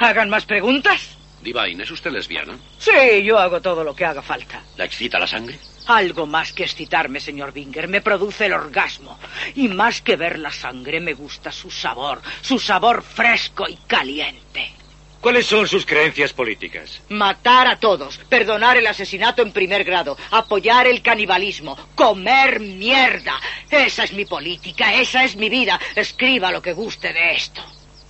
¿Hagan 0.00 0.30
más 0.30 0.46
preguntas? 0.46 1.18
Divine, 1.42 1.82
¿es 1.82 1.90
usted 1.90 2.10
lesbiana? 2.10 2.58
Sí, 2.78 3.22
yo 3.22 3.38
hago 3.38 3.60
todo 3.60 3.84
lo 3.84 3.94
que 3.94 4.06
haga 4.06 4.22
falta. 4.22 4.62
¿La 4.78 4.86
excita 4.86 5.18
la 5.18 5.26
sangre? 5.26 5.58
Algo 5.88 6.26
más 6.26 6.54
que 6.54 6.62
excitarme, 6.62 7.20
señor 7.20 7.52
Binger, 7.52 7.86
me 7.86 8.00
produce 8.00 8.46
el 8.46 8.54
orgasmo. 8.54 9.18
Y 9.56 9.68
más 9.68 10.00
que 10.00 10.16
ver 10.16 10.38
la 10.38 10.52
sangre, 10.52 11.00
me 11.00 11.12
gusta 11.12 11.52
su 11.52 11.70
sabor, 11.70 12.22
su 12.40 12.58
sabor 12.58 13.02
fresco 13.02 13.68
y 13.68 13.76
caliente. 13.86 14.72
¿Cuáles 15.20 15.44
son 15.44 15.68
sus 15.68 15.84
creencias 15.84 16.32
políticas? 16.32 17.02
Matar 17.10 17.66
a 17.66 17.78
todos, 17.78 18.16
perdonar 18.30 18.78
el 18.78 18.86
asesinato 18.86 19.42
en 19.42 19.52
primer 19.52 19.84
grado, 19.84 20.16
apoyar 20.30 20.86
el 20.86 21.02
canibalismo, 21.02 21.76
comer 21.94 22.58
mierda. 22.58 23.38
Esa 23.70 24.04
es 24.04 24.14
mi 24.14 24.24
política, 24.24 24.94
esa 24.94 25.24
es 25.24 25.36
mi 25.36 25.50
vida. 25.50 25.78
Escriba 25.94 26.50
lo 26.50 26.62
que 26.62 26.72
guste 26.72 27.12
de 27.12 27.34
esto. 27.34 27.62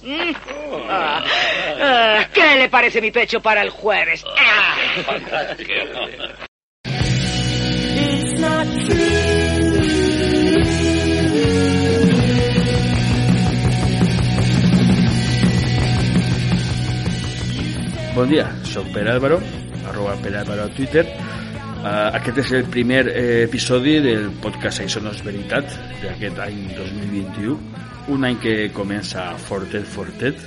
Mm. 0.03 0.33
¿Qué 2.33 2.57
le 2.57 2.69
parece 2.69 3.01
mi 3.01 3.11
pecho 3.11 3.41
para 3.41 3.63
el 3.63 3.71
jueves? 3.71 4.25
Ah. 4.39 4.77
Bon 18.15 18.29
dia, 18.29 18.51
sóc 18.65 18.87
Pere 18.93 19.11
Álvaro, 19.13 19.41
arroba 19.89 20.15
Pere 20.17 20.39
Álvaro 20.39 20.65
a 20.65 20.69
Twitter. 20.69 21.07
Uh, 21.81 22.11
aquest 22.13 22.43
és 22.43 22.51
el 22.59 22.67
primer 22.69 23.07
eh, 23.09 23.45
episodi 23.47 23.95
del 24.05 24.27
podcast 24.45 24.83
Això 24.85 25.01
no 25.01 25.15
és 25.15 25.23
veritat 25.25 25.71
d'aquest 26.03 26.37
any 26.45 26.59
2021 26.77 27.55
un 28.09 28.25
any 28.25 28.39
que 28.41 28.55
comença 28.73 29.27
fortet, 29.39 29.85
fortet. 29.85 30.41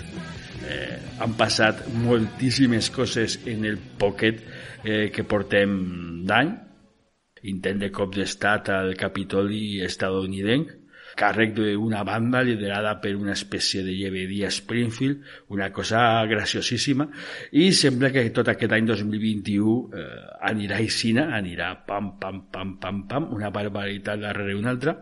Eh, 0.63 0.97
han 1.21 1.35
passat 1.37 1.83
moltíssimes 2.03 2.89
coses 2.93 3.37
en 3.45 3.65
el 3.69 3.77
poquet 3.77 4.41
eh, 4.83 5.09
que 5.13 5.23
portem 5.23 6.23
d'any. 6.27 6.53
Intent 7.51 7.83
de 7.83 7.91
cop 7.91 8.15
d'estat 8.15 8.71
al 8.71 8.95
Capitoli 8.97 9.81
estadounidenc 9.83 10.71
càrrec 11.17 11.53
d'una 11.53 12.03
banda 12.07 12.41
liderada 12.45 12.95
per 13.01 13.13
una 13.15 13.33
espècie 13.37 13.83
de 13.85 13.93
llevedia 13.93 14.49
Springfield, 14.51 15.21
una 15.53 15.69
cosa 15.71 16.25
graciosíssima, 16.29 17.07
i 17.51 17.71
sembla 17.73 18.11
que 18.13 18.25
tot 18.33 18.49
aquest 18.49 18.73
any 18.73 18.87
2021 18.89 19.75
eh, 19.93 20.07
anirà 20.49 20.79
aixina, 20.81 21.29
anirà 21.37 21.73
pam, 21.87 22.15
pam, 22.19 22.45
pam, 22.51 22.77
pam, 22.81 23.03
pam, 23.09 23.29
una 23.35 23.51
barbaritat 23.53 24.23
darrere 24.23 24.57
una 24.57 24.73
altra, 24.73 24.97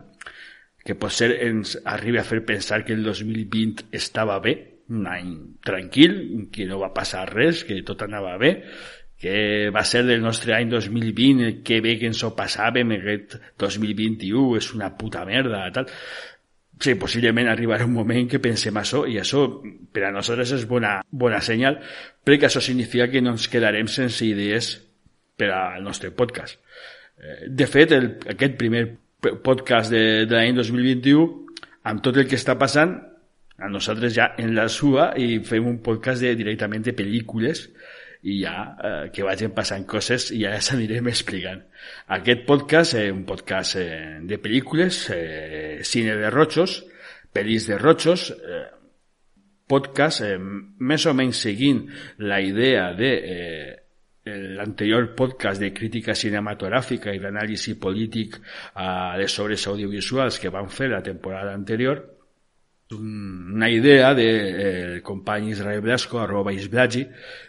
que 0.84 0.96
potser 0.98 1.30
ens 1.46 1.76
arribi 1.84 2.18
a 2.18 2.26
fer 2.26 2.42
pensar 2.46 2.82
que 2.84 2.94
el 2.96 3.04
2020 3.06 3.86
estava 3.94 4.38
bé, 4.42 4.56
un 4.92 5.06
any 5.06 5.30
tranquil, 5.64 6.48
que 6.52 6.66
no 6.66 6.80
va 6.82 6.92
passar 6.94 7.28
res, 7.30 7.62
que 7.64 7.78
tot 7.86 8.02
anava 8.04 8.34
bé, 8.40 8.52
que 9.22 9.70
va 9.70 9.84
ser 9.86 10.02
del 10.02 10.20
nostre 10.20 10.56
any 10.56 10.68
2020, 10.72 11.62
que 11.62 11.78
bé 11.80 11.94
que 12.00 12.08
ens 12.10 12.24
ho 12.26 12.32
passàvem, 12.34 12.96
aquest 12.96 13.36
2021 13.62 14.56
és 14.58 14.72
una 14.74 14.90
puta 14.98 15.22
merda, 15.28 15.62
tal. 15.74 15.86
Sí, 16.82 16.96
possiblement 16.98 17.46
arribarà 17.46 17.86
un 17.86 17.94
moment 17.94 18.26
que 18.26 18.40
pensem 18.42 18.80
això, 18.80 19.04
i 19.06 19.20
això 19.22 19.44
per 19.94 20.08
a 20.08 20.10
nosaltres 20.10 20.56
és 20.56 20.66
bona, 20.66 20.96
bona 21.06 21.38
senyal, 21.38 21.78
perquè 22.26 22.48
això 22.48 22.64
significa 22.64 23.06
que 23.12 23.22
no 23.22 23.36
ens 23.36 23.46
quedarem 23.52 23.86
sense 23.86 24.26
idees 24.26 24.74
per 25.38 25.52
al 25.54 25.86
nostre 25.86 26.10
podcast. 26.10 26.58
Eh, 27.22 27.46
de 27.46 27.70
fet, 27.70 27.94
el, 27.94 28.08
aquest 28.34 28.58
primer 28.58 28.88
podcast 29.22 29.92
de, 29.92 30.26
de 30.26 30.36
l'any 30.36 30.56
2021, 30.56 31.26
amb 31.88 32.02
tot 32.04 32.18
el 32.18 32.28
que 32.30 32.38
està 32.38 32.56
passant, 32.58 32.94
a 33.62 33.68
nosaltres 33.70 34.14
ja 34.16 34.32
en 34.42 34.54
la 34.56 34.66
sua 34.72 35.12
i 35.20 35.38
fem 35.46 35.66
un 35.70 35.78
podcast 35.84 36.24
de, 36.24 36.32
directament 36.38 36.82
de 36.82 36.94
pel·lícules 36.98 37.68
i 38.26 38.38
ja 38.40 38.54
eh, 38.74 39.10
que 39.14 39.26
vagin 39.26 39.52
passant 39.54 39.84
coses 39.88 40.30
i 40.34 40.42
ja 40.44 40.54
s'anirem 40.62 41.10
explicant. 41.10 41.62
Aquest 42.16 42.44
podcast 42.48 42.98
és 42.98 43.10
un 43.14 43.24
podcast 43.28 43.78
eh, 43.78 44.20
de 44.26 44.38
pel·lícules, 44.42 45.02
eh, 45.14 45.80
cine 45.86 46.16
de 46.18 46.30
rotxos, 46.30 46.80
pel·lis 47.34 47.66
de 47.70 47.78
rotxos, 47.78 48.30
eh, 48.30 48.64
podcast 49.70 50.22
eh, 50.26 50.36
més 50.38 51.06
o 51.06 51.14
menys 51.16 51.42
seguint 51.46 51.84
la 52.22 52.40
idea 52.42 52.90
de 52.98 53.12
eh, 53.36 53.81
l'anterior 54.24 55.14
podcast 55.18 55.60
de 55.60 55.72
crítica 55.74 56.14
cinematogràfica 56.14 57.14
i 57.14 57.20
d'anàlisi 57.22 57.74
polític 57.80 58.38
a 58.78 59.16
les 59.18 59.38
obres 59.42 59.66
audiovisuals 59.66 60.38
que 60.38 60.52
van 60.54 60.70
fer 60.70 60.88
la 60.92 61.02
temporada 61.02 61.54
anterior, 61.54 62.04
una 62.92 63.70
idea 63.70 64.12
del 64.14 64.26
de, 64.26 64.96
eh, 64.96 65.02
company 65.02 65.50
Israel 65.50 65.80
Blasco, 65.80 66.20
arroba 66.20 66.52
Isblagi, 66.52 67.06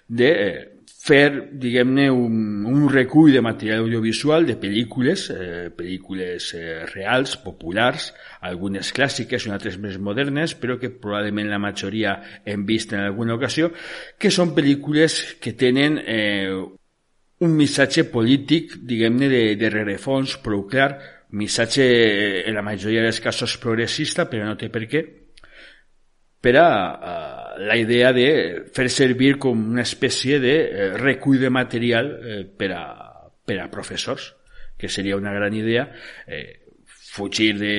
de 0.08 0.30
eh, 0.32 0.73
fer, 1.04 1.50
diguem-ne, 1.60 2.06
un, 2.10 2.64
un 2.70 2.86
recull 2.88 3.34
de 3.36 3.42
material 3.44 3.82
audiovisual 3.84 4.46
de 4.48 4.56
pel·lícules, 4.60 5.26
eh, 5.34 5.66
pel·lícules 5.76 6.48
eh, 6.56 6.86
reals, 6.94 7.36
populars, 7.44 8.12
algunes 8.48 8.94
clàssiques 8.96 9.44
i 9.44 9.52
altres 9.52 9.76
més 9.84 9.98
modernes, 10.00 10.56
però 10.56 10.78
que 10.80 10.94
probablement 10.94 11.52
la 11.52 11.60
majoria 11.60 12.16
hem 12.48 12.64
vist 12.70 12.96
en 12.96 13.04
alguna 13.04 13.36
ocasió, 13.36 13.74
que 14.18 14.32
són 14.32 14.56
pel·lícules 14.56 15.20
que 15.44 15.58
tenen 15.60 16.00
eh, 16.00 16.48
un 17.44 17.58
missatge 17.60 18.08
polític, 18.08 18.78
diguem-ne, 18.88 19.28
de, 19.28 19.44
de 19.60 19.74
rerefons 19.74 20.38
prou 20.46 20.64
clar, 20.72 20.94
missatge 21.36 21.84
eh, 21.84 22.44
en 22.48 22.56
la 22.56 22.64
majoria 22.64 23.04
dels 23.04 23.20
casos 23.20 23.58
progressista, 23.60 24.30
però 24.32 24.48
no 24.48 24.56
té 24.56 24.72
per 24.72 24.88
què, 24.88 25.04
per 26.44 26.56
a, 26.60 26.70
a 26.96 27.43
la 27.58 27.78
idea 27.78 28.12
de 28.14 28.28
fer 28.74 28.90
servir 28.90 29.38
com 29.42 29.60
una 29.74 29.86
espècie 29.86 30.40
de 30.42 30.56
eh, 30.64 30.90
recull 30.98 31.40
de 31.42 31.52
material 31.54 32.12
eh, 32.24 32.42
per, 32.46 32.72
a, 32.74 32.84
que 34.78 34.90
seria 34.90 35.18
una 35.18 35.34
gran 35.34 35.54
idea. 35.54 35.92
Eh, 36.28 36.63
fugir 37.14 37.60
de 37.60 37.74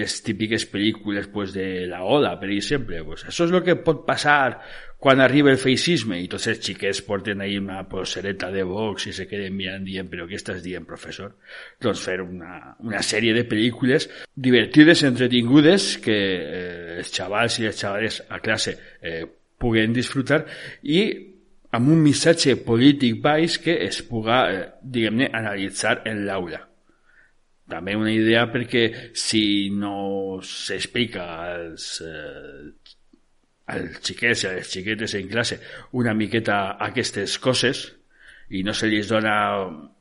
les 0.00 0.14
típiques 0.26 0.64
pel·lícules 0.66 1.28
pues, 1.30 1.52
de 1.54 1.86
la 1.86 2.02
Ola, 2.02 2.32
per 2.40 2.48
exemple. 2.50 3.04
Pues, 3.06 3.22
això 3.30 3.46
és 3.46 3.52
el 3.54 3.62
que 3.62 3.76
pot 3.78 4.00
passar 4.06 4.56
quan 5.00 5.22
arriba 5.22 5.52
el 5.52 5.60
feixisme 5.62 6.18
i 6.18 6.26
tots 6.28 6.48
els 6.50 6.58
xiquets 6.64 7.00
porten 7.06 7.40
ahí 7.40 7.54
una 7.60 7.84
polsereta 7.88 8.50
de 8.50 8.64
Vox 8.66 9.06
i 9.06 9.12
se 9.14 9.28
queden 9.30 9.54
mirant 9.56 9.86
dient 9.86 10.10
però 10.10 10.26
què 10.26 10.34
estàs 10.40 10.58
dient, 10.64 10.88
professor? 10.88 11.36
Doncs 11.80 12.02
fer 12.02 12.18
una, 12.24 12.74
una 12.82 13.02
sèrie 13.06 13.32
de 13.36 13.44
pel·lícules 13.48 14.08
divertides, 14.34 15.04
entretingudes, 15.06 15.92
que 16.02 16.16
eh, 16.18 16.96
els 16.98 17.12
xavals 17.14 17.60
i 17.60 17.68
les 17.68 17.78
xavales 17.78 18.18
a 18.26 18.40
classe 18.42 18.74
eh, 18.98 19.22
puguen 19.60 19.94
disfrutar 19.94 20.40
i 20.82 21.04
amb 21.78 21.94
un 21.94 22.02
missatge 22.02 22.58
polític 22.66 23.22
baix 23.22 23.60
que 23.62 23.78
es 23.86 24.02
puga, 24.02 24.42
eh, 24.50 24.66
diguem-ne, 24.82 25.30
analitzar 25.30 26.00
en 26.10 26.26
l'aula 26.26 26.64
també 27.70 27.96
una 27.96 28.12
idea 28.12 28.46
perquè 28.52 29.12
si 29.16 29.70
no 29.74 30.40
s'explica 30.44 31.28
als, 31.46 31.86
eh, 32.04 32.68
als 33.70 34.02
xiquets 34.02 34.44
i 34.44 34.50
a 34.50 34.56
les 34.58 34.74
xiquetes 34.74 35.16
en 35.20 35.30
classe 35.30 35.60
una 36.02 36.14
miqueta 36.14 36.76
aquestes 36.90 37.38
coses 37.38 37.86
i 38.50 38.64
no 38.66 38.74
se 38.74 38.90
li 38.90 39.00
dona 39.06 39.38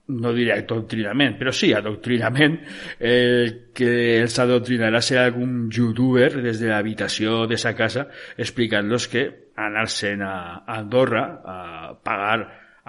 no 0.09 0.31
diré 0.33 0.55
adoctrinament, 0.55 1.35
però 1.37 1.51
sí 1.53 1.69
adoctrinament, 1.73 2.55
el 2.97 3.51
que 3.77 3.91
els 4.23 4.37
adoctrinarà 4.41 5.03
serà 5.05 5.27
algun 5.27 5.67
youtuber 5.69 6.31
des 6.41 6.57
de 6.61 6.71
l'habitació 6.71 7.43
de 7.49 7.59
sa 7.61 7.75
casa 7.77 8.07
explicant-los 8.37 9.05
que 9.11 9.27
anar-se'n 9.59 10.23
a 10.25 10.33
Andorra 10.79 11.23
a 11.45 11.59
pagar 12.01 12.39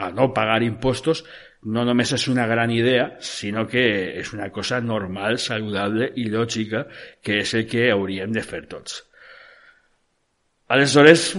a 0.00 0.08
no 0.16 0.30
pagar 0.32 0.62
impostos 0.64 1.24
no 1.62 1.84
només 1.84 2.12
és 2.16 2.26
una 2.32 2.46
gran 2.48 2.70
idea, 2.72 3.06
sinó 3.20 3.66
que 3.68 3.84
és 4.20 4.32
una 4.32 4.48
cosa 4.50 4.80
normal, 4.80 5.38
saludable 5.38 6.10
i 6.16 6.28
lògica, 6.32 6.86
que 7.22 7.40
és 7.44 7.54
el 7.54 7.66
que 7.68 7.90
hauríem 7.92 8.32
de 8.32 8.44
fer 8.44 8.64
tots. 8.70 9.02
Aleshores, 10.70 11.34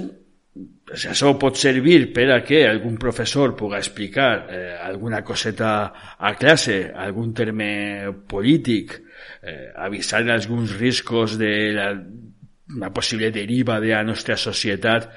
si 0.93 1.07
això 1.07 1.31
pot 1.39 1.57
servir 1.57 2.12
per 2.13 2.27
a 2.35 2.41
que 2.44 2.65
algun 2.68 2.97
professor 3.01 3.56
pugui 3.57 3.79
explicar 3.79 4.31
eh, 4.51 4.75
alguna 4.75 5.23
coseta 5.23 5.71
a 6.19 6.33
classe, 6.38 6.91
algun 6.91 7.33
terme 7.33 8.12
polític, 8.27 8.97
eh, 9.41 9.71
avisar 9.74 10.25
alguns 10.29 10.75
riscos 10.77 11.38
de 11.39 11.53
la, 11.74 11.91
una 12.75 12.91
possible 12.94 13.31
deriva 13.31 13.79
de 13.79 13.95
la 13.95 14.03
nostra 14.03 14.38
societat 14.38 15.09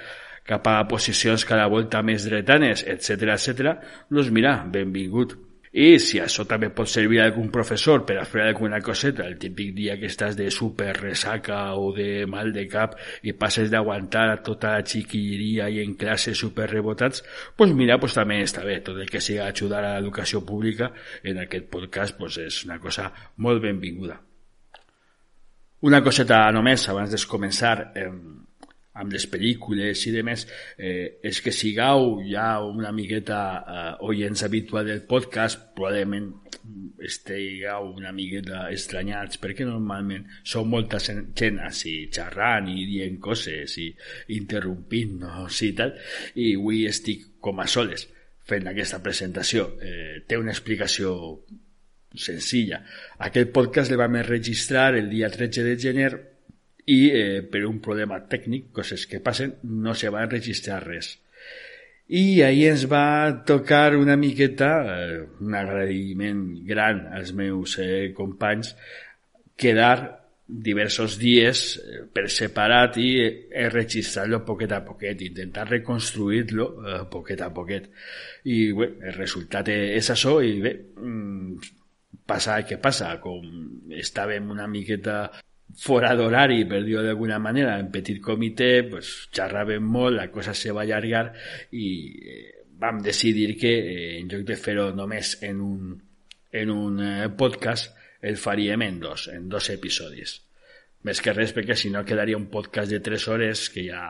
cap 0.44 0.68
a 0.68 0.76
posicions 0.88 1.46
cada 1.48 1.66
volta 1.72 2.02
més 2.04 2.28
dretanes, 2.28 2.84
etc 2.84 3.34
etc, 3.34 3.74
doncs 4.12 4.30
mira, 4.30 4.58
benvingut. 4.70 5.36
I 5.74 5.96
si 5.98 6.20
això 6.22 6.44
també 6.46 6.68
pot 6.70 6.86
servir 6.86 7.18
a 7.18 7.24
algun 7.26 7.48
professor 7.50 8.04
per 8.06 8.14
a 8.20 8.26
fer 8.30 8.44
alguna 8.44 8.78
coseta, 8.78 9.24
el 9.26 9.40
típic 9.42 9.72
dia 9.74 9.96
que 9.98 10.06
estàs 10.06 10.36
de 10.38 10.46
super 10.54 10.92
resaca 10.94 11.56
o 11.74 11.88
de 11.96 12.28
mal 12.30 12.52
de 12.54 12.68
cap 12.70 12.94
i 13.26 13.34
passes 13.34 13.72
d'aguantar 13.72 14.36
tota 14.46 14.76
la 14.76 14.84
xiquilleria 14.86 15.66
i 15.74 15.80
en 15.82 15.96
classe 15.98 16.36
super 16.38 16.68
rebotats, 16.70 17.24
doncs 17.58 17.74
mira, 17.74 17.98
doncs 17.98 18.14
també 18.14 18.38
està 18.44 18.62
bé. 18.62 18.78
Tot 18.86 19.02
el 19.02 19.10
que 19.10 19.18
sigui 19.18 19.42
ajudar 19.42 19.82
a 19.82 19.96
l'educació 19.96 20.44
pública 20.46 20.92
en 21.26 21.42
aquest 21.42 21.66
podcast 21.74 22.22
doncs 22.22 22.38
és 22.44 22.62
una 22.68 22.78
cosa 22.78 23.10
molt 23.42 23.66
benvinguda. 23.66 24.20
Una 25.90 26.04
coseta 26.06 26.44
només 26.54 26.86
abans 26.88 27.10
de 27.10 27.18
començar. 27.28 27.76
Eh, 27.98 28.10
amb 29.00 29.12
les 29.14 29.26
pel·lícules 29.30 30.04
i 30.08 30.12
demés, 30.14 30.46
eh, 30.78 31.18
és 31.22 31.40
que 31.42 31.52
sigueu 31.52 32.20
ja 32.28 32.60
una 32.62 32.92
miqueta 32.94 33.40
eh, 33.58 34.06
oients 34.06 34.44
habitual 34.46 34.86
del 34.86 35.02
podcast, 35.10 35.72
probablement 35.74 36.30
estigueu 37.04 37.90
una 37.92 38.12
miqueta 38.16 38.68
estranyats, 38.72 39.40
perquè 39.42 39.66
normalment 39.68 40.24
són 40.46 40.70
molta 40.70 41.00
gent 41.02 41.60
així 41.60 41.96
xerrant 42.14 42.70
i 42.70 42.86
dient 42.88 43.18
coses 43.20 43.76
i 43.82 43.90
interrompint-nos 44.38 45.62
i 45.66 45.72
tal, 45.76 45.94
i 46.40 46.54
avui 46.54 46.84
estic 46.88 47.28
com 47.44 47.60
a 47.60 47.68
soles 47.68 48.08
fent 48.44 48.68
aquesta 48.68 49.00
presentació. 49.02 49.68
Eh, 49.80 50.22
té 50.28 50.38
una 50.40 50.52
explicació 50.52 51.14
senzilla. 52.14 52.82
Aquest 53.26 53.50
podcast 53.54 53.90
el 53.90 53.98
vam 53.98 54.20
registrar 54.22 54.94
el 54.94 55.08
dia 55.10 55.30
13 55.32 55.64
de 55.66 55.76
gener 55.80 56.12
i 56.86 56.98
eh, 57.10 57.42
per 57.50 57.64
un 57.68 57.80
problema 57.84 58.20
tècnic, 58.30 58.70
coses 58.76 59.06
que 59.08 59.22
passen, 59.24 59.56
no 59.64 59.94
se 59.94 60.10
va 60.12 60.26
registrar 60.26 60.82
res. 60.84 61.14
I 62.08 62.42
ahir 62.44 62.68
ens 62.74 62.84
va 62.90 63.44
tocar 63.48 63.96
una 63.96 64.16
miqueta, 64.20 64.72
eh, 64.92 65.22
un 65.40 65.56
agraïment 65.56 66.42
gran 66.68 67.06
als 67.16 67.32
meus 67.32 67.78
eh, 67.80 68.12
companys, 68.16 68.74
quedar 69.56 70.24
diversos 70.46 71.16
dies 71.16 71.62
eh, 71.78 72.02
per 72.12 72.26
separat 72.28 72.98
i 73.00 73.08
eh, 73.24 73.68
registrar-lo 73.72 74.42
poquet 74.44 74.74
a 74.76 74.82
poquet, 74.84 75.22
intentar 75.24 75.64
reconstruir-lo 75.70 76.66
eh, 76.84 76.98
poquet 77.10 77.40
a 77.40 77.48
poquet. 77.54 77.88
I 78.44 78.58
bé, 78.76 78.90
el 79.08 79.16
resultat 79.16 79.72
és 79.72 80.12
això 80.12 80.36
i 80.44 80.60
bé, 80.60 80.74
mm, 81.00 81.72
passa 82.28 82.58
el 82.60 82.68
que 82.68 82.76
passa, 82.76 83.14
com 83.24 83.88
estàvem 83.88 84.52
una 84.52 84.68
miqueta 84.68 85.30
fora 85.76 86.14
d'horari, 86.14 86.64
per 86.70 86.82
dir-ho 86.84 87.02
d'alguna 87.02 87.38
manera, 87.42 87.78
en 87.80 87.90
petit 87.92 88.20
comitè, 88.22 88.84
pues, 88.90 89.12
xerràvem 89.34 89.84
molt, 89.84 90.16
la 90.16 90.30
cosa 90.30 90.54
se 90.54 90.72
va 90.74 90.84
allargar 90.84 91.26
i 91.72 91.88
eh, 92.14 92.64
vam 92.78 93.00
decidir 93.02 93.54
que 93.58 93.72
eh, 93.74 94.18
en 94.20 94.30
lloc 94.30 94.44
de 94.48 94.56
fer-ho 94.56 94.90
només 94.94 95.36
en 95.42 95.60
un, 95.60 95.94
en 96.52 96.70
un 96.70 97.00
eh, 97.02 97.28
podcast, 97.36 97.94
el 98.24 98.38
faríem 98.40 98.82
en 98.82 99.00
dos, 99.00 99.28
en 99.28 99.48
dos 99.52 99.68
episodis. 99.70 100.38
Més 101.04 101.20
que 101.20 101.34
res 101.36 101.52
perquè 101.52 101.76
si 101.76 101.90
no 101.92 102.04
quedaria 102.08 102.38
un 102.40 102.48
podcast 102.52 102.90
de 102.90 103.02
tres 103.04 103.26
hores 103.28 103.68
que 103.68 103.84
ja, 103.90 104.06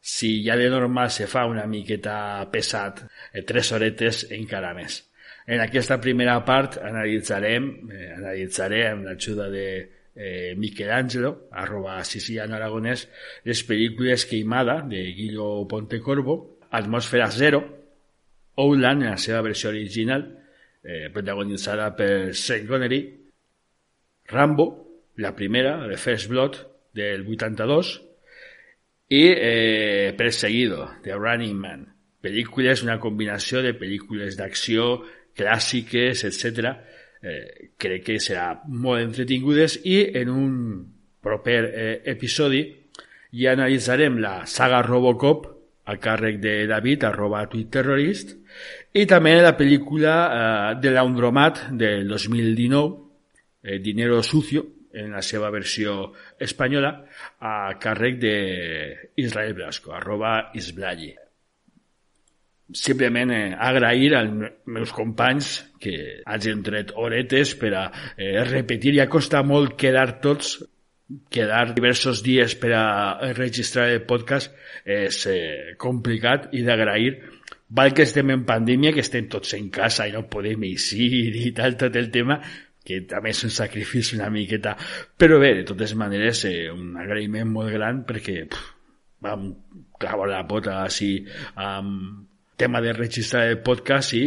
si 0.00 0.42
ja 0.44 0.58
de 0.60 0.68
normal 0.70 1.10
se 1.10 1.26
fa 1.26 1.46
una 1.48 1.64
miqueta 1.66 2.44
pesat, 2.52 3.06
eh, 3.32 3.42
tres 3.48 3.72
horetes 3.72 4.26
encara 4.36 4.74
més. 4.76 5.04
En 5.46 5.62
aquesta 5.62 6.00
primera 6.02 6.40
part 6.44 6.76
analitzarem, 6.82 7.70
eh, 7.88 8.10
analitzaré 8.18 8.88
amb 8.90 9.06
l'ajuda 9.06 9.48
de 9.48 9.68
eh, 10.16 10.54
Michelangelo, 10.56 11.48
arroba 11.52 12.02
Siciliano 12.04 12.56
Aragonès, 12.56 13.06
les 13.44 13.62
pel·lícules 13.68 14.24
Queimada, 14.26 14.80
de 14.80 15.02
Guillo 15.12 15.66
Pontecorvo, 15.68 16.58
Atmosfera 16.70 17.30
Zero, 17.30 17.60
Outland, 18.56 19.02
en 19.02 19.10
la 19.10 19.18
seva 19.18 19.42
original, 19.42 20.24
eh, 20.82 21.10
protagonitzada 21.12 21.94
per 21.94 22.34
Sean 22.34 22.66
Connery, 22.66 23.02
Rambo, 24.26 24.66
la 25.16 25.34
primera, 25.36 25.86
The 25.86 25.96
First 25.96 26.28
Blood, 26.28 26.56
del 26.92 27.26
82, 27.28 28.00
i 29.08 29.22
eh, 29.36 30.14
Perseguido, 30.16 30.90
de 31.04 31.14
Running 31.14 31.54
Man. 31.54 31.86
Pel·lícules, 32.24 32.82
una 32.82 32.98
combinació 32.98 33.60
de 33.62 33.76
pel·lícules 33.76 34.34
d'acció, 34.40 35.04
clàssiques, 35.36 36.24
etc 36.24 36.95
eh, 37.22 37.72
crec 37.78 38.04
que 38.06 38.18
serà 38.22 38.52
molt 38.66 39.02
entretingudes 39.02 39.80
i 39.84 40.00
en 40.20 40.32
un 40.32 40.52
proper 41.22 41.60
eh, 41.66 42.02
episodi 42.12 42.62
ja 43.36 43.52
analitzarem 43.56 44.20
la 44.22 44.38
saga 44.46 44.82
Robocop 44.86 45.46
a 45.86 45.96
càrrec 46.02 46.40
de 46.42 46.54
David, 46.66 47.04
arroba 47.06 47.44
twitterrorist, 47.50 48.32
i 48.96 49.04
també 49.06 49.36
la 49.42 49.54
pel·lícula 49.58 50.14
eh, 50.22 50.70
de 50.82 50.94
l'Aundromat 50.94 51.66
del 51.78 52.08
2019, 52.08 52.96
eh, 53.62 53.78
Dinero 53.84 54.22
Sucio, 54.22 54.64
en 54.96 55.12
la 55.12 55.20
seva 55.20 55.50
versió 55.52 56.14
espanyola, 56.40 56.94
a 57.44 57.76
càrrec 57.78 58.18
d'Israel 58.22 59.54
Blasco, 59.54 59.92
arroba 59.92 60.38
Isblagi 60.56 61.12
simplement 62.72 63.30
eh, 63.30 63.54
agrair 63.58 64.14
als 64.14 64.52
meus 64.66 64.92
companys 64.92 65.64
que 65.78 66.22
hagin 66.26 66.62
tret 66.66 66.92
horetes 66.94 67.54
per 67.54 67.72
a 67.74 67.84
eh, 68.16 68.42
repetir. 68.44 68.96
Ja 68.98 69.08
costa 69.10 69.42
molt 69.46 69.76
quedar 69.78 70.18
tots, 70.24 70.58
quedar 71.30 71.70
diversos 71.74 72.22
dies 72.26 72.56
per 72.58 72.72
a 72.74 73.32
registrar 73.36 73.88
el 73.92 74.02
podcast 74.08 74.54
és 74.84 75.22
eh, 75.30 75.74
complicat 75.78 76.50
i 76.54 76.64
d'agrair. 76.66 77.16
Val 77.76 77.92
que 77.94 78.06
estem 78.06 78.30
en 78.30 78.44
pandèmia, 78.46 78.92
que 78.94 79.02
estem 79.02 79.26
tots 79.30 79.54
en 79.58 79.70
casa 79.74 80.06
i 80.06 80.14
no 80.14 80.26
podem 80.30 80.62
eixir 80.68 81.34
i 81.34 81.50
tal, 81.54 81.74
tot 81.78 81.96
el 81.98 82.12
tema, 82.14 82.38
que 82.86 83.00
també 83.10 83.32
és 83.34 83.42
un 83.46 83.50
sacrifici 83.50 84.14
una 84.18 84.30
miqueta. 84.30 84.76
Però 85.18 85.40
bé, 85.42 85.52
de 85.58 85.66
totes 85.66 85.94
maneres, 85.98 86.44
eh, 86.46 86.70
un 86.70 86.94
agraïment 86.98 87.50
molt 87.50 87.74
gran 87.74 88.04
perquè 88.06 88.44
pff, 88.46 88.72
vam 89.26 89.50
clavar 89.98 90.28
la 90.30 90.44
pota 90.46 90.80
així 90.84 91.10
amb 91.56 92.25
tema 92.56 92.80
de 92.80 92.92
registrar 92.92 93.46
el 93.48 93.60
podcast 93.64 94.14
i 94.16 94.26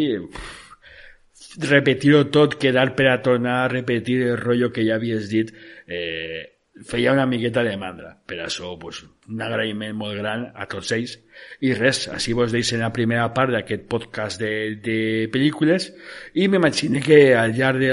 repetir-ho 1.59 2.27
tot, 2.29 2.55
quedar 2.61 2.93
per 2.95 3.09
a 3.09 3.21
tornar 3.25 3.63
a 3.63 3.67
repetir 3.71 4.21
el 4.23 4.37
rotllo 4.37 4.71
que 4.71 4.85
ja 4.85 4.95
havies 4.95 5.29
dit, 5.29 5.51
eh, 5.87 6.59
feia 6.85 7.13
una 7.13 7.25
miqueta 7.25 7.63
de 7.63 7.75
mandra. 7.77 8.13
Per 8.25 8.39
això, 8.39 8.77
pues, 8.79 9.01
un 9.27 9.41
agraïment 9.41 9.95
molt 9.97 10.17
gran 10.19 10.45
a 10.55 10.67
tots 10.69 10.91
ells. 10.95 11.17
I 11.65 11.73
res, 11.73 12.07
així 12.13 12.33
vos 12.33 12.53
deixem 12.53 12.79
la 12.79 12.93
primera 12.95 13.27
part 13.33 13.51
d'aquest 13.51 13.87
podcast 13.91 14.39
de, 14.41 14.77
de 14.83 14.99
pel·lícules 15.33 15.89
i 16.35 16.47
m'imagino 16.47 17.01
que 17.03 17.35
al 17.35 17.55
llarg 17.57 17.83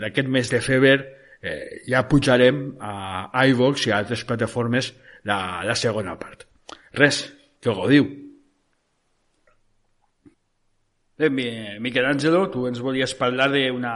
d'aquest 0.00 0.28
mes 0.28 0.50
de 0.50 0.62
febre 0.64 0.96
eh, 1.42 1.82
ja 1.88 2.06
pujarem 2.08 2.76
a 2.80 3.44
iVox 3.52 3.86
i 3.86 3.92
a 3.92 4.00
altres 4.00 4.24
plataformes 4.24 4.92
la, 5.24 5.62
la 5.66 5.76
segona 5.76 6.18
part. 6.18 6.46
Res, 6.96 7.24
que 7.60 7.70
ho 7.70 7.78
gaudiu. 7.78 8.29
Eh, 11.20 11.78
Michelangelo, 11.80 12.46
tu 12.48 12.64
ens 12.64 12.80
volies 12.80 13.12
parlar 13.12 13.50
d'una 13.52 13.94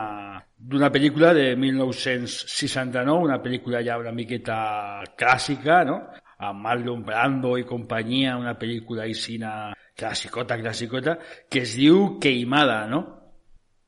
d'una 0.64 0.90
pel·lícula 0.92 1.32
de 1.36 1.54
1969, 1.56 3.24
una 3.24 3.38
pel·lícula 3.40 3.80
ja 3.84 3.96
una 4.00 4.12
miqueta 4.12 5.02
clàssica, 5.16 5.82
no? 5.88 5.96
amb 6.44 6.60
Marlon 6.60 7.04
Brando 7.04 7.54
i 7.56 7.64
companyia, 7.64 8.36
una 8.36 8.52
pel·lícula 8.60 9.06
aixina 9.06 9.72
clàssicota, 9.96 10.58
clàssicota, 10.60 11.16
que 11.48 11.62
es 11.64 11.76
diu 11.78 12.18
Queimada, 12.20 12.84
¿no? 12.90 13.00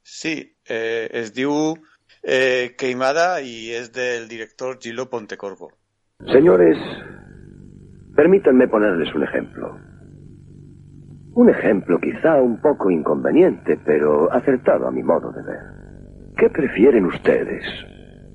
Sí, 0.02 0.36
eh, 0.64 1.08
es 1.12 1.34
diu 1.34 1.76
eh, 2.22 2.74
Queimada 2.78 3.42
y 3.42 3.72
es 3.72 3.92
del 3.92 4.28
director 4.28 4.78
Gilo 4.80 5.10
Pontecorvo. 5.10 5.72
Señores, 6.24 6.78
permítanme 8.14 8.68
ponerles 8.68 9.14
un 9.14 9.24
ejemplo. 9.24 9.76
Un 11.36 11.50
ejemplo 11.50 11.98
quizá 12.00 12.40
un 12.40 12.56
poco 12.62 12.90
inconveniente, 12.90 13.78
pero 13.84 14.32
acertado 14.32 14.88
a 14.88 14.90
mi 14.90 15.02
modo 15.02 15.30
de 15.32 15.42
ver. 15.42 15.60
¿Qué 16.34 16.48
prefieren 16.48 17.04
ustedes? 17.04 17.62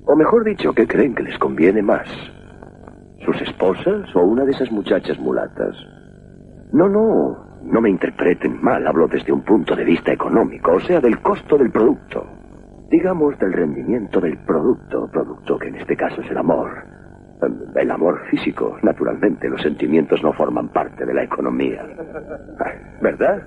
O 0.06 0.14
mejor 0.14 0.44
dicho, 0.44 0.72
¿qué 0.72 0.86
creen 0.86 1.12
que 1.12 1.24
les 1.24 1.36
conviene 1.36 1.82
más? 1.82 2.06
¿Sus 3.24 3.42
esposas 3.42 4.14
o 4.14 4.20
una 4.20 4.44
de 4.44 4.52
esas 4.52 4.70
muchachas 4.70 5.18
mulatas? 5.18 5.74
No, 6.70 6.88
no, 6.88 7.44
no 7.64 7.80
me 7.80 7.90
interpreten 7.90 8.62
mal, 8.62 8.86
hablo 8.86 9.08
desde 9.08 9.32
un 9.32 9.42
punto 9.42 9.74
de 9.74 9.84
vista 9.84 10.12
económico, 10.12 10.74
o 10.74 10.80
sea, 10.80 11.00
del 11.00 11.20
costo 11.22 11.58
del 11.58 11.72
producto. 11.72 12.24
Digamos 12.88 13.36
del 13.40 13.52
rendimiento 13.52 14.20
del 14.20 14.38
producto, 14.44 15.08
producto 15.10 15.58
que 15.58 15.66
en 15.66 15.74
este 15.74 15.96
caso 15.96 16.20
es 16.20 16.30
el 16.30 16.38
amor. 16.38 16.70
El 17.74 17.90
amor 17.90 18.20
físico, 18.30 18.78
naturalmente, 18.82 19.48
los 19.48 19.62
sentimientos 19.62 20.22
no 20.22 20.32
forman 20.32 20.68
parte 20.68 21.04
de 21.04 21.14
la 21.14 21.24
economía. 21.24 21.84
¿Verdad? 23.00 23.42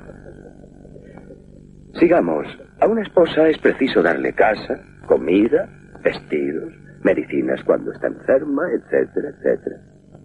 Sigamos. 2.00 2.48
A 2.82 2.88
una 2.88 3.04
esposa 3.04 3.48
es 3.48 3.58
preciso 3.60 4.04
darle 4.04 4.34
casa, 4.34 4.82
comida, 5.06 5.70
vestidos, 6.04 6.74
medicinas 7.04 7.64
cuando 7.64 7.92
está 7.94 8.08
enferma, 8.08 8.64
etcétera, 8.72 9.30
etcétera. 9.30 9.78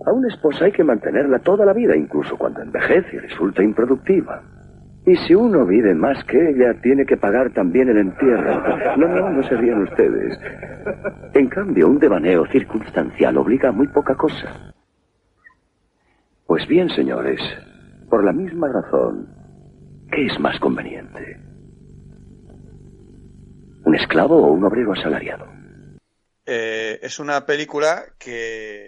A 0.06 0.12
una 0.12 0.28
esposa 0.28 0.64
hay 0.64 0.72
que 0.72 0.82
mantenerla 0.82 1.38
toda 1.38 1.64
la 1.64 1.72
vida, 1.72 1.94
incluso 1.94 2.36
cuando 2.36 2.62
envejece 2.62 3.16
y 3.16 3.18
resulta 3.18 3.62
improductiva. 3.62 4.42
Y 5.07 5.16
si 5.26 5.35
uno 5.35 5.64
vive 5.64 5.95
más 5.95 6.23
que 6.25 6.50
ella, 6.50 6.75
tiene 6.83 7.07
que 7.07 7.16
pagar 7.16 7.52
también 7.52 7.88
el 7.88 7.99
entierro. 7.99 8.97
No, 8.97 9.09
no, 9.09 9.30
no 9.30 9.42
se 9.49 9.57
rían 9.57 9.83
ustedes. 9.83 10.38
En 11.35 11.49
cambio, 11.49 11.88
un 11.88 11.99
devaneo 11.99 12.47
circunstancial 12.47 13.37
obliga 13.38 13.71
a 13.71 13.73
muy 13.73 13.88
poca 13.88 14.14
cosa. 14.14 14.73
Pues 16.47 16.66
bien, 16.69 16.90
señores, 16.90 17.40
por 18.09 18.25
la 18.25 18.33
misma 18.33 18.69
razón, 18.69 19.28
¿qué 20.11 20.26
es 20.26 20.38
más 20.38 20.59
conveniente? 20.61 21.40
¿Un 23.85 23.95
esclavo 23.95 24.37
o 24.37 24.52
un 24.52 24.64
obrero 24.64 24.92
asalariado? 24.92 25.61
eh, 26.50 26.99
és 27.07 27.19
una 27.23 27.38
pel·lícula 27.47 27.92
que, 28.19 28.40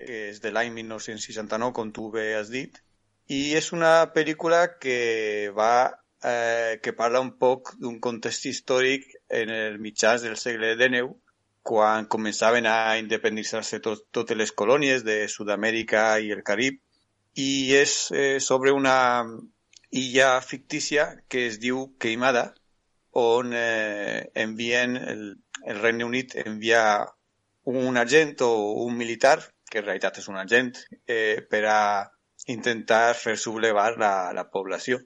que 0.06 0.18
és 0.32 0.40
de 0.42 0.50
l'any 0.50 0.72
1969, 0.74 1.72
com 1.76 1.92
tu 1.94 2.08
bé 2.10 2.32
has 2.34 2.50
dit, 2.50 2.80
i 3.30 3.54
és 3.58 3.70
una 3.76 3.94
pel·lícula 4.14 4.64
que 4.82 5.52
va 5.56 5.92
eh, 6.24 6.78
que 6.82 6.92
parla 6.92 7.20
un 7.20 7.32
poc 7.38 7.74
d'un 7.80 7.98
context 8.00 8.46
històric 8.46 9.08
en 9.28 9.50
el 9.50 9.78
mitjans 9.78 10.22
del 10.22 10.38
segle 10.40 10.74
XIX, 10.76 11.12
quan 11.62 12.08
començaven 12.10 12.66
a 12.66 12.96
independitzar-se 12.98 13.78
tot, 13.84 14.08
totes 14.10 14.38
les 14.38 14.52
colònies 14.52 15.04
de 15.06 15.22
Sud-amèrica 15.28 16.18
i 16.18 16.32
el 16.34 16.42
Carib, 16.42 16.80
i 17.38 17.72
és 17.78 17.94
eh, 18.12 18.38
sobre 18.40 18.72
una 18.72 19.24
illa 19.90 20.40
fictícia 20.40 21.06
que 21.28 21.46
es 21.46 21.58
diu 21.62 21.92
Queimada, 22.00 22.50
on 23.12 23.52
eh, 23.54 24.30
envien 24.34 24.96
el, 24.96 25.24
el 25.66 25.80
Regne 25.80 26.04
Unit 26.04 26.34
envia 26.46 26.82
un 27.64 27.96
agent 27.96 28.40
o 28.42 28.52
un 28.84 28.96
militar, 28.96 29.38
que 29.70 29.80
en 29.80 29.86
realitat 29.86 30.18
és 30.20 30.28
un 30.28 30.40
agent, 30.40 30.72
eh, 31.06 31.44
per 31.48 31.62
a 31.68 31.80
intentar 32.52 33.14
fer 33.14 33.36
sublevar 33.38 33.92
la, 34.00 34.32
la 34.34 34.48
població. 34.50 34.98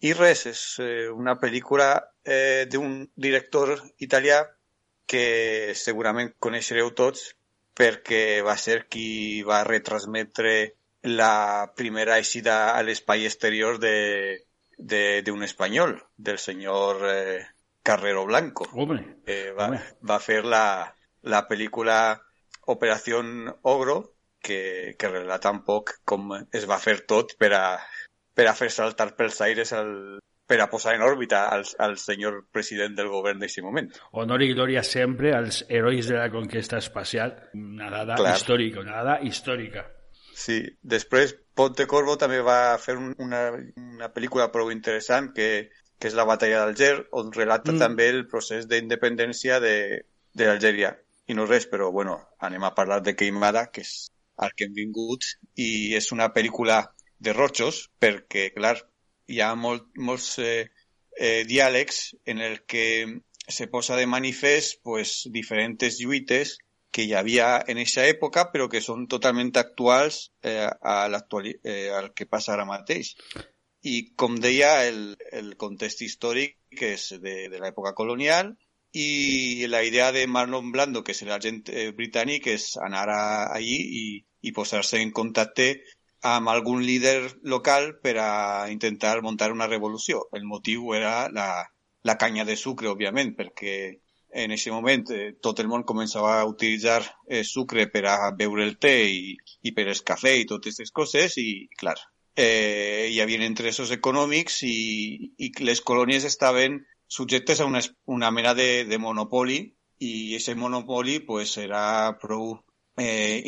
I 0.00 0.14
res, 0.16 0.46
és 0.48 0.60
eh, 0.80 1.08
una 1.12 1.36
pel·lícula 1.40 1.90
eh, 2.24 2.66
d'un 2.72 3.02
director 3.16 3.74
italià 4.00 4.40
que 5.10 5.74
segurament 5.76 6.32
coneixereu 6.38 6.92
tots 6.96 7.34
perquè 7.76 8.40
va 8.46 8.56
ser 8.60 8.84
qui 8.92 9.42
va 9.46 9.64
retransmetre 9.66 10.54
la 11.08 11.72
primera 11.76 12.18
eixida 12.20 12.76
a 12.76 12.82
l'espai 12.84 13.26
exterior 13.28 13.80
de 13.80 13.96
d'un 14.80 15.42
espanyol, 15.44 15.98
del 16.16 16.38
senyor 16.38 17.02
eh, 17.04 17.40
Carrero 17.82 18.24
Blanco. 18.24 18.64
Hombre, 18.72 19.18
eh, 19.26 19.52
va, 19.52 19.66
hombre. 19.66 19.80
va 20.08 20.16
fer 20.24 20.40
la, 20.44 20.88
la 21.22 21.42
pel·lícula 21.48 21.98
Operación 22.72 23.52
Ogro, 23.60 24.14
que, 24.40 24.96
que 24.98 25.08
relata 25.08 25.52
un 25.52 25.60
poc 25.66 25.98
com 26.08 26.32
es 26.56 26.64
va 26.68 26.80
fer 26.80 27.02
tot 27.04 27.34
per 27.36 27.52
a, 27.52 27.64
per 28.34 28.46
a 28.48 28.54
fer 28.54 28.70
saltar 28.70 29.10
pels 29.16 29.40
aires 29.44 29.72
el, 29.76 30.18
per 30.46 30.60
a 30.60 30.68
posar 30.70 30.96
en 30.96 31.02
òrbita 31.06 31.44
al, 31.54 31.64
al 31.78 31.96
senyor 31.98 32.44
president 32.52 32.96
del 32.98 33.08
govern 33.12 33.38
d'aquest 33.38 33.62
moment. 33.62 33.90
Honor 34.18 34.42
i 34.42 34.52
glòria 34.54 34.82
sempre 34.86 35.34
als 35.36 35.64
herois 35.68 36.08
de 36.10 36.16
la 36.18 36.30
conquesta 36.30 36.78
espacial. 36.78 37.36
Una 37.54 37.90
dada 37.90 38.16
Clar. 38.18 38.36
històrica, 38.36 38.80
una 38.80 38.96
dada 39.02 39.18
històrica. 39.22 39.86
Sí, 40.40 40.62
després 40.80 41.36
Ponte 41.54 41.84
Corvo 41.86 42.14
també 42.16 42.38
va 42.40 42.78
fer 42.80 42.94
un, 42.96 43.12
una, 43.20 43.50
una 43.76 44.08
pel·lícula 44.14 44.48
prou 44.50 44.70
interessant 44.72 45.32
que, 45.36 45.68
que 46.00 46.08
és 46.08 46.14
la 46.16 46.24
batalla 46.24 46.62
d'Alger, 46.64 46.94
on 47.12 47.32
relata 47.34 47.74
Mm. 47.74 47.78
també 47.82 48.08
el 48.08 48.22
procés 48.30 48.66
d'independència 48.70 49.58
de, 49.60 49.74
de 50.32 50.46
l'Algèria. 50.48 50.94
I 51.28 51.34
no 51.36 51.44
res, 51.46 51.66
però 51.70 51.90
bueno, 51.92 52.16
anem 52.40 52.64
a 52.64 52.72
parlar 52.74 53.02
de 53.04 53.14
Queimada, 53.14 53.66
que 53.70 53.82
és 53.84 54.08
al 54.40 54.54
que 54.56 54.64
hem 54.64 54.72
vingut, 54.74 55.26
i 55.60 55.92
és 55.94 56.10
una 56.16 56.30
pel·lícula 56.32 56.80
de 57.20 57.34
rojos, 57.36 57.84
perquè, 58.00 58.50
clar, 58.56 58.78
hi 59.30 59.40
ha 59.44 59.52
molt, 59.54 59.86
molts 59.96 60.38
eh, 60.42 60.70
eh, 61.16 61.44
diàlegs 61.46 62.00
en 62.32 62.40
el 62.40 62.62
que 62.66 62.86
se 63.46 63.66
posa 63.68 63.96
de 63.96 64.06
manifest 64.06 64.80
pues, 64.82 65.28
diferents 65.30 66.00
lluites 66.00 66.56
que 66.90 67.04
hi 67.06 67.14
havia 67.14 67.60
en 67.68 67.78
aquesta 67.78 68.06
època, 68.10 68.48
però 68.50 68.66
que 68.70 68.82
són 68.82 69.06
totalment 69.10 69.52
actuals 69.60 70.32
eh, 70.42 70.66
a 70.66 70.96
l'actual, 71.12 71.52
eh, 71.62 71.90
al 71.94 72.10
que 72.14 72.26
passa 72.26 72.54
ara 72.56 72.66
mateix. 72.66 73.12
I, 73.86 74.10
com 74.18 74.34
deia, 74.42 74.72
el, 74.88 75.14
el 75.32 75.54
context 75.60 76.02
històric 76.02 76.58
que 76.76 76.94
és 76.96 77.06
de, 77.22 77.36
de 77.52 77.60
l'època 77.62 77.94
colonial 77.96 78.52
i 78.92 79.66
la 79.70 79.84
idea 79.86 80.10
de 80.12 80.26
Marlon 80.26 80.72
Blando, 80.74 81.04
que 81.06 81.14
és 81.14 81.22
l'agent 81.28 81.62
eh, 81.70 81.90
britànic, 81.94 82.50
és 82.50 82.74
anar 82.82 83.06
allí 83.14 83.78
i, 84.02 84.04
i 84.42 84.52
posar-se 84.56 84.98
en 84.98 85.14
contacte 85.14 85.70
amb 86.22 86.48
algun 86.52 86.82
líder 86.84 87.40
local 87.42 87.94
per 88.02 88.18
a 88.20 88.68
intentar 88.70 89.22
muntar 89.22 89.52
una 89.52 89.66
revolució. 89.66 90.26
El 90.32 90.44
motiu 90.44 90.92
era 90.94 91.28
la, 91.32 91.48
la 92.02 92.16
canya 92.18 92.44
de 92.44 92.56
sucre, 92.56 92.90
òbviament, 92.92 93.34
perquè 93.36 93.74
en 94.30 94.52
aquest 94.52 94.70
moment 94.70 95.04
eh, 95.10 95.32
tot 95.42 95.58
el 95.60 95.68
món 95.68 95.82
començava 95.86 96.36
a 96.38 96.46
utilitzar 96.46 97.02
eh, 97.26 97.42
sucre 97.44 97.88
per 97.90 98.04
a 98.06 98.30
beure 98.36 98.64
el 98.64 98.76
té 98.78 98.94
i, 99.08 99.34
i 99.62 99.72
per 99.74 99.88
el 99.88 100.02
cafè 100.06 100.36
i 100.38 100.46
totes 100.46 100.76
aquestes 100.76 100.94
coses 100.94 101.36
i, 101.42 101.66
clar, 101.80 101.96
eh, 102.36 103.08
hi 103.10 103.18
havia 103.20 103.42
interessos 103.46 103.90
econòmics 103.96 104.62
i, 104.68 104.78
i 105.38 105.50
les 105.66 105.82
colònies 105.82 106.24
estaven 106.28 106.78
subjectes 107.10 107.60
a 107.60 107.66
una, 107.66 107.82
una 108.06 108.30
mena 108.30 108.54
de, 108.54 108.84
de 108.86 108.98
monopoli 108.98 109.60
i 109.98 110.12
aquest 110.36 110.56
monopoli 110.56 111.18
pues, 111.26 111.56
era 111.58 111.82
prou 112.22 112.54
eh, 112.96 113.42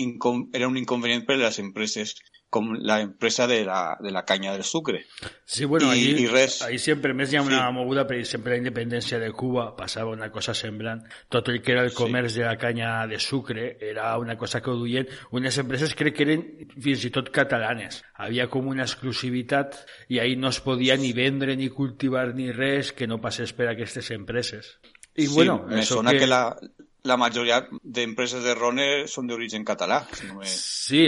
era 0.52 0.68
un 0.68 0.76
inconvenient 0.80 1.24
per 1.28 1.38
a 1.38 1.44
les 1.44 1.60
empreses 1.62 2.16
com 2.52 2.74
la 2.84 2.98
empresa 3.00 3.46
de 3.48 3.62
la, 3.64 3.96
de 3.98 4.10
la 4.12 4.26
canya 4.28 4.52
del 4.52 4.62
sucre. 4.62 5.06
Sí, 5.46 5.64
bueno, 5.64 5.88
I- 5.94 5.98
ahí, 6.12 6.26
res. 6.28 6.60
ahí 6.60 6.76
sempre 6.78 7.14
més 7.16 7.32
hi 7.32 7.38
ha 7.38 7.42
una 7.42 7.62
Sí. 7.68 7.72
moguda, 7.72 8.04
per 8.06 8.18
exemple, 8.18 8.52
la 8.52 8.58
independència 8.60 9.18
de 9.18 9.30
Cuba 9.32 9.70
passava 9.74 10.10
una 10.12 10.28
cosa 10.30 10.52
semblant. 10.52 11.00
Tot 11.32 11.48
el 11.48 11.62
que 11.62 11.72
era 11.72 11.82
el 11.82 11.90
Sí. 11.90 11.96
comerç 11.96 12.34
de 12.36 12.44
la 12.44 12.58
canya 12.58 13.06
de 13.06 13.18
sucre 13.18 13.78
era 13.80 14.18
una 14.18 14.36
cosa 14.36 14.60
que 14.60 14.70
unes 14.70 15.56
empreses 15.58 15.94
crec 15.94 16.14
que 16.16 16.22
eren 16.28 16.44
fins 16.78 17.06
i 17.06 17.10
tot 17.10 17.30
catalanes. 17.30 18.02
Havia 18.20 18.48
com 18.52 18.68
una 18.68 18.82
exclusivitat 18.84 19.86
i 20.08 20.18
ahí 20.20 20.36
no 20.36 20.48
es 20.48 20.60
podia 20.60 20.96
ni 20.96 21.12
vendre 21.14 21.56
ni 21.56 21.70
cultivar 21.70 22.34
ni 22.34 22.52
res 22.52 22.92
que 22.92 23.06
no 23.06 23.18
passés 23.20 23.54
per 23.54 23.68
aquestes 23.68 24.10
empreses. 24.10 24.78
Sí, 25.16 25.26
bueno, 25.28 25.64
me 25.68 25.80
eso 25.80 25.94
sona 25.96 26.10
que, 26.12 26.18
que 26.20 26.26
la, 26.26 26.56
la 27.04 27.16
majoria 27.16 27.56
d'empreses 27.82 28.44
de 28.44 28.52
Rone 28.54 28.84
són 29.10 29.26
d'origen 29.26 29.64
català. 29.66 30.04
Si 30.14 30.28
no 30.28 30.36
me... 30.38 30.46
Sí, 30.46 31.02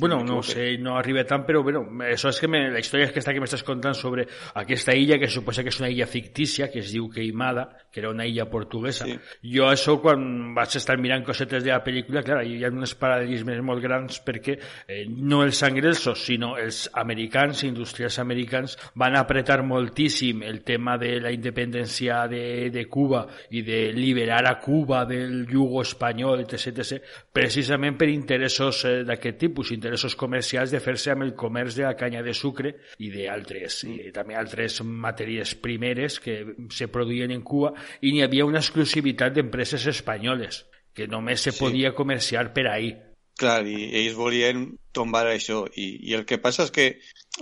bueno, 0.00 0.22
no 0.24 0.38
m'equivoque. 0.38 0.52
sé, 0.54 0.78
no 0.80 0.96
arriba 0.96 1.24
tant, 1.28 1.44
però 1.44 1.60
bueno, 1.62 1.82
això 2.08 2.30
és 2.32 2.40
que 2.40 2.48
me, 2.48 2.62
la 2.72 2.80
història 2.80 3.08
és 3.08 3.12
aquesta 3.12 3.34
que 3.36 3.42
m'estàs 3.42 3.64
contant 3.66 3.96
sobre 3.98 4.24
aquesta 4.56 4.94
illa, 4.96 5.18
que 5.20 5.28
suposa 5.28 5.62
que 5.62 5.72
és 5.72 5.80
una 5.82 5.90
illa 5.92 6.06
fictícia, 6.08 6.70
que 6.72 6.80
es 6.80 6.92
diu 6.94 7.10
Queimada, 7.12 7.66
que 7.92 8.00
era 8.00 8.10
una 8.10 8.24
illa 8.26 8.46
portuguesa. 8.48 9.04
Sí. 9.04 9.18
Jo 9.52 9.68
això, 9.68 9.98
quan 10.00 10.54
vaig 10.56 10.78
estar 10.80 10.96
mirant 11.00 11.26
cosetes 11.26 11.64
de 11.64 11.74
la 11.74 11.82
pel·lícula, 11.84 12.24
clar, 12.24 12.40
hi 12.48 12.64
ha 12.64 12.72
uns 12.72 12.96
paral·lelismes 13.00 13.60
molt 13.64 13.84
grans 13.84 14.22
perquè 14.24 14.56
eh, 14.56 15.04
no 15.08 15.42
els 15.44 15.60
anglesos, 15.66 16.24
sinó 16.24 16.54
els 16.56 16.86
americans, 17.04 17.66
industrials 17.68 18.18
americans, 18.22 18.78
van 18.96 19.20
apretar 19.20 19.60
moltíssim 19.62 20.40
el 20.42 20.62
tema 20.64 20.96
de 20.96 21.18
la 21.20 21.32
independència 21.36 22.24
de, 22.32 22.70
de 22.72 22.88
Cuba 22.88 23.26
i 23.52 23.60
de 23.66 23.84
liberar 23.92 24.42
a 24.48 24.56
Cuba 24.58 25.04
del 25.04 25.33
yugo 25.50 25.82
espanyol, 25.84 26.42
etc, 26.44 26.70
etc, 26.72 27.00
precisament 27.34 27.96
per 28.00 28.08
interessos 28.12 28.82
eh, 28.88 28.92
d'aquest 29.08 29.38
tipus, 29.42 29.72
interessos 29.74 30.14
comercials 30.20 30.70
de 30.74 30.80
fer-se 30.84 31.12
amb 31.14 31.26
el 31.26 31.34
comerç 31.38 31.76
de 31.78 31.86
la 31.88 31.94
canya 31.98 32.22
de 32.22 32.34
sucre 32.34 32.74
i 33.02 33.10
d'altres, 33.14 33.82
i 33.88 34.10
també 34.14 34.36
altres 34.38 34.80
matèries 34.84 35.54
primeres 35.64 36.20
que 36.20 36.38
se 36.70 36.88
produïen 36.92 37.34
en 37.34 37.42
Cuba, 37.42 37.74
i 38.02 38.12
n'hi 38.14 38.22
havia 38.26 38.46
una 38.48 38.62
exclusivitat 38.62 39.34
d'empreses 39.36 39.86
espanyoles, 39.90 40.64
que 40.94 41.08
només 41.10 41.40
se 41.42 41.52
Sí. 41.52 41.58
podia 41.58 41.94
comerciar 41.94 42.52
per 42.54 42.68
ahí. 42.68 42.94
Clar, 43.36 43.64
i 43.66 43.88
ells 43.98 44.14
volien 44.14 44.76
tombar 44.94 45.26
això. 45.26 45.64
I, 45.74 45.98
I 46.06 46.14
el 46.14 46.22
que 46.24 46.38
passa 46.38 46.62
és 46.68 46.70
que 46.70 46.84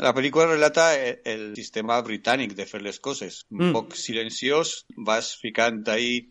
la 0.00 0.14
pel·lícula 0.16 0.46
relata 0.48 0.86
el, 0.96 1.18
el 1.28 1.42
sistema 1.54 1.98
britànic 2.00 2.54
de 2.56 2.64
fer 2.64 2.80
les 2.80 2.96
coses. 2.98 3.42
Un 3.50 3.66
Mm. 3.68 3.72
poc 3.76 3.92
silenciós, 3.94 4.86
vas 4.96 5.36
ficant 5.36 5.82
ahí 5.92 6.30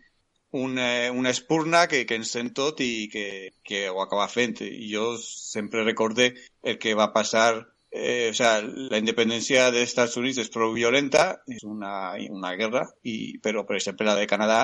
una, 0.52 1.12
una 1.12 1.30
espurna 1.30 1.88
que, 1.88 2.06
que 2.06 2.18
encén 2.20 2.54
tot 2.54 2.82
i 2.84 3.08
que, 3.12 3.28
que 3.64 3.90
ho 3.90 4.02
acaba 4.04 4.28
fent. 4.28 4.60
I 4.68 4.90
jo 4.94 5.14
sempre 5.18 5.86
recorde 5.88 6.34
el 6.62 6.78
que 6.78 6.98
va 6.98 7.14
passar 7.14 7.68
Eh, 7.94 8.30
o 8.32 8.34
sea, 8.34 8.62
la 8.64 9.00
independència 9.02 9.66
dels 9.76 9.90
Estats 9.90 10.16
Units 10.16 10.38
és 10.40 10.50
prou 10.54 10.72
violenta, 10.72 11.26
és 11.52 11.66
una, 11.68 12.14
una 12.32 12.54
guerra, 12.56 12.86
i, 13.04 13.16
però, 13.44 13.66
per 13.68 13.76
exemple, 13.76 14.08
la 14.08 14.16
de 14.16 14.30
Canadà 14.32 14.62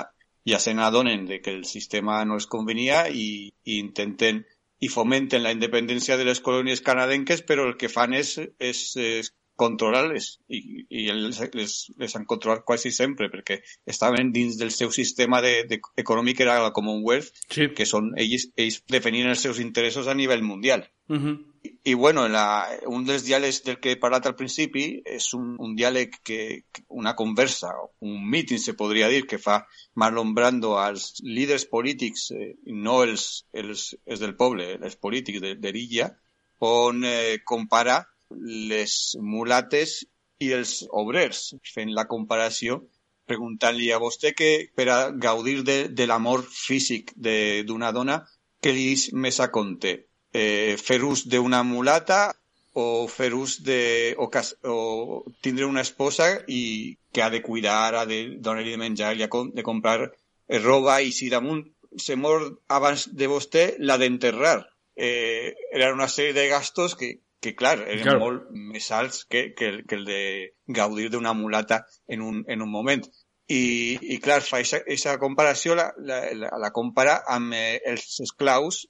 ja 0.48 0.60
se 0.63 0.74
n'adonen 0.74 1.25
de 1.27 1.41
que 1.44 1.51
el 1.51 1.65
sistema 1.67 2.22
no 2.24 2.38
els 2.39 2.48
convenia 2.48 3.01
i, 3.12 3.51
i 3.67 3.79
intenten 3.82 4.46
i 4.79 4.88
fomenten 4.94 5.44
la 5.44 5.51
independència 5.51 6.15
de 6.15 6.24
les 6.29 6.39
colònies 6.46 6.84
canadenques, 6.86 7.44
però 7.50 7.65
el 7.67 7.75
que 7.82 7.91
fan 7.91 8.13
és, 8.15 8.38
és, 8.63 8.82
és 8.96 9.32
controlar-les 9.59 10.29
i, 10.53 10.61
i 10.89 11.05
les, 11.11 11.39
les, 11.57 11.75
les 11.97 12.15
han 12.15 12.27
controlat 12.29 12.63
quasi 12.67 12.91
sempre 12.95 13.27
perquè 13.33 13.59
estaven 13.89 14.31
dins 14.35 14.59
del 14.61 14.71
seu 14.71 14.91
sistema 14.95 15.41
de, 15.41 15.63
de, 15.69 15.81
econòmic 15.97 16.37
que 16.37 16.45
era 16.47 16.59
la 16.63 16.73
Commonwealth 16.75 17.33
Sí. 17.49 17.71
que 17.75 17.85
són 17.89 18.13
ells, 18.21 18.51
ells 18.55 18.83
definien 18.87 19.33
els 19.33 19.41
seus 19.43 19.59
interessos 19.63 20.07
a 20.07 20.15
nivell 20.17 20.45
mundial 20.45 20.87
Uh 21.09 21.15
-huh. 21.15 21.35
i 21.83 21.93
bueno, 21.93 22.27
la, 22.27 22.67
un 22.85 23.05
dels 23.05 23.23
diàlegs 23.23 23.63
del 23.63 23.79
que 23.79 23.91
he 23.91 23.95
parlat 23.95 24.25
al 24.25 24.35
principi 24.35 25.01
és 25.05 25.33
un, 25.33 25.55
un 25.57 25.73
diàleg 25.75 26.17
que, 26.21 26.63
una 26.89 27.13
conversa, 27.15 27.71
un 27.99 28.29
meeting 28.29 28.59
se 28.59 28.73
podria 28.73 29.07
dir, 29.07 29.25
que 29.25 29.37
fa 29.37 29.65
Marlon 29.95 30.33
Brando 30.33 30.77
als 30.79 31.21
líders 31.23 31.65
polítics, 31.65 32.31
eh, 32.31 32.57
no 32.65 33.03
els, 33.03 33.45
els, 33.53 33.95
els 34.05 34.19
del 34.19 34.35
poble, 34.35 34.73
els 34.81 34.97
polítics 34.97 35.39
de, 35.39 35.55
de 35.55 35.71
l'illa, 35.71 36.11
on 36.59 37.05
eh, 37.05 37.39
compara 37.45 38.05
les 38.31 38.93
mulates 39.22 40.00
i 40.43 40.51
els 40.53 40.84
obrers, 40.91 41.55
fent 41.74 41.93
la 41.96 42.07
comparació 42.10 42.81
preguntant-li 43.27 43.91
a 43.91 44.00
vostè 44.00 44.31
que 44.38 44.50
per 44.75 44.88
a 44.89 44.98
gaudir 45.12 45.62
de, 45.67 45.77
de 45.91 46.07
l'amor 46.07 46.43
físic 46.48 47.12
d'una 47.19 47.91
dona 47.91 48.22
què 48.63 48.74
li 48.74 48.93
més 49.13 49.39
a 49.43 49.50
compte? 49.53 49.93
Eh, 50.34 50.75
fer 50.79 51.01
ús 51.05 51.25
d'una 51.31 51.62
mulata 51.67 52.22
o 52.77 53.07
fer 53.10 53.31
ús 53.34 53.57
de... 53.65 54.13
o, 54.17 54.29
cas, 54.34 54.53
o 54.63 55.24
tindre 55.41 55.65
una 55.65 55.84
esposa 55.86 56.29
i 56.48 56.96
que 57.13 57.24
ha 57.25 57.29
de 57.34 57.41
cuidar, 57.41 57.96
ha 57.96 58.05
de 58.05 58.19
donar-li 58.38 58.75
de 58.75 58.81
menjar, 58.81 59.13
ha 59.15 59.29
de 59.60 59.65
comprar 59.65 60.12
roba 60.63 61.00
i 61.01 61.12
si 61.12 61.29
damunt 61.34 61.65
se 61.98 62.15
mor 62.15 62.43
abans 62.69 63.07
de 63.19 63.29
vostè, 63.31 63.63
l'ha 63.79 63.98
d'enterrar. 63.98 64.60
Eh, 64.96 65.55
era 65.74 65.93
una 65.93 66.10
sèrie 66.10 66.36
de 66.38 66.48
gastos 66.51 66.96
que, 66.98 67.15
que 67.41 67.53
clar, 67.56 67.77
eren 67.86 68.03
claro. 68.03 68.20
molt 68.24 68.51
més 68.74 68.89
alts 68.91 69.24
que, 69.29 69.51
que, 69.58 69.70
el, 69.72 69.79
que 69.86 69.98
el 70.00 70.06
de 70.08 70.22
gaudir 70.79 71.10
d'una 71.13 71.34
mulata 71.38 71.84
en 72.08 72.22
un, 72.25 72.44
en 72.48 72.65
un 72.65 72.72
moment. 72.72 73.06
I, 73.48 73.63
i 74.13 74.17
clar, 74.20 74.41
fa 74.44 74.60
aquesta 74.60 75.15
comparació, 75.22 75.75
la, 75.79 75.91
la, 76.03 76.24
la, 76.36 76.51
la 76.60 76.72
compara 76.75 77.22
amb 77.32 77.56
eh, 77.56 77.77
els 77.88 78.20
esclaus 78.25 78.84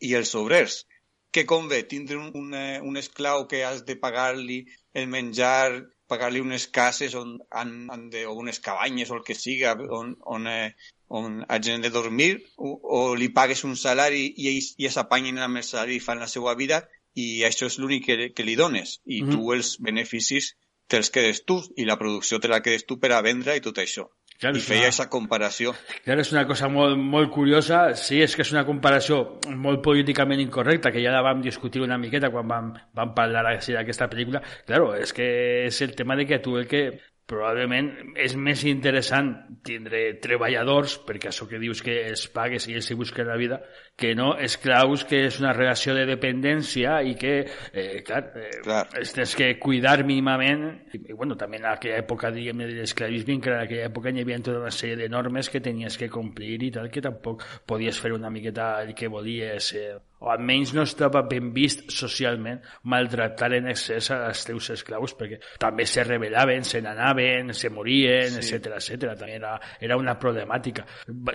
i 0.00 0.14
els 0.16 0.32
obrers 0.38 0.84
que 1.30 1.44
convé 1.46 1.82
tindre 1.84 2.16
un, 2.16 2.30
un, 2.34 2.54
eh, 2.54 2.80
un 2.80 2.96
esclau 2.96 3.46
que 3.48 3.64
has 3.64 3.84
de 3.84 3.96
pagar-li 4.00 4.62
el 4.94 5.08
menjar, 5.12 5.84
pagar-li 6.08 6.40
unes 6.40 6.66
cases 6.72 7.14
on 7.18 7.34
han, 7.50 7.72
han 7.92 8.06
de, 8.12 8.24
o 8.26 8.32
unes 8.40 8.60
cabanyes 8.64 9.10
o 9.10 9.18
el 9.18 9.24
que 9.26 9.36
siga 9.36 9.74
on, 9.76 10.14
on, 10.24 10.46
eh, 10.48 10.72
on 11.08 11.42
hagin 11.48 11.84
de 11.84 11.90
dormir 11.92 12.30
o, 12.56 12.72
o 12.98 13.00
li 13.14 13.28
pagues 13.28 13.64
un 13.68 13.76
salari 13.76 14.24
i 14.36 14.48
ells 14.54 14.72
ja 14.80 14.92
s'apanyen 14.94 15.42
amb 15.44 15.60
el 15.60 15.66
salari 15.68 15.98
i 15.98 16.04
fan 16.04 16.24
la 16.24 16.30
seva 16.32 16.56
vida 16.56 16.80
i 17.14 17.44
això 17.48 17.66
és 17.66 17.78
l'únic 17.78 18.06
que, 18.06 18.30
que 18.34 18.46
li 18.46 18.56
dones 18.56 19.00
i 19.04 19.22
mm 19.22 19.28
-hmm. 19.28 19.32
tu 19.34 19.52
els 19.52 19.76
beneficis 19.80 20.54
te'ls 20.88 21.10
quedes 21.10 21.44
tu 21.44 21.60
i 21.76 21.84
la 21.84 21.98
producció 21.98 22.40
te 22.40 22.48
la 22.48 22.62
quedes 22.64 22.86
tu 22.86 22.98
per 22.98 23.12
a 23.12 23.22
vendre 23.22 23.56
i 23.56 23.60
tot 23.60 23.78
això. 23.78 24.08
Claro, 24.38 24.56
I 24.56 24.60
feia 24.62 24.86
aquesta 24.86 25.08
una... 25.08 25.10
comparació. 25.10 25.72
Claro, 26.04 26.22
és 26.22 26.30
una 26.30 26.44
cosa 26.46 26.68
molt, 26.70 26.94
molt 26.96 27.32
curiosa. 27.34 27.80
Sí, 27.98 28.20
és 28.22 28.36
que 28.38 28.44
és 28.46 28.52
una 28.54 28.62
comparació 28.64 29.40
molt 29.50 29.82
políticament 29.82 30.38
incorrecta, 30.38 30.92
que 30.94 31.02
ja 31.02 31.10
la 31.10 31.24
vam 31.26 31.42
discutir 31.42 31.82
una 31.82 31.98
miqueta 31.98 32.30
quan 32.30 32.46
vam, 32.46 32.68
vam 32.94 33.14
parlar 33.16 33.42
d'aquesta 33.48 34.06
pel·lícula. 34.12 34.42
Claro, 34.68 34.92
és 34.94 35.12
que 35.12 35.26
és 35.66 35.82
el 35.82 35.96
tema 35.98 36.14
de 36.16 36.28
que 36.30 36.38
tu 36.38 36.54
el 36.56 36.68
que 36.70 36.84
probablement 37.28 37.90
és 38.16 38.34
més 38.40 38.62
interessant 38.68 39.34
tindre 39.66 40.00
treballadors, 40.22 40.96
perquè 41.04 41.28
això 41.28 41.46
que 41.48 41.60
dius 41.60 41.82
que 41.84 41.94
els 42.08 42.24
pagues 42.32 42.66
i 42.68 42.76
ells 42.76 42.88
s'hi 42.88 42.96
busquen 42.96 43.28
la 43.28 43.36
vida, 43.36 43.60
que 44.00 44.14
no 44.16 44.30
esclaus, 44.40 45.04
que 45.08 45.24
és 45.26 45.38
una 45.42 45.52
relació 45.52 45.92
de 45.96 46.06
dependència 46.08 46.98
i 47.04 47.14
que, 47.20 47.34
eh, 47.72 48.00
clar, 48.06 48.22
eh, 48.32 48.50
clar. 48.64 48.86
tens 49.14 49.36
que 49.36 49.50
cuidar 49.60 50.04
mínimament. 50.08 50.64
I, 50.94 51.02
i 51.10 51.12
bueno, 51.12 51.36
també 51.36 51.60
en 51.60 51.68
aquella 51.68 52.00
època, 52.00 52.32
diguem 52.32 52.64
de 52.64 52.72
l'esclavisme, 52.80 53.40
que 53.44 53.52
en 53.52 53.60
aquella 53.60 53.90
època 53.92 54.10
hi 54.10 54.24
havia 54.24 54.40
tota 54.40 54.64
una 54.64 54.72
sèrie 54.72 54.96
de 54.96 55.08
normes 55.12 55.50
que 55.52 55.60
tenies 55.60 55.98
que 56.00 56.08
complir 56.08 56.62
i 56.62 56.70
tal, 56.72 56.88
que 56.90 57.04
tampoc 57.04 57.44
podies 57.66 58.00
fer 58.00 58.14
una 58.16 58.30
miqueta 58.32 58.78
el 58.82 58.94
que 58.94 59.12
volies. 59.12 59.74
Eh, 59.76 59.98
o 60.20 60.30
almenys 60.30 60.72
no 60.74 60.82
estava 60.82 61.22
ben 61.28 61.52
vist 61.54 61.84
socialment 61.94 62.60
maltractar 62.90 63.52
en 63.54 63.68
excés 63.70 64.10
als 64.14 64.44
teus 64.48 64.70
esclaus 64.74 65.14
perquè 65.18 65.38
també 65.60 65.86
se 65.86 66.04
rebel·laven, 66.06 66.64
se 66.66 66.80
n'anaven, 66.82 67.52
se 67.54 67.70
morien, 67.70 68.38
sí. 68.38 68.56
etc 68.56 68.78
etc. 68.78 69.14
També 69.18 69.36
era, 69.36 69.54
era 69.80 69.98
una 69.98 70.16
problemàtica. 70.18 70.86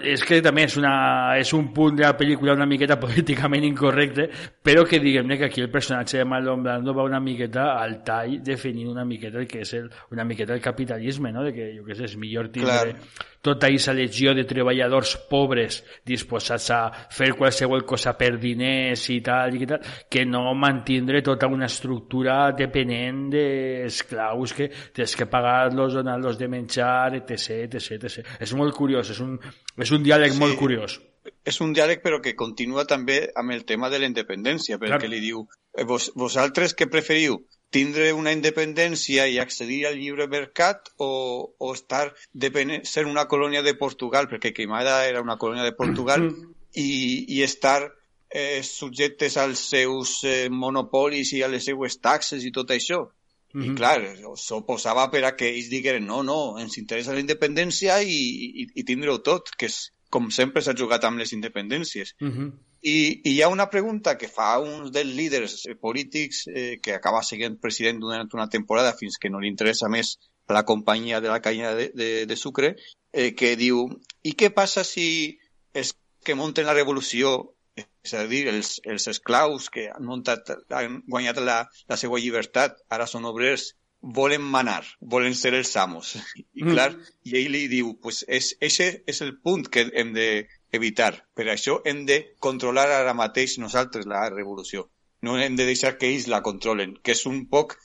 És 0.02 0.26
que 0.28 0.42
també 0.44 0.68
és, 0.68 0.78
una, 0.80 0.94
és 1.40 1.54
un 1.56 1.72
punt 1.74 1.98
de 2.00 2.08
la 2.08 2.16
pel·lícula 2.20 2.58
una 2.58 2.68
miqueta 2.70 3.00
políticament 3.06 3.68
incorrecte, 3.68 4.30
però 4.64 4.86
que 4.88 5.02
diguem-ne 5.04 5.40
que 5.40 5.50
aquí 5.52 5.64
el 5.64 5.72
personatge 5.72 6.20
de 6.20 6.28
Marlon 6.28 6.64
Brando 6.64 6.96
va 6.96 7.08
una 7.08 7.22
miqueta 7.24 7.74
al 7.80 8.02
tall 8.04 8.40
definint 8.44 8.92
una 8.92 9.06
miqueta 9.06 9.40
el 9.40 9.48
que 9.48 9.64
és 9.64 9.74
el, 9.80 9.90
una 10.12 10.26
miqueta 10.28 10.54
el 10.54 10.62
capitalisme, 10.62 11.32
no? 11.32 11.44
de 11.44 11.54
que 11.56 11.72
jo 11.78 11.88
què 11.88 11.98
sé, 11.98 12.10
és 12.12 12.18
millor 12.20 12.52
tindre 12.54 12.94
Clar 12.94 13.32
tota 13.44 13.68
aquesta 13.68 13.94
legió 13.94 14.34
de 14.34 14.46
treballadors 14.48 15.18
pobres 15.30 15.82
disposats 16.08 16.70
a 16.72 16.80
fer 17.12 17.34
qualsevol 17.36 17.84
cosa 17.86 18.16
per 18.16 18.38
diners 18.40 19.04
i 19.12 19.20
tal, 19.26 19.58
i 19.60 19.68
tal 19.68 19.84
que 20.10 20.24
no 20.26 20.46
mantindre 20.56 21.22
tota 21.22 21.50
una 21.52 21.68
estructura 21.68 22.38
depenent 22.56 23.26
d'esclaus 23.34 24.56
que 24.56 24.70
tens 24.96 25.18
que 25.20 25.28
pagar-los, 25.28 25.98
donar-los 26.00 26.40
de 26.40 26.48
menjar, 26.48 27.18
etc, 27.20 27.66
etc, 27.68 28.00
etc. 28.00 28.38
És 28.40 28.56
molt 28.56 28.76
curiós, 28.78 29.12
és 29.12 29.20
un, 29.24 29.36
és 29.76 29.92
un 29.92 30.06
diàleg 30.08 30.32
sí. 30.32 30.40
molt 30.40 30.56
curiós 30.60 31.02
és 31.24 31.60
un 31.64 31.72
diàleg 31.76 32.02
però 32.04 32.20
que 32.24 32.36
continua 32.40 32.84
també 32.88 33.18
amb 33.40 33.54
el 33.56 33.64
tema 33.68 33.90
de 33.92 34.00
la 34.00 34.08
independència, 34.10 34.80
perquè 34.80 35.06
Clar. 35.06 35.12
li 35.12 35.22
diu, 35.24 35.46
eh, 35.72 35.86
vos, 35.88 36.10
vosaltres 36.20 36.76
què 36.76 36.90
preferiu? 36.92 37.38
Tindre 37.74 38.12
una 38.14 38.32
independència 38.36 39.26
i 39.28 39.40
accedir 39.42 39.82
al 39.90 39.98
lliure 39.98 40.28
mercat 40.30 40.92
o, 41.02 41.10
o 41.58 41.74
estar 41.74 42.06
dependent, 42.46 42.86
ser 42.86 43.08
una 43.10 43.26
colònia 43.32 43.64
de 43.66 43.74
Portugal, 43.80 44.30
perquè 44.30 44.54
Queimada 44.54 45.02
era 45.10 45.24
una 45.26 45.40
colònia 45.42 45.66
de 45.66 45.74
Portugal, 45.78 46.28
mm. 46.30 46.54
i, 46.78 46.90
i 47.38 47.42
estar 47.46 47.80
eh, 48.30 48.62
subjectes 48.64 49.38
als 49.38 49.66
seus 49.74 50.20
eh, 50.24 50.50
monopolis 50.50 51.34
i 51.38 51.44
a 51.44 51.50
les 51.50 51.66
seues 51.70 52.00
taxes 52.02 52.46
i 52.46 52.52
tot 52.52 52.72
això. 52.74 53.04
Mm 53.54 53.62
-hmm. 53.62 53.72
I 53.72 53.76
clar, 53.78 54.00
s'oposava 54.38 55.10
per 55.12 55.24
a 55.26 55.36
que 55.38 55.50
ells 55.50 55.70
digueren 55.70 56.06
no, 56.06 56.24
no, 56.24 56.58
ens 56.58 56.78
interessa 56.78 57.14
la 57.14 57.22
independència 57.22 58.02
i, 58.02 58.22
i, 58.62 58.68
i 58.76 58.84
tindre-ho 58.84 59.20
tot, 59.22 59.52
que 59.58 59.66
és 59.66 59.92
com 60.10 60.30
sempre 60.32 60.62
s'ha 60.62 60.74
jugat 60.78 61.04
amb 61.06 61.20
les 61.20 61.34
independències. 61.34 62.16
Mm 62.20 62.32
-hmm. 62.32 62.52
I, 62.84 63.22
I 63.24 63.32
hi 63.32 63.42
ha 63.42 63.48
una 63.48 63.70
pregunta 63.72 64.18
que 64.20 64.28
fa 64.28 64.58
un 64.60 64.92
dels 64.92 65.16
líders 65.16 65.56
polítics 65.80 66.44
eh, 66.52 66.80
que 66.84 66.94
acaba 66.98 67.24
sent 67.24 67.56
president 67.64 68.02
durant 68.04 68.30
una 68.36 68.50
temporada 68.52 68.92
fins 69.00 69.16
que 69.18 69.32
no 69.32 69.40
li 69.40 69.48
interessa 69.48 69.88
més 69.88 70.18
la 70.52 70.66
companyia 70.68 71.22
de 71.24 71.30
la 71.32 71.40
canya 71.42 71.72
de, 71.76 71.90
de, 71.96 72.10
de 72.28 72.36
sucre, 72.36 72.76
eh, 73.14 73.32
que 73.40 73.56
diu 73.56 73.86
i 74.24 74.34
què 74.36 74.52
passa 74.52 74.84
si 74.84 75.40
els 75.74 75.94
que 76.24 76.36
munten 76.36 76.68
la 76.68 76.76
revolució, 76.76 77.54
és 77.76 78.14
a 78.20 78.26
dir, 78.28 78.44
els, 78.52 78.76
els 78.84 79.08
esclaus 79.08 79.70
que 79.72 79.88
han, 79.92 80.04
muntat, 80.08 80.52
han 80.76 81.00
guanyat 81.08 81.40
la, 81.40 81.62
la 81.90 81.98
seva 82.00 82.20
llibertat, 82.20 82.84
ara 82.92 83.08
són 83.08 83.26
obrers, 83.32 83.72
volen 84.04 84.44
manar, 84.44 84.84
volen 85.00 85.36
ser 85.40 85.54
els 85.56 85.72
amos. 85.80 86.18
I 86.60 86.68
clar, 86.68 86.92
mm. 86.92 87.16
i 87.32 87.38
ell 87.40 87.56
li 87.56 87.64
diu, 87.72 87.96
pues 88.04 88.26
és, 88.28 88.54
ese 88.60 88.90
és 89.08 89.24
el 89.24 89.38
punt 89.40 89.70
que 89.72 89.88
hem 89.96 90.12
de 90.16 90.28
evitar. 90.74 91.14
Per 91.38 91.48
això 91.52 91.80
hem 91.86 92.04
de 92.10 92.20
controlar 92.44 92.90
ara 92.92 93.16
mateix 93.18 93.58
nosaltres 93.62 94.10
la 94.10 94.26
revolució. 94.30 94.90
No 95.24 95.38
hem 95.40 95.56
de 95.56 95.68
deixar 95.70 95.96
que 95.98 96.10
ells 96.12 96.28
la 96.32 96.42
controlen, 96.46 96.98
que 97.02 97.14
és 97.16 97.26
un 97.30 97.46
poc 97.52 97.78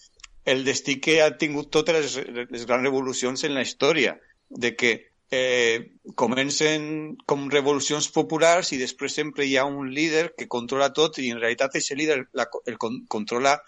el 0.49 0.65
destí 0.65 0.97
que 1.05 1.21
ha 1.23 1.37
tingut 1.37 1.71
totes 1.71 2.17
les, 2.17 2.49
les 2.51 2.67
grans 2.67 2.83
revolucions 2.89 3.45
en 3.45 3.55
la 3.55 3.63
història, 3.67 4.17
de 4.49 4.75
que 4.81 4.93
eh, 5.31 5.93
comencen 6.15 7.17
com 7.29 7.49
revolucions 7.53 8.09
populars 8.15 8.73
i 8.73 8.79
després 8.81 9.19
sempre 9.21 9.45
hi 9.45 9.59
ha 9.59 9.67
un 9.69 9.91
líder 9.93 10.31
que 10.39 10.49
controla 10.49 10.93
tot 10.97 11.19
i 11.21 11.29
en 11.33 11.43
realitat 11.43 11.77
aquest 11.77 11.93
líder 12.01 12.23
el, 12.25 12.79
controla 13.13 13.59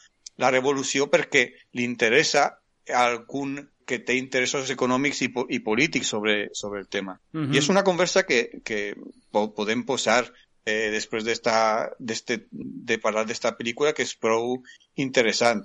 la 0.40 0.50
revolució 0.54 1.10
perquè 1.12 1.44
li 1.76 1.84
interessa 1.84 2.48
algun 2.96 3.58
que 3.86 3.98
té 4.06 4.16
interessos 4.18 4.70
econòmics 4.70 5.22
i, 5.26 5.30
i 5.56 5.60
polítics 5.64 6.12
sobre, 6.12 6.48
sobre 6.54 6.80
el 6.80 6.88
tema. 6.88 7.18
Uh 7.32 7.40
-huh. 7.40 7.54
I 7.54 7.58
és 7.58 7.68
una 7.68 7.84
conversa 7.84 8.22
que, 8.22 8.60
que 8.64 8.94
podem 9.32 9.84
posar 9.84 10.32
eh, 10.64 10.90
després 10.90 11.24
de 11.24 12.98
parlar 12.98 13.26
d'esta 13.26 13.56
pel·lícula 13.56 13.92
que 13.92 14.02
és 14.02 14.16
prou 14.16 14.62
interessant. 14.96 15.64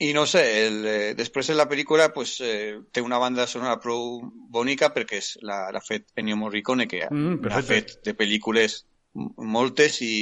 I 0.00 0.14
no 0.16 0.24
sé, 0.24 0.66
el, 0.66 0.86
eh, 0.86 1.14
després 1.14 1.46
de 1.46 1.54
la 1.54 1.68
pel·lícula 1.68 2.12
pues, 2.12 2.40
eh, 2.40 2.80
té 2.90 3.02
una 3.02 3.18
banda 3.18 3.46
sonora 3.46 3.80
prou 3.80 4.22
bonica 4.48 4.88
perquè 4.94 5.20
l'ha 5.42 5.82
fet 5.86 6.06
Ennio 6.16 6.36
Morricone, 6.36 6.86
que 6.88 7.06
mm, 7.10 7.50
ha 7.52 7.60
fet 7.62 7.98
de 8.04 8.14
pel·lícules 8.16 8.86
moltes 9.36 10.00
i, 10.00 10.14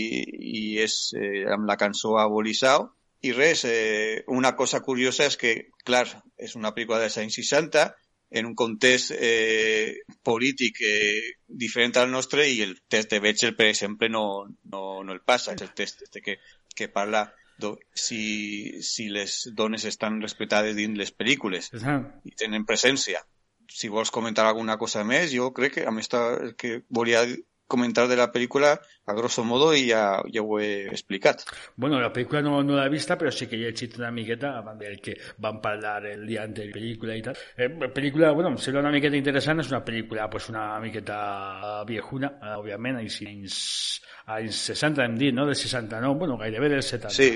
i 0.62 0.62
és 0.82 1.12
eh, 1.14 1.44
amb 1.52 1.68
la 1.68 1.76
cançó 1.76 2.16
Abolissao 2.18 2.88
i 3.20 3.32
res, 3.32 3.64
eh, 3.64 4.24
una 4.28 4.54
cosa 4.56 4.80
curiosa 4.80 5.26
és 5.26 5.36
que, 5.36 5.54
clar, 5.84 6.06
és 6.38 6.54
una 6.56 6.70
pel·lícula 6.74 7.00
dels 7.02 7.18
anys 7.18 7.40
60, 7.40 7.88
en 8.30 8.46
un 8.46 8.54
context 8.54 9.14
eh, 9.16 10.04
polític 10.22 10.82
eh, 10.84 11.34
diferent 11.48 11.96
al 11.96 12.10
nostre 12.12 12.44
i 12.46 12.60
el 12.62 12.76
test 12.88 13.10
de 13.14 13.20
Bechdel, 13.24 13.56
per 13.56 13.70
exemple, 13.70 14.10
no, 14.12 14.44
no, 14.70 15.02
no 15.02 15.16
el 15.16 15.22
passa. 15.24 15.56
És 15.56 15.64
el 15.64 15.72
test 15.74 16.04
este 16.04 16.22
que, 16.22 16.38
que 16.76 16.90
parla 16.92 17.24
de 17.58 17.72
si, 17.94 18.82
si 18.82 19.08
les 19.08 19.40
dones 19.56 19.84
estan 19.88 20.20
respectades 20.22 20.76
dins 20.76 20.98
les 20.98 21.10
pel·lícules 21.10 21.72
uh 21.72 21.80
-huh. 21.80 22.00
i 22.24 22.36
tenen 22.36 22.66
presència. 22.66 23.24
Si 23.68 23.88
vols 23.88 24.10
comentar 24.10 24.46
alguna 24.46 24.78
cosa 24.78 25.04
més, 25.04 25.32
jo 25.32 25.52
crec 25.52 25.74
que 25.74 25.86
a 25.86 25.90
més 25.90 26.08
el 26.12 26.54
que 26.56 26.82
volia 26.88 27.26
comentar 27.68 28.08
de 28.08 28.16
la 28.16 28.30
pel·lícula 28.32 28.72
a 29.08 29.14
grosso 29.14 29.44
modo 29.44 29.70
i 29.76 29.84
ja, 29.90 30.18
ja 30.32 30.42
ho 30.42 30.58
he 30.58 30.88
explicat. 30.88 31.44
Bueno, 31.76 32.00
la 32.00 32.10
pel·lícula 32.12 32.42
no, 32.42 32.62
no 32.64 32.74
l'he 32.78 32.88
vista, 32.90 33.16
però 33.20 33.30
sí 33.30 33.46
que 33.46 33.56
he 33.56 33.68
llegit 33.68 33.98
una 34.00 34.10
miqueta 34.10 34.56
del 34.80 34.98
que 35.04 35.14
vam 35.44 35.60
parlar 35.62 36.00
el 36.08 36.26
dia 36.26 36.42
anterior 36.48 36.72
de 36.72 36.78
pel·lícula 36.80 37.16
i 37.16 37.24
tal. 37.24 37.38
Eh, 37.56 37.68
pel·lícula, 37.94 38.32
bueno, 38.32 38.50
em 38.54 38.58
sembla 38.58 38.82
una 38.82 38.92
miqueta 38.94 39.20
interessant, 39.20 39.60
és 39.62 39.70
una 39.70 39.84
pel·lícula 39.84 40.28
pues, 40.32 40.48
una 40.52 40.66
miqueta 40.82 41.84
viejuna, 41.88 42.32
eh, 42.40 42.54
òbviament, 42.58 43.00
anys, 43.04 43.20
anys 44.26 44.62
60 44.72 45.04
hem 45.04 45.18
dit, 45.20 45.36
no? 45.36 45.46
Del 45.46 45.56
69, 45.56 46.18
bueno, 46.18 46.38
gairebé 46.40 46.72
del 46.72 46.82
70. 46.82 47.14
Sí, 47.14 47.30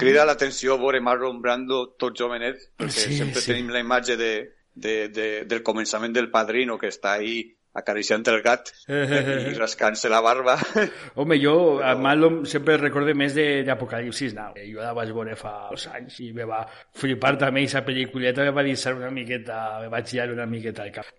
crida 0.00 0.24
l'atenció 0.24 0.78
veure 0.80 1.00
Marlon 1.04 1.40
Brando 1.44 1.84
tot 2.00 2.16
jovenet, 2.18 2.70
perquè 2.80 3.08
sí, 3.08 3.18
sempre 3.20 3.44
sí. 3.44 3.52
tenim 3.52 3.72
la 3.74 3.84
imatge 3.84 4.16
de, 4.20 4.32
de, 4.74 4.96
de, 5.08 5.28
del 5.50 5.62
començament 5.62 6.16
del 6.16 6.30
Padrino, 6.32 6.78
que 6.80 6.88
està 6.92 7.18
ahí 7.20 7.42
acariciant 7.80 8.24
el 8.30 8.40
gat 8.44 8.70
i 8.88 9.54
rascant-se 9.58 10.10
la 10.12 10.20
barba. 10.24 10.56
Home, 11.20 11.38
jo 11.42 11.56
a 11.82 11.94
Malom 11.98 12.42
sempre 12.50 12.78
recorde 12.80 13.16
més 13.18 13.34
d'Apocalipsis 13.34 14.36
Now. 14.36 14.54
Jo 14.60 14.82
la 14.82 14.94
vaig 14.96 15.12
veure 15.16 15.36
fa 15.38 15.54
dos 15.70 15.88
anys 15.92 16.20
i 16.24 16.30
me 16.36 16.46
va 16.48 16.62
flipar 17.00 17.34
també 17.40 17.64
aquesta 17.64 17.84
pel·lículeta, 17.86 18.46
me 18.46 18.54
va 18.54 18.66
deixar 18.66 18.94
una 18.98 19.10
miqueta, 19.14 19.60
me 19.82 19.90
vaig 19.92 20.08
girar 20.14 20.30
una 20.32 20.46
miqueta 20.50 20.86
al 20.86 20.94
cap. 20.94 21.10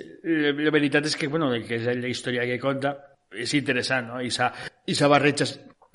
La, 0.00 0.52
la 0.56 0.74
veritat 0.74 1.06
és 1.06 1.16
que, 1.16 1.28
bueno, 1.28 1.50
que 1.66 1.78
és 1.78 1.88
la 1.88 2.10
història 2.10 2.46
que 2.48 2.60
conta, 2.62 2.96
és 3.30 3.52
interessant, 3.54 4.10
no? 4.10 4.20
I 4.24 4.30
s'ha 4.32 5.10
barreja 5.12 5.46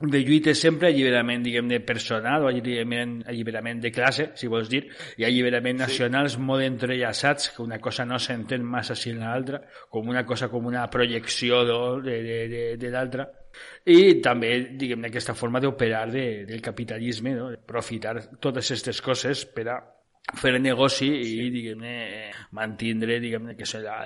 de 0.01 0.19
lluites 0.19 0.59
sempre 0.59 0.89
alliberament, 0.89 1.43
diguem-ne, 1.45 1.79
personal 1.87 2.43
o 2.43 2.49
alliberament, 2.49 3.21
alliberament 3.31 3.79
de 3.79 3.93
classe, 3.95 4.25
si 4.35 4.49
vols 4.51 4.67
dir, 4.67 4.81
i 5.15 5.23
alliberament 5.23 5.79
sí. 5.79 5.83
nacionals 5.85 6.35
molt 6.35 6.65
entrellaçats, 6.65 7.53
que 7.55 7.63
una 7.63 7.79
cosa 7.79 8.03
no 8.03 8.19
s'entén 8.19 8.65
massa 8.67 8.97
si 8.99 9.13
l'altra, 9.15 9.61
com 9.89 10.11
una 10.11 10.25
cosa 10.27 10.49
com 10.51 10.67
una 10.67 10.83
projecció 10.91 11.63
de, 12.03 12.19
de, 12.27 12.37
de, 12.51 12.63
de 12.81 12.91
l'altra. 12.91 13.29
I 13.87 14.19
també, 14.19 14.51
diguem-ne, 14.75 15.07
aquesta 15.07 15.33
forma 15.33 15.63
d'operar 15.63 16.09
de, 16.11 16.27
del 16.49 16.61
capitalisme, 16.61 17.37
no? 17.39 17.53
aprofitar 17.55 18.17
totes 18.35 18.67
aquestes 18.67 18.99
coses 19.01 19.45
per 19.47 19.69
a 19.71 19.79
fer 20.33 20.55
negoci 20.59 21.07
sí. 21.11 21.33
i 21.45 21.49
diguem-ne 21.53 21.95
mantindre 22.57 23.19
diguem 23.21 23.51
que 23.57 23.67
serà, 23.69 23.99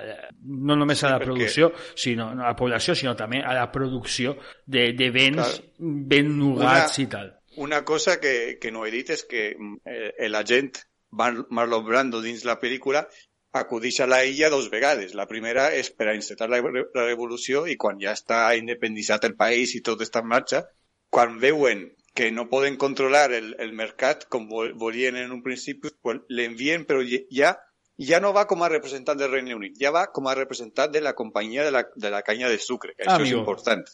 no 0.44 0.76
només 0.76 1.00
a 1.04 1.14
la 1.14 1.18
sí, 1.20 1.24
producció 1.24 1.70
sinó 1.94 2.30
a 2.34 2.50
la 2.50 2.56
població 2.58 2.94
sinó 2.94 3.14
també 3.16 3.40
a 3.40 3.54
la 3.56 3.70
producció 3.72 4.36
de, 4.66 4.90
de 4.92 5.10
béns 5.14 5.40
Clar. 5.40 5.94
ben 6.12 6.34
nugats 6.36 6.98
una, 6.98 7.04
i 7.04 7.10
tal 7.14 7.32
una 7.56 7.84
cosa 7.84 8.20
que, 8.20 8.58
que 8.60 8.70
no 8.70 8.84
he 8.84 8.92
dit 8.92 9.10
és 9.16 9.24
que 9.24 9.48
eh, 9.54 10.28
l'agent 10.28 10.84
Marlon 11.10 11.86
Brando 11.88 12.20
dins 12.22 12.44
la 12.46 12.60
pel·lícula 12.60 13.06
acudeix 13.52 13.98
a 14.00 14.06
la 14.06 14.20
illa 14.24 14.50
dos 14.50 14.68
vegades. 14.70 15.14
La 15.18 15.26
primera 15.26 15.70
és 15.74 15.90
per 15.90 16.08
a 16.08 16.14
encetar 16.14 16.48
la, 16.48 16.60
la 16.62 17.06
revolució 17.06 17.64
i 17.66 17.76
quan 17.76 17.98
ja 18.02 18.14
està 18.14 18.44
independitzat 18.58 19.26
el 19.26 19.34
país 19.40 19.74
i 19.74 19.82
tot 19.82 20.04
està 20.06 20.22
en 20.22 20.30
marxa, 20.30 20.62
quan 21.10 21.38
veuen 21.42 21.88
que 22.14 22.30
no 22.32 22.48
poden 22.50 22.76
controlar 22.76 23.32
el, 23.32 23.54
el 23.58 23.72
mercat 23.72 24.26
com 24.28 24.48
volien 24.50 25.16
en 25.16 25.32
un 25.32 25.42
principi, 25.42 25.92
pues 26.02 26.20
l'envien, 26.28 26.84
però 26.88 27.02
ja, 27.06 27.54
ja 27.98 28.20
no 28.20 28.32
va 28.36 28.46
com 28.50 28.62
a 28.62 28.70
representant 28.72 29.18
del 29.20 29.30
Regne 29.30 29.54
Unit, 29.54 29.76
ja 29.80 29.92
va 29.94 30.06
com 30.14 30.26
a 30.26 30.34
representant 30.34 30.92
de 30.92 31.02
la 31.04 31.14
companyia 31.14 31.64
de 31.64 31.74
la, 31.74 31.84
de 31.94 32.10
la 32.10 32.22
canya 32.26 32.50
de 32.50 32.58
sucre, 32.58 32.94
que 32.96 33.06
ah, 33.06 33.14
això 33.14 33.28
és 33.28 33.36
important. 33.38 33.84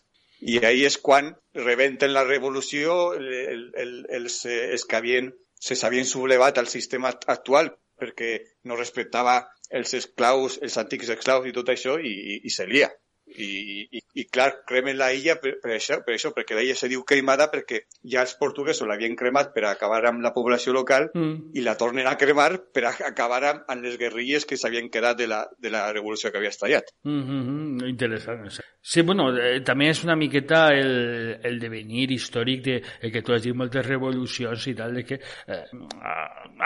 I 0.41 0.61
ahí 0.69 0.85
és 0.85 0.99
quan 1.01 1.33
rebenten 1.57 2.13
la 2.13 2.25
revolució, 2.25 3.15
el, 3.17 3.29
el, 3.33 3.67
el, 3.85 3.93
els, 4.19 4.43
els 4.47 4.85
que 4.85 4.99
havien, 4.99 5.33
se 5.57 5.77
s'havien 5.77 6.09
sublevat 6.09 6.59
al 6.61 6.69
sistema 6.69 7.15
actual 7.27 7.73
perquè 7.97 8.33
no 8.69 8.77
respectava 8.77 9.39
els 9.73 9.95
esclaus, 9.97 10.59
els 10.63 10.77
antics 10.77 11.09
esclaus 11.17 11.49
i 11.49 11.55
tot 11.57 11.73
això, 11.73 11.97
i, 11.99 12.13
i, 12.13 12.41
i 12.45 12.53
se 12.53 12.67
lia. 12.69 12.91
I, 13.37 13.87
i, 13.91 14.03
i 14.23 14.25
clar, 14.33 14.63
cremen 14.67 14.97
la 14.99 15.11
illa 15.13 15.37
per, 15.43 15.57
per, 15.63 15.75
això, 15.77 16.01
per 16.07 16.15
això, 16.15 16.33
perquè 16.37 16.57
la 16.57 16.65
illa 16.65 16.77
se 16.79 16.89
diu 16.89 17.05
cremada 17.09 17.49
perquè 17.53 17.83
ja 18.05 18.23
els 18.25 18.37
portuguesos 18.41 18.89
l'havien 18.89 19.17
cremat 19.19 19.53
per 19.55 19.67
acabar 19.69 20.03
amb 20.09 20.25
la 20.25 20.33
població 20.35 20.73
local 20.77 21.11
mm. 21.13 21.53
i 21.57 21.65
la 21.67 21.77
tornen 21.77 22.09
a 22.09 22.17
cremar 22.21 22.51
per 22.73 22.87
a 22.89 22.95
acabar 23.11 23.43
amb, 23.45 23.67
amb 23.69 23.85
les 23.85 23.99
guerrilles 24.01 24.47
que 24.49 24.59
s'havien 24.61 24.91
quedat 24.93 25.19
de 25.19 25.29
la, 25.31 25.45
de 25.59 25.73
la 25.73 25.87
revolució 25.93 26.31
que 26.31 26.41
havia 26.41 26.55
estallat. 26.55 26.93
Mm 27.05 27.23
-hmm, 27.27 27.89
interessant. 27.89 28.49
Sí, 28.81 29.03
bueno, 29.03 29.37
eh, 29.37 29.61
també 29.67 29.89
és 29.91 30.05
una 30.05 30.15
miqueta 30.15 30.69
el, 30.71 31.41
el 31.43 31.59
devenir 31.59 32.13
històric 32.13 32.63
de 32.63 32.83
el 33.03 33.11
que 33.11 33.23
tu 33.23 33.33
has 33.35 33.43
dit 33.43 33.55
moltes 33.55 33.85
revolucions 33.85 34.67
i 34.71 34.75
tal, 34.79 34.95
de 34.95 35.03
que 35.03 35.19
eh, 35.19 35.65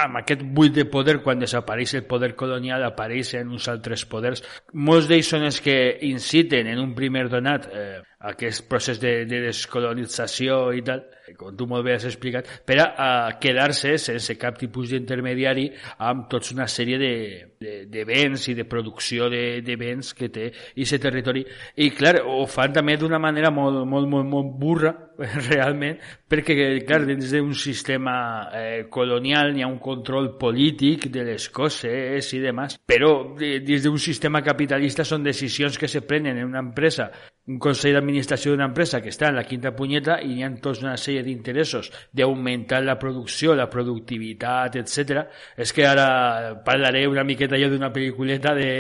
amb 0.05 0.17
aquest 0.21 0.43
buit 0.43 0.75
de 0.75 0.85
poder, 0.85 1.23
quan 1.23 1.41
desapareix 1.41 1.95
el 1.95 2.05
poder 2.05 2.35
colonial, 2.37 2.85
apareixen 2.85 3.49
uns 3.49 3.69
altres 3.73 4.05
poders. 4.05 4.45
Molts 4.75 5.09
d'ells 5.09 5.33
són 5.33 5.47
els 5.49 5.63
que 5.65 5.97
inciten 6.11 6.60
en 6.67 6.79
un 6.79 6.95
primer 6.95 7.29
donat 7.29 7.69
eh, 7.73 8.01
aquest 8.21 8.67
procés 8.69 9.01
de, 9.01 9.25
de 9.25 9.41
descolonització 9.47 10.61
i 10.77 10.83
tal, 10.85 11.07
com 11.39 11.55
tu 11.57 11.65
molt 11.71 11.87
bé 11.87 11.95
has 11.97 12.05
explicat, 12.05 12.49
per 12.67 12.77
a, 12.83 13.09
quedar-se 13.41 13.95
sense 14.03 14.37
cap 14.37 14.59
tipus 14.61 14.91
d'intermediari 14.93 15.71
amb 16.05 16.27
tota 16.29 16.53
una 16.53 16.67
sèrie 16.69 16.99
de, 17.01 17.13
de, 17.61 17.77
de 17.89 18.05
béns 18.05 18.49
i 18.53 18.57
de 18.59 18.67
producció 18.69 19.31
de, 19.33 19.61
de 19.65 19.77
béns 19.81 20.13
que 20.19 20.29
té 20.29 20.51
aquest 20.51 21.01
territori. 21.01 21.47
I, 21.81 21.89
clar, 21.97 22.19
ho 22.27 22.45
fan 22.51 22.77
també 22.77 22.99
d'una 23.01 23.21
manera 23.23 23.53
molt, 23.55 23.87
molt, 23.89 24.11
molt, 24.11 24.29
molt 24.29 24.53
burra, 24.61 24.93
realment, 25.49 25.99
perquè, 26.29 26.57
clar, 26.85 27.03
dins 27.09 27.33
d'un 27.33 27.55
sistema 27.57 28.15
eh, 28.57 28.87
colonial 28.93 29.55
hi 29.57 29.65
ha 29.65 29.71
un 29.71 29.81
control 29.81 30.35
polític 30.41 31.09
de 31.13 31.25
les 31.33 31.49
coses 31.55 32.33
i 32.37 32.41
demás, 32.43 32.77
però 32.85 33.15
dins 33.39 33.85
d'un 33.85 33.99
sistema 34.01 34.45
capitalista 34.45 35.09
són 35.09 35.25
decisions 35.25 35.81
que 35.81 35.89
se 35.89 36.05
prenen 36.05 36.37
en 36.37 36.49
una 36.53 36.65
empresa 36.65 37.11
un 37.49 37.59
consell 37.59 37.97
d'administració 37.97 38.53
d'una 38.53 38.69
empresa 38.69 39.01
que 39.01 39.11
està 39.11 39.31
en 39.31 39.39
la 39.39 39.47
quinta 39.49 39.73
punyeta 39.75 40.19
i 40.23 40.37
hi 40.37 40.45
ha 40.45 40.51
tota 40.63 40.85
una 40.85 40.97
sèrie 41.01 41.23
d'interessos 41.25 41.89
d'augmentar 42.13 42.83
la 42.85 42.99
producció, 43.01 43.55
la 43.57 43.69
productivitat, 43.73 44.77
etc. 44.83 45.25
És 45.57 45.73
que 45.73 45.87
ara 45.89 46.61
parlaré 46.67 47.07
una 47.09 47.25
miqueta 47.25 47.59
jo 47.59 47.71
d'una 47.73 47.91
pel·lículeta 47.95 48.55
de, 48.59 48.71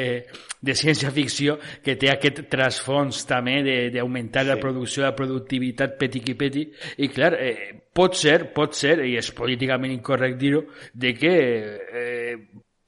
de 0.61 0.77
ciència-ficció 0.77 1.57
que 1.83 1.96
té 1.96 2.12
aquest 2.12 2.44
trasfons 2.53 3.25
també 3.27 3.59
d'augmentar 3.94 4.44
sí. 4.44 4.53
la 4.53 4.61
producció, 4.61 5.07
la 5.07 5.16
productivitat 5.16 5.96
peti-qui-peti. 5.99 6.66
I 7.01 7.11
clar, 7.11 7.33
eh, 7.40 7.57
pot 7.96 8.14
ser, 8.18 8.53
pot 8.55 8.77
ser, 8.77 9.01
i 9.09 9.16
és 9.18 9.33
políticament 9.35 9.96
incorrecte 9.96 10.40
dir-ho, 10.44 10.66
de 10.94 11.14
que 11.16 11.35
eh, 11.35 12.37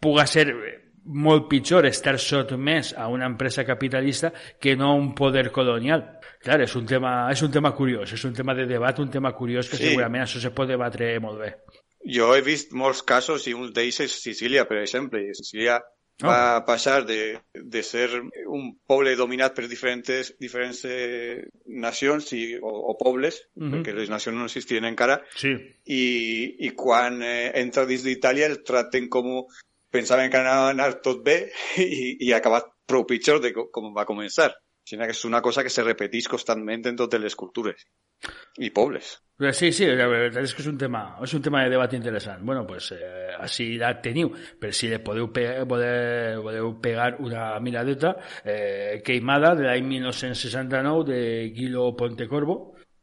puga 0.03 0.27
ser 0.27 0.51
molt 1.05 1.49
pitjor 1.51 1.87
estar 1.87 2.19
sotmès 2.21 2.93
a 2.97 3.09
una 3.09 3.27
empresa 3.27 3.65
capitalista 3.65 4.33
que 4.61 4.77
no 4.77 4.91
a 4.91 4.95
un 4.95 5.15
poder 5.15 5.51
colonial. 5.51 6.05
Clar, 6.43 6.61
és 6.65 6.75
un 6.79 6.87
tema, 6.87 7.31
és 7.31 7.43
un 7.43 7.53
tema 7.55 7.73
curiós, 7.75 8.12
és 8.12 8.25
un 8.25 8.35
tema 8.35 8.55
de 8.55 8.67
debat, 8.67 8.99
un 8.99 9.11
tema 9.11 9.33
curiós 9.33 9.69
que 9.71 9.79
sí. 9.79 9.91
segurament 9.91 10.25
això 10.25 10.43
se 10.43 10.51
pot 10.55 10.69
debatre 10.69 11.15
molt 11.23 11.41
bé. 11.43 11.55
Jo 12.03 12.33
he 12.35 12.43
vist 12.43 12.73
molts 12.75 13.03
casos 13.07 13.47
i 13.47 13.55
un 13.55 13.71
d'ells 13.75 14.01
és 14.03 14.15
Sicília, 14.25 14.67
per 14.67 14.81
exemple. 14.81 15.23
Sicília 15.38 15.79
oh. 15.79 16.27
va 16.27 16.65
passar 16.67 17.05
de, 17.07 17.38
de 17.55 17.83
ser 17.87 18.09
un 18.19 18.73
poble 18.87 19.15
dominat 19.17 19.55
per 19.55 19.69
diferents, 19.71 20.33
diferents 20.43 20.83
eh, 20.91 21.45
nacions 21.67 22.33
i, 22.35 22.43
o, 22.59 22.73
o 22.91 22.97
pobles, 22.99 23.43
uh 23.55 23.62
-huh. 23.62 23.71
perquè 23.77 23.95
les 23.95 24.11
nacions 24.11 24.37
no 24.37 24.51
existien 24.51 24.85
encara, 24.85 25.23
sí. 25.37 25.55
i, 25.87 26.05
i 26.67 26.71
quan 26.75 27.23
eh, 27.23 27.53
entra 27.55 27.87
dins 27.87 28.03
d'Itàlia 28.03 28.51
el 28.51 28.62
traten 28.65 29.09
com 29.09 29.47
pensaven 29.93 30.31
que 30.33 30.41
anava 30.41 30.69
a 30.69 30.75
anar 30.77 30.93
tot 31.05 31.23
bé 31.25 31.39
i, 31.79 32.19
i 32.27 32.33
ha 32.33 32.41
acabat 32.43 32.73
prou 32.89 33.07
pitjor 33.09 33.41
de 33.43 33.55
com 33.55 33.93
va 33.95 34.09
començar. 34.09 34.53
Sinó 34.83 35.07
que 35.07 35.15
és 35.15 35.25
una 35.25 35.39
cosa 35.41 35.63
que 35.63 35.71
se 35.71 35.85
repeteix 35.87 36.27
constantment 36.27 36.89
en 36.91 36.97
totes 36.99 37.21
les 37.23 37.37
cultures 37.39 37.85
i 38.59 38.71
pobles. 38.75 39.13
Sí, 39.55 39.71
sí, 39.75 39.87
la 39.87 40.07
veritat 40.11 40.45
és 40.47 40.53
que 40.55 40.63
és 40.63 40.69
un 40.71 40.77
tema, 40.79 41.03
és 41.23 41.33
un 41.35 41.43
tema 41.43 41.63
de 41.63 41.71
debat 41.71 41.95
interessant. 41.95 42.43
Bueno, 42.47 42.65
pues 42.67 42.91
eh, 42.95 43.31
així 43.43 43.73
la 43.79 43.93
teniu, 44.03 44.31
per 44.61 44.73
si 44.75 44.91
le 44.91 45.01
podeu, 45.03 45.31
pe 45.35 45.47
podeu, 45.71 46.43
podeu 46.47 46.75
pegar 46.83 47.09
una 47.23 47.47
miradeta, 47.63 48.13
eh, 48.45 49.01
Queimada, 49.07 49.55
de 49.59 49.67
l'any 49.67 49.87
1969, 49.89 51.07
de 51.11 51.23
Guilo 51.57 51.89
Pontecorvo, 51.99 52.59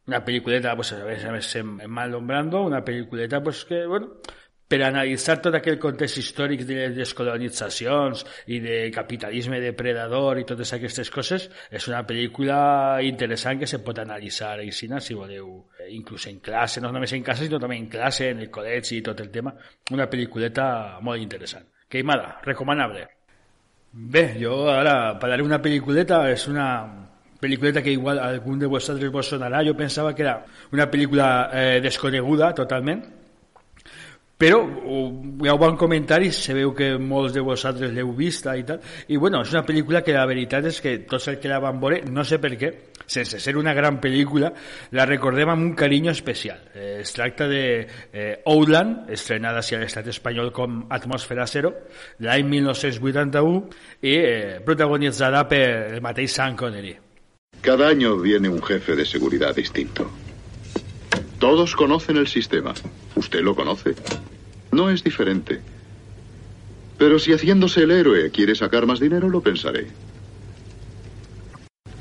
una 0.08 0.23
pel·lículeta, 0.25 0.75
pues, 0.75 0.93
a 0.95 1.04
més, 1.06 1.25
a 1.25 1.34
més, 1.36 1.49
en 1.60 1.75
Marlon 1.88 2.28
Brando, 2.28 2.63
una 2.65 2.84
pel·lículeta 2.86 3.43
pues, 3.43 3.65
que, 3.65 3.86
bueno, 3.86 4.21
per 4.69 4.84
analitzar 4.86 5.39
tot 5.41 5.55
aquell 5.58 5.79
context 5.82 6.19
històric 6.21 6.62
de 6.69 6.75
les 6.77 6.91
descolonitzacions 6.93 8.21
i 8.53 8.60
de 8.62 8.77
capitalisme 8.93 9.58
depredador 9.63 10.38
i 10.38 10.45
totes 10.45 10.75
aquestes 10.77 11.10
coses, 11.10 11.47
és 11.73 11.88
una 11.89 12.03
pel·lícula 12.05 12.60
interessant 13.01 13.63
que 13.63 13.69
se 13.71 13.82
pot 13.82 13.97
analitzar 14.03 14.53
a 14.60 14.67
Isina, 14.67 15.01
si 15.01 15.17
voleu, 15.17 15.49
eh, 15.79 15.89
inclús 15.97 16.29
en 16.29 16.38
classe, 16.45 16.86
no 16.86 16.93
només 16.93 17.17
en 17.17 17.25
casa, 17.25 17.47
sinó 17.47 17.58
també 17.58 17.82
en 17.82 17.89
classe, 17.89 18.29
en 18.29 18.45
el 18.45 18.53
col·legi 18.53 18.99
i 18.99 19.05
tot 19.10 19.25
el 19.25 19.34
tema. 19.34 19.55
Una 19.91 20.05
pel·lículeta 20.05 21.01
molt 21.01 21.21
interessant. 21.25 21.65
Queimada, 21.89 22.38
recomanable. 22.45 23.08
Bé, 23.91 24.36
jo 24.38 24.67
ara 24.69 25.15
parlaré 25.17 25.41
una 25.41 25.58
pel·lículeta, 25.58 26.27
és 26.29 26.45
una 26.47 26.67
pel·lículeta 27.41 27.82
que 27.82 27.97
igual 27.97 28.19
algun 28.21 28.60
de 28.62 28.69
vosaltres 28.69 29.10
vos 29.10 29.34
sonarà, 29.34 29.65
jo 29.65 29.73
pensava 29.73 30.13
que 30.13 30.21
era 30.21 30.43
una 30.71 30.86
pel·lícula 30.91 31.49
eh, 31.49 31.79
desconeguda 31.82 32.53
totalment, 32.53 33.18
però 34.39 34.60
hi 34.63 35.49
ha 35.49 35.54
un 35.54 35.60
bon 35.60 35.75
comentari, 35.75 36.30
se 36.32 36.54
veu 36.56 36.71
que 36.71 36.93
molts 36.95 37.34
de 37.36 37.41
vosaltres 37.43 37.91
l'heu 37.91 38.13
vista 38.15 38.54
i 38.56 38.63
tal, 38.63 38.80
i 39.12 39.17
bueno, 39.19 39.41
és 39.43 39.52
una 39.52 39.65
pel·lícula 39.67 39.99
que 40.06 40.15
la 40.15 40.23
veritat 40.30 40.69
és 40.69 40.80
que 40.80 40.93
tots 41.10 41.28
els 41.28 41.41
que 41.43 41.52
la 41.52 41.58
van 41.60 41.82
veure, 41.82 42.06
no 42.08 42.23
sé 42.23 42.39
per 42.39 42.54
què, 42.56 42.69
sense 43.04 43.41
ser 43.43 43.56
una 43.60 43.73
gran 43.75 43.97
pel·lícula, 43.99 44.54
la 44.95 45.08
recordem 45.10 45.52
amb 45.52 45.65
un 45.65 45.73
carinyo 45.75 46.13
especial. 46.15 46.62
Eh, 46.71 47.02
es 47.02 47.12
tracta 47.12 47.49
de 47.52 47.63
eh, 48.13 48.30
Outland, 48.47 49.12
estrenada 49.12 49.60
a 49.60 49.82
l'estat 49.84 50.08
espanyol 50.08 50.54
com 50.56 50.86
Atmosfera 50.88 51.43
Zero, 51.43 51.73
l'any 52.23 52.47
1981, 52.47 53.62
i 54.08 54.15
eh, 54.15 54.56
protagonitzada 54.63 55.43
per 55.52 55.65
el 55.97 55.99
mateix 56.06 56.39
Sean 56.39 56.56
Connery. 56.56 56.95
Cada 57.60 57.89
año 57.89 58.15
viene 58.15 58.47
un 58.47 58.63
jefe 58.63 58.95
de 58.95 59.04
seguridad 59.04 59.54
distinto. 59.54 60.08
Todos 61.39 61.75
conocen 61.75 62.17
el 62.17 62.28
sistema. 62.28 62.73
Usted 63.15 63.41
lo 63.41 63.56
conoce. 63.56 63.95
No 64.71 64.89
es 64.89 65.04
diferente. 65.04 65.62
Pero 66.97 67.17
si 67.17 67.32
haciéndose 67.32 67.84
el 67.84 67.91
héroe 67.91 68.30
quiere 68.30 68.56
sacar 68.56 68.86
más 68.86 68.99
dinero, 68.99 69.30
lo 69.30 69.41
pensaré. 69.41 69.88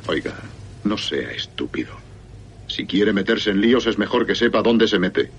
Oiga, 0.08 0.34
no 0.82 0.98
sea 0.98 1.30
estúpido. 1.30 1.92
Si 2.66 2.84
quiere 2.84 3.12
meterse 3.12 3.50
en 3.50 3.60
líos 3.60 3.86
es 3.86 3.96
mejor 3.96 4.26
que 4.26 4.34
sepa 4.34 4.60
dónde 4.60 4.88
se 4.88 4.98
mete. 4.98 5.30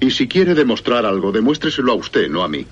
Y 0.00 0.10
si 0.10 0.26
quiere 0.26 0.54
demostrar 0.54 1.04
algo, 1.04 1.30
demuéstreselo 1.30 1.92
a 1.92 1.96
usted, 1.96 2.30
no 2.30 2.42
a 2.42 2.48
mí. 2.48 2.66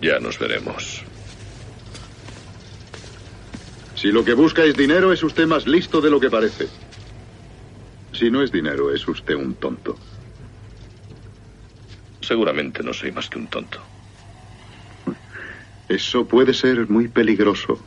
Ya 0.00 0.20
nos 0.20 0.38
veremos. 0.38 1.02
Si 3.96 4.12
lo 4.12 4.24
que 4.24 4.34
busca 4.34 4.64
es 4.64 4.76
dinero, 4.76 5.12
es 5.12 5.22
usted 5.22 5.46
más 5.46 5.66
listo 5.66 6.00
de 6.00 6.10
lo 6.10 6.20
que 6.20 6.30
parece. 6.30 6.68
Si 8.12 8.30
no 8.30 8.42
es 8.42 8.52
dinero, 8.52 8.92
es 8.92 9.06
usted 9.08 9.34
un 9.34 9.54
tonto. 9.54 9.96
Seguramente 12.20 12.82
no 12.82 12.92
soy 12.92 13.12
más 13.12 13.28
que 13.28 13.38
un 13.38 13.46
tonto. 13.46 13.80
Eso 15.88 16.24
puede 16.26 16.54
ser 16.54 16.88
muy 16.88 17.08
peligroso. 17.08 17.80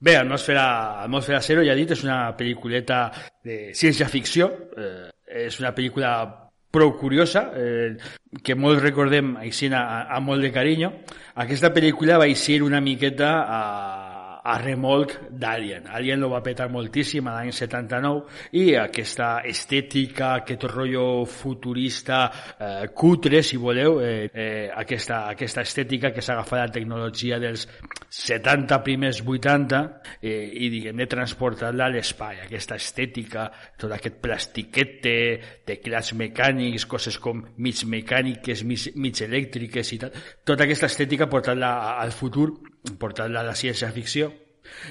Bé, 0.00 0.16
Atmosfera, 0.16 1.04
Atmosfera 1.04 1.40
Zero, 1.40 1.62
ja 1.62 1.76
he 1.76 1.78
dit, 1.78 1.92
és 1.94 2.00
una 2.02 2.32
pel·lículeta 2.34 3.04
de 3.46 3.68
ciència-ficció, 3.78 4.48
eh, 4.74 5.12
és 5.46 5.60
una 5.62 5.70
pel·lícula 5.76 6.10
prou 6.72 6.94
curiosa, 6.96 7.50
eh, 7.54 7.96
que 8.42 8.56
molts 8.56 8.82
recordem 8.82 9.36
així 9.36 9.68
a, 9.76 9.82
a 10.08 10.20
molt 10.24 10.42
de 10.42 10.50
carinyo. 10.54 10.90
Aquesta 11.44 11.70
pel·lícula 11.74 12.18
va 12.18 12.28
ser 12.34 12.62
una 12.64 12.80
miqueta 12.80 13.32
a, 13.44 13.60
a 14.42 14.56
remolc 14.58 15.14
d'Alien. 15.30 15.86
Alien 15.86 16.20
lo 16.20 16.28
va 16.32 16.42
petar 16.42 16.68
moltíssim 16.72 17.28
a 17.30 17.36
l'any 17.36 17.52
79 17.54 18.56
i 18.58 18.74
aquesta 18.78 19.42
estètica, 19.46 20.32
aquest 20.40 20.66
rotllo 20.66 21.24
futurista 21.30 22.24
eh, 22.58 22.88
cutre, 22.94 23.42
si 23.46 23.56
voleu, 23.56 24.00
eh, 24.02 24.30
eh, 24.32 24.70
aquesta, 24.74 25.26
aquesta 25.30 25.62
estètica 25.62 26.10
que 26.10 26.24
s'ha 26.24 26.40
la 26.42 26.68
tecnologia 26.72 27.38
dels 27.38 27.68
70 28.08 28.82
primers 28.82 29.22
80 29.22 29.82
eh, 30.20 30.50
i 30.66 30.68
diguem 30.72 30.98
de 30.98 31.06
transportar-la 31.06 31.86
a 31.86 31.94
l'espai, 31.94 32.42
aquesta 32.42 32.76
estètica, 32.76 33.46
tot 33.78 33.94
aquest 33.94 34.18
plastiquete, 34.22 35.16
teclats 35.66 36.12
mecànics, 36.18 36.86
coses 36.90 37.18
com 37.22 37.44
mig 37.56 37.84
mecàniques, 37.86 38.66
mig, 38.66 38.90
mig 38.96 39.22
elèctriques 39.22 39.94
i 39.94 40.02
tal, 40.02 40.20
tota 40.44 40.66
aquesta 40.66 40.90
estètica 40.90 41.30
portar-la 41.30 41.72
al 42.02 42.12
futur, 42.12 42.50
a 42.88 43.28
la 43.28 43.54
ciència-ficció 43.54 44.32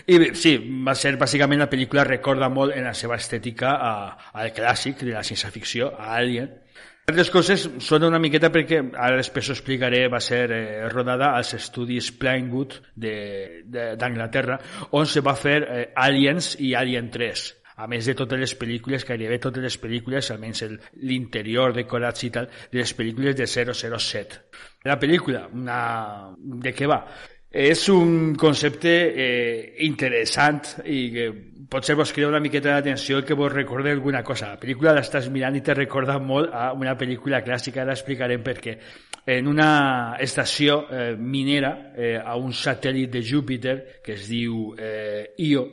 i 0.05 0.17
bé, 0.19 0.31
sí, 0.37 0.55
va 0.85 0.95
ser 0.97 1.13
bàsicament 1.19 1.61
la 1.61 1.69
pel·lícula 1.71 2.05
recorda 2.07 2.49
molt 2.51 2.75
en 2.75 2.87
la 2.87 2.95
seva 2.97 3.17
estètica 3.19 3.75
a, 3.75 3.93
al 4.41 4.51
clàssic 4.55 5.05
de 5.05 5.13
la 5.15 5.23
ciència-ficció, 5.27 5.91
a 5.97 6.17
Alien. 6.17 6.51
Altres 7.11 7.31
coses 7.33 7.63
són 7.83 8.05
una 8.07 8.19
miqueta 8.21 8.51
perquè, 8.53 8.81
ara 8.93 9.17
després 9.19 9.49
ho 9.49 9.55
explicaré, 9.55 10.03
va 10.11 10.21
ser 10.23 10.43
eh, 10.53 10.89
rodada 10.91 11.31
als 11.37 11.55
estudis 11.57 12.11
Pinewood 12.19 12.77
d'Anglaterra, 12.95 14.59
on 14.99 15.09
se 15.09 15.23
va 15.25 15.33
fer 15.35 15.57
eh, 15.63 15.81
Aliens 16.05 16.53
i 16.59 16.75
Alien 16.77 17.09
3 17.11 17.47
a 17.81 17.87
més 17.89 18.05
de 18.05 18.13
totes 18.13 18.37
les 18.37 18.51
pel·lícules, 18.53 19.03
gairebé 19.07 19.39
totes 19.41 19.63
les 19.65 19.77
pel·lícules, 19.81 20.27
almenys 20.29 20.61
l'interior 21.09 21.73
decorats 21.73 22.27
i 22.27 22.29
tal, 22.35 22.49
de 22.69 22.77
les 22.77 22.91
pel·lícules 22.93 23.33
de 23.39 23.47
007. 23.49 24.41
La 24.85 24.99
pel·lícula, 25.01 25.47
una... 25.49 25.79
de 26.61 26.75
què 26.77 26.89
va? 26.91 26.99
És 27.51 27.89
un 27.91 28.33
concepte 28.39 28.91
eh, 29.11 29.73
interessant 29.83 30.61
i 30.87 31.01
que 31.11 31.25
potser 31.71 31.97
vos 31.99 32.13
creu 32.15 32.29
una 32.31 32.39
miqueta 32.39 32.77
d'atenció 32.77 33.19
que 33.27 33.35
vos 33.35 33.51
recorde 33.51 33.91
alguna 33.91 34.21
cosa. 34.23 34.53
La 34.53 34.59
pel·lícula 34.59 34.93
l'estàs 34.95 35.27
mirant 35.31 35.55
i 35.59 35.63
te 35.63 35.75
recorda 35.75 36.15
molt 36.19 36.55
a 36.55 36.69
una 36.71 36.95
pel·lícula 36.99 37.41
clàssica, 37.43 37.83
ara 37.83 37.95
explicarem 37.95 38.43
per 38.43 38.55
què. 38.63 38.77
En 39.27 39.51
una 39.51 40.15
estació 40.19 40.85
eh, 40.87 41.11
minera, 41.19 41.73
eh, 41.95 42.15
a 42.23 42.37
un 42.39 42.55
satèl·lit 42.55 43.11
de 43.11 43.23
Júpiter, 43.23 43.75
que 44.03 44.15
es 44.15 44.31
diu 44.31 44.71
eh, 44.79 45.35
Io, 45.43 45.67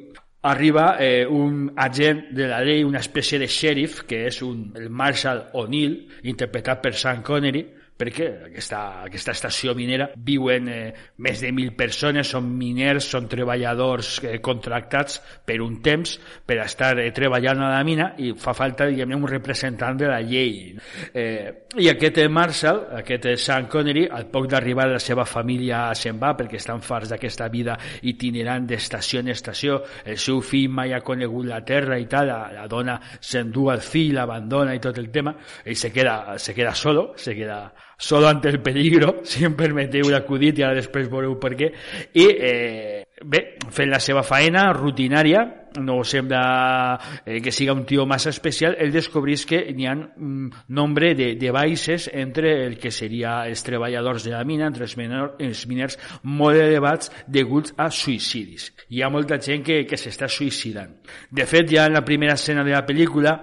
arriba 0.51 0.97
eh, 0.99 1.27
un 1.27 1.73
agent 1.77 2.27
de 2.35 2.51
la 2.51 2.59
llei, 2.67 2.83
una 2.83 3.03
espècie 3.07 3.39
de 3.39 3.47
xèrif, 3.47 4.03
que 4.07 4.25
és 4.29 4.43
un, 4.43 4.73
el 4.75 4.91
Marshall 4.91 5.47
O'Neill, 5.63 6.01
interpretat 6.27 6.83
per 6.83 6.95
Sean 6.99 7.23
Connery, 7.23 7.69
perquè 7.99 8.29
aquesta, 8.47 8.81
aquesta 9.09 9.35
estació 9.35 9.75
minera 9.75 10.09
viuen 10.15 10.69
eh, 10.71 10.93
més 11.25 11.43
de 11.43 11.51
mil 11.53 11.73
persones, 11.77 12.31
són 12.31 12.47
miners, 12.59 13.09
són 13.11 13.27
treballadors 13.31 14.19
eh, 14.23 14.37
contractats 14.45 15.19
per 15.45 15.59
un 15.65 15.81
temps 15.83 16.15
per 16.47 16.61
estar 16.63 16.95
eh, 17.03 17.11
treballant 17.15 17.65
a 17.67 17.73
la 17.75 17.83
mina 17.87 18.13
i 18.23 18.31
fa 18.39 18.55
falta, 18.55 18.87
diguem 18.87 19.17
un 19.19 19.27
representant 19.29 19.99
de 19.99 20.11
la 20.11 20.21
llei. 20.23 20.77
Eh, 21.13 21.67
I 21.83 21.91
aquest 21.91 22.21
Marshall, 22.31 22.85
aquest 23.01 23.29
Sean 23.37 23.67
Connery, 23.71 24.07
al 24.07 24.29
poc 24.31 24.47
d'arribar 24.51 24.87
la 24.93 25.03
seva 25.03 25.27
família 25.29 25.89
se'n 25.99 26.21
va 26.23 26.35
perquè 26.39 26.61
estan 26.61 26.85
farts 26.85 27.11
d'aquesta 27.13 27.51
vida 27.51 27.77
itinerant 28.07 28.67
d'estació 28.69 29.25
en 29.25 29.33
estació, 29.35 29.83
el 30.07 30.21
seu 30.23 30.41
fill 30.45 30.71
mai 30.71 30.95
ha 30.95 31.03
conegut 31.03 31.51
la 31.51 31.65
terra 31.67 31.99
i 31.99 32.07
tal, 32.07 32.31
la, 32.31 32.41
la 32.55 32.71
dona 32.71 32.99
s'endú 33.19 33.69
al 33.73 33.83
fill, 33.83 34.15
l'abandona 34.15 34.77
i 34.77 34.83
tot 34.83 35.03
el 35.03 35.11
tema, 35.11 35.35
i 35.67 35.75
se 35.75 35.91
queda, 35.93 36.39
se 36.39 36.55
queda 36.55 36.75
solo, 36.79 37.13
se 37.19 37.35
queda 37.35 37.61
solo 37.99 38.29
ante 38.29 38.49
el 38.49 38.61
peligro, 38.63 39.21
si 39.25 39.45
em 39.45 39.57
permeteu 39.59 40.09
l'acudit 40.09 40.61
i 40.61 40.65
ara 40.65 40.79
després 40.79 41.11
veureu 41.11 41.35
per 41.43 41.53
què, 41.59 41.73
i 42.15 42.27
eh, 42.31 43.03
bé, 43.27 43.59
fent 43.75 43.91
la 43.91 43.99
seva 43.99 44.23
faena 44.23 44.69
rutinària, 44.73 45.43
no 45.83 45.99
sembla 46.07 46.99
eh, 47.27 47.41
que 47.43 47.53
siga 47.53 47.75
un 47.75 47.85
tio 47.87 48.07
massa 48.07 48.31
especial, 48.31 48.77
ell 48.79 48.95
descobrís 48.95 49.45
que 49.47 49.61
n'hi 49.75 49.91
ha 49.91 49.97
un 49.99 50.49
nombre 50.79 51.13
de, 51.19 51.33
de 51.37 51.53
baixes 51.55 52.09
entre 52.15 52.55
el 52.65 52.79
que 52.79 52.95
seria 52.95 53.43
els 53.51 53.67
treballadors 53.67 54.25
de 54.25 54.33
la 54.37 54.45
mina, 54.47 54.71
entre 54.71 54.87
els, 54.87 54.97
menor, 54.97 55.35
els 55.43 55.67
miners, 55.67 55.99
molt 56.23 56.63
elevats 56.63 57.13
deguts 57.27 57.75
a 57.77 57.91
suïcidis. 57.91 58.71
Hi 58.95 59.03
ha 59.03 59.13
molta 59.13 59.43
gent 59.43 59.67
que, 59.67 59.83
que 59.91 59.99
s'està 60.01 60.31
suïcidant. 60.31 60.95
De 61.31 61.47
fet, 61.51 61.69
ja 61.75 61.91
en 61.91 61.99
la 61.99 62.07
primera 62.07 62.39
escena 62.39 62.65
de 62.65 62.75
la 62.75 62.87
pel·lícula, 62.87 63.37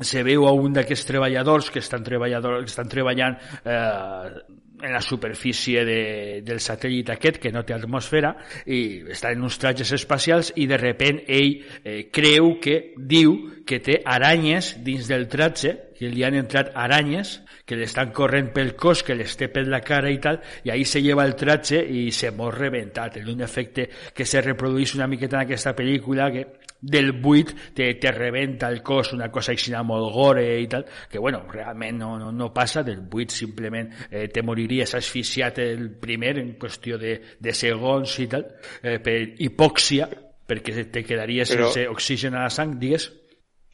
se 0.00 0.22
veu 0.22 0.46
a 0.46 0.52
un 0.52 0.76
d'aquests 0.76 1.08
treballadors 1.08 1.70
que 1.72 1.80
estan, 1.80 2.04
treballadors, 2.04 2.64
que 2.64 2.72
estan 2.72 2.88
treballant 2.88 3.38
eh, 3.64 4.44
en 4.82 4.92
la 4.92 5.00
superfície 5.00 5.84
de, 5.88 6.42
del 6.44 6.60
satèl·lit 6.60 7.08
aquest 7.14 7.40
que 7.40 7.52
no 7.52 7.64
té 7.64 7.72
atmosfera 7.76 8.34
i 8.68 8.80
està 9.12 9.32
en 9.32 9.46
uns 9.46 9.56
trajes 9.60 9.92
espacials 9.96 10.52
i 10.60 10.66
de 10.68 10.76
repent 10.80 11.22
ell 11.26 11.62
eh, 11.82 12.08
creu 12.12 12.58
que 12.60 12.92
diu 12.96 13.38
que 13.66 13.80
té 13.80 14.02
aranyes 14.04 14.74
dins 14.84 15.08
del 15.08 15.26
tratge 15.32 15.72
que 15.96 16.12
li 16.12 16.26
han 16.26 16.36
entrat 16.36 16.74
aranyes 16.76 17.38
que 17.66 17.74
li 17.74 17.82
estan 17.82 18.12
corrent 18.14 18.52
pel 18.54 18.76
cos, 18.78 19.02
que 19.02 19.16
les 19.18 19.32
té 19.36 19.48
per 19.50 19.64
la 19.66 19.80
cara 19.82 20.12
i 20.12 20.20
tal, 20.22 20.38
i 20.62 20.70
ahí 20.70 20.84
se 20.86 21.02
lleva 21.02 21.24
el 21.26 21.34
tratge 21.34 21.80
i 21.82 22.12
se 22.14 22.30
mor 22.30 22.54
rebentat. 22.54 23.16
És 23.18 23.26
un 23.26 23.42
efecte 23.42 23.88
que 24.14 24.24
se 24.24 24.40
reprodueix 24.40 24.94
una 24.94 25.08
miqueta 25.10 25.40
en 25.40 25.42
aquesta 25.42 25.74
pel·lícula 25.74 26.30
que 26.30 26.44
del 26.80 27.12
buit 27.12 27.52
te, 27.74 27.94
te 27.94 28.12
rebenta 28.12 28.68
el 28.68 28.82
cos, 28.82 29.12
una 29.12 29.30
cosa 29.32 29.52
així 29.52 29.72
molt 29.84 30.12
gore 30.14 30.46
i 30.60 30.68
tal, 30.68 30.86
que 31.10 31.18
bueno, 31.18 31.44
realment 31.50 31.98
no, 31.98 32.18
no, 32.18 32.30
no 32.32 32.52
passa, 32.54 32.82
del 32.82 33.00
buit 33.00 33.30
simplement 33.30 33.90
eh, 34.10 34.28
te 34.28 34.42
moriries 34.42 34.94
asfixiat 34.94 35.58
el 35.58 35.90
primer 36.00 36.38
en 36.38 36.54
qüestió 36.60 36.98
de, 36.98 37.18
de 37.38 37.52
segons 37.54 38.18
i 38.20 38.28
tal, 38.28 38.46
eh, 38.82 38.98
per 39.00 39.18
hipòxia, 39.38 40.08
perquè 40.46 40.86
te 40.92 41.04
quedaries 41.04 41.50
Però... 41.52 41.70
sense 41.70 41.88
oxigen 41.88 42.34
a 42.34 42.46
la 42.46 42.50
sang, 42.50 42.78
digues. 42.78 43.10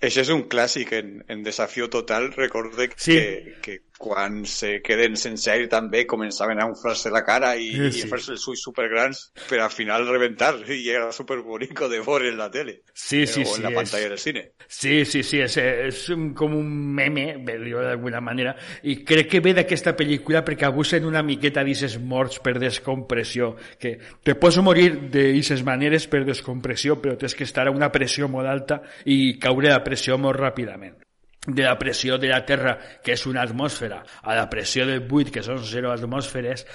Això 0.03 0.25
és 0.25 0.31
un 0.35 0.49
clàssic 0.51 0.91
en, 0.99 1.11
en 1.31 1.45
Desafió 1.47 1.87
Total. 1.89 2.33
Recorde 2.35 2.89
sí. 2.97 3.15
que, 3.15 3.59
que 3.63 3.77
quan 4.03 4.43
se 4.51 4.81
queden 4.83 5.15
sense 5.21 5.51
aire 5.53 5.69
també 5.71 6.03
començaven 6.11 6.59
a 6.59 6.67
inflar-se 6.67 7.13
la 7.15 7.23
cara 7.27 7.55
i, 7.55 7.71
sí. 7.91 8.03
i 8.03 8.07
a 8.07 8.11
fer-se 8.11 8.35
els 8.35 8.47
ulls 8.51 8.65
supergrans 8.67 9.23
per 9.49 9.61
al 9.63 9.71
final 9.71 10.09
reventar 10.09 10.57
i 10.67 10.81
era 10.91 11.13
superbonico 11.15 11.89
de 11.89 12.01
veure 12.03 12.33
en 12.33 12.41
la 12.41 12.51
tele 12.51 12.81
sí, 12.93 13.27
sí, 13.27 13.45
o 13.45 13.47
en 13.47 13.55
sí, 13.55 13.63
la 13.63 13.71
és... 13.71 13.77
pantalla 13.77 14.09
del 14.11 14.19
cine. 14.19 14.43
Sí, 14.67 15.05
sí, 15.05 15.23
sí, 15.23 15.41
és, 15.45 15.57
és 15.57 16.03
com 16.39 16.57
un 16.57 16.73
meme, 16.97 17.27
per 17.47 17.59
dir-ho 17.63 17.85
d'alguna 17.85 18.23
manera, 18.25 18.57
i 18.83 18.99
crec 19.07 19.31
que 19.35 19.43
ve 19.45 19.55
d'aquesta 19.57 19.95
pel·lícula 19.99 20.43
perquè 20.47 20.67
abusen 20.69 21.07
una 21.09 21.23
miqueta 21.27 21.65
d'isses 21.65 21.99
morts 21.99 22.41
per 22.43 22.57
descompressió, 22.59 23.53
que 23.79 23.97
te 24.25 24.35
pots 24.39 24.59
morir 24.65 24.89
d'isses 25.13 25.63
maneres 25.67 26.09
per 26.11 26.25
descompressió, 26.27 26.99
però 27.03 27.17
tens 27.21 27.37
que 27.39 27.47
estar 27.49 27.69
a 27.69 27.75
una 27.75 27.93
pressió 27.95 28.29
molt 28.33 28.51
alta 28.51 28.83
i 29.07 29.39
caure 29.43 29.73
a 29.73 29.83
pressió 29.85 30.19
molt 30.19 30.41
ràpidament 30.41 30.99
de 31.47 31.63
la 31.63 31.79
pressió 31.79 32.19
de 32.19 32.29
la 32.29 32.45
Terra, 32.47 32.77
que 33.03 33.17
és 33.17 33.25
una 33.27 33.43
atmosfera, 33.43 34.03
a 34.23 34.37
la 34.39 34.49
pressió 34.51 34.87
del 34.87 35.03
buit, 35.11 35.33
que 35.35 35.43
són 35.43 35.59
zero 35.67 35.91
atmosferes, 35.91 36.67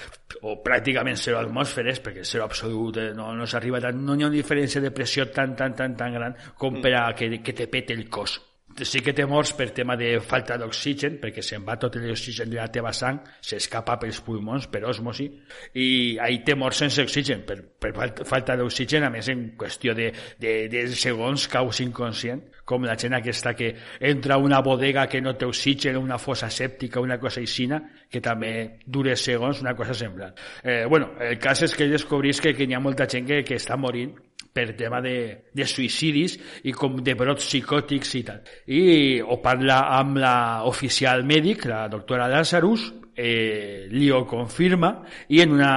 o 0.42 0.58
pràcticament 0.64 1.16
zero 1.16 1.40
atmosferes, 1.40 2.02
perquè 2.04 2.24
zero 2.28 2.44
absolut 2.44 3.00
eh, 3.00 3.08
no, 3.16 3.30
no 3.36 3.48
s'arriba 3.48 3.80
tant, 3.80 4.04
no 4.04 4.16
hi 4.16 4.26
ha 4.26 4.28
una 4.28 4.36
diferència 4.36 4.84
de 4.84 4.92
pressió 4.92 5.30
tan, 5.32 5.56
tan, 5.56 5.74
tan, 5.78 5.96
tan 5.96 6.20
gran 6.20 6.36
com 6.58 6.82
per 6.82 6.94
a 7.00 7.08
que, 7.16 7.38
que 7.40 7.56
te 7.56 7.68
pete 7.72 7.96
el 7.96 8.08
cos 8.12 8.36
sí 8.86 9.00
que 9.02 9.14
té 9.16 9.24
morts 9.26 9.54
per 9.58 9.70
tema 9.74 9.96
de 9.98 10.18
falta 10.22 10.58
d'oxigen, 10.60 11.18
perquè 11.22 11.42
se'n 11.44 11.64
va 11.66 11.78
tot 11.80 11.96
l'oxigen 11.98 12.50
de 12.50 12.58
la 12.60 12.68
teva 12.72 12.92
sang, 12.94 13.20
s'escapa 13.40 13.96
pels 14.02 14.20
pulmons, 14.26 14.68
per 14.70 14.84
osmosi, 14.86 15.28
i 15.74 15.88
ahí 16.22 16.42
té 16.46 16.54
morts 16.58 16.82
sense 16.84 17.02
oxigen, 17.02 17.42
per, 17.48 17.58
per 17.80 17.92
falta 18.28 18.56
d'oxigen, 18.58 19.06
a 19.06 19.10
més 19.14 19.30
en 19.32 19.44
qüestió 19.58 19.94
de, 19.98 20.12
de, 20.38 20.54
de 20.72 20.84
segons 20.94 21.48
caus 21.50 21.82
inconscient, 21.84 22.44
com 22.68 22.84
la 22.84 22.98
gent 23.00 23.16
aquesta 23.16 23.54
que 23.56 23.72
entra 24.04 24.36
a 24.36 24.44
una 24.44 24.60
bodega 24.62 25.06
que 25.08 25.22
no 25.24 25.34
té 25.38 25.48
oxigen, 25.48 25.96
una 25.96 26.18
fossa 26.18 26.50
sèptica, 26.52 27.00
una 27.00 27.18
cosa 27.18 27.40
aixina, 27.40 27.80
que 28.10 28.20
també 28.20 28.80
dure 28.86 29.16
segons, 29.16 29.62
una 29.64 29.74
cosa 29.74 29.96
semblant. 29.96 30.36
Eh, 30.62 30.84
bueno, 30.86 31.14
el 31.20 31.38
cas 31.40 31.64
és 31.64 31.74
que 31.74 31.88
descobrís 31.88 32.42
que, 32.44 32.54
que 32.54 32.68
hi 32.68 32.76
ha 32.76 32.84
molta 32.84 33.08
gent 33.08 33.26
que, 33.26 33.42
que 33.46 33.56
està 33.56 33.80
morint 33.80 34.14
per 34.52 34.72
tema 34.78 35.00
de, 35.04 35.16
de 35.54 35.66
suïcidis 35.68 36.38
i 36.68 36.74
com 36.74 36.98
de 37.04 37.14
brots 37.18 37.46
psicòtics 37.46 38.14
i 38.18 38.22
tal. 38.26 38.40
I 38.66 38.82
ho 39.20 39.38
parla 39.44 39.84
amb 39.98 40.18
la 40.22 40.36
oficial 40.68 41.24
mèdic, 41.26 41.68
la 41.70 41.86
doctora 41.92 42.28
Lazarus, 42.30 42.88
eh, 43.18 43.88
li 43.90 44.08
ho 44.14 44.22
confirma 44.30 44.92
i, 45.26 45.40
en 45.42 45.56
una, 45.56 45.72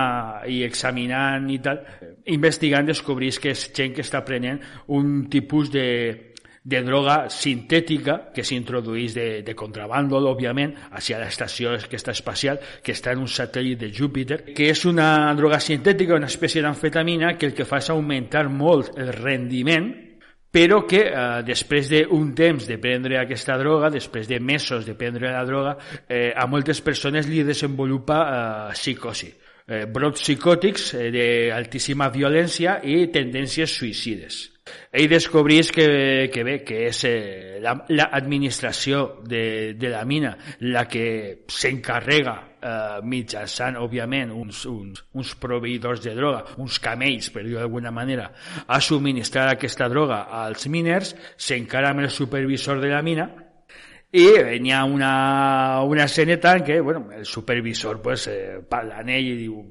i 0.46 0.62
examinant 0.64 1.50
i 1.50 1.58
tal, 1.64 1.82
investigant 2.30 2.86
descobrís 2.86 3.42
que 3.42 3.56
és 3.56 3.66
gent 3.74 3.96
que 3.98 4.06
està 4.06 4.22
prenent 4.26 4.62
un 4.94 5.26
tipus 5.34 5.72
de, 5.74 5.88
de 6.64 6.84
droga 6.86 7.26
sintètica 7.34 8.30
que 8.36 8.44
s'introdueix 8.46 9.16
de, 9.18 9.28
de 9.42 9.56
contrabando, 9.58 10.20
òbviament, 10.30 10.76
hacia 10.94 11.18
l'estació 11.22 11.74
aquesta 11.74 12.14
espacial 12.14 12.62
que 12.84 12.94
està 12.94 13.16
en 13.16 13.24
un 13.26 13.32
satèl·lit 13.32 13.82
de 13.82 13.90
Júpiter, 13.90 14.44
que 14.54 14.70
és 14.70 14.86
una 14.86 15.34
droga 15.38 15.60
sintètica, 15.60 16.20
una 16.20 16.30
espècie 16.30 16.62
d'amfetamina 16.62 17.34
que 17.38 17.50
el 17.50 17.58
que 17.58 17.66
fa 17.66 17.82
és 17.82 17.90
augmentar 17.90 18.48
molt 18.50 18.94
el 18.98 19.14
rendiment 19.18 19.92
però 20.52 20.82
que 20.84 21.06
eh, 21.08 21.44
després 21.48 21.88
d'un 21.88 22.34
temps 22.36 22.66
de 22.68 22.76
prendre 22.78 23.16
aquesta 23.18 23.56
droga, 23.58 23.90
després 23.90 24.28
de 24.28 24.42
mesos 24.44 24.84
de 24.86 24.98
prendre 25.00 25.32
la 25.32 25.46
droga, 25.48 25.78
eh, 26.10 26.34
a 26.36 26.44
moltes 26.46 26.82
persones 26.84 27.30
li 27.32 27.40
desenvolupa 27.48 28.18
eh, 28.20 28.74
psicosi, 28.76 29.32
eh, 29.68 29.86
brots 29.86 30.22
psicòtics 30.22 30.94
eh, 30.96 31.10
d'altíssima 31.14 32.10
violència 32.14 32.80
i 32.84 33.06
tendències 33.14 33.78
suïcides. 33.80 34.48
Ell 34.94 35.10
descobrís 35.10 35.72
que, 35.74 36.30
que 36.32 36.44
bé, 36.46 36.60
que 36.64 36.86
és 36.90 37.02
eh, 37.08 37.60
l'administració 37.62 39.02
la, 39.02 39.28
de, 39.34 39.44
de 39.80 39.92
la 39.92 40.04
mina 40.06 40.36
la 40.68 40.86
que 40.88 41.44
s'encarrega 41.50 42.36
eh, 42.62 43.00
mitjançant, 43.04 43.80
òbviament, 43.82 44.32
uns, 44.36 44.66
uns, 44.70 45.04
uns 45.18 45.34
proveïdors 45.42 46.04
de 46.06 46.16
droga, 46.18 46.44
uns 46.62 46.80
camells, 46.84 47.32
per 47.34 47.46
dir 47.48 47.58
d'alguna 47.60 47.92
manera, 47.96 48.30
a 48.68 48.82
subministrar 48.84 49.50
aquesta 49.52 49.90
droga 49.92 50.26
als 50.44 50.68
miners, 50.72 51.16
s'encara 51.38 51.92
amb 51.92 52.06
el 52.06 52.12
supervisor 52.14 52.84
de 52.84 52.94
la 52.94 53.02
mina, 53.06 53.32
i 54.12 54.26
hi 54.60 54.72
ha 54.76 54.84
una, 54.84 55.84
una 55.88 56.04
esceneta 56.04 56.56
en 56.58 56.66
què 56.68 56.82
bueno, 56.84 57.08
el 57.16 57.26
supervisor 57.26 58.02
pues, 58.02 58.28
eh, 58.28 58.60
parla 58.68 59.00
amb 59.00 59.14
ell 59.16 59.30
i 59.32 59.38
diu 59.46 59.62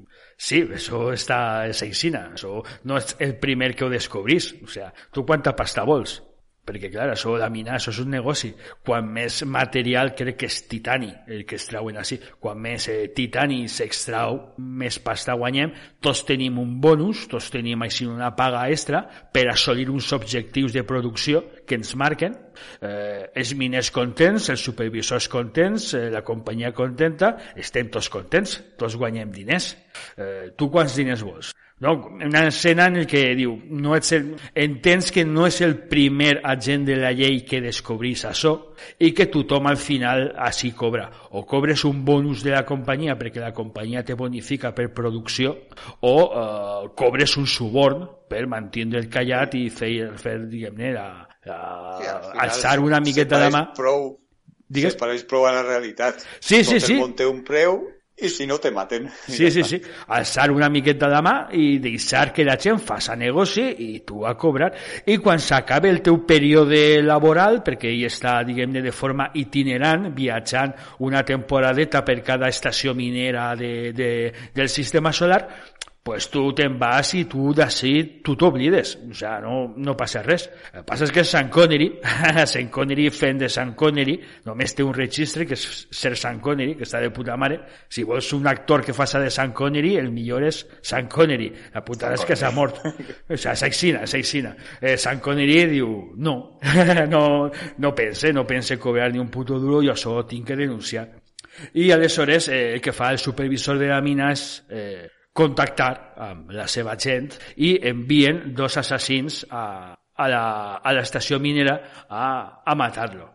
Sí, 0.41 0.67
eso 0.73 1.13
está, 1.13 1.67
es 1.67 1.83
aixina. 1.83 2.31
Eso 2.33 2.63
no 2.89 2.95
és 2.97 3.11
el 3.21 3.35
primer 3.37 3.75
que 3.77 3.85
ho 3.85 3.89
descobrís. 3.91 4.47
O 4.65 4.67
sea, 4.67 4.87
tu 5.13 5.21
quanta 5.21 5.53
pasta 5.55 5.83
vols? 5.85 6.15
Perquè, 6.61 6.91
clar, 6.93 7.07
això 7.09 7.31
de 7.41 7.47
minar, 7.49 7.79
això 7.79 7.89
és 7.89 7.99
un 8.03 8.11
negoci. 8.13 8.51
Quan 8.85 9.07
més 9.15 9.39
material 9.49 10.11
crec 10.17 10.35
que 10.43 10.49
és 10.51 10.59
titani 10.69 11.09
el 11.33 11.41
que 11.49 11.57
es 11.57 11.65
trauen 11.65 11.97
així. 11.97 12.19
Quan 12.39 12.59
més 12.61 12.85
eh, 12.91 13.07
titani 13.17 13.63
s'extrau, 13.65 14.37
més 14.61 14.99
pasta 15.01 15.33
guanyem. 15.39 15.73
Tots 16.05 16.21
tenim 16.29 16.59
un 16.61 16.75
bonus, 16.83 17.25
tots 17.31 17.49
tenim 17.53 17.81
així 17.81 18.05
una 18.05 18.29
paga 18.37 18.67
extra 18.69 19.01
per 19.33 19.47
assolir 19.49 19.87
uns 19.89 20.11
objectius 20.13 20.77
de 20.77 20.85
producció 20.85 21.41
que 21.65 21.79
ens 21.81 21.95
marquen. 21.97 22.37
Eh, 22.77 23.31
els 23.41 23.55
miners 23.57 23.89
contents, 23.95 24.51
els 24.53 24.61
supervisors 24.69 25.31
contents, 25.33 25.95
eh, 25.97 26.11
la 26.13 26.21
companyia 26.21 26.75
contenta, 26.77 27.33
estem 27.57 27.89
tots 27.89 28.11
contents, 28.13 28.59
tots 28.77 29.01
guanyem 29.01 29.33
diners. 29.33 29.73
Eh, 30.13 30.53
tu 30.53 30.69
quants 30.69 30.93
diners 31.01 31.25
vols? 31.25 31.55
No? 31.81 31.95
Una 32.13 32.43
escena 32.45 32.85
en 32.91 32.99
què 33.09 33.23
diu, 33.33 33.55
no 33.73 33.95
ets 33.97 34.13
el, 34.13 34.27
entens 34.53 35.09
que 35.13 35.23
no 35.25 35.47
és 35.47 35.57
el 35.65 35.73
primer 35.89 36.35
agent 36.45 36.85
de 36.85 36.97
la 37.01 37.09
llei 37.17 37.39
que 37.47 37.57
descobrís 37.63 38.21
això 38.29 38.53
i 39.01 39.09
que 39.17 39.25
tothom 39.33 39.65
al 39.71 39.79
final 39.81 40.27
així 40.45 40.71
cobra. 40.77 41.07
O 41.33 41.41
cobres 41.49 41.81
un 41.89 42.03
bonus 42.05 42.45
de 42.45 42.53
la 42.53 42.61
companyia 42.69 43.17
perquè 43.17 43.41
la 43.41 43.53
companyia 43.57 44.05
te 44.05 44.13
bonifica 44.13 44.75
per 44.77 44.91
producció 44.93 45.55
o 46.05 46.15
eh, 46.21 46.91
cobres 46.95 47.33
un 47.41 47.49
suborn 47.49 48.05
per 48.29 48.45
mantindre 48.45 49.01
el 49.01 49.09
callat 49.09 49.57
i 49.57 49.67
fer, 49.73 49.91
fer 50.21 50.37
diguem-ne, 50.51 50.93
sí, 51.43 52.11
alçar 52.45 52.77
una 52.79 53.01
miqueta 53.01 53.41
de 53.41 53.49
mà. 53.57 53.65
Prou, 53.75 54.11
Digues? 54.71 54.93
S'espareix 54.93 55.25
prou 55.27 55.49
a 55.49 55.51
la 55.51 55.65
realitat. 55.65 56.21
Sí, 56.39 56.61
sí, 56.63 56.79
sí. 56.79 56.95
Tot 57.01 57.25
un 57.27 57.41
preu 57.47 57.81
i 58.21 58.29
si 58.29 58.45
no 58.47 58.57
te 58.61 58.71
maten. 58.71 59.09
Sí, 59.27 59.49
sí, 59.51 59.63
sí. 59.63 59.81
Alçar 60.13 60.49
una 60.53 60.69
miqueta 60.69 61.09
de 61.09 61.21
mà 61.25 61.35
i 61.57 61.79
deixar 61.81 62.29
que 62.33 62.45
la 62.47 62.57
gent 62.61 62.79
faça 62.81 63.15
negoci 63.17 63.65
i 63.85 63.89
tu 64.07 64.25
a 64.25 64.35
cobrar. 64.37 64.71
I 65.05 65.17
quan 65.17 65.41
s'acabe 65.41 65.89
el 65.89 66.01
teu 66.05 66.21
període 66.27 67.01
laboral, 67.01 67.61
perquè 67.65 67.89
ell 67.91 68.05
està, 68.09 68.37
diguem-ne, 68.47 68.83
de 68.85 68.93
forma 68.95 69.31
itinerant, 69.41 70.11
viatjant 70.15 70.75
una 71.07 71.25
temporadeta 71.27 72.05
per 72.05 72.19
cada 72.23 72.49
estació 72.51 72.93
minera 72.95 73.51
de, 73.55 73.91
de, 73.97 74.11
del 74.53 74.69
sistema 74.69 75.11
solar, 75.11 75.47
pues 76.03 76.29
tu 76.33 76.47
te'n 76.57 76.79
vas 76.81 77.11
i 77.13 77.27
tu 77.29 77.51
d'ací 77.53 78.21
tu 78.25 78.33
t'oblides, 78.35 78.95
o 79.11 79.13
sea, 79.13 79.35
no, 79.43 79.73
no 79.77 79.93
passa 79.97 80.23
res. 80.25 80.47
El 80.71 80.79
que 80.79 80.85
passa 80.87 81.05
és 81.05 81.13
que 81.13 81.23
Sean 81.27 81.51
Connery, 81.53 81.91
Sean 82.51 82.71
Connery 82.73 83.09
fent 83.13 83.43
de 83.43 83.49
Sean 83.49 83.75
Connery, 83.77 84.15
només 84.47 84.73
té 84.73 84.85
un 84.85 84.95
registre 84.97 85.45
que 85.45 85.53
és 85.53 85.65
ser 85.93 86.15
Sean 86.17 86.41
Connery, 86.41 86.73
que 86.79 86.87
està 86.89 87.03
de 87.03 87.11
puta 87.13 87.37
mare. 87.37 87.59
Si 87.89 88.05
vols 88.07 88.31
un 88.33 88.49
actor 88.49 88.81
que 88.85 88.97
faça 88.97 89.21
de 89.21 89.29
Sean 89.29 89.53
Connery, 89.53 89.93
el 90.01 90.09
millor 90.15 90.47
és 90.49 90.63
Sean 90.81 91.05
Connery. 91.11 91.51
La 91.75 91.85
putada 91.85 92.17
és 92.17 92.25
que 92.25 92.39
s'ha 92.39 92.49
mort. 92.55 92.81
O 92.81 93.37
sea, 93.37 93.53
s'aixina, 93.55 94.07
s'aixina. 94.09 94.55
Eh, 94.81 94.97
Sean 94.97 95.21
Connery 95.21 95.67
diu, 95.77 95.93
no, 96.17 96.35
no, 97.13 97.23
no 97.77 97.95
pense, 97.95 98.33
no 98.33 98.47
pense 98.49 98.79
cobrar 98.81 99.11
ni 99.13 99.21
un 99.21 99.29
puto 99.29 99.61
duro, 99.61 99.85
jo 99.85 99.93
això 99.93 100.17
tinc 100.25 100.49
que 100.49 100.57
denunciar. 100.65 101.11
I 101.77 101.91
aleshores 101.91 102.47
eh, 102.49 102.73
el 102.73 102.81
que 102.81 102.93
fa 102.95 103.11
el 103.13 103.19
supervisor 103.19 103.77
de 103.77 103.91
la 103.91 104.01
mina 104.01 104.31
és 104.33 104.63
eh, 104.71 105.09
contactar 105.33 106.13
amb 106.19 106.51
la 106.55 106.67
seva 106.67 106.97
gent 106.99 107.31
i 107.63 107.75
envien 107.87 108.51
dos 108.55 108.77
assassins 108.81 109.45
a, 109.49 109.93
a 109.95 110.93
l'estació 110.93 111.39
minera 111.39 111.77
a, 112.09 112.25
a 112.65 112.75
matar-lo. 112.75 113.29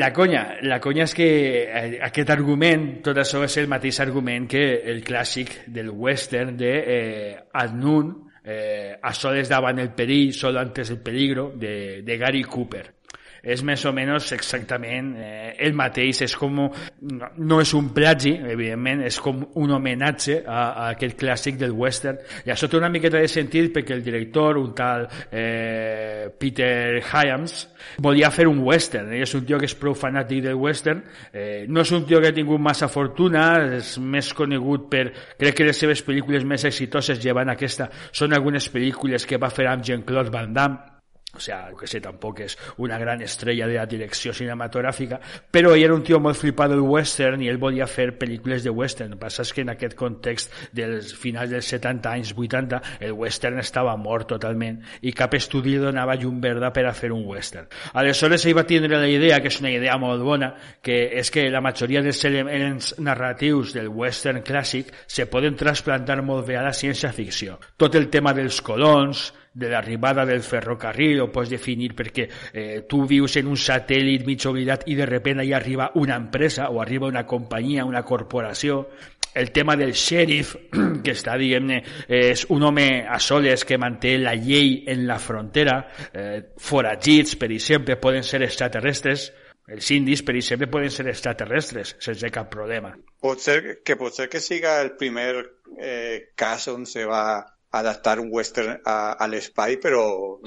La 0.00 0.12
conya, 0.16 0.58
la 0.64 0.80
conya 0.80 1.04
és 1.04 1.14
que 1.14 1.28
eh, 1.64 1.98
aquest 2.04 2.30
argument, 2.32 2.88
tot 3.04 3.20
això 3.20 3.42
és 3.44 3.58
el 3.60 3.68
mateix 3.68 4.00
argument 4.00 4.48
que 4.48 4.64
el 4.90 5.02
clàssic 5.04 5.66
del 5.68 5.90
western 5.92 6.56
de 6.56 6.72
eh, 6.80 7.32
Adnun, 7.62 8.14
eh, 8.44 8.96
a 9.02 9.12
soles 9.12 9.50
davant 9.50 9.78
el 9.78 9.92
perill, 9.94 10.32
solo 10.32 10.60
antes 10.60 10.90
el 10.90 11.02
peligro, 11.04 11.52
de, 11.54 12.00
de 12.02 12.16
Gary 12.16 12.44
Cooper 12.44 12.97
és 13.42 13.62
més 13.66 13.84
o 13.86 13.92
menys 13.94 14.32
exactament 14.34 15.12
eh, 15.18 15.54
el 15.64 15.74
mateix, 15.78 16.22
és 16.26 16.34
com 16.38 16.58
no, 16.58 17.30
no 17.36 17.60
és 17.62 17.72
un 17.76 17.90
plagi, 17.94 18.34
evidentment, 18.52 19.04
és 19.06 19.18
com 19.22 19.44
un 19.60 19.74
homenatge 19.74 20.40
a, 20.44 20.58
a 20.58 20.88
aquest 20.94 21.18
clàssic 21.20 21.58
del 21.60 21.74
western, 21.76 22.18
i 22.46 22.52
això 22.54 22.68
té 22.68 22.78
una 22.78 22.90
miqueta 22.92 23.20
de 23.22 23.30
sentit 23.30 23.70
perquè 23.74 23.96
el 23.96 24.04
director, 24.06 24.58
un 24.60 24.74
tal 24.78 25.06
eh, 25.30 26.28
Peter 26.38 27.00
Hyams, 27.02 27.56
volia 28.04 28.32
fer 28.34 28.48
un 28.50 28.62
western, 28.66 29.12
ell 29.14 29.26
és 29.26 29.36
un 29.38 29.46
tio 29.48 29.60
que 29.60 29.68
és 29.70 29.76
prou 29.78 29.96
fanàtic 29.98 30.42
del 30.48 30.58
western, 30.58 31.04
eh, 31.32 31.64
no 31.68 31.86
és 31.86 31.94
un 31.94 32.06
tio 32.08 32.22
que 32.22 32.32
ha 32.32 32.36
tingut 32.36 32.62
massa 32.62 32.90
fortuna, 32.92 33.48
és 33.78 33.96
més 34.02 34.32
conegut 34.36 34.88
per, 34.92 35.06
crec 35.38 35.60
que 35.60 35.70
les 35.70 35.84
seves 35.86 36.04
pel·lícules 36.06 36.46
més 36.48 36.66
exitoses 36.68 37.22
llevant 37.24 37.54
aquesta, 37.54 37.90
són 38.12 38.34
algunes 38.36 38.70
pel·lícules 38.72 39.26
que 39.28 39.40
va 39.40 39.52
fer 39.54 39.70
amb 39.70 39.84
Jean-Claude 39.86 40.34
Van 40.34 40.54
Damme, 40.54 40.97
o 41.34 41.40
sea, 41.40 41.70
que 41.78 41.86
sé, 41.86 42.00
tampoc 42.00 42.40
és 42.40 42.54
una 42.80 42.96
gran 42.98 43.20
estrella 43.20 43.66
de 43.68 43.74
la 43.76 43.84
direcció 43.86 44.32
cinematogràfica, 44.32 45.18
però 45.52 45.74
ell 45.74 45.82
era 45.84 45.94
un 45.94 46.02
tio 46.02 46.16
molt 46.24 46.38
flipat 46.40 46.72
del 46.72 46.80
western 46.80 47.42
i 47.44 47.50
ell 47.52 47.58
volia 47.60 47.84
fer 47.86 48.14
pel·lícules 48.16 48.64
de 48.64 48.72
western. 48.72 49.12
El 49.12 49.18
que 49.18 49.26
passa 49.26 49.44
és 49.44 49.52
que 49.52 49.60
en 49.60 49.68
aquest 49.74 49.94
context 49.98 50.54
dels 50.72 51.12
finals 51.12 51.52
dels 51.52 51.68
70 51.68 52.14
anys, 52.16 52.32
80, 52.32 52.80
el 53.04 53.12
western 53.12 53.60
estava 53.60 53.92
mort 54.00 54.30
totalment 54.32 54.80
i 55.04 55.12
cap 55.12 55.36
estudi 55.36 55.76
donava 55.76 56.16
llum 56.16 56.38
verda 56.40 56.72
per 56.72 56.86
a 56.88 56.94
fer 56.96 57.12
un 57.12 57.26
western. 57.28 57.68
Aleshores 58.00 58.46
ell 58.48 58.56
va 58.56 58.64
tindre 58.64 58.96
la 58.96 59.10
idea, 59.12 59.42
que 59.44 59.52
és 59.52 59.60
una 59.60 59.74
idea 59.74 59.98
molt 60.00 60.24
bona, 60.24 60.54
que 60.80 60.96
és 61.20 61.28
que 61.30 61.50
la 61.52 61.60
majoria 61.60 62.00
dels 62.02 62.22
elements 62.24 62.94
narratius 63.04 63.74
del 63.76 63.92
western 63.92 64.40
clàssic 64.40 64.94
se 65.06 65.28
poden 65.28 65.60
trasplantar 65.60 66.22
molt 66.24 66.48
bé 66.48 66.56
a 66.56 66.64
la 66.64 66.72
ciència-ficció. 66.72 67.60
Tot 67.76 68.00
el 68.00 68.08
tema 68.08 68.32
dels 68.32 68.62
colons, 68.64 69.28
de 69.52 69.68
l'arribada 69.68 70.24
del 70.26 70.42
ferrocarril, 70.42 71.22
o 71.24 71.28
pots 71.32 71.50
definir 71.50 71.92
perquè 71.96 72.28
eh, 72.52 72.82
tu 72.88 73.04
vius 73.08 73.38
en 73.40 73.48
un 73.50 73.58
satèl·lit 73.58 74.26
mig 74.26 74.44
oblidat 74.46 74.86
i 74.86 74.96
de 74.98 75.06
repente 75.06 75.46
hi 75.46 75.54
arriba 75.56 75.92
una 75.94 76.16
empresa 76.16 76.70
o 76.70 76.82
arriba 76.82 77.08
una 77.08 77.26
companyia, 77.26 77.84
una 77.84 78.04
corporació, 78.04 78.86
el 79.34 79.52
tema 79.52 79.76
del 79.76 79.92
sheriff, 79.92 80.54
que 81.04 81.12
està, 81.14 81.36
diguem-ne, 81.38 81.82
és 82.08 82.46
un 82.54 82.64
home 82.66 82.88
a 83.06 83.18
soles 83.22 83.64
que 83.64 83.78
manté 83.78 84.16
la 84.18 84.34
llei 84.34 84.82
en 84.90 85.06
la 85.06 85.18
frontera, 85.22 85.80
eh, 86.12 86.40
foragits, 86.58 87.36
per 87.38 87.52
exemple, 87.52 87.98
poden 88.02 88.26
ser 88.26 88.42
extraterrestres, 88.42 89.28
els 89.68 89.90
indis, 89.92 90.22
per 90.24 90.34
exemple, 90.36 90.70
poden 90.72 90.90
ser 90.90 91.06
extraterrestres, 91.12 91.94
sense 92.00 92.30
cap 92.32 92.48
problema. 92.50 92.94
Pot 93.20 93.42
ser 93.44 93.58
que, 93.84 93.98
pot 94.00 94.16
ser 94.16 94.28
que 94.32 94.40
siga 94.40 94.78
el 94.80 94.94
primer 94.96 95.32
eh, 95.76 96.32
cas 96.34 96.68
on 96.72 96.86
se 96.88 97.04
va 97.04 97.44
adaptar 97.70 98.18
un 98.20 98.28
western 98.32 98.80
a, 98.84 99.12
a 99.12 99.26
l'espai, 99.28 99.76
però 99.82 100.02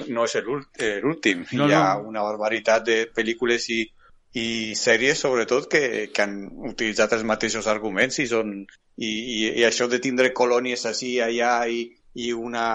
no 0.07 0.25
és 0.25 0.37
l'últim. 0.45 1.45
No, 1.53 1.67
Hi 1.67 1.75
ha 1.77 1.83
no. 1.95 2.09
una 2.09 2.23
barbaritat 2.25 2.85
de 2.87 2.97
pel·lícules 3.13 3.67
i, 3.69 3.81
i 4.33 4.45
sèries, 4.77 5.21
sobretot, 5.21 5.67
que, 5.69 6.09
que 6.13 6.23
han 6.25 6.37
utilitzat 6.71 7.13
els 7.17 7.25
mateixos 7.27 7.67
arguments 7.67 8.19
i, 8.23 8.27
són, 8.31 8.53
i, 8.97 9.09
i, 9.09 9.41
i 9.61 9.65
això 9.67 9.87
de 9.91 10.01
tindre 10.03 10.33
colònies 10.33 10.85
així, 10.89 11.19
allà 11.21 11.53
i, 11.69 11.83
i 12.13 12.31
una, 12.33 12.65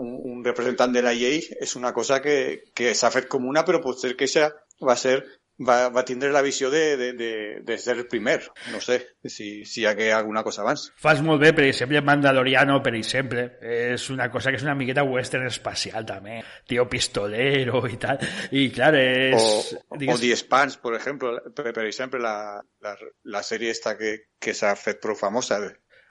un, 0.00 0.18
un 0.32 0.44
representant 0.44 0.92
de 0.94 1.02
la 1.02 1.14
llei 1.16 1.40
és 1.60 1.74
una 1.80 1.94
cosa 1.96 2.20
que, 2.22 2.36
que 2.74 2.94
s'ha 2.94 3.12
fet 3.14 3.30
comuna, 3.30 3.64
però 3.64 3.80
pot 3.82 4.00
ser 4.00 4.14
que 4.18 4.28
això 4.28 4.50
va 4.84 4.98
ser 5.00 5.22
va, 5.58 5.88
va 5.88 6.04
tindre 6.04 6.32
la 6.32 6.42
visió 6.42 6.70
de, 6.70 6.96
de, 6.96 7.12
de, 7.12 7.60
de 7.62 7.76
ser 7.78 7.96
el 7.96 8.06
primer. 8.06 8.42
No 8.72 8.80
sé 8.80 9.00
si, 9.24 9.64
si 9.64 9.82
hi 9.82 9.86
hagué 9.86 10.10
alguna 10.12 10.42
cosa 10.42 10.62
abans. 10.62 10.88
Fas 11.00 11.22
molt 11.22 11.42
bé, 11.42 11.52
per 11.54 11.66
exemple, 11.68 12.02
Mandaloriano, 12.02 12.80
per 12.82 12.94
exemple, 12.98 13.46
és 13.60 14.08
una 14.10 14.30
cosa 14.32 14.50
que 14.50 14.58
és 14.60 14.66
una 14.66 14.74
miqueta 14.78 15.04
western 15.06 15.46
espacial, 15.46 16.06
també. 16.08 16.40
Tio 16.68 16.88
pistolero 16.90 17.84
i 17.86 18.00
tal. 18.00 18.18
I, 18.50 18.66
clar, 18.74 18.92
és... 18.98 19.38
O, 19.38 19.94
o 19.94 20.18
The 20.18 20.34
Spans, 20.40 20.78
por 20.82 20.98
ejemplo, 20.98 21.36
per, 21.54 21.70
per 21.70 21.86
exemple, 21.86 22.20
la, 22.22 22.58
la, 22.82 22.98
la 23.24 23.46
sèrie 23.46 23.72
esta 23.74 23.96
que, 24.00 24.16
que 24.40 24.56
s'ha 24.56 24.74
fet 24.78 25.00
prou 25.02 25.18
famosa. 25.18 25.62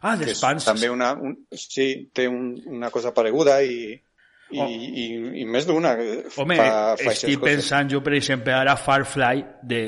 Ah, 0.04 0.18
The 0.20 0.34
Spans. 0.36 0.66
També 0.68 0.90
una, 0.92 1.14
un, 1.16 1.38
sí, 1.56 2.10
té 2.16 2.28
un, 2.32 2.56
una 2.68 2.92
cosa 2.92 3.14
pareguda 3.16 3.62
i, 3.64 3.94
i, 4.54 4.60
Oh. 4.62 4.68
i, 4.70 5.42
i 5.42 5.46
més 5.50 5.66
d'una. 5.68 5.96
Home, 6.38 6.56
fa, 6.60 6.96
fa 7.00 7.12
estic 7.12 7.40
coses. 7.40 7.56
pensant 7.56 7.90
jo, 7.92 8.02
per 8.06 8.14
exemple, 8.20 8.54
ara 8.54 8.76
Firefly 8.78 9.44
de, 9.64 9.82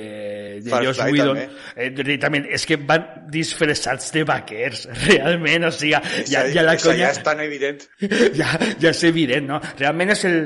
de 0.63 0.70
Firefly 0.70 0.86
Joss 0.88 0.99
Whedon. 1.11 1.38
també. 1.38 1.47
Eh, 1.76 1.89
directament, 1.95 2.47
és 2.57 2.66
que 2.66 2.78
van 2.82 3.05
disfressats 3.32 4.11
de 4.16 4.24
vaquers, 4.28 4.86
realment, 5.07 5.70
o 5.70 5.72
sigui, 5.72 5.93
ja, 5.95 6.01
Esa- 6.24 6.45
ja 6.53 6.63
la 6.66 6.76
conya... 6.82 7.05
ja 7.05 7.11
és 7.16 7.24
tan 7.24 7.41
evident. 7.45 7.86
ja, 8.39 8.51
ja 8.82 8.91
és 8.91 9.03
evident, 9.07 9.47
no? 9.53 9.61
Realment 9.80 10.16
és, 10.18 10.26
el, 10.30 10.39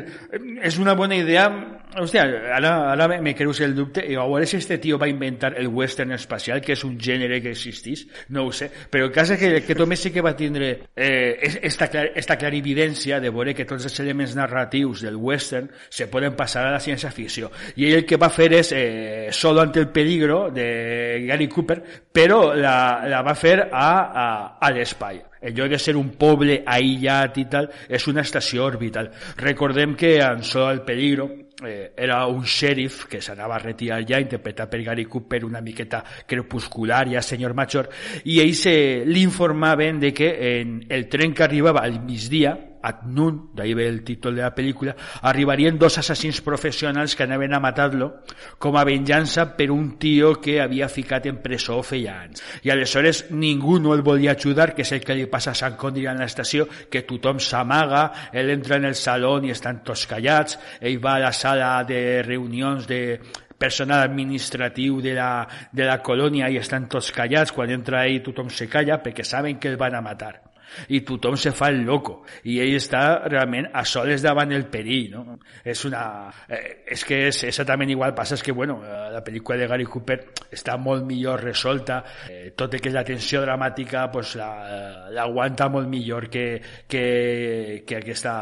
és 0.67 0.77
una 0.83 0.93
bona 0.99 1.15
idea. 1.19 1.47
Hòstia, 1.89 2.21
ara, 2.53 2.69
ara 2.91 3.07
me, 3.09 3.15
me 3.25 3.31
creus 3.33 3.59
el 3.65 3.71
dubte. 3.73 4.03
I 4.05 4.13
a 4.13 4.21
veure 4.29 4.45
si 4.45 4.59
este 4.59 4.77
tio 4.77 4.99
va 5.01 5.07
inventar 5.09 5.55
el 5.57 5.67
western 5.73 6.11
espacial, 6.13 6.61
que 6.61 6.75
és 6.75 6.83
un 6.85 6.99
gènere 7.01 7.39
que 7.41 7.49
existís, 7.55 8.03
no 8.29 8.43
ho 8.45 8.51
sé. 8.53 8.67
Però 8.93 9.07
el 9.07 9.11
cas 9.15 9.31
és 9.33 9.39
que, 9.41 9.49
que 9.65 9.73
Tomé 9.79 9.97
sí 9.97 10.11
que 10.13 10.21
va 10.21 10.35
tindre 10.37 10.69
eh, 10.95 11.39
es- 11.41 11.57
esta, 11.71 11.87
clar, 11.89 12.11
esta 12.15 12.37
clarividència 12.37 13.17
de 13.19 13.31
veure 13.33 13.55
que 13.57 13.65
tots 13.65 13.87
els 13.89 13.95
elements 14.09 14.35
narratius 14.35 15.01
del 15.01 15.15
western 15.15 15.69
se 15.87 16.07
poden 16.07 16.35
passar 16.35 16.65
a 16.65 16.73
la 16.73 16.81
ciència-ficció. 16.81 17.51
I 17.77 17.87
ell 17.87 18.01
el 18.01 18.05
que 18.09 18.17
va 18.17 18.31
fer 18.33 18.51
és 18.57 18.73
eh, 18.75 19.29
Solo 19.31 19.61
ante 19.61 19.79
el 19.79 19.89
peligro, 19.93 20.49
de 20.51 21.25
Gary 21.27 21.47
Cooper, 21.47 21.79
però 22.11 22.53
la, 22.55 23.05
la 23.07 23.21
va 23.21 23.35
fer 23.37 23.59
a, 23.69 23.89
a, 24.09 24.29
a 24.59 24.71
l'espai. 24.73 25.21
En 25.39 25.53
lloc 25.55 25.69
de 25.71 25.77
ser 25.79 25.95
un 25.95 26.09
poble 26.19 26.63
aïllat 26.67 27.37
i 27.39 27.45
tal, 27.51 27.69
és 27.87 28.07
una 28.11 28.25
estació 28.25 28.65
orbital. 28.65 29.11
Recordem 29.37 29.95
que 29.95 30.17
en 30.19 30.43
Solo 30.43 30.71
el 30.73 30.81
peligro 30.81 31.29
eh, 31.63 31.93
era 31.95 32.25
un 32.27 32.43
xèrif 32.43 33.05
que 33.07 33.21
s'anava 33.21 33.55
a 33.55 33.61
retirar 33.63 34.01
ja, 34.07 34.19
interpretat 34.19 34.71
per 34.71 34.81
Gary 34.83 35.05
Cooper, 35.05 35.43
una 35.45 35.61
miqueta 35.61 36.03
crepuscular, 36.27 37.05
ja 37.13 37.23
senyor 37.23 37.55
major, 37.55 37.89
i 38.25 38.41
ells 38.43 38.65
eh, 38.67 39.03
li 39.05 39.23
informaven 39.23 39.99
de 39.99 40.13
que 40.13 40.33
en 40.59 40.79
el 40.89 41.07
tren 41.07 41.33
que 41.33 41.45
arribava 41.45 41.85
al 41.85 42.01
migdia, 42.03 42.57
at 42.81 43.03
noon, 43.03 43.49
d'ahir 43.55 43.75
ve 43.75 43.87
el 43.87 44.03
títol 44.03 44.35
de 44.35 44.43
la 44.43 44.53
pel·lícula, 44.55 44.95
arribarien 45.21 45.77
dos 45.79 45.97
assassins 45.97 46.41
professionals 46.41 47.15
que 47.15 47.23
anaven 47.23 47.53
a 47.53 47.59
matar-lo 47.59 48.09
com 48.57 48.77
a 48.77 48.85
venjança 48.87 49.45
per 49.57 49.69
un 49.71 49.97
tio 49.99 50.35
que 50.39 50.59
havia 50.61 50.89
ficat 50.89 51.27
en 51.29 51.41
presó 51.43 51.81
feia 51.83 52.19
anys. 52.23 52.43
I 52.63 52.71
aleshores 52.71 53.25
ningú 53.31 53.79
no 53.79 53.93
el 53.93 54.03
volia 54.05 54.37
ajudar, 54.37 54.73
que 54.75 54.83
és 54.87 54.93
el 54.95 55.03
que 55.03 55.17
li 55.17 55.27
passa 55.31 55.51
a 55.51 55.59
Sant 55.59 55.77
Condir 55.79 56.07
en 56.11 56.23
l'estació, 56.23 56.67
que 56.89 57.03
tothom 57.07 57.39
s'amaga, 57.43 58.29
ell 58.33 58.49
entra 58.55 58.79
en 58.79 58.89
el 58.89 58.95
saló 58.95 59.37
i 59.43 59.53
estan 59.53 59.83
tots 59.85 60.07
callats, 60.09 60.57
ell 60.81 60.99
va 61.03 61.17
a 61.17 61.25
la 61.27 61.33
sala 61.35 61.83
de 61.87 62.21
reunions 62.25 62.87
de 62.87 63.19
personal 63.59 64.01
administratiu 64.07 65.01
de 65.03 65.13
la, 65.13 65.47
de 65.71 65.85
la 65.85 65.99
colònia 66.01 66.49
i 66.49 66.57
estan 66.57 66.87
tots 66.89 67.11
callats, 67.11 67.51
quan 67.51 67.69
entra 67.75 68.05
ell 68.07 68.23
tothom 68.25 68.49
se 68.49 68.71
calla 68.71 69.03
perquè 69.03 69.27
saben 69.27 69.59
que 69.59 69.69
el 69.69 69.77
van 69.77 69.99
a 69.99 70.01
matar 70.01 70.48
i 70.89 71.01
tothom 71.07 71.37
se 71.37 71.51
fa 71.55 71.69
el 71.73 71.81
loco 71.85 72.23
i 72.49 72.59
ell 72.63 72.75
està 72.77 73.03
realment 73.27 73.69
a 73.73 73.83
soles 73.85 74.21
davant 74.25 74.51
el 74.55 74.65
perill 74.71 75.11
no? 75.13 75.37
és 75.63 75.83
una 75.89 76.03
eh, 76.47 76.83
és 76.95 77.03
que 77.05 77.21
és 77.29 77.43
exactament 77.49 77.89
igual 77.93 78.15
passa 78.15 78.35
és 78.35 78.43
que 78.43 78.51
bueno, 78.55 78.79
eh, 78.85 79.09
la 79.13 79.23
pel·lícula 79.23 79.57
de 79.59 79.67
Gary 79.67 79.85
Cooper 79.85 80.19
està 80.51 80.77
molt 80.77 81.05
millor 81.05 81.43
resolta 81.43 82.03
eh, 82.29 82.51
tot 82.55 82.73
i 82.75 82.79
que 82.79 82.89
la 82.93 83.03
tensió 83.03 83.41
dramàtica 83.45 84.07
pues, 84.11 84.35
la- 84.39 85.09
l'aguanta 85.11 85.69
molt 85.69 85.87
millor 85.89 86.29
que, 86.29 86.61
que, 86.87 87.83
que 87.85 87.95
aquesta 87.97 88.35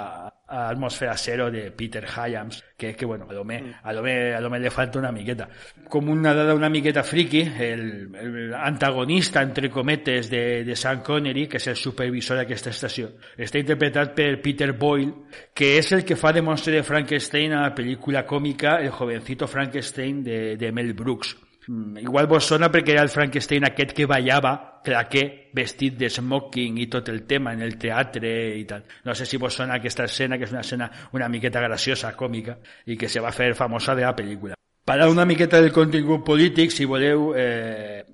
atmosfera 0.47 1.15
cero 1.17 1.51
de 1.51 1.71
Peter 1.71 2.05
Hyams 2.05 2.63
que, 2.77 2.95
que 2.95 3.05
bueno, 3.05 3.27
a 3.29 3.33
l'home 3.33 3.75
a 3.83 3.91
l'home- 3.93 4.33
a 4.33 4.39
l'home 4.39 4.59
le 4.59 4.69
falta 4.71 4.99
una 4.99 5.11
miqueta. 5.11 5.49
Com 5.89 6.09
una 6.09 6.33
dada 6.33 6.53
una 6.55 6.69
miqueta 6.69 7.03
friki 7.03 7.41
el, 7.59 8.15
el 8.15 8.53
antagonista 8.53 9.41
entre 9.41 9.69
cometes 9.69 10.29
de, 10.29 10.63
de 10.63 10.75
Sean 10.75 11.01
Connery 11.01 11.47
que 11.47 11.57
és 11.57 11.67
el 11.67 11.75
supervisor 11.75 12.37
d'aquesta 12.37 12.69
estació 12.69 13.09
està 13.37 13.59
interpretat 13.59 14.13
per 14.15 14.29
Peter 14.41 14.71
Boyle 14.73 15.13
que 15.53 15.77
és 15.79 15.91
el 15.91 16.05
que 16.05 16.15
fa 16.15 16.31
de 16.31 16.41
monstre 16.41 16.73
de 16.77 16.83
Frankenstein 16.83 17.51
a 17.53 17.65
la 17.67 17.75
pel·lícula 17.75 18.25
còmica 18.25 18.77
El 18.81 18.91
jovencito 18.91 19.47
Frankenstein 19.47 20.23
de, 20.23 20.55
de 20.57 20.71
Mel 20.71 20.93
Brooks. 20.93 21.35
Mm, 21.67 21.97
igual 21.97 22.27
vos 22.27 22.45
sona 22.47 22.69
perquè 22.71 22.93
era 22.93 23.01
el 23.03 23.09
Frankenstein 23.11 23.65
aquest 23.67 23.91
que 23.91 24.05
ballava 24.07 24.76
claqué 24.83 25.49
vestit 25.53 25.97
de 25.97 26.09
smoking 26.09 26.77
i 26.81 26.87
tot 26.91 27.09
el 27.09 27.23
tema 27.27 27.53
en 27.53 27.61
el 27.65 27.77
teatre 27.77 28.33
i 28.57 28.65
tal. 28.69 28.83
No 29.05 29.15
sé 29.15 29.25
si 29.25 29.37
vos 29.37 29.53
sona 29.53 29.79
aquesta 29.79 30.05
escena, 30.05 30.37
que 30.37 30.45
és 30.45 30.53
una 30.53 30.61
escena 30.65 30.91
una 31.13 31.29
miqueta 31.29 31.61
graciosa, 31.63 32.13
còmica, 32.15 32.57
i 32.85 32.97
que 32.97 33.09
se 33.09 33.23
va 33.23 33.31
fer 33.31 33.53
famosa 33.55 33.95
de 33.95 34.05
la 34.05 34.15
pel·lícula. 34.15 34.57
Parlar 34.87 35.09
una 35.11 35.25
miqueta 35.25 35.59
del 35.61 35.73
contingut 35.75 36.23
polític, 36.23 36.71
si 36.71 36.85
voleu, 36.85 37.33
eh, 37.35 38.05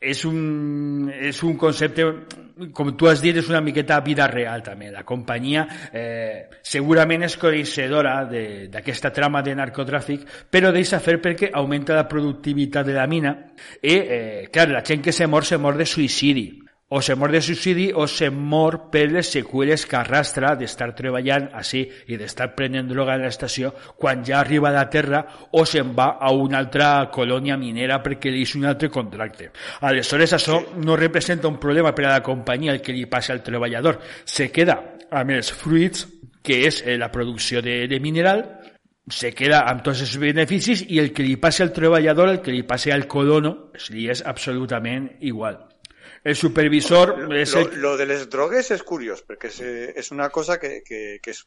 és 0.00 0.24
un, 0.28 1.08
és 1.10 1.42
un 1.42 1.56
concepte, 1.56 2.04
com 2.72 2.92
tu 2.96 3.08
has 3.08 3.22
dit, 3.22 3.36
és 3.36 3.48
una 3.50 3.60
miqueta 3.64 4.00
vida 4.04 4.26
real 4.30 4.62
també. 4.66 4.90
La 4.92 5.04
companyia 5.06 5.64
eh, 5.92 6.48
segurament 6.62 7.26
és 7.26 7.38
coneixedora 7.40 8.20
d'aquesta 8.28 9.12
trama 9.14 9.42
de 9.46 9.54
narcotràfic, 9.58 10.26
però 10.50 10.72
deixa 10.74 11.00
fer 11.02 11.18
perquè 11.22 11.52
augmenta 11.54 11.96
la 11.96 12.08
productivitat 12.10 12.86
de 12.88 12.96
la 12.96 13.06
mina 13.06 13.34
i, 13.82 13.94
eh, 13.94 14.48
clar, 14.52 14.70
la 14.74 14.84
gent 14.84 15.04
que 15.04 15.12
se 15.14 15.26
mor, 15.26 15.46
se 15.46 15.58
mor 15.58 15.78
de 15.78 15.86
suïcidi 15.86 16.48
o 16.88 17.02
se 17.02 17.14
mor 17.14 17.32
de 17.32 17.40
suïcidi 17.44 17.90
o 17.92 18.06
se 18.08 18.30
mor 18.30 18.88
per 18.92 19.04
les 19.12 19.28
seqüeles 19.34 19.84
que 19.86 19.98
arrastra 19.98 20.54
d'estar 20.56 20.94
treballant 20.96 21.50
així 21.60 21.82
i 22.08 22.16
d'estar 22.16 22.54
prenent 22.56 22.88
droga 22.88 23.14
a 23.14 23.20
l'estació 23.20 23.74
quan 24.00 24.24
ja 24.24 24.40
arriba 24.40 24.70
a 24.70 24.76
la 24.76 24.86
terra 24.88 25.20
o 25.52 25.64
se'n 25.68 25.92
va 25.96 26.14
a 26.16 26.32
una 26.32 26.58
altra 26.62 27.10
colònia 27.12 27.58
minera 27.60 28.00
perquè 28.02 28.32
li 28.32 28.46
és 28.48 28.54
un 28.56 28.64
altre 28.64 28.88
contracte. 28.88 29.50
Aleshores 29.84 30.32
això 30.32 30.62
no 30.80 30.96
representa 30.96 31.48
un 31.48 31.60
problema 31.60 31.92
per 31.92 32.06
a 32.06 32.14
la 32.16 32.24
companyia 32.24 32.72
el 32.72 32.80
que 32.80 32.96
li 32.96 33.04
passa 33.06 33.34
al 33.34 33.44
treballador. 33.44 34.00
Se 34.24 34.48
queda 34.50 34.80
amb 35.10 35.36
els 35.36 35.52
fruits 35.52 36.06
que 36.42 36.64
és 36.66 36.80
eh, 36.86 36.96
la 36.96 37.12
producció 37.12 37.60
de, 37.60 37.84
de 37.88 38.00
mineral 38.00 38.46
se 39.08 39.32
queda 39.32 39.62
amb 39.68 39.82
tots 39.84 40.02
els 40.04 40.16
beneficis 40.20 40.84
i 40.88 41.00
el 41.00 41.12
que 41.16 41.24
li 41.24 41.36
passa 41.40 41.64
al 41.64 41.72
treballador, 41.72 42.28
el 42.28 42.42
que 42.44 42.52
li 42.52 42.62
passa 42.68 42.92
al 42.94 43.06
colono, 43.08 43.70
li 43.88 44.08
és 44.12 44.20
absolutament 44.24 45.08
igual. 45.20 45.56
El 46.24 46.36
supervisor 46.36 47.16
Lo, 47.18 47.34
el... 47.34 47.80
lo 47.80 47.96
de 47.96 48.06
les 48.06 48.28
drogues 48.30 48.70
és 48.74 48.82
curiós, 48.82 49.22
perquè 49.26 49.48
és, 49.52 49.60
és 50.02 50.10
una 50.12 50.28
cosa 50.30 50.58
que, 50.58 50.82
que, 50.86 51.18
que 51.22 51.30
és... 51.30 51.44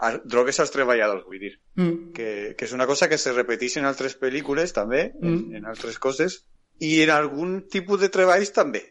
a- 0.00 0.18
Drogues 0.24 0.58
als 0.60 0.70
treballadors, 0.74 1.24
vull 1.26 1.40
dir. 1.40 1.54
Mm. 1.76 2.12
Que, 2.16 2.54
que 2.58 2.64
és 2.64 2.72
una 2.72 2.86
cosa 2.86 3.08
que 3.08 3.18
se 3.18 3.32
repeteix 3.32 3.76
en 3.78 3.84
altres 3.86 4.18
pel·lícules, 4.20 4.72
també, 4.72 5.12
en, 5.22 5.34
Mm. 5.48 5.54
en 5.60 5.66
altres 5.66 5.98
coses, 5.98 6.44
i 6.80 7.02
en 7.02 7.10
algun 7.10 7.66
tipus 7.72 8.00
de 8.00 8.08
treballs 8.12 8.52
també. 8.52 8.84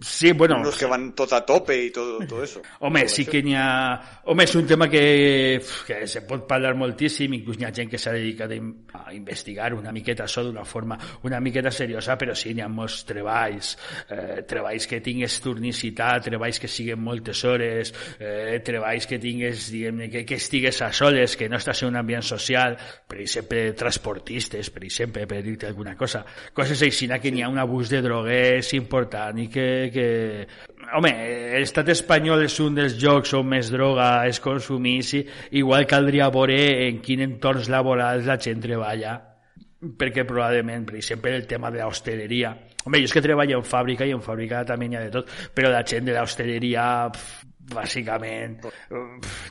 Sí, 0.00 0.32
bueno, 0.32 0.62
Los 0.62 0.76
que 0.78 0.86
van 0.86 1.12
tot 1.14 1.32
a 1.32 1.40
tope 1.44 1.74
i 1.74 1.90
tot, 1.90 2.22
tot 2.28 2.44
eso. 2.44 2.62
home, 2.80 3.00
Todo 3.02 3.14
sí 3.14 3.24
que 3.26 3.42
n'hi 3.42 3.54
ha... 3.58 4.20
Home, 4.30 4.44
és 4.44 4.54
un 4.54 4.66
tema 4.66 4.86
que, 4.90 5.58
que 5.86 6.06
se 6.06 6.22
pot 6.28 6.44
parlar 6.46 6.74
moltíssim, 6.78 7.34
inclús 7.34 7.58
n'hi 7.58 7.66
ha 7.66 7.72
gent 7.74 7.90
que 7.90 7.98
s'ha 7.98 8.12
dedicat 8.14 8.52
a, 8.54 9.08
investigar 9.16 9.72
una 9.74 9.90
miqueta 9.94 10.26
això 10.28 10.44
d'una 10.46 10.64
forma 10.68 10.98
una 11.26 11.40
miqueta 11.40 11.72
seriosa, 11.74 12.16
però 12.18 12.36
sí, 12.38 12.52
n'hi 12.54 12.62
ha 12.62 12.68
molts 12.70 13.00
treballs, 13.08 13.72
eh, 14.08 14.44
treballs 14.48 14.86
que 14.86 15.00
tingues 15.04 15.40
turnicitat, 15.42 16.28
treballs 16.28 16.60
que 16.62 16.70
siguen 16.70 17.02
moltes 17.02 17.42
hores, 17.48 17.92
eh, 18.20 18.60
treballs 18.64 19.08
que 19.08 19.18
tingues, 19.18 19.68
diguem 19.72 20.04
que, 20.12 20.24
que 20.28 20.38
estigues 20.38 20.82
a 20.82 20.92
soles, 20.92 21.36
que 21.36 21.48
no 21.48 21.58
estàs 21.58 21.82
en 21.82 21.92
un 21.92 22.00
ambient 22.02 22.22
social, 22.22 22.78
per 23.08 23.18
exemple, 23.24 23.64
transportistes, 23.78 24.70
per 24.70 24.84
exemple, 24.86 25.26
per 25.26 25.42
dir-te 25.42 25.66
alguna 25.72 25.96
cosa, 25.98 26.24
coses 26.54 26.86
així 26.86 27.08
que 27.18 27.32
n'hi 27.32 27.42
ha 27.42 27.48
un 27.48 27.58
abús 27.58 27.88
de 27.88 28.02
drogues 28.04 28.72
important 28.76 29.38
i 29.40 29.48
que, 29.48 29.87
que 29.94 30.08
home, 30.96 31.12
l'estat 31.58 31.88
espanyol 31.92 32.44
és 32.46 32.58
un 32.64 32.76
dels 32.78 32.98
jocs 33.00 33.34
on 33.38 33.48
més 33.54 33.72
droga 33.72 34.26
es 34.28 34.40
consumís 34.44 35.14
igual 35.50 35.88
caldria 35.90 36.30
veure 36.34 36.60
en 36.88 37.02
quin 37.04 37.24
entorns 37.26 37.70
laborals 37.72 38.28
la 38.28 38.38
gent 38.40 38.62
treballa 38.64 39.18
perquè 39.78 40.24
probablement, 40.26 40.84
per 40.86 40.96
exemple, 40.98 41.34
el 41.36 41.46
tema 41.46 41.70
de 41.70 41.78
l'hostaleria. 41.78 42.50
Home, 42.84 42.98
jo 42.98 43.06
és 43.06 43.14
que 43.14 43.22
treballo 43.22 43.60
en 43.60 43.66
fàbrica 43.66 44.06
i 44.08 44.14
en 44.14 44.22
fàbrica 44.24 44.64
també 44.66 44.88
n'hi 44.88 44.98
ha 44.98 45.04
de 45.04 45.12
tot, 45.14 45.30
però 45.54 45.70
la 45.70 45.84
gent 45.86 46.08
de 46.08 46.16
l'hostaleria, 46.16 46.86
bàsicament, 47.74 48.62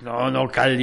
no, 0.05 0.17
no 0.33 0.45
cal 0.53 0.77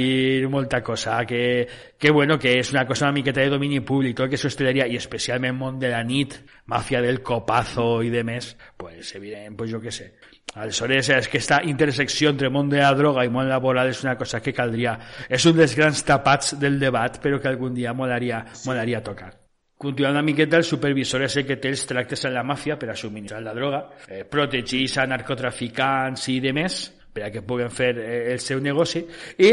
molta 0.49 0.81
cosa, 0.83 1.25
que, 1.25 1.67
que 1.97 2.11
bueno, 2.11 2.37
que 2.39 2.57
és 2.59 2.71
una 2.71 2.85
cosa 2.87 3.05
una 3.05 3.17
miqueta 3.19 3.41
de 3.41 3.49
domini 3.49 3.81
públic, 3.81 4.15
tot 4.17 4.29
que 4.29 4.39
és 4.39 4.45
hostaleria, 4.47 4.87
i 4.87 4.95
especialment 4.99 5.57
món 5.57 5.79
de 5.79 5.91
la 5.91 6.03
nit, 6.03 6.37
màfia 6.71 7.01
del 7.01 7.21
copazo 7.21 8.01
i 8.03 8.09
demés, 8.13 8.55
pues, 8.77 9.13
evident, 9.15 9.55
pues 9.57 9.71
jo 9.71 9.81
què 9.83 9.91
sé. 9.91 10.13
Aleshores, 10.55 11.09
és 11.11 11.27
que 11.27 11.35
aquesta 11.35 11.59
intersecció 11.67 12.29
entre 12.31 12.49
món 12.49 12.69
de 12.71 12.79
la 12.79 12.93
droga 12.95 13.25
i 13.25 13.31
món 13.33 13.49
laboral 13.49 13.89
és 13.91 14.03
una 14.05 14.15
cosa 14.15 14.39
que 14.39 14.53
caldria... 14.55 14.95
És 15.27 15.43
un 15.49 15.57
dels 15.57 15.75
grans 15.75 16.05
tapats 16.07 16.55
del 16.61 16.79
debat, 16.79 17.19
però 17.19 17.41
que 17.41 17.51
algun 17.51 17.75
dia 17.75 17.93
molaria, 17.93 18.45
molaria 18.63 19.03
tocar. 19.03 19.33
Continuant 19.77 20.15
una 20.15 20.23
miqueta, 20.23 20.55
el 20.55 20.63
supervisor 20.63 21.25
és 21.25 21.35
el 21.35 21.43
que 21.49 21.57
té 21.59 21.73
els 21.73 21.83
amb 21.91 22.33
la 22.37 22.45
màfia 22.47 22.77
per 22.79 22.93
a 22.93 22.95
subministrar 22.95 23.41
la 23.43 23.53
droga, 23.53 23.81
eh, 24.07 24.23
protegir 24.23 24.85
a 24.97 25.05
narcotraficants 25.05 26.29
i 26.31 26.39
demés, 26.39 26.77
per 27.15 27.23
a 27.23 27.31
que 27.31 27.45
puguen 27.47 27.71
fer 27.71 27.93
eh, 27.95 28.33
el 28.33 28.41
seu 28.43 28.59
negoci, 28.59 29.05
i 29.39 29.51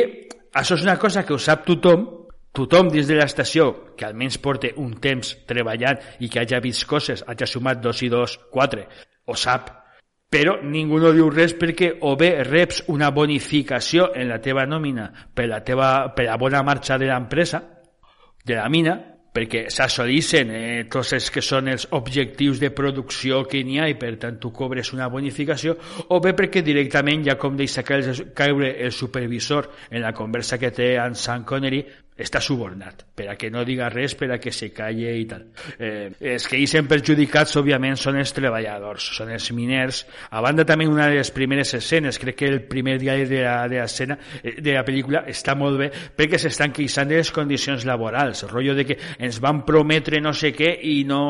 això 0.58 0.74
és 0.74 0.82
una 0.82 0.98
cosa 0.98 1.22
que 1.22 1.36
ho 1.36 1.38
sap 1.38 1.62
tothom, 1.68 2.08
tothom 2.52 2.90
dins 2.90 3.06
de 3.06 3.20
l'estació, 3.20 3.68
que 3.96 4.08
almenys 4.08 4.40
porta 4.42 4.72
un 4.82 4.96
temps 5.00 5.36
treballant 5.48 6.02
i 6.20 6.28
que 6.28 6.42
hagi 6.42 6.58
vist 6.64 6.88
coses, 6.90 7.22
hagi 7.22 7.46
sumat 7.46 7.80
dos 7.84 8.02
i 8.02 8.10
dos, 8.12 8.34
quatre, 8.50 8.88
ho 9.30 9.38
sap, 9.38 9.70
però 10.32 10.56
ningú 10.64 10.98
no 10.98 11.12
diu 11.12 11.28
res 11.30 11.52
perquè 11.60 11.92
o 12.08 12.16
bé 12.16 12.32
reps 12.48 12.82
una 12.88 13.10
bonificació 13.12 14.10
en 14.16 14.30
la 14.32 14.40
teva 14.40 14.64
nòmina 14.66 15.10
per 15.36 15.46
la, 15.50 15.60
teva, 15.60 16.08
per 16.16 16.24
la 16.24 16.38
bona 16.40 16.62
marxa 16.64 16.96
de 16.98 17.10
l'empresa, 17.10 17.60
de 18.42 18.56
la 18.56 18.68
mina, 18.72 18.96
perquè 19.32 19.64
s'assolissen 19.72 20.50
eh, 20.52 20.84
tots 20.92 21.14
els 21.16 21.30
que 21.32 21.42
són 21.44 21.70
els 21.72 21.86
objectius 21.96 22.60
de 22.60 22.70
producció 22.76 23.42
que 23.48 23.62
n'hi 23.64 23.80
ha 23.80 23.88
i 23.88 23.96
per 23.98 24.14
tant 24.20 24.38
tu 24.40 24.52
cobres 24.52 24.92
una 24.92 25.08
bonificació 25.12 25.76
o 26.08 26.20
bé 26.20 26.34
perquè 26.36 26.62
directament 26.64 27.24
ja 27.30 27.38
com 27.40 27.56
deixa 27.56 27.84
caure 27.84 28.74
el 28.76 28.92
supervisor 28.92 29.70
en 29.90 30.04
la 30.04 30.12
conversa 30.12 30.60
que 30.60 30.70
té 30.70 30.94
amb 31.00 31.16
Sean 31.16 31.48
Connery 31.48 31.82
està 32.22 32.40
subornat, 32.40 33.04
per 33.14 33.28
a 33.32 33.36
que 33.38 33.50
no 33.50 33.64
diga 33.66 33.90
res, 33.92 34.14
per 34.18 34.30
a 34.32 34.38
que 34.40 34.52
se 34.54 34.70
calle 34.74 35.12
i 35.18 35.26
tal. 35.28 35.44
Eh, 35.78 36.10
els 36.32 36.46
que 36.48 36.60
hi 36.60 36.66
són 36.70 36.88
perjudicats, 36.90 37.56
òbviament, 37.60 37.98
són 38.00 38.18
els 38.20 38.32
treballadors, 38.34 39.10
són 39.18 39.32
els 39.34 39.50
miners. 39.52 40.04
A 40.30 40.42
banda, 40.44 40.64
també 40.68 40.86
una 40.88 41.08
de 41.10 41.18
les 41.20 41.32
primeres 41.34 41.74
escenes, 41.78 42.18
crec 42.22 42.38
que 42.38 42.50
el 42.50 42.60
primer 42.70 42.98
diari 43.02 43.26
de 43.30 43.42
la, 43.44 43.56
de 43.68 43.82
escena, 43.82 44.18
eh, 44.42 44.56
de 44.60 44.76
la 44.76 44.84
pel·lícula 44.86 45.24
està 45.30 45.56
molt 45.58 45.80
bé, 45.80 45.90
perquè 46.16 46.40
s'estan 46.40 46.72
queixant 46.74 47.10
de 47.10 47.20
les 47.20 47.32
condicions 47.34 47.86
laborals, 47.88 48.44
el 48.46 48.52
rotllo 48.52 48.76
de 48.78 48.86
que 48.88 48.98
ens 49.18 49.40
van 49.42 49.62
prometre 49.66 50.20
no 50.22 50.32
sé 50.36 50.52
què 50.56 50.72
i 50.88 51.02
no, 51.08 51.22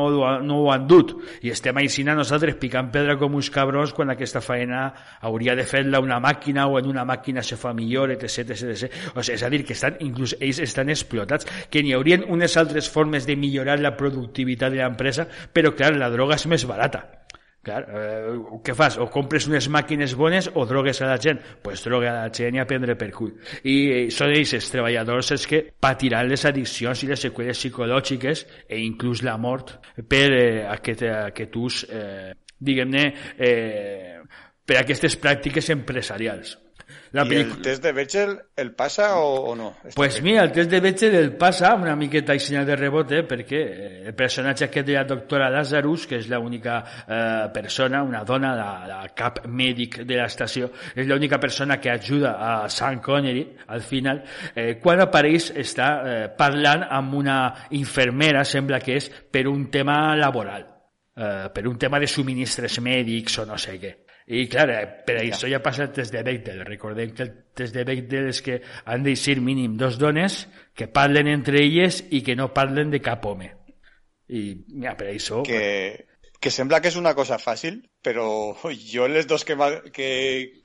no 0.43 0.61
ho 0.62 0.70
han 0.72 0.86
dut. 0.86 1.14
I 1.43 1.53
estem 1.55 1.78
així 1.80 2.05
nosaltres 2.07 2.59
picant 2.61 2.90
pedra 2.93 3.16
com 3.20 3.34
uns 3.38 3.51
cabrons 3.53 3.93
quan 3.97 4.11
aquesta 4.12 4.43
feina 4.45 4.84
hauria 5.22 5.55
de 5.57 5.64
fer-la 5.68 6.01
una 6.03 6.18
màquina 6.20 6.66
o 6.68 6.78
en 6.78 6.88
una 6.90 7.05
màquina 7.09 7.43
se 7.43 7.57
fa 7.57 7.72
millor, 7.76 8.12
etc. 8.14 8.51
etc, 8.51 8.72
etc. 8.74 9.01
O 9.16 9.22
sigui, 9.22 9.36
és 9.38 9.45
a 9.47 9.51
dir, 9.53 9.62
que 9.66 9.76
estan, 9.76 9.99
inclús 10.05 10.34
ells 10.40 10.61
estan 10.64 10.82
explotats, 10.91 11.47
que 11.70 11.83
n'hi 11.83 11.95
haurien 11.95 12.26
unes 12.28 12.57
altres 12.57 12.91
formes 12.91 13.26
de 13.26 13.37
millorar 13.37 13.78
la 13.80 13.97
productivitat 13.97 14.72
de 14.72 14.83
l'empresa, 14.83 15.28
però 15.53 15.76
clar, 15.76 15.95
la 15.97 16.11
droga 16.11 16.41
és 16.41 16.47
més 16.51 16.66
barata. 16.66 17.05
Clar, 17.62 17.83
eh, 17.95 18.33
què 18.66 18.74
fas? 18.74 18.97
O 18.99 19.07
compres 19.07 19.45
unes 19.47 19.68
màquines 19.70 20.16
bones 20.18 20.49
o 20.59 20.64
drogues 20.66 20.99
a 21.01 21.12
la 21.12 21.18
gent? 21.22 21.39
pues 21.62 21.85
droga 21.85 22.11
a 22.11 22.14
la 22.24 22.33
gent 22.35 22.57
i 22.57 22.59
a 22.59 22.66
prendre 22.66 22.97
per 22.99 23.12
cul. 23.14 23.37
I 23.62 24.11
són 24.11 24.35
ells 24.35 24.57
els 24.59 24.70
treballadors 24.72 25.30
els 25.37 25.47
que 25.47 25.61
patiran 25.78 26.26
les 26.28 26.43
addiccions 26.45 27.05
i 27.05 27.11
les 27.12 27.22
seqüeles 27.22 27.59
psicològiques 27.59 28.47
e 28.66 28.80
inclús 28.83 29.22
la 29.22 29.37
mort 29.39 29.76
per 30.09 30.26
eh, 30.33 30.66
aquest, 30.66 31.07
aquest 31.30 31.57
ús, 31.62 31.85
eh, 31.87 32.35
diguem-ne, 32.59 33.05
eh, 33.39 34.18
per 34.66 34.80
aquestes 34.83 35.14
pràctiques 35.22 35.70
empresarials. 35.70 36.57
La 37.13 37.27
¿Y 37.27 37.35
el 37.35 37.61
test 37.61 37.83
de 37.83 37.93
Bechdel 37.93 38.41
el 38.57 38.73
pasa 38.73 39.19
o, 39.19 39.51
o 39.51 39.55
no? 39.55 39.75
Pues 39.95 40.23
mira, 40.23 40.45
el 40.45 40.53
test 40.53 40.71
de 40.71 40.81
Bechdel 40.81 41.15
el 41.15 41.37
passa 41.37 41.75
una 41.77 41.93
miqueta 41.95 42.33
i 42.33 42.41
senyal 42.41 42.65
de 42.65 42.77
rebote 42.79 43.19
perquè 43.29 43.59
eh, 43.61 43.89
el 44.09 44.15
personatge 44.17 44.65
aquest 44.65 44.87
de 44.89 44.95
la 44.97 45.05
doctora 45.05 45.51
Lazarus, 45.53 46.07
que 46.09 46.17
és 46.17 46.31
l'única 46.33 46.79
eh, 47.05 47.51
persona, 47.53 48.01
una 48.03 48.23
dona, 48.25 48.55
la, 48.57 48.71
la 48.89 49.01
cap 49.13 49.43
mèdic 49.45 50.01
de 50.09 50.17
l'estació, 50.17 50.71
és 50.97 51.05
l'única 51.11 51.37
persona 51.43 51.77
que 51.77 51.93
ajuda 51.93 52.33
a 52.41 52.55
Sean 52.73 53.03
Connery 53.05 53.45
al 53.77 53.85
final, 53.85 54.23
eh, 54.55 54.79
quan 54.81 55.05
apareix 55.05 55.51
està 55.53 55.91
eh, 56.01 56.23
parlant 56.39 56.87
amb 56.89 57.19
una 57.21 57.37
infermera, 57.77 58.47
sembla 58.49 58.81
que 58.81 58.97
és 58.97 59.11
per 59.13 59.45
un 59.53 59.69
tema 59.69 60.17
laboral, 60.17 60.65
eh, 61.13 61.53
per 61.53 61.67
un 61.69 61.77
tema 61.77 62.01
de 62.01 62.09
subministres 62.09 62.81
mèdics 62.81 63.37
o 63.45 63.47
no 63.53 63.61
sé 63.61 63.77
què. 63.77 63.93
I, 64.27 64.47
clar, 64.49 64.68
eh, 64.70 64.85
per 65.07 65.18
això 65.23 65.51
ja 65.51 65.62
passa 65.62 65.87
el 65.89 65.93
test 65.97 66.14
de 66.14 66.23
Bechtel. 66.27 66.62
Recordem 66.66 67.11
que 67.16 67.27
el 67.27 67.33
test 67.59 67.75
de 67.75 67.85
Bechtel 67.89 68.31
és 68.31 68.43
que 68.45 68.61
han 68.85 69.03
de 69.03 69.16
ser 69.18 69.41
mínim 69.41 69.77
dos 69.81 69.99
dones 69.99 70.47
que 70.79 70.89
parlen 70.89 71.29
entre 71.33 71.62
elles 71.64 72.05
i 72.11 72.23
que 72.23 72.37
no 72.39 72.53
parlen 72.55 72.93
de 72.95 73.03
cap 73.03 73.27
home. 73.27 73.51
I, 74.33 74.43
mira, 74.73 74.95
per 74.97 75.11
això... 75.12 75.43
Que, 75.45 76.07
que 76.43 76.51
sembla 76.51 76.81
que 76.83 76.91
és 76.91 76.97
una 76.99 77.12
cosa 77.14 77.39
fàcil, 77.39 77.77
però 78.03 78.27
jo 78.91 79.07
les 79.07 79.29
dos 79.31 79.45
que, 79.47 79.55
que, 79.95 80.09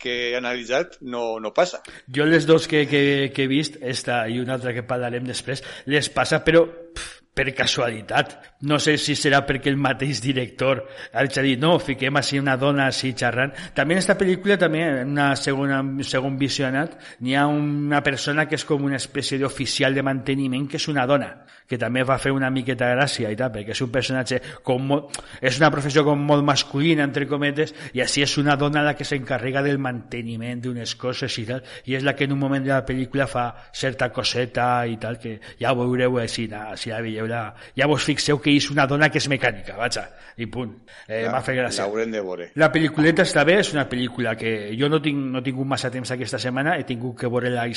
que 0.01 0.15
he 0.31 0.37
analitzat 0.37 0.97
no, 1.01 1.37
no 1.43 1.53
passa. 1.53 1.83
Jo 2.13 2.25
les 2.25 2.47
dos 2.49 2.65
que, 2.67 2.85
que, 2.89 3.03
que 3.33 3.45
he 3.45 3.51
vist, 3.51 3.77
esta 3.81 4.23
i 4.25 4.39
una 4.41 4.55
altra 4.57 4.73
que 4.73 4.85
parlarem 4.87 5.27
després, 5.29 5.61
les 5.85 6.09
passa, 6.09 6.41
però 6.45 6.65
pff, 6.65 7.16
per 7.37 7.51
casualitat. 7.55 8.33
No 8.67 8.79
sé 8.81 8.97
si 8.97 9.15
serà 9.17 9.43
perquè 9.45 9.69
el 9.69 9.77
mateix 9.77 10.21
director 10.23 10.81
ha 11.13 11.25
dit, 11.27 11.59
no, 11.61 11.75
fiquem 11.79 12.17
així 12.17 12.41
una 12.41 12.57
dona 12.57 12.87
així 12.89 13.13
xerrant. 13.17 13.53
També 13.77 13.95
en 13.95 14.01
aquesta 14.01 14.17
pel·lícula, 14.17 14.57
també 14.57 14.83
en 14.87 15.13
una 15.13 15.29
segona, 15.39 15.83
segon 16.07 16.39
visionat, 16.41 16.97
n'hi 17.21 17.37
ha 17.37 17.45
una 17.51 18.01
persona 18.05 18.47
que 18.49 18.57
és 18.57 18.65
com 18.65 18.89
una 18.89 18.97
espècie 18.97 19.39
d'oficial 19.41 19.93
de 19.93 20.05
manteniment, 20.05 20.67
que 20.67 20.81
és 20.81 20.89
una 20.89 21.05
dona, 21.09 21.31
que 21.67 21.77
també 21.77 22.03
va 22.07 22.17
fer 22.21 22.31
una 22.31 22.49
miqueta 22.53 22.89
gràcia 22.93 23.31
i 23.31 23.37
tal, 23.39 23.51
perquè 23.53 23.75
és 23.75 23.81
un 23.83 23.91
personatge 23.93 24.39
com 24.65 24.85
molt, 24.91 25.19
és 25.41 25.59
una 25.59 25.69
professió 25.73 26.03
com 26.07 26.21
molt 26.29 26.45
masculina, 26.47 27.05
entre 27.07 27.27
cometes, 27.27 27.73
i 27.93 28.01
així 28.03 28.23
és 28.23 28.37
una 28.39 28.55
dona 28.59 28.83
la 28.85 28.95
que 28.97 29.07
s'encarrega 29.07 29.63
del 29.65 29.81
manteniment 29.83 30.61
d'unes 30.63 30.95
coses 30.99 31.37
i 31.41 31.45
tal, 31.49 31.63
i 31.85 31.97
és 31.99 32.05
la 32.07 32.15
que 32.15 32.27
en 32.27 32.35
un 32.35 32.39
moment 32.39 32.63
de 32.63 32.73
la 32.73 32.83
pel·lícula 32.87 33.27
fa 33.27 33.49
certa 33.73 34.09
coseta 34.13 34.85
i 34.87 34.97
tal, 35.01 35.19
que 35.19 35.37
ja 35.59 35.73
ho 35.73 35.81
veureu 35.81 36.19
així, 36.21 36.47
si 36.77 36.93
la 36.93 37.01
veieu 37.03 37.27
ja, 37.27 37.43
ja 37.75 37.89
vos 37.89 38.07
fixeu 38.07 38.39
que 38.39 38.55
és 38.55 38.69
una 38.71 38.87
dona 38.87 39.11
que 39.11 39.19
és 39.19 39.27
mecànica, 39.31 39.75
vaja, 39.77 40.07
i 40.37 40.47
punt. 40.51 40.73
Eh, 41.07 41.25
M'ha 41.27 41.41
fet 41.41 41.57
gràcia. 41.57 41.87
de 42.07 42.21
veure. 42.21 42.51
La 42.55 42.71
pel·lículeta 42.71 43.25
està 43.25 43.43
bé, 43.43 43.59
és 43.59 43.73
una 43.73 43.87
pel·lícula 43.89 44.35
que 44.37 44.71
jo 44.77 44.87
no 44.89 45.01
tinc, 45.01 45.17
no 45.17 45.39
he 45.39 45.43
tingut 45.43 45.67
massa 45.67 45.91
temps 45.91 46.11
aquesta 46.11 46.39
setmana, 46.39 46.77
he 46.77 46.85
tingut 46.87 47.17
que 47.19 47.27
veure 47.27 47.49
la 47.49 47.67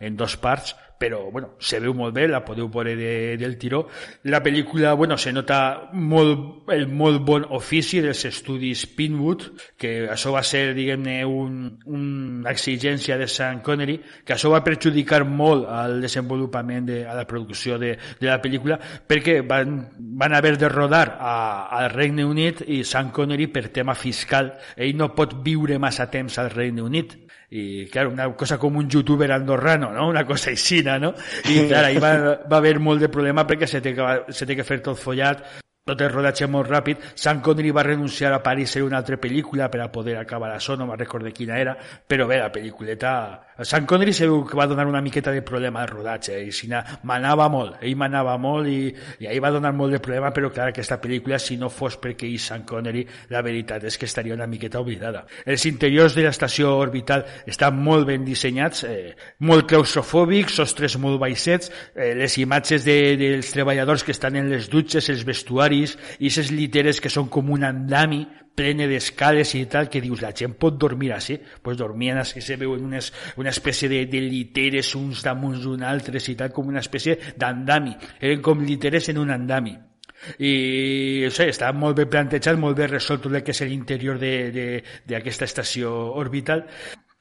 en 0.00 0.16
dos 0.16 0.36
parts, 0.36 0.76
però 0.98 1.30
bueno, 1.30 1.54
se 1.58 1.80
veu 1.82 1.94
molt 1.96 2.14
bé, 2.14 2.26
la 2.30 2.42
podeu 2.44 2.68
veure 2.72 2.94
de, 2.96 3.36
del 3.40 3.56
tiró. 3.58 3.84
La 4.30 4.40
pel·lícula, 4.42 4.94
bueno, 4.94 5.18
se 5.18 5.32
nota 5.32 5.90
molt, 5.92 6.70
el 6.72 6.86
molt 6.88 7.22
bon 7.26 7.46
ofici 7.56 8.00
dels 8.04 8.24
estudis 8.28 8.86
Pinwood, 8.96 9.46
que 9.80 9.94
això 10.10 10.32
va 10.34 10.44
ser, 10.46 10.72
diguem-ne, 10.76 11.18
un, 11.26 11.58
una 11.90 12.52
exigència 12.54 13.18
de 13.20 13.28
Sean 13.28 13.60
Connery, 13.66 13.98
que 14.24 14.36
això 14.36 14.52
va 14.52 14.62
perjudicar 14.64 15.24
molt 15.26 15.68
al 15.68 16.00
desenvolupament 16.04 16.88
de, 16.88 17.02
a 17.06 17.16
la 17.18 17.26
producció 17.28 17.78
de, 17.78 17.94
de 18.20 18.30
la 18.30 18.38
pel·lícula, 18.42 18.78
perquè 18.78 19.40
van, 19.46 19.80
van 19.98 20.38
haver 20.38 20.56
de 20.60 20.70
rodar 20.72 21.18
a, 21.18 21.34
al 21.80 21.90
Regne 21.92 22.24
Unit 22.24 22.64
i 22.68 22.82
Sean 22.84 23.10
Connery 23.14 23.50
per 23.52 23.68
tema 23.74 23.98
fiscal. 23.98 24.54
Ell 24.76 24.96
no 24.96 25.12
pot 25.14 25.36
viure 25.44 25.78
massa 25.82 26.08
temps 26.10 26.38
al 26.38 26.52
Regne 26.54 26.84
Unit 26.84 27.18
i, 27.50 27.86
clar, 27.92 28.06
una 28.08 28.28
cosa 28.34 28.58
com 28.58 28.76
un 28.80 28.88
youtuber 28.88 29.30
andorrano, 29.32 29.92
no? 29.92 30.08
Una 30.08 30.24
cosa 30.26 30.50
aixina, 30.50 30.98
no? 30.98 31.14
I, 31.48 31.66
clar, 31.68 31.84
ahí 31.90 32.00
va, 32.02 32.14
va 32.50 32.62
haver 32.62 32.78
molt 32.80 33.04
de 33.04 33.12
problema 33.12 33.46
perquè 33.46 33.68
se 33.70 33.82
té, 33.84 33.94
que, 33.94 34.16
se 34.32 34.46
té 34.46 34.56
que 34.56 34.66
fer 34.66 34.80
tot 34.84 34.98
follat, 35.00 35.44
tot 35.84 36.00
el 36.00 36.08
rodatge 36.08 36.46
molt 36.48 36.70
ràpid. 36.70 37.02
Sean 37.14 37.42
Connery 37.44 37.70
renunciar 37.84 38.32
a 38.32 38.42
París 38.42 38.76
a 38.76 38.84
una 38.84 38.96
altra 38.96 39.18
pel·lícula 39.20 39.68
per 39.70 39.82
a 39.84 39.90
poder 39.92 40.16
acabar 40.16 40.54
això, 40.54 40.78
no 40.78 40.86
me'n 40.88 40.98
recordo 40.98 41.30
quina 41.32 41.58
era, 41.60 41.76
però 42.08 42.26
bé, 42.26 42.38
la 42.40 42.50
pel·lículeta 42.52 43.12
Sean 43.62 43.86
Connery 43.86 44.12
se 44.12 44.26
veu 44.28 44.44
que 44.44 44.56
va 44.58 44.66
donar 44.66 44.86
una 44.86 45.00
miqueta 45.00 45.32
de 45.32 45.42
problema 45.42 45.82
al 45.82 45.88
rodatge 45.88 46.36
i 46.42 46.52
si 46.52 46.68
manava 47.06 47.48
molt, 47.48 47.78
ell 47.82 47.96
manava 47.96 48.36
molt 48.38 48.68
i, 48.68 48.92
i 49.22 49.28
ahir 49.30 49.40
va 49.42 49.52
donar 49.54 49.72
molt 49.72 49.94
de 49.96 50.00
problema 50.02 50.32
però 50.34 50.50
clar, 50.52 50.68
aquesta 50.72 51.00
pel·lícula 51.02 51.38
si 51.42 51.56
no 51.56 51.70
fos 51.72 51.96
perquè 52.02 52.28
ell 52.28 52.38
Sean 52.38 52.64
Connery 52.68 53.04
la 53.30 53.42
veritat 53.42 53.84
és 53.88 53.98
que 53.98 54.06
estaria 54.06 54.34
una 54.34 54.46
miqueta 54.46 54.80
oblidada. 54.82 55.24
Els 55.46 55.66
interiors 55.70 56.14
de 56.14 56.26
l'estació 56.26 56.76
orbital 56.76 57.24
estan 57.46 57.78
molt 57.80 58.08
ben 58.10 58.24
dissenyats 58.26 58.84
eh, 58.88 59.14
molt 59.46 59.68
claustrofòbics, 59.70 60.60
sostres 60.60 60.98
molt 61.00 61.20
baixets 61.22 61.70
eh, 61.94 62.12
les 62.18 62.38
imatges 62.42 62.84
de, 62.84 62.98
dels 63.20 63.52
treballadors 63.54 64.04
que 64.04 64.12
estan 64.12 64.36
en 64.36 64.50
les 64.52 64.70
dutxes, 64.70 65.10
els 65.14 65.24
vestuaris 65.26 65.96
i 66.18 66.34
aquestes 66.34 66.50
lliteres 66.50 67.00
que 67.00 67.12
són 67.12 67.30
com 67.30 67.52
un 67.54 67.64
andami 67.64 68.24
plene 68.54 68.86
d'escales 68.90 69.54
i 69.58 69.64
tal, 69.70 69.88
que 69.90 70.02
dius, 70.04 70.22
la 70.22 70.32
gent 70.36 70.54
pot 70.60 70.76
dormir 70.78 71.12
així? 71.14 71.38
pues 71.62 71.78
dormien 71.78 72.18
així, 72.18 72.40
se 72.40 72.56
veuen 72.60 72.84
unes, 72.84 73.12
una 73.40 73.50
espècie 73.50 73.88
de, 73.88 74.04
de 74.10 74.20
lliteres 74.20 74.94
uns 74.98 75.24
damunt 75.24 75.58
d'un 75.62 75.82
altres 75.82 76.28
i 76.28 76.36
tal, 76.38 76.52
com 76.52 76.68
una 76.70 76.82
espècie 76.84 77.18
d'andami. 77.36 77.96
Eren 78.20 78.42
com 78.44 78.62
lliteres 78.62 79.10
en 79.10 79.18
un 79.18 79.34
andami 79.34 79.74
i 80.38 81.24
o 81.26 81.30
sigui, 81.34 81.52
està 81.52 81.70
molt 81.76 81.98
ben 81.98 82.08
plantejat, 82.08 82.56
molt 82.56 82.78
ben 82.78 82.88
resolt 82.88 83.26
el 83.28 83.42
que 83.44 83.52
és 83.52 83.60
l'interior 83.68 84.16
d'aquesta 84.16 85.44
estació 85.44 85.90
orbital 86.20 86.64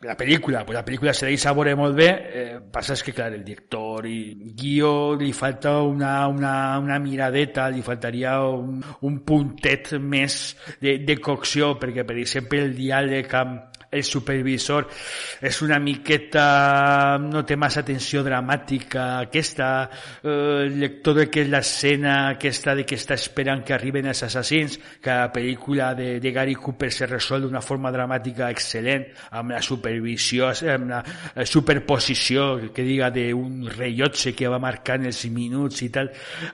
la 0.04 0.16
pel·lícula, 0.20 0.64
pues 0.66 0.76
la 0.76 0.84
pel·lícula 0.86 1.14
se 1.16 1.28
deixa 1.30 1.54
veure 1.56 1.76
molt 1.80 1.96
bé, 1.98 2.10
eh, 2.12 2.60
passa 2.72 2.98
és 2.98 3.04
que, 3.04 3.14
clar, 3.16 3.32
el 3.34 3.44
director 3.46 4.08
i 4.10 4.54
guió 4.58 5.14
li 5.20 5.32
falta 5.36 5.78
una, 5.88 6.28
una, 6.28 6.54
una 6.80 7.00
miradeta, 7.00 7.70
li 7.72 7.84
faltaria 7.86 8.36
un, 8.46 8.82
un 9.08 9.20
puntet 9.26 9.94
més 10.00 10.40
de, 10.82 10.98
de 11.08 11.18
cocció, 11.24 11.74
perquè, 11.80 12.06
per 12.08 12.18
exemple, 12.22 12.64
el 12.68 12.76
diàleg 12.78 13.38
amb, 13.40 13.73
el 13.94 14.04
supervisor 14.04 14.90
és 15.42 15.62
una 15.66 15.80
miqueta 15.80 17.18
no 17.22 17.44
té 17.46 17.58
massa 17.60 17.84
tensió 17.86 18.24
dramàtica 18.26 19.06
aquesta 19.22 19.70
eh, 19.86 20.66
el 20.66 20.80
lector 20.82 21.22
de 21.22 21.28
que 21.30 21.44
és 21.46 21.52
l'escena 21.52 22.16
aquesta 22.34 22.76
de 22.76 22.86
que 22.90 22.98
està 23.00 23.18
esperant 23.20 23.64
que 23.64 23.76
arriben 23.76 24.10
els 24.10 24.24
assassins 24.26 24.80
que 25.02 25.14
la 25.14 25.32
pel·lícula 25.34 25.94
de, 25.98 26.20
Gary 26.34 26.56
Cooper 26.56 26.92
se 26.92 27.08
resol 27.08 27.46
d'una 27.46 27.62
forma 27.62 27.92
dramàtica 27.94 28.50
excel·lent 28.52 29.06
amb 29.38 29.54
la 29.54 29.62
supervisió 29.62 30.50
amb 30.74 30.90
la 30.90 31.46
superposició 31.46 32.72
que 32.74 32.86
diga 32.86 33.10
d'un 33.14 33.68
rellotge 33.70 34.34
que 34.36 34.50
va 34.50 34.60
marcant 34.62 35.06
els 35.08 35.24
minuts 35.34 35.84
i 35.86 35.90
tal. 35.94 36.10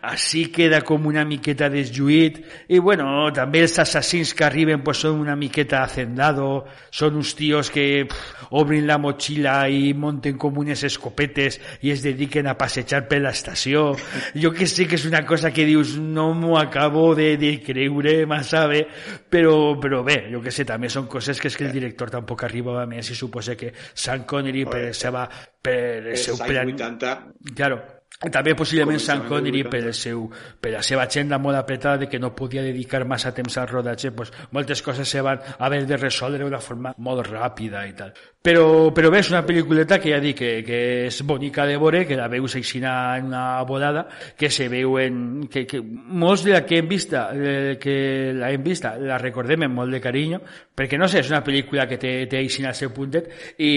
Així 0.09 0.45
queda 0.53 0.81
com 0.85 1.07
una 1.09 1.25
miqueta 1.27 1.69
deslluït 1.71 2.41
i 2.69 2.79
bueno, 2.83 3.29
també 3.35 3.63
els 3.65 3.77
assassins 3.81 4.33
que 4.35 4.47
arriben 4.47 4.83
pues, 4.83 5.03
són 5.05 5.19
una 5.23 5.37
miqueta 5.39 5.83
hacendado 5.83 6.65
són 6.91 7.19
uns 7.19 7.28
tíos 7.35 7.69
que 7.73 8.05
pff, 8.09 8.49
obrin 8.51 8.87
la 8.87 8.97
mochila 8.97 9.67
i 9.69 9.93
monten 9.93 10.37
com 10.39 10.57
unes 10.61 10.83
escopetes 10.87 11.59
i 11.85 11.93
es 11.93 12.03
dediquen 12.05 12.49
a 12.49 12.55
passejar 12.57 13.03
per 13.09 13.21
l'estació. 13.23 13.93
Jo 14.33 14.53
que 14.55 14.67
sé 14.69 14.87
que 14.89 14.97
és 14.99 15.05
una 15.09 15.23
cosa 15.27 15.51
que 15.53 15.67
dius 15.67 15.95
no 15.99 16.31
m'ho 16.33 16.57
acabo 16.59 17.13
de, 17.17 17.35
de 17.37 17.53
creure 17.65 18.25
massa 18.29 18.65
bé, 18.71 18.85
però, 19.29 19.75
però 19.81 20.01
bé, 20.05 20.21
jo 20.33 20.41
que 20.41 20.53
sé, 20.55 20.65
també 20.65 20.89
són 20.89 21.07
coses 21.11 21.39
que 21.39 21.51
és 21.51 21.59
que 21.59 21.67
el 21.67 21.75
director 21.75 22.13
tampoc 22.13 22.47
arribava 22.47 22.87
més 22.89 23.11
i 23.11 23.17
suposa 23.17 23.57
que 23.59 23.73
Sean 23.93 24.25
Connery 24.29 24.65
per, 24.69 24.83
seva, 24.97 25.27
per 25.61 25.79
el 26.15 26.17
seu 26.17 26.39
plan... 26.41 26.73
80. 26.73 27.15
Claro, 27.55 27.81
també 28.19 28.51
possiblement 28.51 28.99
Sean 28.99 29.21
Connery 29.29 29.61
per, 29.71 29.79
el 29.79 29.93
seu, 29.95 30.25
per 30.59 30.73
la 30.73 30.81
seva 30.83 31.05
agenda 31.05 31.37
molt 31.39 31.55
apretada 31.55 32.01
de 32.01 32.09
que 32.11 32.19
no 32.19 32.33
podia 32.35 32.65
dedicar 32.65 33.05
massa 33.07 33.31
temps 33.31 33.55
al 33.57 33.69
rodatge 33.69 34.11
pues, 34.11 34.33
moltes 34.51 34.81
coses 34.83 35.07
se 35.07 35.21
van 35.23 35.39
haver 35.57 35.85
de 35.87 35.95
resoldre 35.95 36.43
d'una 36.43 36.59
forma 36.59 36.91
molt 36.97 37.29
ràpida 37.29 37.85
i 37.87 37.95
tal. 37.95 38.11
Però, 38.43 38.91
però 38.95 39.09
bé, 39.11 39.19
és 39.19 39.29
una 39.31 39.41
pel·lículeta 39.43 39.97
que 39.99 40.11
ja 40.13 40.19
dic 40.23 40.37
que, 40.39 40.51
que 40.63 40.77
és 41.07 41.21
bonica 41.27 41.65
de 41.67 41.77
veure, 41.79 42.05
que 42.07 42.15
la 42.15 42.29
veus 42.31 42.53
aixina 42.55 42.93
en 43.17 43.31
una 43.31 43.63
volada, 43.67 44.05
que 44.39 44.47
se 44.51 44.69
veu 44.71 44.97
en... 44.99 45.47
Que, 45.51 45.65
que 45.67 45.81
molts 45.83 46.45
de 46.47 46.53
la 46.57 46.61
que 46.67 46.79
hem 46.79 46.87
vista, 46.87 47.25
eh, 47.35 47.75
que 47.79 48.31
la 48.35 48.51
hem 48.51 48.63
vista, 48.63 48.93
la 48.99 49.17
recordem 49.19 49.67
amb 49.67 49.79
molt 49.79 49.95
de 49.95 49.99
carinyo, 50.03 50.39
perquè 50.75 50.99
no 50.99 51.07
sé, 51.11 51.19
és 51.23 51.31
una 51.31 51.43
pel·lícula 51.43 51.87
que 51.87 51.99
té, 51.99 52.13
té 52.31 52.39
aixina 52.39 52.71
al 52.71 52.79
seu 52.79 52.93
puntet, 52.95 53.27
i, 53.59 53.73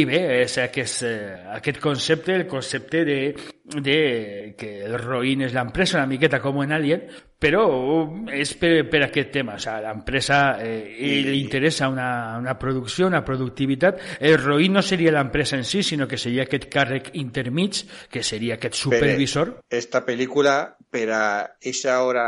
i 0.00 0.04
bé, 0.08 0.20
és 0.42 0.58
aquest, 0.60 1.04
eh, 1.08 1.40
aquest 1.56 1.80
concepte, 1.80 2.36
el 2.36 2.46
concepte 2.48 3.06
de, 3.08 3.18
de 3.64 4.54
que 4.58 4.70
el 4.84 4.96
Roïn 4.98 5.44
és 5.46 5.52
l'empresa, 5.54 6.00
una 6.00 6.10
miqueta 6.10 6.40
com 6.42 6.58
en 6.64 6.72
Alien, 6.74 7.04
però 7.42 7.62
és 8.34 8.54
per, 8.58 8.72
per 8.90 9.04
aquest 9.06 9.30
tema, 9.34 9.54
o 9.54 9.62
sigui, 9.62 9.84
l'empresa 9.86 10.40
eh, 10.62 11.22
li 11.28 11.38
interessa 11.38 11.88
una, 11.90 12.38
una 12.42 12.56
producció, 12.58 13.06
una 13.06 13.22
productivitat, 13.24 14.02
el 14.18 14.36
ROI 14.42 14.68
no 14.74 14.82
seria 14.82 15.14
l'empresa 15.14 15.56
en 15.58 15.66
si, 15.68 15.84
sinó 15.86 16.08
que 16.10 16.18
seria 16.18 16.46
aquest 16.48 16.66
càrrec 16.72 17.12
intermig, 17.22 17.84
que 18.10 18.24
seria 18.26 18.58
aquest 18.58 18.78
supervisor. 18.82 19.56
Esta 19.70 20.02
pel·lícula, 20.06 20.56
per 20.90 21.08
a 21.14 21.24
eixa 21.62 22.00
hora 22.02 22.26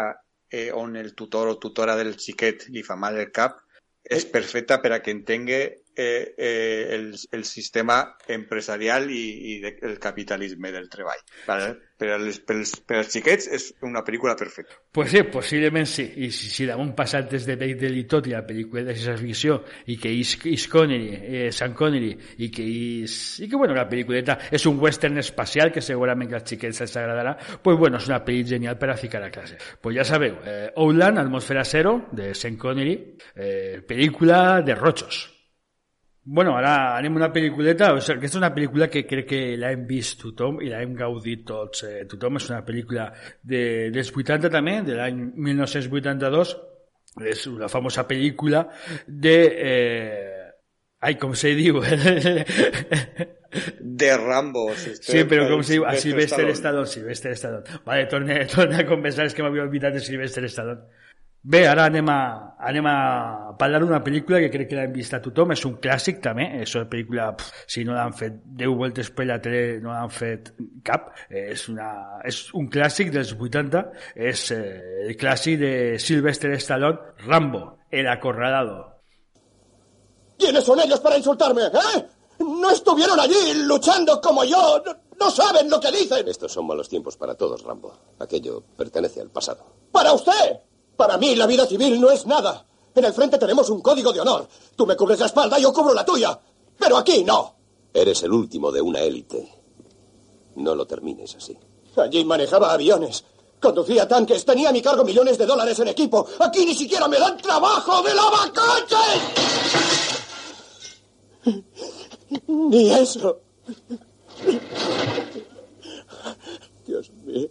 eh, 0.50 0.70
on 0.72 0.94
el 0.96 1.14
tutor 1.18 1.50
o 1.50 1.58
tutora 1.58 1.98
del 1.98 2.14
xiquet 2.14 2.68
li 2.70 2.86
fa 2.86 2.94
mal 2.94 3.18
el 3.18 3.34
cap, 3.34 3.58
és 4.04 4.26
perfecta 4.28 4.78
per 4.82 4.92
a 4.92 5.00
que 5.02 5.10
entengui 5.10 5.62
eh, 5.96 6.34
eh, 6.36 6.88
el, 6.94 7.14
el 7.30 7.44
sistema 7.44 8.16
empresarial 8.28 9.10
i, 9.10 9.24
i 9.54 9.58
de, 9.60 9.76
el 9.82 9.98
capitalisme 9.98 10.72
del 10.72 10.88
treball. 10.88 11.20
¿vale? 11.46 11.74
Per, 11.96 12.08
als, 12.10 12.40
per, 12.42 12.56
als, 12.58 12.72
per 12.82 12.98
als 12.98 13.12
xiquets 13.14 13.46
és 13.54 13.68
una 13.86 14.02
pel·lícula 14.04 14.34
perfecta. 14.36 14.74
Pues 14.94 15.12
sí, 15.12 15.22
possiblement 15.30 15.86
sí. 15.86 16.06
I 16.26 16.30
si, 16.34 16.50
si 16.50 16.66
damunt 16.66 16.94
passat 16.98 17.30
des 17.30 17.46
de 17.46 17.56
Beitel 17.60 17.96
i 18.00 18.04
tot, 18.10 18.26
i 18.26 18.34
la 18.34 18.42
pel·lícula 18.46 18.82
de 18.88 18.96
ciència 18.96 19.16
ficció, 19.20 19.60
i 19.86 19.98
que 20.00 20.10
és, 20.10 20.34
és 20.50 20.66
Connery, 20.70 21.12
eh, 21.14 21.44
Sean 21.54 21.76
Connery, 21.78 22.10
i 22.42 22.50
que 22.54 22.66
és, 22.66 23.18
i 23.44 23.48
que 23.50 23.60
bueno, 23.60 23.76
la 23.78 23.86
pel·lículeta 23.90 24.38
és 24.54 24.66
un 24.70 24.80
western 24.82 25.22
espacial 25.22 25.70
que 25.74 25.84
segurament 25.84 26.30
que 26.30 26.40
als 26.40 26.50
xiquets 26.50 26.82
els 26.84 26.96
agradarà, 26.98 27.36
pues 27.62 27.78
bueno, 27.78 28.02
és 28.02 28.10
una 28.10 28.22
pel·li 28.26 28.42
genial 28.54 28.78
per 28.80 28.90
a 28.90 28.98
ficar 28.98 29.22
a 29.22 29.30
classe. 29.34 29.60
Pues 29.80 29.96
ja 29.96 30.06
sabeu, 30.08 30.40
eh, 30.44 30.72
Outland, 30.74 31.22
Atmosfera 31.22 31.64
Zero, 31.64 32.00
de 32.12 32.34
Sean 32.34 32.58
Connery, 32.58 32.98
eh, 33.36 33.80
pel·lícula 33.86 34.62
de 34.66 34.74
rojos. 34.74 35.33
Bueno, 36.26 36.54
ara 36.56 36.96
anem 36.96 37.18
una 37.18 37.28
pel·lículeta, 37.32 37.90
o 37.92 37.98
sigui, 38.00 38.16
aquesta 38.16 38.38
és 38.38 38.40
una 38.40 38.52
pel·lícula 38.54 38.86
que 38.88 39.02
crec 39.04 39.26
que 39.28 39.40
l'hem 39.60 39.82
vist 39.88 40.22
tothom 40.22 40.62
i 40.64 40.70
l'hem 40.70 40.94
gaudit 40.96 41.42
tots. 41.50 41.84
Eh, 41.84 42.06
tothom 42.08 42.40
és 42.40 42.46
una 42.48 42.62
pel·lícula 42.64 43.10
de, 43.42 43.90
dels 43.92 44.08
80 44.08 44.48
també, 44.54 44.78
de 44.86 44.96
l'any 44.96 45.20
1982, 45.50 46.54
és 47.34 47.44
una 47.52 47.68
famosa 47.68 48.06
pel·lícula 48.08 48.64
de... 49.06 49.36
Eh, 49.68 50.40
ai, 51.04 51.18
com 51.20 51.36
se 51.36 51.52
diu? 51.58 51.82
de 54.00 54.16
Rambo. 54.16 54.70
Sí, 54.80 55.24
però 55.28 55.44
com 55.52 55.60
se 55.62 55.76
diu? 55.76 55.84
A 55.84 55.92
Sylvester 56.00 56.48
Stallone. 56.56 56.88
Sylvester 56.88 57.36
Stallone. 57.36 57.82
Vale, 57.84 58.08
torna, 58.08 58.40
torna 58.56 58.80
a 58.80 58.88
conversar, 58.88 59.28
és 59.28 59.36
que 59.36 59.44
m'havia 59.44 59.68
oblidat 59.68 60.00
de 60.00 60.00
Sylvester 60.08 60.48
Stallone. 60.48 61.03
Bé, 61.44 61.66
ara 61.68 61.84
anem 61.90 62.06
a, 62.08 62.20
anem 62.64 62.86
a 62.88 62.98
parlar 63.60 63.82
d'una 63.82 63.98
pel·lícula 64.00 64.38
que 64.40 64.48
crec 64.48 64.70
que 64.70 64.78
l'hem 64.78 64.94
vist 64.94 65.12
a 65.12 65.18
tothom, 65.20 65.50
és 65.52 65.64
un 65.68 65.74
clàssic 65.76 66.22
també, 66.24 66.46
és 66.64 66.72
una 66.78 66.86
pel·lícula, 66.88 67.26
pf, 67.36 67.66
si 67.74 67.84
no 67.84 67.92
l'han 67.92 68.16
fet 68.16 68.38
10 68.62 68.72
voltes 68.78 69.10
per 69.12 69.26
la 69.28 69.36
tele, 69.44 69.76
no 69.84 69.92
l'han 69.92 70.08
fet 70.08 70.48
cap, 70.88 71.12
és, 71.28 71.66
una, 71.68 71.90
és 72.24 72.40
un 72.56 72.70
clàssic 72.72 73.12
dels 73.12 73.34
80, 73.36 73.84
és 74.30 74.46
eh, 74.56 74.62
el 75.04 75.12
clàssic 75.20 75.60
de 75.60 75.74
Sylvester 76.00 76.54
Stallone, 76.56 77.12
Rambo, 77.26 77.62
El 77.90 78.08
Acorralado. 78.08 78.80
¿Quiénes 80.38 80.64
son 80.64 80.80
ellos 80.80 81.00
para 81.00 81.18
insultarme, 81.18 81.66
eh? 81.66 82.06
No 82.40 82.70
estuvieron 82.70 83.20
allí 83.20 83.66
luchando 83.66 84.18
como 84.18 84.44
yo, 84.44 84.82
no, 84.86 84.96
no 85.20 85.30
saben 85.30 85.68
lo 85.68 85.78
que 85.78 85.92
dicen. 85.92 86.26
Estos 86.26 86.52
son 86.52 86.66
malos 86.66 86.88
tiempos 86.88 87.18
para 87.18 87.34
todos, 87.34 87.62
Rambo. 87.62 87.92
Aquello 88.18 88.62
pertenece 88.78 89.20
al 89.20 89.28
pasado. 89.28 89.66
¡Para 89.92 90.14
usted! 90.14 90.72
Para 90.96 91.18
mí 91.18 91.34
la 91.34 91.46
vida 91.46 91.66
civil 91.66 92.00
no 92.00 92.10
es 92.10 92.26
nada. 92.26 92.64
En 92.94 93.04
el 93.04 93.12
frente 93.12 93.38
tenemos 93.38 93.68
un 93.70 93.80
código 93.80 94.12
de 94.12 94.20
honor. 94.20 94.48
Tú 94.76 94.86
me 94.86 94.96
cubres 94.96 95.18
la 95.18 95.26
espalda, 95.26 95.58
yo 95.58 95.72
cubro 95.72 95.92
la 95.92 96.04
tuya. 96.04 96.38
Pero 96.78 96.96
aquí 96.96 97.24
no. 97.24 97.54
Eres 97.92 98.22
el 98.22 98.32
último 98.32 98.70
de 98.70 98.80
una 98.80 99.00
élite. 99.00 99.52
No 100.56 100.74
lo 100.74 100.86
termines 100.86 101.34
así. 101.34 101.56
Allí 101.96 102.24
manejaba 102.24 102.72
aviones. 102.72 103.24
Conducía 103.60 104.06
tanques, 104.06 104.44
tenía 104.44 104.68
a 104.68 104.72
mi 104.72 104.82
cargo 104.82 105.04
millones 105.04 105.38
de 105.38 105.46
dólares 105.46 105.78
en 105.78 105.88
equipo. 105.88 106.26
Aquí 106.38 106.64
ni 106.66 106.74
siquiera 106.74 107.08
me 107.08 107.18
dan 107.18 107.36
trabajo 107.38 108.02
de 108.02 108.14
lavacoches. 108.14 109.22
Ni 112.46 112.90
eso. 112.90 113.40
Dios 116.86 117.10
mío. 117.24 117.48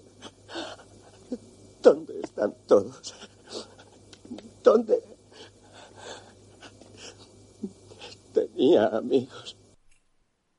¿Dónde 1.82 2.22
están 2.22 2.56
todos? 2.68 3.14
¿Dónde? 4.64 5.02
Tenía 8.34 8.88
amigos. 8.88 9.58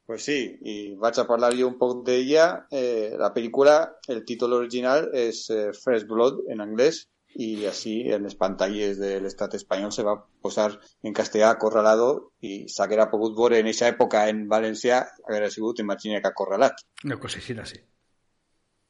Pues 0.07 0.22
sí, 0.22 0.59
y 0.61 0.94
vaig 0.96 1.18
a 1.18 1.26
parlar 1.26 1.55
jo 1.57 1.66
un 1.66 1.78
poc 1.80 2.05
d'ella. 2.05 2.66
Eh, 2.70 3.16
la 3.18 3.32
pel·lícula, 3.32 3.96
el 4.07 4.24
títol 4.28 4.52
original 4.52 5.09
eh, 5.14 5.32
First 5.32 6.07
Blood 6.11 6.44
en 6.52 6.61
anglès 6.61 7.07
i 7.34 7.64
així 7.66 7.94
en 8.14 8.28
les 8.28 8.36
pantalles 8.38 9.00
de 9.00 9.14
l'estat 9.24 9.57
espanyol 9.59 9.90
se 9.96 10.05
va 10.07 10.14
posar 10.44 10.68
en 11.02 11.16
castellà 11.16 11.48
acorralado 11.50 12.11
i 12.44 12.68
s'haguera 12.70 13.09
pogut 13.11 13.34
veure 13.40 13.59
en 13.59 13.66
aquesta 13.66 13.88
època 13.90 14.28
en 14.30 14.44
valencià 14.52 15.00
haguera 15.24 15.50
sigut 15.50 15.80
imagina 15.80 16.20
que 16.20 16.30
acorralat. 16.30 16.84
Una 17.09 17.18
cosa 17.18 17.40
així, 17.40 17.57
sí. 17.72 17.80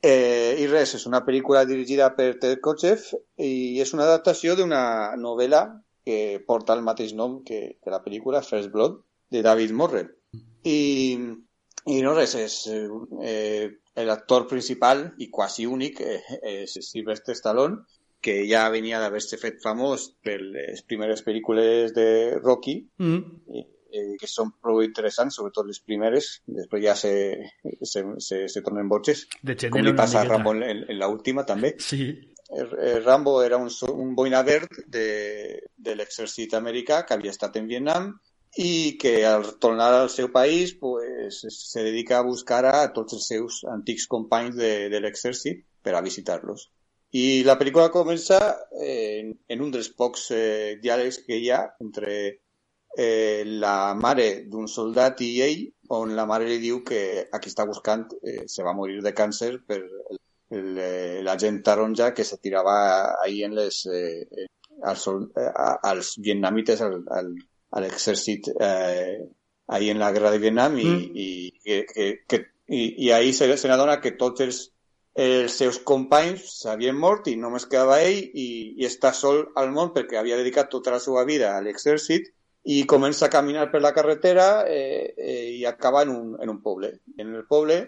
Eh, 0.04 0.60
I 0.60 0.66
res, 0.68 0.90
és 0.98 1.06
una 1.08 1.22
pel·lícula 1.24 1.62
dirigida 1.64 2.10
per 2.16 2.34
Ted 2.40 2.60
Kotcheff 2.64 3.14
i 3.40 3.80
és 3.80 3.94
una 3.96 4.04
adaptació 4.04 4.52
d'una 4.58 4.82
novel·la 5.16 5.62
que 6.04 6.42
porta 6.44 6.76
el 6.76 6.84
mateix 6.84 7.14
nom 7.16 7.38
que, 7.46 7.78
que 7.80 7.92
la 7.92 8.02
pel·lícula 8.04 8.42
First 8.44 8.68
Blood 8.74 8.98
de 9.32 9.40
David 9.46 9.72
Morrell. 9.72 10.10
I, 10.68 11.16
i 11.88 11.96
no 12.04 12.12
res, 12.18 12.34
és 12.36 12.58
eh, 12.68 13.70
l'actor 14.04 14.44
principal 14.50 15.06
i 15.24 15.30
quasi 15.32 15.64
únic 15.64 16.02
eh, 16.04 16.20
és 16.52 16.76
Sylvester 16.84 17.36
Stallone, 17.38 17.80
que 18.24 18.42
ja 18.48 18.66
venia 18.72 19.00
d'haver-se 19.00 19.40
fet 19.40 19.64
famós 19.64 20.10
per 20.24 20.36
les 20.40 20.84
primeres 20.88 21.24
pel·lícules 21.24 21.96
de 21.96 22.08
Rocky, 22.42 22.82
Mm. 23.00 23.64
Eh, 23.94 24.16
que 24.20 24.28
són 24.30 24.52
prou 24.60 24.82
interessants, 24.84 25.38
sobretot 25.38 25.70
les 25.70 25.80
primeres, 25.80 26.30
després 26.58 26.84
ja 26.84 26.96
se, 26.98 27.14
se, 27.80 28.04
se, 28.18 28.44
se 28.50 28.62
tornen 28.66 28.90
boches, 28.90 29.24
com 29.70 29.80
li 29.80 29.94
passa 29.96 30.22
a. 30.22 30.28
Rambo 30.28 30.54
en, 30.58 30.84
en 30.90 30.98
la 30.98 31.08
última 31.12 31.46
també. 31.48 31.74
Sí. 31.78 32.10
Eh, 32.50 32.60
eh, 32.60 33.00
Rambo 33.00 33.42
era 33.42 33.56
un, 33.56 33.70
un 33.94 34.14
boina 34.14 34.42
verd 34.42 34.84
de, 34.86 35.08
de 35.76 35.96
l'exèrcit 35.96 36.54
americà 36.58 37.04
que 37.06 37.16
havia 37.16 37.32
estat 37.34 37.56
en 37.60 37.70
Vietnam 37.70 38.12
i 38.60 38.96
que 39.00 39.24
al 39.26 39.56
tornar 39.58 39.90
al 39.94 40.10
seu 40.10 40.30
país 40.30 40.74
pues, 40.78 41.40
se 41.48 41.82
dedica 41.82 42.18
a 42.18 42.26
buscar 42.26 42.64
a 42.70 42.92
tots 42.94 43.16
els 43.16 43.26
seus 43.26 43.64
antics 43.72 44.06
companys 44.06 44.54
de, 44.60 44.88
de 44.92 45.00
l'exèrcit 45.02 45.64
per 45.82 45.96
a 45.96 46.04
visitar-los. 46.04 46.68
I 47.14 47.42
la 47.46 47.54
pel·lícula 47.58 47.92
comença 47.94 48.38
eh, 48.74 49.20
en, 49.20 49.34
en 49.48 49.60
un 49.62 49.74
dels 49.74 49.90
pocs 49.94 50.30
eh, 50.34 50.78
diàlegs 50.82 51.20
que 51.26 51.38
hi 51.38 51.50
ha 51.54 51.62
entre 51.82 52.14
eh, 52.96 53.42
la 53.46 53.94
mare 53.94 54.44
d'un 54.50 54.66
soldat 54.68 55.20
i 55.26 55.30
ell, 55.42 55.64
on 55.94 56.14
la 56.16 56.24
mare 56.26 56.46
li 56.48 56.58
diu 56.62 56.82
que 56.84 57.28
a 57.30 57.38
qui 57.40 57.50
està 57.50 57.66
buscant 57.68 58.06
eh, 58.22 58.44
se 58.48 58.62
va 58.64 58.72
morir 58.72 59.00
de 59.02 59.12
càncer 59.12 59.58
per 59.66 59.80
eh, 60.50 61.20
l'agent 61.22 61.62
taronja 61.62 62.12
que 62.14 62.24
se 62.24 62.38
tirava 62.38 63.16
ahí 63.22 63.42
en 63.44 63.54
les, 63.54 63.86
eh, 63.86 64.26
eh, 64.30 64.46
als, 64.82 65.06
eh, 65.08 65.50
a- 65.54 65.78
als 65.82 66.14
vietnamites, 66.18 66.80
al, 66.80 67.02
al, 67.10 67.32
a 67.70 67.80
l'exèrcit 67.80 68.48
eh, 68.60 69.18
ahí 69.68 69.90
en 69.90 69.98
la 69.98 70.12
guerra 70.12 70.30
de 70.30 70.38
Vietnam 70.38 70.78
i, 70.78 70.84
Mm. 70.84 71.10
i, 71.14 71.52
que, 71.64 71.86
que, 71.92 72.24
que, 72.28 72.46
i, 72.68 73.06
i 73.06 73.10
ahí 73.10 73.32
se, 73.32 73.48
se 73.56 73.68
n'adona 73.68 74.00
que 74.00 74.12
tots 74.12 74.40
els, 74.40 74.58
els 75.14 75.52
seus 75.52 75.78
companys 75.78 76.42
s'havien 76.62 76.96
mort 76.96 77.28
i 77.30 77.36
només 77.36 77.66
quedava 77.70 78.00
ell 78.02 78.18
i, 78.34 78.74
i 78.80 78.86
està 78.86 79.12
sol 79.14 79.44
al 79.56 79.70
món 79.72 79.92
perquè 79.94 80.18
havia 80.18 80.36
dedicat 80.36 80.70
tota 80.70 80.90
la 80.90 81.00
seva 81.00 81.24
vida 81.24 81.56
a 81.56 81.60
l'exèrcit 81.62 82.30
i 82.64 82.84
comença 82.88 83.26
a 83.26 83.30
caminar 83.32 83.70
per 83.70 83.80
la 83.84 83.92
carretera 83.92 84.64
eh, 84.66 85.12
eh, 85.16 85.50
i 85.58 85.64
acaba 85.68 86.02
en 86.02 86.10
un, 86.14 86.36
en 86.40 86.48
un 86.48 86.62
poble. 86.62 87.00
En 87.18 87.34
el 87.34 87.44
poble 87.46 87.80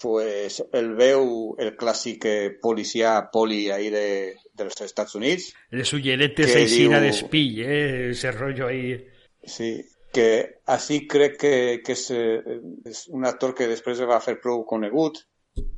pues, 0.00 0.62
el 0.72 0.94
veu 0.96 1.56
el 1.58 1.74
clàssic 1.76 2.24
eh, 2.24 2.50
policia 2.62 3.16
poli 3.32 3.70
ahí 3.70 3.90
de, 3.90 4.36
dels 4.54 4.80
Estats 4.80 5.14
Units, 5.18 5.50
Les 5.70 5.92
ulleretes 5.92 6.54
ahí 6.56 6.68
sin 6.68 6.94
diu- 6.94 7.00
despill, 7.04 7.58
eh? 7.66 8.10
Ese 8.10 8.30
rollo 8.32 8.66
ahí. 8.68 8.96
sí, 9.44 9.84
que 10.12 10.60
així 10.66 11.06
crec 11.06 11.36
que, 11.38 11.52
que 11.84 11.92
és, 11.92 12.06
eh, 12.10 12.40
és 12.86 13.04
un 13.14 13.24
actor 13.28 13.52
que 13.54 13.68
després 13.70 14.00
va 14.08 14.18
fer 14.24 14.38
prou 14.42 14.64
conegut, 14.66 15.20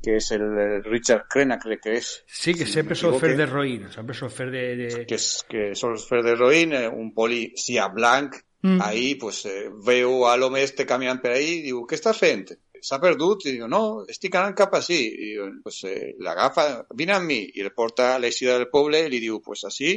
que 0.03 0.17
és 0.21 0.31
el, 0.37 0.47
Richard 0.87 1.27
Crenna, 1.31 1.59
crec 1.63 1.83
que 1.85 1.99
és. 1.99 2.13
Sí, 2.27 2.55
que 2.55 2.67
si 2.67 2.79
sempre 2.79 2.97
no 2.97 3.01
sol 3.01 3.19
fer 3.19 3.33
m'equivoque. 3.33 3.43
d'heroïna, 3.43 3.93
sempre 3.95 4.17
sol 4.19 4.31
fer 4.31 4.49
de... 4.55 4.65
de... 4.81 4.89
que, 5.11 5.19
és, 5.21 5.29
que 5.49 5.69
sol 5.79 5.99
fer 6.01 6.23
d'heroïn, 6.27 6.73
eh, 6.79 6.89
un 6.89 7.13
policia 7.17 7.89
blanc, 7.93 8.41
Mm. 8.63 8.79
ahí 8.81 9.17
pues 9.17 9.45
eh, 9.45 9.69
veu 9.85 10.25
a 10.25 10.37
l'home 10.37 10.63
este 10.63 10.87
caminant 10.87 11.19
per 11.21 11.33
ahí 11.35 11.57
diu, 11.65 11.81
què 11.83 11.97
estàs 11.99 12.15
fent? 12.15 12.45
S'ha 12.79 13.01
perdut? 13.03 13.43
I 13.51 13.57
diu, 13.57 13.67
no, 13.67 14.05
estic 14.07 14.37
anant 14.39 14.55
cap 14.55 14.77
així. 14.79 15.01
I 15.03 15.31
diu, 15.33 15.49
pues, 15.65 15.81
eh, 15.91 16.13
l'agafa, 16.23 16.87
vine 16.95 17.17
amb 17.17 17.27
mi, 17.27 17.41
i 17.59 17.63
el 17.63 17.73
porta 17.75 18.13
a 18.15 18.21
l'eixida 18.23 18.55
del 18.59 18.69
poble 18.71 19.01
i 19.03 19.11
li 19.11 19.19
diu, 19.23 19.41
pues 19.43 19.65
així, 19.67 19.97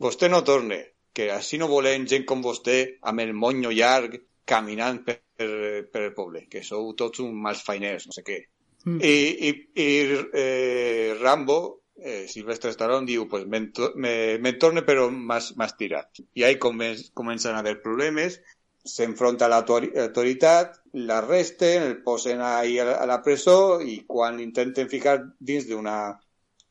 vostè 0.00 0.30
no 0.32 0.40
torne, 0.48 0.80
que 1.12 1.30
així 1.32 1.60
no 1.60 1.68
volem 1.68 2.08
gent 2.08 2.24
com 2.24 2.40
vostè 2.44 2.78
amb 3.08 3.20
el 3.24 3.32
monyo 3.36 3.72
llarg 3.72 4.16
caminant 4.48 5.02
per, 5.04 5.20
per, 5.36 5.50
per 5.92 6.02
el 6.08 6.12
poble, 6.16 6.46
que 6.48 6.62
sou 6.64 6.94
tots 6.96 7.20
uns 7.20 7.36
mals 7.36 7.64
fainers, 7.68 8.08
no 8.08 8.16
sé 8.16 8.24
què. 8.24 8.38
Mm. 8.86 8.98
I, 9.02 9.14
i, 9.48 9.50
i 9.82 9.86
eh, 10.32 11.16
Rambo, 11.20 11.82
eh, 11.96 12.26
Silvestre 12.28 12.70
Stallone, 12.70 13.06
diu, 13.08 13.26
pues 13.28 13.46
me'n 13.50 13.72
to- 13.74 13.92
me, 13.96 14.38
me 14.38 14.52
torne 14.62 14.82
però 14.86 15.08
m'has 15.10 15.76
tirat. 15.78 16.20
I 16.34 16.44
ahí 16.46 16.58
comen 16.62 16.94
comencen 17.14 17.54
a 17.56 17.62
haver 17.64 17.80
problemes, 17.82 18.40
s'enfronta 18.86 19.46
a 19.46 19.48
l'autoritat, 19.50 20.76
l'arresten, 21.08 21.82
el 21.82 21.96
posen 22.04 22.40
ahí 22.40 22.78
a 22.78 23.06
la, 23.10 23.18
presó 23.24 23.80
i 23.82 24.04
quan 24.06 24.36
l'intenten 24.38 24.88
ficar 24.88 25.16
dins 25.40 25.66
d'una 25.66 25.96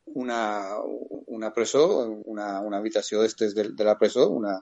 una, 0.05 0.39
una 1.27 1.51
presó, 1.53 1.83
una, 2.25 2.61
una 2.61 2.77
habitació 2.77 3.21
d'estes 3.21 3.55
de, 3.57 3.69
de 3.75 3.83
la 3.83 3.97
presó, 3.99 4.29
una, 4.29 4.53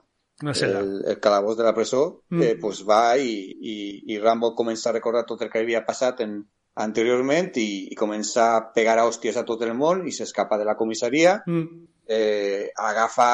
cel·la. 0.42 0.80
el, 0.80 1.04
el 1.12 1.20
calabós 1.20 1.56
de 1.56 1.64
la 1.64 1.74
presó, 1.74 2.22
Mm. 2.30 2.42
eh, 2.42 2.56
pues 2.60 2.82
va 2.88 3.16
i, 3.18 3.30
i, 3.60 3.76
i 4.14 4.18
Rambo 4.18 4.54
comença 4.58 4.90
a 4.90 4.94
recordar 4.96 5.24
tot 5.28 5.42
el 5.44 5.50
que 5.52 5.60
havia 5.62 5.84
passat 5.86 6.24
en, 6.24 6.40
anteriorment 6.74 7.52
i, 7.56 7.88
i 7.92 7.94
comença 7.94 8.54
a 8.56 8.62
pegar 8.74 8.98
a 8.98 9.04
hòsties 9.06 9.36
a 9.38 9.44
tot 9.46 9.62
el 9.62 9.74
món 9.78 10.06
i 10.08 10.12
s'escapa 10.12 10.58
de 10.58 10.64
la 10.64 10.74
comissaria, 10.76 11.42
Mm. 11.46 11.86
eh, 12.06 12.70
agafa 12.76 13.28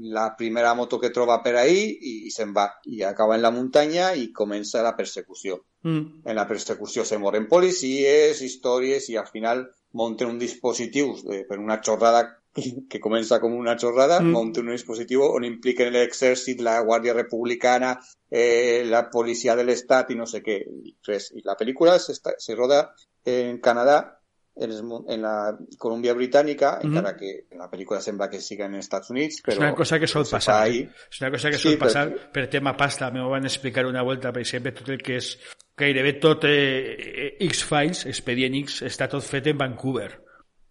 la 0.00 0.34
primera 0.36 0.74
moto 0.74 0.98
que 0.98 1.10
troba 1.10 1.42
per 1.42 1.56
ahí 1.56 1.84
i, 2.00 2.14
i 2.26 2.30
se'n 2.30 2.52
va. 2.52 2.66
I 2.84 3.02
acaba 3.06 3.36
en 3.36 3.42
la 3.42 3.50
muntanya 3.50 4.14
i 4.14 4.32
comença 4.32 4.82
la 4.82 4.96
persecució. 4.96 5.60
Mm. 5.82 6.22
En 6.24 6.36
la 6.36 6.46
persecució 6.48 7.04
se 7.04 7.18
moren 7.18 7.46
policies, 7.48 8.40
històries 8.42 9.08
i 9.10 9.16
al 9.16 9.26
final 9.28 9.66
monten 9.92 10.28
un 10.28 10.38
dispositiu 10.38 11.14
eh, 11.30 11.44
per 11.48 11.58
una 11.58 11.80
xorrada 11.82 12.24
que 12.90 12.98
comença 13.00 13.38
com 13.40 13.54
una 13.54 13.76
xorrada, 13.78 14.20
Mm. 14.20 14.26
mm. 14.28 14.32
monten 14.32 14.66
un 14.68 14.72
dispositiu 14.74 15.22
on 15.22 15.44
impliquen 15.44 15.92
l'exèrcit, 15.92 16.60
la 16.60 16.80
Guàrdia 16.82 17.14
Republicana, 17.14 17.98
eh, 18.30 18.82
la 18.86 19.08
policia 19.10 19.54
de 19.56 19.64
l'Estat 19.64 20.10
i 20.10 20.16
no 20.16 20.26
sé 20.26 20.42
què. 20.42 20.56
I, 20.84 20.96
res. 21.06 21.30
I 21.34 21.42
la 21.44 21.56
pel·lícula 21.56 21.98
se, 21.98 22.54
roda 22.56 22.92
en 23.24 23.58
Canadà, 23.60 24.16
en, 24.56 24.72
en 25.08 25.22
la 25.22 25.56
Colúmbia 25.78 26.12
Britànica, 26.12 26.80
Mhm. 26.82 26.90
encara 26.96 27.16
que 27.16 27.46
la 27.56 27.70
pel·lícula 27.70 28.00
sembla 28.00 28.28
que 28.28 28.40
siga 28.40 28.66
en 28.66 28.74
els 28.74 28.84
Estats 28.84 29.08
Units, 29.10 29.36
És 29.38 29.42
però 29.44 29.58
una 29.58 29.74
cosa 29.74 29.98
que 29.98 30.06
sol 30.06 30.26
passar. 30.30 30.62
ahí. 30.64 30.80
És 31.10 31.20
una 31.20 31.30
cosa 31.30 31.50
que 31.50 31.56
Sí, 31.56 31.62
sol 31.68 31.72
però- 31.78 31.80
passar 31.86 32.30
per 32.32 32.48
tema 32.50 32.76
pasta. 32.76 33.10
Me 33.10 33.20
ho 33.22 33.30
van 33.30 33.44
explicar 33.44 33.86
una 33.86 34.02
volta, 34.02 34.32
per 34.32 34.42
exemple, 34.42 34.72
tot 34.72 34.88
el 34.88 35.00
que 35.02 35.16
és 35.16 35.38
gairebé 35.76 36.14
tot 36.20 36.44
eh, 36.44 36.96
eh, 36.98 37.36
X-Files, 37.46 38.04
Expedient 38.06 38.54
X, 38.56 38.82
està 38.82 39.08
tot 39.08 39.22
fet 39.22 39.46
en 39.46 39.56
Vancouver. 39.56 40.20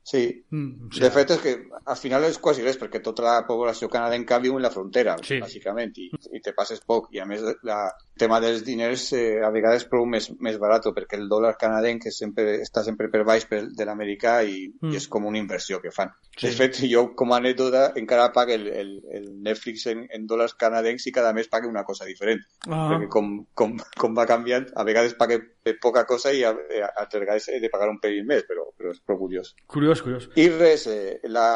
Sí, 0.10 0.24
Mm, 0.50 0.88
o 0.90 1.00
De 1.04 1.10
fet, 1.14 1.30
és 1.36 1.42
que 1.44 1.52
al 1.86 1.98
final 1.98 2.24
és 2.26 2.38
quasi 2.42 2.64
res, 2.66 2.80
perquè 2.82 2.98
tota 3.06 3.22
la 3.22 3.34
població 3.46 3.88
canadenca 3.94 4.40
viu 4.42 4.56
en 4.58 4.64
la 4.64 4.72
frontera, 4.74 5.16
Sí. 5.22 5.38
bàsicament, 5.40 5.92
i, 6.02 6.08
i 6.34 6.40
te 6.42 6.54
passes 6.58 6.80
poc. 6.82 7.10
I 7.14 7.20
a 7.22 7.26
més, 7.30 7.44
la- 7.64 7.92
el 7.94 8.18
tema 8.20 8.40
dels 8.42 8.64
diners 8.66 9.04
eh, 9.14 9.40
a 9.46 9.50
vegades 9.54 9.86
prou 9.86 10.06
més, 10.10 10.32
més 10.42 10.58
barat, 10.60 10.84
perquè 10.96 11.16
el 11.20 11.30
dòlar 11.30 11.54
canadenc 11.62 12.02
que 12.08 12.12
sempre, 12.12 12.58
està 12.64 12.84
sempre 12.84 13.08
per 13.14 13.24
baix 13.24 13.46
per, 13.46 13.62
de 13.70 13.86
l'americà 13.86 14.40
i, 14.44 14.74
Mm. 14.82 14.92
i 14.94 14.96
és 14.98 15.08
com 15.08 15.26
una 15.26 15.38
inversió 15.38 15.80
que 15.82 15.92
fan. 15.92 16.10
Sí. 16.38 16.48
De 16.48 16.54
fet, 16.54 16.82
jo, 16.90 17.14
com 17.16 17.32
a 17.34 17.38
anècdota, 17.38 17.94
encara 17.96 18.32
pago 18.34 18.52
el, 18.52 18.68
el, 18.68 18.92
el 19.14 19.30
Netflix 19.44 19.86
en, 19.88 20.08
en 20.10 20.26
dòlars 20.26 20.56
canadencs 20.56 21.06
i 21.08 21.12
cada 21.12 21.34
mes 21.34 21.48
pague 21.48 21.68
una 21.68 21.84
cosa 21.84 22.06
diferent. 22.06 22.42
Ah, 22.68 22.90
Perquè 22.92 23.08
com, 23.10 23.46
com, 23.54 23.78
com 23.98 24.16
va 24.18 24.26
canviant, 24.26 24.66
a 24.76 24.84
vegades 24.84 25.14
pague 25.14 25.40
poca 25.82 26.06
cosa 26.10 26.32
i 26.34 26.44
a, 26.48 26.52
a, 26.52 26.90
altres 27.02 27.22
vegades 27.24 27.48
he 27.50 27.60
de 27.62 27.70
pagar 27.70 27.90
un 27.92 28.00
pelín 28.02 28.28
més, 28.30 28.46
però, 28.48 28.68
però 28.78 28.94
és 28.94 29.02
prou 29.06 29.20
curiós. 29.20 29.54
curiós, 29.68 30.02
curiós. 30.06 30.30
I 30.40 30.48
res, 30.56 30.88
eh, 30.88 31.20
la, 31.30 31.48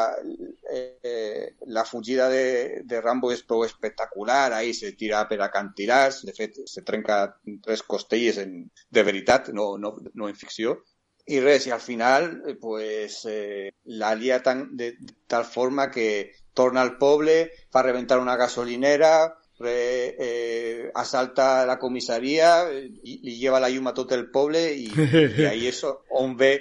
eh, 0.70 1.54
la 1.66 1.84
fugida 1.84 2.28
de, 2.32 2.82
de 2.84 3.00
Rambo 3.00 3.32
és 3.32 3.44
prou 3.44 3.64
espectacular, 3.64 4.52
ahí 4.52 4.74
se 4.74 4.92
tira 4.98 5.24
per 5.28 5.40
acantilars, 5.42 6.24
de 6.24 6.34
fet 6.36 6.62
se 6.70 6.82
trenca 6.82 7.20
tres 7.64 7.82
costelles 7.82 8.38
en, 8.42 8.58
de 8.90 9.02
veritat, 9.02 9.50
no, 9.56 9.74
no, 9.78 9.96
no 10.14 10.28
en 10.28 10.36
ficció, 10.38 10.78
i 11.26 11.40
res, 11.40 11.66
i 11.66 11.72
al 11.72 11.80
final 11.80 12.42
eh, 12.46 12.54
pues, 12.60 13.22
eh, 13.30 13.70
la 13.84 14.14
lia 14.14 14.42
tan, 14.42 14.76
de, 14.76 14.92
de 14.98 15.14
tal 15.26 15.44
forma 15.44 15.90
que 15.90 16.32
torna 16.52 16.82
al 16.82 16.98
poble, 16.98 17.52
fa 17.72 17.82
reventar 17.82 18.20
una 18.20 18.36
gasolinera, 18.36 19.14
re, 19.60 20.16
eh, 20.18 20.90
assalta 20.94 21.66
la 21.66 21.78
comissaria, 21.78 22.68
eh, 22.70 22.88
i 23.02 23.18
li 23.22 23.36
lleva 23.38 23.60
la 23.62 23.70
llum 23.70 23.88
a 23.88 23.94
tot 23.96 24.12
el 24.12 24.28
poble 24.30 24.64
i, 24.72 24.88
i 24.90 25.46
ahí 25.46 25.68
és 25.72 25.84
on 25.84 26.36
ve 26.36 26.54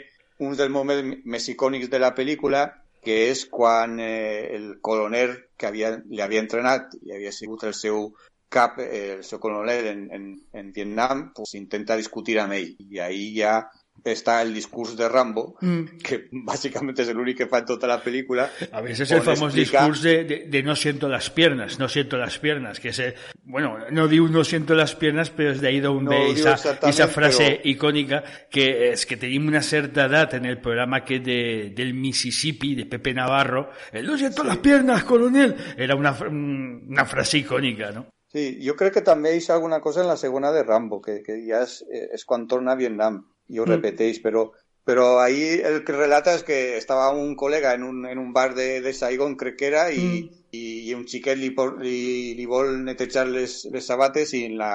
un 0.44 0.58
dels 0.60 0.72
moments 0.72 1.24
més 1.26 1.50
icònics 1.50 1.90
de 1.90 2.02
la 2.02 2.14
pel·lícula, 2.16 2.68
que 3.04 3.18
és 3.30 3.46
quan 3.52 4.00
eh, 4.00 4.56
el 4.56 4.78
coronel 4.82 5.36
que 5.58 5.68
havia, 5.68 5.92
li 6.10 6.22
havia 6.24 6.44
entrenat 6.44 6.96
i 7.02 7.12
havia 7.16 7.34
sigut 7.36 7.66
el 7.68 7.76
seu 7.76 8.14
cap, 8.54 8.80
eh, 8.80 9.18
el 9.18 9.24
seu 9.28 9.42
coronel 9.44 9.88
en, 9.92 10.04
en, 10.14 10.28
en 10.54 10.72
Vietnam, 10.72 11.32
pues, 11.36 11.56
intenta 11.60 11.98
discutir 12.00 12.38
amb 12.40 12.56
ell. 12.60 12.76
I 12.80 13.02
ahí 13.04 13.26
ja 13.36 13.58
està 14.04 14.42
el 14.42 14.54
discurs 14.54 14.98
de 14.98 15.08
Rambo, 15.08 15.56
Mm. 15.62 15.98
que 16.04 16.28
bàsicament 16.32 17.00
és 17.00 17.08
l'únic 17.14 17.38
que 17.38 17.48
fa 17.48 17.60
en 17.60 17.66
tota 17.66 17.88
la 17.88 18.02
pel·lícula. 18.04 18.50
A 18.72 18.82
veces 18.82 19.10
el 19.12 19.20
on 19.20 19.24
famoso 19.26 19.46
explica- 19.58 19.80
discurso 19.88 20.04
de, 20.08 20.24
de- 20.26 20.44
de 20.50 20.64
no 20.64 20.76
siento 20.76 21.08
las 21.08 21.30
piernas, 21.30 21.80
no 21.80 21.88
siento 21.88 22.18
las 22.18 22.38
piernas, 22.40 22.80
que 22.80 22.92
se, 22.92 23.16
bueno, 23.46 23.78
no 23.92 24.08
digo 24.08 24.28
no 24.28 24.44
siento 24.44 24.76
las 24.76 24.96
piernas, 24.96 25.30
pero 25.30 25.52
es 25.52 25.62
de 25.62 25.68
ahí 25.70 25.80
d'on 25.80 26.04
No 26.06 26.12
esa, 26.28 26.56
esa 26.88 27.08
frase 27.08 27.62
icònica 27.64 28.24
que 28.50 28.92
és 28.92 29.06
que 29.06 29.16
tenim 29.18 29.48
una 29.48 29.62
certa 29.62 30.06
edat 30.06 30.34
en 30.34 30.46
el 30.46 30.60
programa 30.60 31.04
que 31.06 31.20
de, 31.20 31.72
del 31.76 31.94
Mississippi, 31.94 32.76
de 32.76 32.86
Pepe 32.86 33.14
Navarro, 33.14 33.70
el 33.92 34.06
no 34.06 34.18
siento 34.18 34.44
las 34.44 34.58
piernas, 34.58 35.04
coronel, 35.06 35.56
era 35.78 35.96
una, 35.96 36.14
fr- 36.18 36.28
una 36.30 37.06
frase 37.06 37.38
icònica, 37.40 37.92
no? 37.92 38.08
Sí, 38.34 38.58
jo 38.66 38.74
crec 38.76 38.96
que 38.96 39.02
també 39.06 39.36
hi 39.38 39.44
ha 39.48 39.54
alguna 39.54 39.80
cosa 39.80 40.02
en 40.02 40.08
la 40.08 40.18
segona 40.18 40.52
de 40.52 40.64
Rambo, 40.64 41.00
que, 41.02 41.22
que 41.22 41.36
ja 41.48 41.62
és, 41.64 41.84
és 41.88 42.26
quan 42.26 42.48
torna 42.48 42.72
a 42.74 42.76
Vietnam, 42.76 43.20
i 43.54 43.60
ho 43.62 43.66
Mm. 43.66 43.70
repeteix, 43.78 44.20
però, 44.24 44.48
però 44.84 45.20
ahí 45.24 45.62
el 45.64 45.84
que 45.86 45.94
relata 45.96 46.34
és 46.36 46.44
que 46.44 46.58
estava 46.78 47.12
un 47.16 47.36
col·lega 47.40 47.74
en 47.78 47.84
un, 47.88 48.06
en 48.10 48.18
un 48.20 48.34
bar 48.34 48.54
de, 48.58 48.82
de 48.82 48.92
Saigon, 48.94 49.38
crec 49.40 49.56
que 49.62 49.68
era, 49.70 49.86
i, 49.94 50.04
Mm. 50.04 50.40
i, 50.54 50.64
i 50.90 50.94
un 50.94 51.06
xiquet 51.08 51.38
li, 51.40 51.52
por, 51.56 51.78
li, 51.82 52.34
li 52.36 52.46
vol 52.46 52.84
netejar 52.84 53.24
les, 53.28 53.64
les 53.72 53.86
sabates 53.86 54.34
i, 54.34 54.44
en 54.50 54.58
la, 54.60 54.74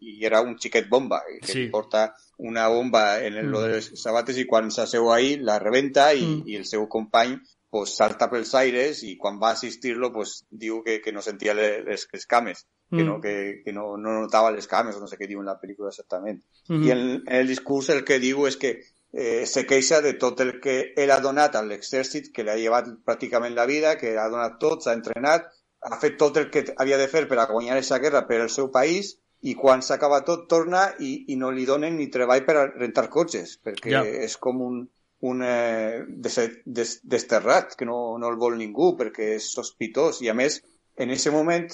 i 0.00 0.20
era 0.26 0.42
un 0.42 0.58
xiquet 0.58 0.88
bomba, 0.90 1.22
que 1.40 1.52
Sí. 1.52 1.58
li 1.64 1.70
porta 1.70 2.12
una 2.38 2.68
bomba 2.68 3.18
en 3.24 3.34
el, 3.34 3.46
Mm. 3.46 3.50
lo 3.50 3.62
de 3.62 3.68
les 3.76 3.90
sabates 3.94 4.36
i 4.38 4.44
quan 4.44 4.70
s'asseu 4.70 5.10
ahí 5.12 5.36
la 5.38 5.58
rebenta 5.58 6.12
i, 6.14 6.20
Mm. 6.26 6.42
i 6.48 6.56
el 6.56 6.64
seu 6.66 6.86
company 6.88 7.38
pues, 7.70 7.96
salta 7.96 8.30
pels 8.30 8.54
aires 8.54 9.02
i 9.04 9.16
quan 9.18 9.38
va 9.42 9.50
assistir-lo 9.50 10.12
pues, 10.12 10.44
diu 10.50 10.82
que, 10.84 11.00
que 11.02 11.12
no 11.12 11.22
sentia 11.22 11.54
les, 11.54 11.84
les, 11.84 12.26
cames, 12.26 12.66
que, 12.90 13.02
Mm. 13.02 13.06
no, 13.06 13.20
que, 13.20 13.62
que 13.64 13.72
no, 13.72 13.96
no 13.96 14.12
notava 14.20 14.52
les 14.54 14.68
cames, 14.70 14.98
no 15.00 15.08
sé 15.10 15.16
què 15.18 15.26
diu 15.26 15.40
en 15.40 15.46
la 15.50 15.58
pel·lícula 15.60 15.88
exactament. 15.90 16.42
Mhm. 16.68 16.84
I 16.86 16.90
en, 16.94 17.00
en 17.26 17.34
el 17.40 17.48
discurs 17.48 17.88
el 17.90 18.04
que 18.04 18.20
diu 18.22 18.46
és 18.46 18.56
que 18.56 18.76
eh, 19.12 19.44
se 19.46 19.64
queixa 19.66 20.00
de 20.02 20.12
tot 20.14 20.40
el 20.40 20.60
que 20.60 20.92
ell 20.96 21.10
ha 21.10 21.20
donat 21.20 21.56
a 21.56 21.62
l'exèrcit, 21.66 22.30
que 22.32 22.44
li 22.44 22.50
ha 22.50 22.56
llevat 22.56 22.86
pràcticament 23.04 23.54
la 23.56 23.66
vida, 23.66 23.96
que 23.98 24.16
ha 24.18 24.28
donat 24.28 24.58
tot, 24.60 24.84
s'ha 24.84 24.94
entrenat, 24.94 25.50
ha 25.82 25.98
fet 25.98 26.16
tot 26.18 26.36
el 26.36 26.50
que 26.50 26.64
havia 26.76 26.98
de 26.98 27.08
fer 27.08 27.26
per 27.28 27.38
a 27.38 27.46
guanyar 27.50 27.74
aquesta 27.74 27.98
guerra 27.98 28.26
per 28.26 28.40
al 28.42 28.50
seu 28.50 28.70
país 28.70 29.16
i 29.42 29.54
quan 29.54 29.82
s'acaba 29.82 30.22
tot 30.24 30.46
torna 30.48 30.94
i, 30.98 31.24
i 31.32 31.36
no 31.36 31.50
li 31.50 31.66
donen 31.66 31.96
ni 31.96 32.06
treball 32.10 32.44
per 32.46 32.56
a 32.56 32.66
rentar 32.66 33.08
cotxes, 33.10 33.58
perquè 33.62 33.90
Ja. 33.92 34.04
és 34.04 34.36
com 34.36 34.62
un, 34.62 34.80
un 35.20 35.42
eh, 35.42 36.04
des, 36.08 36.38
des, 36.64 37.00
desterrat, 37.02 37.74
que 37.76 37.86
no, 37.88 38.18
no 38.18 38.28
el 38.28 38.36
vol 38.36 38.58
ningú 38.58 38.96
perquè 38.98 39.34
és 39.38 39.50
sospitós 39.54 40.20
i 40.22 40.28
a 40.28 40.34
més 40.34 40.60
en 40.96 41.10
aquest 41.10 41.32
moment 41.32 41.68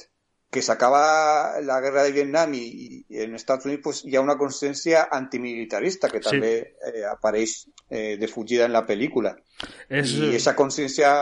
que 0.53 0.61
s'acaba 0.61 1.61
la 1.65 1.81
guerra 1.81 2.03
de 2.05 2.13
Vietnam 2.13 2.53
i, 2.55 2.67
i 3.09 3.23
en 3.25 3.35
Estats 3.35 3.65
Units 3.65 3.81
pues, 3.83 4.03
hi 4.05 4.17
ha 4.17 4.21
una 4.21 4.37
consciència 4.37 5.07
antimilitarista 5.11 6.11
que 6.13 6.21
Sí. 6.21 6.29
també 6.29 6.51
eh, 6.61 7.05
apareix 7.09 7.55
eh, 7.89 8.19
de 8.21 8.29
fugida 8.29 8.67
en 8.67 8.73
la 8.77 8.85
pel·lícula. 8.87 9.33
És, 9.89 10.13
I 10.13 10.29
aquesta 10.29 10.55
consciència 10.55 11.15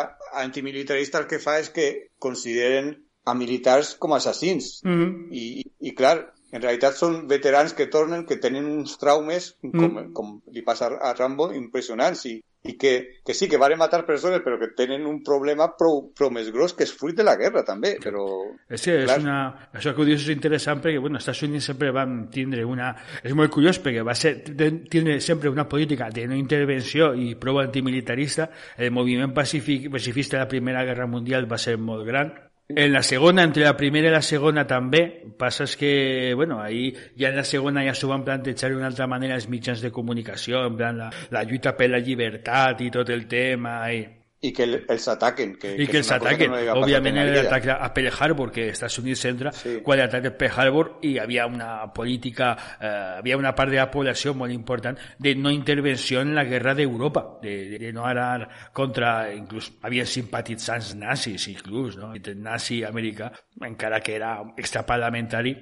antimilitarista 0.42 1.22
el 1.22 1.28
que 1.30 1.38
fa 1.38 1.60
és 1.60 1.70
que 1.70 2.10
consideren 2.18 2.90
a 3.24 3.34
militars 3.38 3.94
com 4.02 4.12
a 4.12 4.18
assassins. 4.18 4.80
Mhm. 4.82 5.28
I, 5.30 5.46
i, 5.62 5.64
i 5.90 5.94
clar, 5.94 6.32
en 6.52 6.62
realitat 6.62 6.96
són 6.98 7.26
veterans 7.30 7.74
que 7.78 7.86
tornen, 7.86 8.26
que 8.26 8.36
tenen 8.42 8.66
uns 8.66 8.96
traumes, 8.98 9.56
com, 9.62 9.90
Mm. 9.90 10.12
com 10.12 10.38
li 10.52 10.62
passa 10.66 10.90
a 11.00 11.12
Rambo, 11.14 11.52
impressionants, 11.54 12.24
i, 12.26 12.40
i 12.62 12.74
que, 12.76 13.20
que 13.24 13.32
sí, 13.32 13.48
que 13.48 13.56
van 13.56 13.72
matar 13.78 14.04
persones, 14.04 14.42
però 14.44 14.58
que 14.58 14.68
tenen 14.76 15.06
un 15.06 15.22
problema 15.24 15.70
prou, 15.78 16.10
prou 16.12 16.30
més 16.30 16.50
gros, 16.52 16.74
que 16.74 16.84
és 16.84 16.92
fruit 16.92 17.16
de 17.16 17.24
la 17.24 17.36
guerra, 17.40 17.62
també, 17.64 17.94
però... 18.02 18.26
És 18.68 18.82
que 18.84 18.98
és 18.98 19.06
Clar. 19.06 19.20
una... 19.22 19.38
Això 19.72 19.94
que 19.94 20.02
ho 20.02 20.08
dius 20.08 20.26
és 20.26 20.34
interessant 20.34 20.82
perquè, 20.82 21.00
bueno, 21.00 21.16
els 21.16 21.24
Estats 21.24 21.46
Units 21.46 21.70
sempre 21.70 21.94
van 21.94 22.26
tindre 22.34 22.66
una... 22.68 22.90
És 23.22 23.32
molt 23.32 23.54
curiós 23.54 23.80
perquè 23.80 24.04
va 24.04 24.14
ser, 24.18 24.34
tindre 24.44 25.20
sempre 25.24 25.48
una 25.48 25.68
política 25.68 26.10
de 26.10 26.26
no 26.28 26.36
intervenció 26.36 27.14
i 27.14 27.32
prou 27.40 27.62
antimilitarista. 27.62 28.50
El 28.76 28.92
moviment 28.92 29.32
pacífic, 29.32 29.90
pacifista 29.90 30.36
de 30.36 30.44
la 30.44 30.48
Primera 30.52 30.84
Guerra 30.84 31.06
Mundial 31.06 31.48
va 31.50 31.58
ser 31.58 31.78
molt 31.78 32.04
gran. 32.04 32.49
En 32.76 32.92
la 32.92 33.02
segona, 33.02 33.42
entre 33.42 33.64
la 33.64 33.76
primera 33.76 34.10
i 34.10 34.14
la 34.14 34.22
segona 34.22 34.66
també, 34.68 35.02
passa 35.38 35.66
que, 35.78 36.32
bueno, 36.36 36.60
ahí 36.60 36.92
ja 37.18 37.30
en 37.30 37.36
la 37.40 37.44
segona 37.44 37.82
ja 37.86 37.94
s'ho 37.94 38.10
van 38.10 38.24
plantejar 38.24 38.70
d'una 38.70 38.86
altra 38.90 39.08
manera 39.10 39.34
els 39.34 39.48
mitjans 39.48 39.82
de 39.82 39.90
comunicació, 39.90 40.64
en 40.68 40.76
plan 40.78 40.98
la, 40.98 41.10
la 41.30 41.44
lluita 41.44 41.74
per 41.76 41.90
la 41.90 41.98
llibertat 41.98 42.80
i 42.86 42.90
tot 42.94 43.10
el 43.10 43.26
tema, 43.26 43.80
i, 43.90 44.04
I 44.42 44.52
que 44.54 44.62
el- 44.64 44.84
els 44.88 45.06
ataquen. 45.08 45.56
Que, 45.58 45.74
i 45.76 45.86
que 45.86 45.98
és 45.98 46.10
els 46.10 46.10
una 46.10 46.18
cosa 46.18 46.30
ataquen. 46.30 46.50
no 46.50 46.56
li 46.56 46.60
havia 46.62 46.72
passat 46.72 46.84
Òbviament 46.84 47.16
en 47.18 47.26
la 47.26 47.30
vida. 47.30 47.42
l'atac 47.42 47.66
a 47.68 47.92
Pearl 47.94 48.12
Harbor, 48.18 48.50
que 48.52 48.68
Estats 48.70 48.98
Units 48.98 49.24
entra 49.26 49.52
Sí. 49.52 49.80
quan 49.84 49.98
l'atac 49.98 50.24
a 50.26 50.30
Pearl 50.38 50.60
Harbor 50.60 50.98
i 51.02 51.08
hi 51.10 51.18
havia 51.18 51.46
una 51.46 51.92
política, 51.92 52.56
eh, 52.80 53.18
havia 53.18 53.36
una 53.36 53.54
part 53.54 53.70
de 53.70 53.76
la 53.76 53.90
població 53.90 54.32
molt 54.34 54.50
important 54.52 54.96
de 55.18 55.34
no 55.34 55.50
intervenció 55.50 56.22
en 56.22 56.34
la 56.34 56.44
guerra 56.44 56.74
d'Europa, 56.74 57.38
de, 57.42 57.68
de, 57.68 57.78
de 57.78 57.92
no 57.92 58.06
anar 58.06 58.48
contra, 58.72 59.30
inclús 59.34 59.72
havia 59.82 60.06
simpatitzants 60.06 60.94
nazis, 60.96 61.46
inclús, 61.48 61.96
no? 61.98 62.14
El 62.14 62.42
nazi 62.42 62.82
americà, 62.82 63.30
encara 63.60 64.00
que 64.00 64.14
era 64.16 64.40
extraparlamentari, 64.56 65.56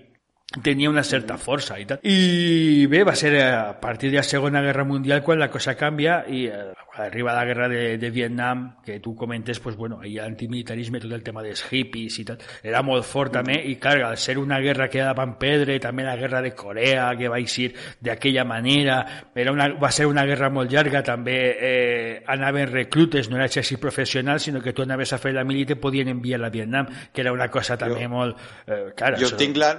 tenia 0.62 0.88
una 0.88 1.03
certa 1.05 1.36
força 1.36 1.76
i 1.78 1.84
tal. 1.84 1.99
I 2.09 2.86
bé, 2.88 3.03
va 3.05 3.14
ser 3.14 3.34
a 3.44 3.78
partir 3.80 4.11
de 4.11 4.16
la 4.16 4.22
Segona 4.22 4.62
Guerra 4.64 4.84
Mundial 4.84 5.22
quan 5.22 5.38
la 5.38 5.51
cosa 5.53 5.74
canvia 5.76 6.22
i 6.26 6.46
eh, 6.49 6.72
quan 6.88 7.05
arriba 7.07 7.34
la 7.34 7.44
guerra 7.44 7.68
de, 7.68 7.99
de 7.99 8.11
Vietnam, 8.11 8.78
que 8.82 8.99
tu 8.99 9.14
comentes, 9.14 9.61
pues 9.61 9.76
bueno, 9.76 10.01
ahí 10.01 10.14
l'antimilitarisme, 10.14 11.01
tot 11.01 11.12
el 11.12 11.22
tema 11.22 11.42
dels 11.44 11.61
hippies 11.70 12.16
i 12.18 12.24
tal, 12.24 12.38
era 12.64 12.80
molt 12.82 13.05
fort 13.05 13.34
també, 13.36 13.59
i 13.68 13.76
clar, 13.76 14.01
al 14.09 14.16
ser 14.18 14.38
una 14.40 14.59
guerra 14.59 14.88
que 14.88 15.05
van 15.14 15.36
perdre, 15.38 15.76
també 15.84 16.03
la 16.09 16.16
guerra 16.16 16.40
de 16.42 16.55
Corea, 16.57 17.11
que 17.18 17.28
va 17.28 17.38
eixir 17.38 17.68
d'aquella 18.01 18.44
manera, 18.49 19.28
era 19.36 19.53
una, 19.53 19.68
va 19.76 19.92
ser 19.92 20.07
una 20.09 20.24
guerra 20.26 20.49
molt 20.51 20.72
llarga, 20.72 21.03
també 21.05 21.36
eh, 21.61 22.22
anaven 22.26 22.72
reclutes, 22.72 23.28
no 23.28 23.36
era 23.36 23.46
exèrcit 23.46 23.78
professional, 23.78 24.40
sinó 24.40 24.62
que 24.64 24.72
tu 24.72 24.82
anaves 24.82 25.12
a 25.12 25.18
fer 25.20 25.34
la 25.36 25.44
mili 25.44 25.66
i 25.66 25.70
te 25.74 25.76
podien 25.76 26.09
enviar 26.09 26.40
a 26.42 26.49
Vietnam, 26.51 26.88
que 27.12 27.20
era 27.20 27.32
una 27.36 27.51
cosa 27.53 27.76
també 27.76 28.09
molt... 28.09 28.40
Eh, 28.66 28.80
clar, 28.96 29.12
Jo 29.20 29.28
això- 29.28 29.36
tinc 29.44 29.61
la- 29.61 29.76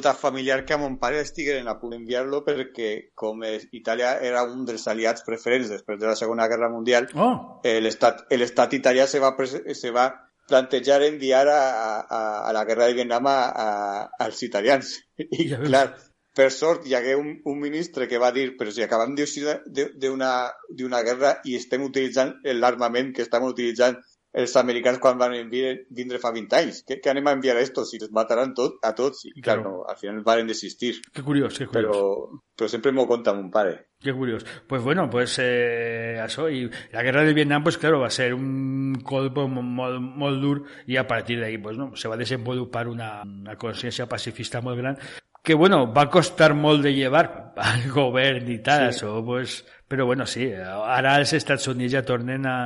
l'anècdota 0.00 0.14
familiar 0.14 0.64
que 0.64 0.72
a 0.74 0.78
mon 0.78 0.98
pare 0.98 1.20
estigueren 1.20 1.68
a 1.68 1.78
punt 1.78 1.92
d'enviar-lo 1.92 2.42
perquè 2.44 3.10
com 3.14 3.42
és- 3.44 3.68
Itàlia 3.72 4.18
era 4.22 4.42
un 4.44 4.64
dels 4.64 4.86
aliats 4.88 5.22
preferents 5.22 5.68
després 5.68 5.98
de 6.00 6.06
la 6.06 6.16
Segona 6.16 6.48
Guerra 6.48 6.70
Mundial, 6.70 7.08
Oh, 7.14 7.60
el 7.64 7.86
estat, 7.86 8.26
el 8.30 8.42
estat 8.42 8.72
italià 8.72 9.06
se 9.06 9.18
va, 9.20 9.34
se 9.74 9.90
va 9.90 10.08
plantejar 10.48 11.02
enviar 11.02 11.46
a, 11.48 12.00
a, 12.00 12.48
a 12.48 12.52
la 12.52 12.64
guerra 12.64 12.86
de 12.86 12.94
Vietnam 12.94 13.26
a, 13.26 13.38
a, 13.50 14.10
als 14.18 14.42
italians. 14.42 14.96
I, 15.18 15.48
Ja 15.50 15.60
clar, 15.60 15.96
per 16.34 16.50
sort 16.50 16.86
hi 16.86 16.94
hagué 16.94 17.14
un, 17.16 17.40
un 17.44 17.58
ministre 17.60 18.08
que 18.08 18.18
va 18.18 18.32
dir 18.32 18.56
però 18.56 18.70
si 18.72 18.82
acabem 18.82 19.14
d'una 19.16 21.02
guerra 21.02 21.40
i 21.44 21.56
estem 21.56 21.82
utilitzant 21.82 22.34
l'armament 22.44 23.12
que 23.14 23.22
estem 23.22 23.42
utilitzant 23.44 23.98
els 24.32 24.54
americans 24.56 24.98
quan 25.02 25.18
van 25.18 25.34
enviar, 25.34 25.72
vindre 25.90 26.20
fa 26.22 26.30
20 26.30 26.56
anys. 26.56 26.84
Què, 26.86 27.00
què 27.02 27.10
anem 27.10 27.26
a 27.26 27.32
enviar 27.34 27.56
a 27.56 27.62
estos? 27.64 27.90
Si 27.90 27.98
els 27.98 28.12
mataran 28.14 28.52
tot, 28.54 28.76
a 28.86 28.94
tots. 28.94 29.24
I 29.26 29.32
clar, 29.40 29.58
Claro. 29.60 29.70
no, 29.70 29.84
al 29.88 29.96
final 29.98 30.22
varen 30.22 30.46
desistir. 30.46 31.00
que 31.12 31.22
curiós, 31.22 31.58
que 31.58 31.66
curiós. 31.66 31.90
Però, 31.90 32.40
però 32.56 32.68
sempre 32.68 32.92
m'ho 32.92 33.06
conta 33.08 33.34
mon 33.34 33.50
pare. 33.50 33.88
Qué 34.00 34.12
curioso. 34.14 34.46
Pues 34.66 34.82
bueno, 34.82 35.10
pues 35.10 35.36
eh, 35.40 36.22
eso. 36.24 36.48
Y 36.48 36.70
la 36.92 37.02
guerra 37.02 37.24
del 37.24 37.34
Vietnam, 37.34 37.62
pues 37.62 37.76
claro, 37.76 38.00
va 38.00 38.06
a 38.06 38.10
ser 38.10 38.32
un 38.34 38.94
colpo 39.04 39.48
molt, 39.48 40.00
molt 40.00 40.40
dur 40.40 40.64
y 40.86 40.96
a 40.96 41.06
partir 41.06 41.40
de 41.40 41.46
ahí, 41.46 41.58
pues 41.58 41.76
no, 41.76 41.94
se 41.96 42.08
va 42.08 42.14
a 42.14 42.18
desenvolupar 42.18 42.88
una, 42.88 43.22
una 43.22 43.56
conciencia 43.56 44.06
pacifista 44.08 44.60
muy 44.60 44.76
grande 44.76 45.00
que 45.42 45.54
bueno, 45.54 45.92
va 45.92 46.02
a 46.02 46.10
costar 46.10 46.52
molt 46.54 46.82
de 46.82 46.92
llevar 46.92 47.54
al 47.56 47.90
govern 47.94 48.48
i 48.52 48.58
tal, 48.62 48.92
sí. 48.92 49.00
això, 49.00 49.24
pues, 49.24 49.64
però 49.88 50.04
bueno, 50.04 50.26
sí, 50.26 50.50
ara 50.52 51.16
els 51.16 51.32
Estats 51.32 51.66
Units 51.68 51.94
ja 51.94 52.02
tornen 52.04 52.44
a, 52.46 52.58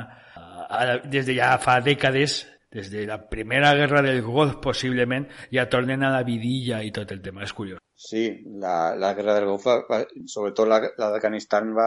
a, 0.68 0.82
a 0.82 0.98
des 0.98 1.26
de 1.26 1.36
ja 1.38 1.54
fa 1.58 1.80
dècades 1.84 2.42
des 2.74 2.88
de 2.90 3.04
la 3.06 3.20
primera 3.30 3.72
guerra 3.78 4.02
del 4.02 4.20
Golf, 4.22 4.56
possiblement, 4.60 5.28
ja 5.54 5.68
tornen 5.70 6.02
a 6.02 6.10
la 6.10 6.24
vidilla 6.26 6.80
i 6.82 6.90
tot 6.90 7.12
el 7.14 7.20
tema, 7.22 7.44
és 7.46 7.52
curiós. 7.54 7.78
Sí, 7.94 8.24
la, 8.60 8.96
la 8.98 9.12
guerra 9.14 9.36
del 9.36 9.46
Golf, 9.46 9.68
va, 9.86 10.00
sobretot 10.26 10.66
la, 10.66 10.80
la 10.98 11.12
d'Afganistan, 11.14 11.70
va 11.76 11.86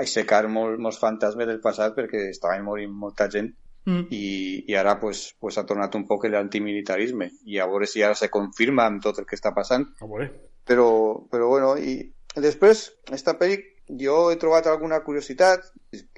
aixecar 0.00 0.46
molt, 0.48 0.80
molts 0.80 0.98
fantasmes 1.02 1.46
del 1.50 1.60
passat 1.60 1.92
perquè 1.98 2.30
estaven 2.30 2.64
morint 2.64 2.90
molta 3.04 3.28
gent 3.28 3.52
Mm. 3.84 4.06
i, 4.16 4.64
i 4.72 4.74
ara 4.80 4.94
pues, 4.96 5.34
pues 5.38 5.58
ha 5.60 5.66
tornat 5.68 5.92
un 5.94 6.06
poc 6.08 6.22
l'antimilitarisme 6.32 7.26
i 7.44 7.58
a 7.60 7.66
veure 7.68 7.84
si 7.84 8.00
ara 8.00 8.14
se 8.16 8.30
confirma 8.32 8.86
amb 8.88 9.02
tot 9.04 9.18
el 9.20 9.26
que 9.28 9.36
està 9.36 9.52
passant 9.52 9.84
A 10.00 10.06
veure. 10.08 10.30
però, 10.64 10.86
però 11.28 11.50
bueno 11.50 11.74
i 11.76 11.98
després, 12.40 12.86
esta 13.12 13.34
pel·li 13.36 13.58
jo 13.88 14.30
he 14.32 14.36
trobat 14.40 14.66
alguna 14.66 15.02
curiositat 15.04 15.66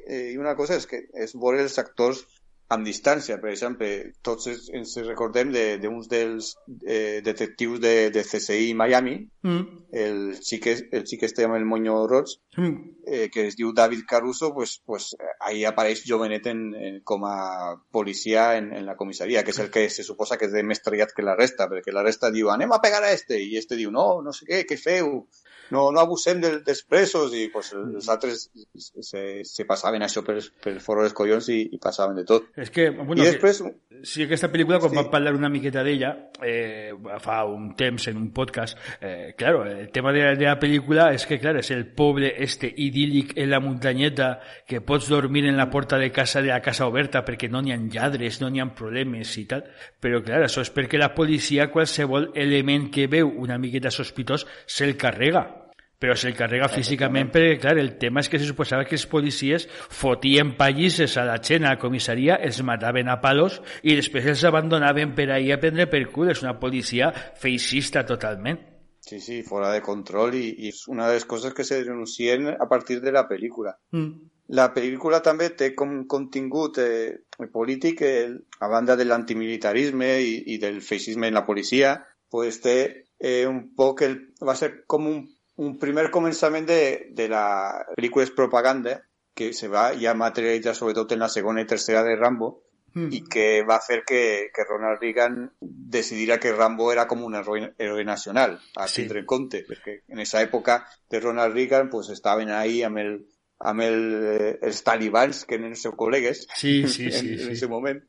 eh, 0.07 0.33
i 0.33 0.37
una 0.39 0.55
cosa 0.57 0.77
és 0.79 0.87
que 0.87 1.05
és 1.15 1.35
veure 1.35 1.63
els 1.63 1.79
actors 1.83 2.25
amb 2.69 2.83
distància. 2.83 3.37
Per 3.39 3.53
exemple, 3.53 3.89
tots 4.27 4.49
ens, 4.75 4.97
recordem 5.07 5.53
d'uns 5.55 6.09
de, 6.11 6.17
de 6.19 6.25
dels 6.25 6.49
eh, 6.83 7.21
detectius 7.23 7.79
de, 7.79 8.11
de 8.11 8.25
CSI 8.27 8.73
Miami, 8.75 9.21
Mm. 9.47 9.67
el 9.95 10.17
xic, 10.43 10.65
el 10.91 11.05
xic 11.07 11.21
este 11.23 11.45
amb 11.47 11.55
el 11.55 11.65
moño 11.65 12.01
roig, 12.11 12.33
Mm. 12.59 12.97
eh, 13.07 13.29
que 13.31 13.45
es 13.47 13.55
diu 13.55 13.71
David 13.73 14.01
Caruso, 14.09 14.53
pues, 14.53 14.83
pues 14.85 15.15
ahí 15.39 15.65
apareix 15.65 16.03
jovenet 16.05 16.49
en, 16.51 16.75
en, 16.75 17.01
com 17.05 17.23
a 17.25 17.77
policia 17.93 18.57
en, 18.59 18.73
en 18.73 18.85
la 18.87 18.97
comissaria, 18.97 19.45
que 19.45 19.55
és 19.55 19.61
el 19.63 19.71
que 19.71 19.89
se 19.89 20.03
suposa 20.03 20.37
que 20.37 20.47
és 20.51 20.53
de 20.53 20.65
més 20.67 20.83
triat 20.83 21.15
que 21.15 21.23
la 21.23 21.37
resta, 21.39 21.69
perquè 21.71 21.95
la 21.95 22.03
resta 22.03 22.33
diu, 22.35 22.51
anem 22.51 22.73
a 22.75 22.81
pegar 22.83 23.05
a 23.05 23.13
este, 23.13 23.39
i 23.39 23.55
este 23.57 23.77
diu, 23.79 23.93
no, 23.95 24.21
no 24.27 24.33
sé 24.35 24.49
què, 24.51 24.65
què 24.67 24.77
feu? 24.83 25.29
No, 25.71 25.91
no 25.93 26.01
abusem 26.01 26.41
del, 26.41 26.61
dels 26.65 26.83
presos, 26.87 27.33
i 27.35 27.49
pues, 27.53 27.73
els 27.75 28.09
altres 28.13 28.49
se, 28.77 29.23
se 29.45 29.65
passaven 29.67 30.03
això 30.07 30.23
per, 30.27 30.39
per 30.63 30.77
foro 30.85 31.03
dels 31.03 31.15
collons 31.17 31.49
i, 31.51 31.63
i 31.73 31.79
passaven 31.83 32.17
de 32.21 32.25
tot. 32.29 32.51
És 32.57 32.71
que, 32.71 32.91
bueno, 32.91 33.23
I 33.23 33.27
després, 33.27 33.63
que, 33.63 34.01
sí, 34.07 34.23
aquesta 34.27 34.51
pel·lícula, 34.53 34.79
quan 34.81 34.93
Sí. 34.93 34.97
vam 35.01 35.11
parlar 35.11 35.35
una 35.35 35.49
miqueta 35.51 35.83
d'ella, 35.83 36.13
eh, 36.43 36.93
fa 37.21 37.45
un 37.45 37.75
temps 37.77 38.07
en 38.09 38.17
un 38.17 38.31
podcast, 38.33 38.79
eh, 39.01 39.35
claro, 39.37 39.65
el 39.67 39.91
tema 39.91 40.13
de, 40.13 40.37
de 40.37 40.47
la 40.47 40.59
pel·lícula 40.61 41.11
és 41.15 41.27
que, 41.27 41.41
claro, 41.43 41.59
és 41.61 41.71
el 41.75 41.87
poble 41.97 42.33
este 42.43 42.71
idíl·lic 42.71 43.33
en 43.37 43.51
la 43.51 43.61
muntanyeta 43.61 44.41
que 44.67 44.81
pots 44.81 45.09
dormir 45.09 45.47
en 45.47 45.57
la 45.57 45.69
porta 45.71 45.99
de 45.99 46.13
casa 46.13 46.43
de 46.43 46.49
la 46.49 46.61
casa 46.63 46.87
oberta 46.87 47.25
perquè 47.25 47.51
no 47.51 47.63
n'hi 47.63 47.73
ha 47.73 47.77
lladres, 47.81 48.41
no 48.41 48.51
n'hi 48.51 48.61
ha 48.61 48.69
problemes 48.75 49.35
i 49.39 49.47
tal, 49.51 49.65
però, 50.01 50.23
clar, 50.23 50.43
això 50.47 50.63
és 50.63 50.71
perquè 50.73 50.99
la 50.99 51.15
policia 51.15 51.71
qualsevol 51.73 52.31
element 52.35 52.91
que 52.93 53.07
veu 53.11 53.29
una 53.29 53.59
miqueta 53.59 53.91
sospitós 53.91 54.47
se'l 54.67 54.97
carrega 54.97 55.56
però 55.99 56.15
se'l 56.17 56.37
carrega 56.37 56.69
físicament 56.69 57.31
perquè, 57.33 57.57
clar, 57.63 57.77
el 57.81 57.95
tema 58.01 58.21
és 58.21 58.29
que 58.29 58.41
se 58.41 58.49
suposava 58.49 58.85
que 58.85 58.97
els 58.99 59.07
policies 59.09 59.67
fotien 59.71 60.55
pallisses 60.59 61.17
a 61.17 61.25
la 61.29 61.39
gent 61.41 61.65
a 61.65 61.75
la 61.75 61.81
comissaria, 61.81 62.37
els 62.37 62.61
mataven 62.67 63.09
a 63.09 63.19
palos 63.23 63.61
i 63.83 63.97
després 63.97 64.29
els 64.33 64.45
abandonaven 64.45 65.15
per 65.17 65.31
ahí 65.33 65.53
a 65.53 65.61
prendre 65.63 65.89
per 65.89 66.05
cul. 66.13 66.31
És 66.33 66.43
una 66.45 66.59
policia 66.61 67.13
feixista 67.41 68.05
totalment. 68.07 68.59
sí, 69.07 69.21
sí, 69.21 69.43
fora 69.45 69.71
de 69.71 69.81
control, 69.83 70.35
i, 70.35 70.49
i 70.67 70.71
és 70.73 70.89
una 70.91 71.07
de 71.07 71.15
les 71.15 71.25
coses 71.25 71.53
que 71.55 71.65
se 71.65 71.77
denuncien 71.85 72.49
a 72.51 72.67
partir 72.67 73.01
de 73.01 73.13
la 73.15 73.23
pel·lícula. 73.29 73.77
Mm. 73.95 74.33
La 74.59 74.73
pel·lícula 74.75 75.21
també 75.23 75.53
té 75.59 75.73
com 75.79 75.93
contingut 76.11 76.81
eh, 76.83 77.15
polític, 77.55 78.03
eh, 78.03 78.35
a 78.59 78.69
banda 78.69 78.97
de 78.99 79.07
l'antimilitarisme 79.07 80.11
i, 80.23 80.35
i 80.55 80.59
del 80.59 80.81
feixisme 80.83 81.31
en 81.31 81.39
la 81.39 81.45
policia, 81.47 81.95
pues 82.31 82.59
té 82.63 82.77
eh, 83.19 83.47
un 83.47 83.63
poc 83.79 84.03
el, 84.07 84.19
va 84.43 84.55
ser 84.59 84.73
com 84.91 85.07
un, 85.11 85.23
un 85.57 85.79
primer 85.79 86.11
començament 86.11 86.67
de, 86.69 87.09
de 87.17 87.29
la 87.33 87.85
pel·lícula 87.97 88.27
propaganda 88.37 89.01
que 89.37 89.53
se 89.53 89.69
va 89.69 89.91
ja 89.99 90.15
materialitzar 90.15 90.75
sobretot 90.75 91.13
en 91.13 91.21
la 91.25 91.29
segona 91.29 91.61
i 91.63 91.67
tercera 91.67 92.03
de 92.05 92.17
Rambo 92.17 92.63
Mm. 92.97 93.11
i 93.13 93.19
que 93.29 93.63
va 93.69 93.77
fer 93.85 94.05
que, 94.09 94.49
que 94.55 94.65
Ronald 94.65 95.03
Reagan 95.03 95.51
decidirà 95.61 96.39
que 96.41 96.53
Rambo 96.55 96.87
era 96.95 97.03
com 97.07 97.25
un 97.27 97.35
héroe, 97.35 97.75
héroe 97.77 98.05
nacional 98.09 98.55
a 98.75 98.87
Sí. 98.89 99.03
tindre 99.03 99.21
en 99.21 99.27
compte, 99.27 99.67
perquè 99.69 99.99
en 100.09 100.19
esa 100.25 100.41
època 100.41 100.79
de 101.11 101.21
Ronald 101.21 101.53
Reagan 101.53 101.91
pues, 101.91 102.09
estaven 102.09 102.49
ahí 102.49 102.83
amb, 102.83 102.97
el, 102.97 103.27
amb 103.61 103.81
el, 103.83 103.99
eh, 104.25 104.59
els 104.63 104.81
talibans, 104.83 105.45
que 105.45 105.57
eren 105.57 105.75
els 105.75 105.83
seus 105.83 105.95
col·legues 105.95 106.47
Sí, 106.57 106.89
sí, 106.89 107.05
en, 107.11 107.13
sí, 107.13 107.33
en 107.35 107.39
sí. 107.45 107.53
ese 107.53 107.67
moment, 107.69 108.01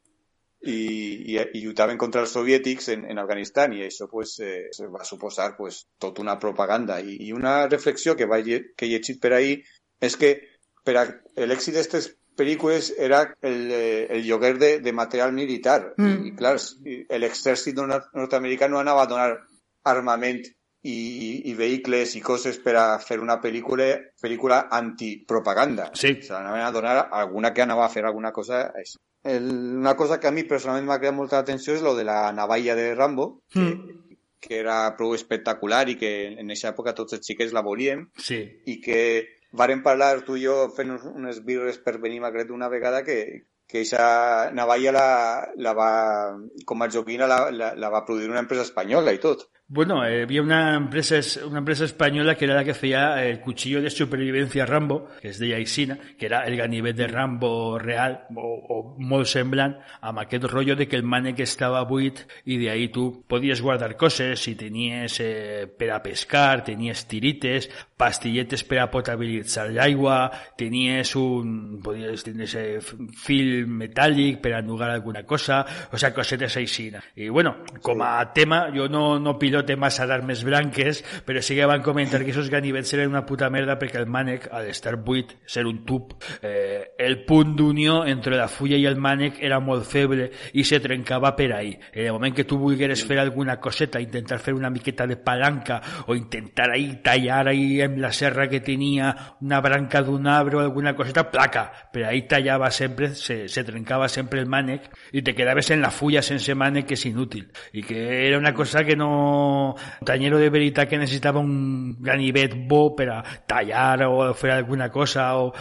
i, 0.62 1.36
i, 1.36 1.38
i 1.54 1.62
lluitaven 1.64 1.98
contra 2.02 2.22
els 2.26 2.32
soviètics 2.34 2.88
en, 2.90 3.06
en 3.12 3.20
Afganistan 3.22 3.74
i 3.78 3.84
això 3.86 4.08
pues, 4.10 4.40
eh, 4.40 4.68
se 4.74 4.88
va 4.88 5.04
suposar 5.06 5.56
pues, 5.58 5.84
tota 6.00 6.22
una 6.22 6.38
propaganda 6.40 7.00
i, 7.02 7.18
i 7.28 7.32
una 7.34 7.68
reflexió 7.68 8.16
que, 8.16 8.26
va, 8.26 8.40
lle- 8.40 8.64
que 8.76 8.86
he 8.88 8.90
llegit 8.96 9.20
per 9.22 9.34
ahí 9.38 9.58
és 10.02 10.18
que 10.18 10.32
per 10.84 10.96
a 10.98 11.04
l'èxit 11.46 11.76
d'aquestes 11.76 12.10
pel·lícules 12.38 12.92
era 12.98 13.22
el, 13.42 13.72
eh, 13.72 14.08
el 14.14 14.24
lloguer 14.26 14.58
de, 14.62 14.72
de 14.80 14.94
material 14.94 15.32
militar 15.34 15.94
Mm. 15.98 16.26
i 16.28 16.36
clar, 16.38 16.56
l'exèrcit 17.22 17.76
nor- 17.78 18.10
nord-americà 18.14 18.68
no 18.70 18.78
anava 18.80 19.04
a 19.04 19.10
donar 19.10 19.32
armament 19.90 20.44
i, 20.84 20.94
i, 20.94 21.30
i 21.50 21.54
vehicles 21.58 22.14
i 22.16 22.22
coses 22.22 22.60
per 22.64 22.76
a 22.78 22.86
fer 23.02 23.18
una 23.20 23.40
pel·lícula, 23.42 23.88
pel·lícula 24.22 24.68
antipropaganda. 24.72 25.90
Sí. 25.94 26.12
O 26.14 26.22
sigui, 26.22 26.36
anaven 26.38 26.62
a 26.66 26.72
donar 26.72 26.96
alguna 27.12 27.54
que 27.54 27.62
anava 27.66 27.86
a 27.86 27.90
fer 27.90 28.06
alguna 28.06 28.32
cosa 28.32 28.68
així. 28.76 28.98
El, 29.24 29.48
una 29.78 29.96
cosa 29.98 30.20
que 30.20 30.28
a 30.28 30.32
mi 30.32 30.44
personalment 30.44 30.88
m'ha 30.88 31.00
creat 31.00 31.16
molta 31.16 31.40
atenció 31.40 31.74
és 31.76 31.82
lo 31.82 31.96
de 31.96 32.04
la 32.08 32.32
navalla 32.34 32.76
de 32.76 32.94
Rambo, 32.96 33.42
que, 33.52 33.60
Mm. 33.60 34.04
que 34.40 34.60
era 34.60 34.96
prou 34.96 35.16
espectacular 35.16 35.90
i 35.90 35.96
que 35.98 36.12
en 36.40 36.46
aquesta 36.52 36.70
època 36.72 36.94
tots 36.96 37.14
els 37.18 37.26
xiquets 37.26 37.52
la 37.54 37.62
volíem 37.66 38.10
Sí. 38.18 38.38
i 38.66 38.80
que 38.80 39.28
varen 39.52 39.82
parlar 39.84 40.22
tu 40.24 40.36
i 40.38 40.46
jo 40.46 40.70
fent 40.76 40.92
unes 41.16 41.44
birres 41.44 41.78
per 41.80 41.98
venir 42.00 42.20
a 42.20 42.28
Magret 42.28 42.52
una 42.52 42.70
vegada 42.70 43.04
que 43.04 43.46
que 43.68 43.80
aquesta 43.82 44.50
navalla 44.54 44.92
la, 44.94 45.52
la 45.58 45.74
va, 45.74 46.38
com 46.66 46.82
a 46.82 46.88
joguina 46.88 47.28
la, 47.28 47.52
la, 47.52 47.74
la 47.76 47.90
va 47.90 48.06
produir 48.06 48.30
una 48.30 48.40
empresa 48.40 48.62
espanyola 48.64 49.12
i 49.12 49.18
tot. 49.20 49.50
Bueno, 49.70 50.06
eh, 50.06 50.24
había 50.24 50.42
una 50.42 50.76
empresa, 50.76 51.20
una 51.46 51.60
empresa 51.60 51.84
española 51.84 52.36
que 52.36 52.46
era 52.46 52.56
la 52.56 52.64
que 52.64 52.72
hacía 52.72 53.22
el 53.26 53.42
cuchillo 53.42 53.82
de 53.82 53.90
supervivencia 53.90 54.66
Rambo, 54.66 55.10
que 55.20 55.28
es 55.28 55.40
de 55.40 55.50
Yaisina, 55.50 56.00
que 56.18 56.26
era 56.26 56.46
el 56.46 56.56
ganivet 56.56 56.96
de 56.96 57.06
Rambo 57.06 57.78
real, 57.78 58.28
o, 58.34 58.48
o 58.48 58.96
molt 58.98 59.28
semblant, 59.28 59.76
amb 60.00 60.22
aquest 60.24 60.48
rotllo 60.48 60.78
de 60.80 60.88
que 60.88 60.96
el 60.96 61.04
mànec 61.04 61.42
estava 61.44 61.82
buit 61.84 62.22
i 62.48 62.56
de 62.62 62.70
ahí 62.72 62.88
tu 62.96 63.26
podies 63.28 63.60
guardar 63.60 63.98
coses, 64.00 64.40
si 64.40 64.56
tenies 64.56 65.20
eh, 65.20 65.68
per 65.68 65.92
a 65.92 66.00
pescar, 66.00 66.64
tenies 66.64 67.04
tirites, 67.12 67.68
pastilletes 67.98 68.64
per 68.64 68.80
a 68.80 68.88
potabilitzar 68.94 69.68
l'aigua, 69.74 70.30
tenies 70.56 71.12
un, 71.20 71.82
podies 71.84 72.24
tenir 72.24 72.48
eh, 72.56 72.80
fil 72.80 73.68
metàl·lic 73.68 74.40
per 74.40 74.56
a 74.56 74.64
nugar 74.64 74.94
alguna 74.94 75.26
cosa, 75.28 75.60
o 75.92 76.00
sea, 76.00 76.14
cosetes 76.16 76.56
així. 76.56 76.88
I 77.20 77.28
bueno, 77.28 77.58
com 77.84 78.00
a 78.06 78.32
tema, 78.32 78.70
jo 78.72 78.88
no, 78.88 79.20
no 79.20 79.36
pilote 79.58 79.76
massa 79.76 80.06
d'armes 80.06 80.44
blanques, 80.44 81.04
però 81.26 81.42
sí 81.42 81.56
que 81.56 81.66
van 81.66 81.82
comentar 81.82 82.24
que 82.24 82.32
esos 82.32 82.50
ganivets 82.50 82.94
eren 82.94 83.10
una 83.10 83.26
puta 83.26 83.50
merda 83.50 83.78
perquè 83.80 83.98
el 83.98 84.06
mànec, 84.06 84.48
al 84.54 84.68
estar 84.70 84.98
buit, 85.02 85.34
ser 85.46 85.66
un 85.66 85.84
tub, 85.86 86.14
eh, 86.42 86.94
el 86.98 87.24
punt 87.26 87.56
d'unió 87.58 88.04
entre 88.06 88.38
la 88.38 88.48
fulla 88.48 88.78
i 88.78 88.86
el 88.86 89.00
mànec 89.02 89.42
era 89.42 89.60
molt 89.60 89.88
feble 89.90 90.30
i 90.54 90.64
se 90.64 90.80
trencava 90.80 91.34
per 91.36 91.52
ahí. 91.54 91.74
En 91.94 92.06
el 92.06 92.14
moment 92.14 92.36
que 92.36 92.46
tu 92.46 92.60
volgueres 92.60 93.04
fer 93.04 93.18
alguna 93.20 93.58
coseta, 93.60 94.00
intentar 94.00 94.38
fer 94.40 94.54
una 94.54 94.70
miqueta 94.70 95.08
de 95.08 95.18
palanca 95.18 95.82
o 96.06 96.16
intentar 96.16 96.70
ahí 96.72 97.00
tallar 97.02 97.48
ahí 97.48 97.82
amb 97.82 97.98
la 97.98 98.12
serra 98.12 98.48
que 98.48 98.60
tenia 98.62 99.16
una 99.42 99.62
branca 99.62 100.04
d'un 100.04 100.28
arbre 100.28 100.58
o 100.58 100.60
alguna 100.60 100.96
coseta, 100.96 101.32
placa, 101.32 101.72
però 101.92 102.10
ahí 102.10 102.28
tallava 102.28 102.70
sempre, 102.70 103.16
se, 103.16 103.48
se 103.48 103.64
trencava 103.64 104.08
sempre 104.08 104.40
el 104.40 104.48
mànec 104.48 104.92
i 105.14 105.24
te 105.24 105.34
quedaves 105.34 105.72
en 105.72 105.82
la 105.82 105.92
fulla 105.92 106.22
sense 106.22 106.54
mànec 106.54 106.86
que 106.92 107.00
és 107.00 107.08
inútil. 107.10 107.50
I 107.74 107.82
que 107.82 108.28
era 108.28 108.38
una 108.38 108.54
cosa 108.54 108.84
que 108.84 108.96
no 108.96 109.08
un 109.48 110.06
tanyero 110.06 110.38
de 110.42 110.50
veritat 110.54 110.90
que 110.90 111.00
necessitava 111.02 111.40
un 111.40 111.96
ganivet 112.04 112.54
bo 112.68 112.96
per 112.96 113.10
a 113.14 113.22
tallar 113.48 114.04
o 114.08 114.34
fer 114.38 114.52
alguna 114.58 114.90
cosa 114.92 115.30
o 115.40 115.52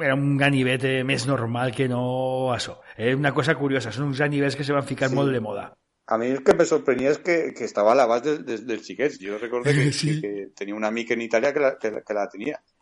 era 0.00 0.14
un 0.14 0.36
ganivet 0.38 0.84
eh, 0.84 1.02
més 1.04 1.26
normal 1.26 1.72
que 1.74 1.88
no 1.88 2.52
això. 2.54 2.78
És 2.96 3.14
una 3.16 3.34
cosa 3.34 3.54
curiosa, 3.58 3.92
són 3.92 4.08
uns 4.12 4.18
ganivets 4.22 4.56
que 4.56 4.64
se 4.64 4.72
van 4.76 4.86
ficar 4.86 5.08
Sí. 5.10 5.14
molt 5.16 5.32
de 5.32 5.40
moda. 5.40 5.70
A 6.10 6.16
mi 6.18 6.26
el 6.26 6.40
que 6.42 6.54
me 6.58 6.64
sorprenia 6.66 7.12
és 7.12 7.18
que, 7.22 7.52
que 7.54 7.62
estava 7.68 7.92
a 7.92 7.94
l'abast 7.94 8.24
de, 8.26 8.32
de, 8.42 8.56
dels 8.66 8.82
xiquets. 8.82 9.20
Jo 9.22 9.36
recordo 9.38 9.70
que, 9.70 9.92
Sí. 9.94 10.16
que, 10.20 10.20
que 10.20 10.46
tenia 10.58 10.74
un 10.74 10.82
amic 10.84 11.12
en 11.14 11.20
Itàlia 11.22 11.52
que 11.54 11.60
la, 11.62 11.76
que, 11.78 11.92
la- 11.92 12.00
que 12.02 12.14
la 12.16 12.26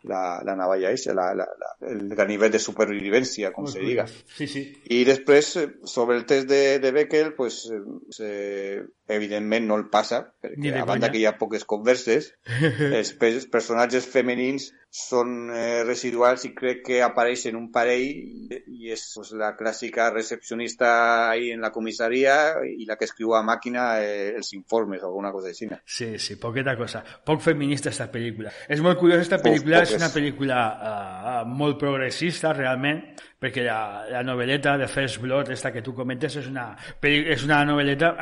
la, 0.01 0.41
la 0.43 0.55
navalla 0.55 0.89
la, 1.13 1.27
la, 1.35 1.45
la, 1.45 1.69
el 1.91 2.07
ganivet 2.15 2.51
de 2.51 2.57
supervivència, 2.59 3.51
com 3.53 3.67
se 3.67 3.81
diga. 3.83 4.07
Sí, 4.07 4.47
sí. 4.47 4.63
I 4.89 5.03
després, 5.05 5.55
eh, 5.57 5.67
sobre 5.83 6.17
el 6.17 6.25
test 6.25 6.47
de, 6.49 6.79
de 6.79 6.91
Beckel, 6.91 7.33
pues, 7.35 7.69
eh, 7.69 7.81
eh, 8.23 8.81
evidentment 9.09 9.67
no 9.67 9.77
el 9.79 9.87
passa, 9.91 10.21
perquè 10.41 10.73
a 10.79 10.85
banda 10.87 11.09
que 11.11 11.21
hi 11.21 11.25
ha 11.29 11.37
poques 11.39 11.65
converses, 11.69 12.33
els 12.99 13.13
pe- 13.19 13.35
personatges 13.51 14.07
femenins 14.09 14.69
són 14.89 15.51
eh, 15.53 15.83
residuals 15.85 16.47
i 16.47 16.49
crec 16.57 16.79
que 16.87 17.01
apareixen 17.05 17.53
un 17.53 17.67
parell 17.69 18.55
i 18.57 18.89
és 18.89 19.03
pues, 19.13 19.35
la 19.37 19.51
clàssica 19.57 20.07
recepcionista 20.09 21.29
ahí 21.29 21.51
en 21.53 21.61
la 21.61 21.69
comissaria 21.69 22.57
i 22.65 22.87
la 22.89 22.97
que 22.97 23.05
escriu 23.05 23.35
a 23.37 23.43
màquina 23.45 23.99
eh, 24.01 24.33
els 24.39 24.49
informes 24.57 25.03
o 25.03 25.11
alguna 25.11 25.31
cosa 25.31 25.51
així. 25.53 25.69
Sí, 25.85 26.15
sí, 26.17 26.39
poqueta 26.41 26.73
cosa. 26.77 27.03
Poc 27.05 27.43
feminista 27.45 27.93
esta 27.93 28.09
pel·lícula. 28.09 28.49
És 28.67 28.81
molt 28.81 28.97
curiosa 28.97 29.27
esta 29.27 29.41
pel·lícula, 29.43 29.83
és 29.85 29.93
una 29.99 30.09
pel·lícula 30.09 30.59
uh, 30.73 31.43
molt 31.45 31.77
progressista 31.77 32.55
realment, 32.57 33.03
perquè 33.39 33.63
la, 33.63 34.07
la 34.09 34.23
novel·leta 34.25 34.73
de 34.81 34.89
First 34.89 35.21
Blood, 35.21 35.53
esta 35.53 35.71
que 35.71 35.85
tu 35.85 35.93
comentes, 35.93 36.39
és 36.41 36.49
una, 36.49 36.71
és 37.05 37.45
una 37.45 37.61
novel·leta 37.69 38.15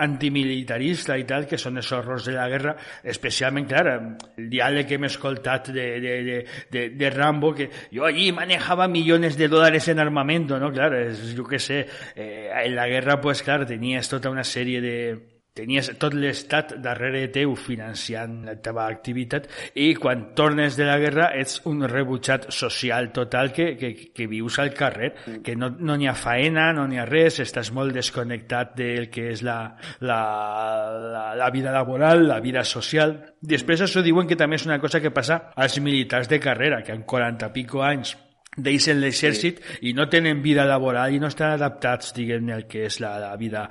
antimilitarista 0.77 1.17
i 1.17 1.25
tal, 1.25 1.45
que 1.47 1.57
són 1.57 1.77
els 1.77 1.91
horrors 1.91 2.25
de 2.25 2.33
la 2.35 2.47
guerra, 2.49 2.75
especialment, 3.03 3.67
clar, 3.67 3.95
el 4.37 4.49
diàleg 4.49 4.87
que 4.87 4.95
hem 4.95 5.07
escoltat 5.07 5.71
de, 5.73 5.87
de, 5.99 6.13
de, 6.23 6.37
de, 6.71 6.89
de 6.89 7.09
Rambo, 7.09 7.53
que 7.53 7.69
jo 7.93 8.05
allí 8.05 8.31
manejava 8.31 8.87
millones 8.87 9.37
de 9.37 9.47
dólares 9.47 9.87
en 9.87 9.99
armamento, 9.99 10.59
¿no? 10.59 10.71
Claro, 10.71 10.99
és, 10.99 11.33
jo 11.35 11.45
què 11.47 11.59
sé, 11.59 11.85
eh, 12.15 12.49
en 12.65 12.75
la 12.75 12.87
guerra, 12.87 13.19
pues, 13.21 13.43
clar, 13.43 13.65
tenies 13.65 14.09
tota 14.09 14.29
una 14.29 14.43
sèrie 14.43 14.81
de, 14.81 14.97
tenies 15.57 15.89
tot 15.99 16.15
l'estat 16.17 16.75
darrere 16.83 17.25
teu 17.33 17.55
financiant 17.59 18.39
la 18.47 18.57
teva 18.63 18.85
activitat 18.87 19.47
i 19.75 19.93
quan 19.97 20.29
tornes 20.37 20.77
de 20.77 20.87
la 20.87 20.97
guerra 21.01 21.31
ets 21.37 21.61
un 21.69 21.83
rebutjat 21.89 22.49
social 22.53 23.11
total 23.15 23.51
que, 23.55 23.71
que, 23.79 23.93
que 24.13 24.27
vius 24.29 24.59
al 24.59 24.73
carrer, 24.77 25.13
mm. 25.15 25.41
que 25.45 25.55
no 25.57 25.71
n'hi 25.79 26.07
no 26.07 26.11
ha 26.11 26.15
faena, 26.17 26.69
no 26.75 26.85
n'hi 26.87 27.01
ha 27.01 27.07
res, 27.09 27.41
estàs 27.43 27.71
molt 27.75 27.95
desconnectat 27.95 28.75
del 28.77 29.09
que 29.13 29.31
és 29.33 29.43
la, 29.45 29.57
la, 30.05 30.19
la, 31.15 31.25
la 31.39 31.49
vida 31.53 31.73
laboral, 31.73 32.27
la 32.27 32.39
vida 32.43 32.63
social. 32.67 33.17
Després 33.41 33.83
això 33.83 34.03
diuen 34.05 34.29
que 34.29 34.39
també 34.39 34.59
és 34.59 34.67
una 34.69 34.79
cosa 34.83 35.01
que 35.01 35.13
passa 35.15 35.47
als 35.55 35.79
militars 35.81 36.29
de 36.29 36.39
carrera, 36.43 36.83
que 36.83 36.93
han 36.93 37.05
40 37.07 37.51
pico 37.55 37.83
anys 37.85 38.15
deixen 38.57 38.99
l'exèrcit 39.01 39.61
sí. 39.61 39.77
i 39.89 39.93
no 39.93 40.07
tenen 40.09 40.41
vida 40.41 40.65
laboral 40.65 41.13
i 41.13 41.21
no 41.21 41.29
estan 41.29 41.53
adaptats, 41.55 42.11
diguem-ne, 42.17 42.55
al 42.55 42.65
que 42.69 42.87
és 42.89 42.99
la, 43.03 43.13
la, 43.21 43.35
vida, 43.37 43.67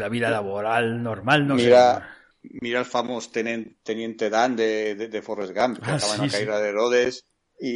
la 0.00 0.08
vida 0.08 0.32
laboral 0.32 0.94
normal. 1.02 1.46
No 1.46 1.58
mira, 1.60 1.84
sé. 2.00 2.52
mira 2.64 2.80
el 2.80 2.88
famós 2.88 3.30
tenent, 3.32 3.66
teniente 3.84 4.30
Dan 4.32 4.56
de, 4.56 4.70
de, 4.96 5.08
de 5.12 5.22
Forrest 5.22 5.54
Gump, 5.56 5.78
que 5.78 5.90
ah, 5.90 5.98
acaba 6.00 6.16
sí, 6.16 6.20
en 6.24 6.48
la 6.50 6.60
caïda 6.60 7.10
sí. 7.12 7.24
i, 7.60 7.74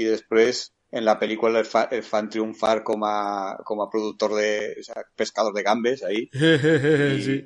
i 0.00 0.08
després 0.08 0.70
en 0.90 1.04
la 1.06 1.16
pel·lícula 1.20 1.60
el, 1.60 1.68
fa, 1.70 1.84
el 1.94 2.02
fan 2.02 2.28
triomfar 2.32 2.80
com 2.86 3.04
a, 3.06 3.56
com 3.66 3.80
a 3.82 3.88
productor 3.92 4.34
de 4.38 4.50
o 4.80 4.84
sea, 4.84 5.04
pescador 5.16 5.54
de 5.54 5.62
gambes 5.62 6.02
ahí 6.02 6.26
i, 6.26 7.22
sí. 7.28 7.38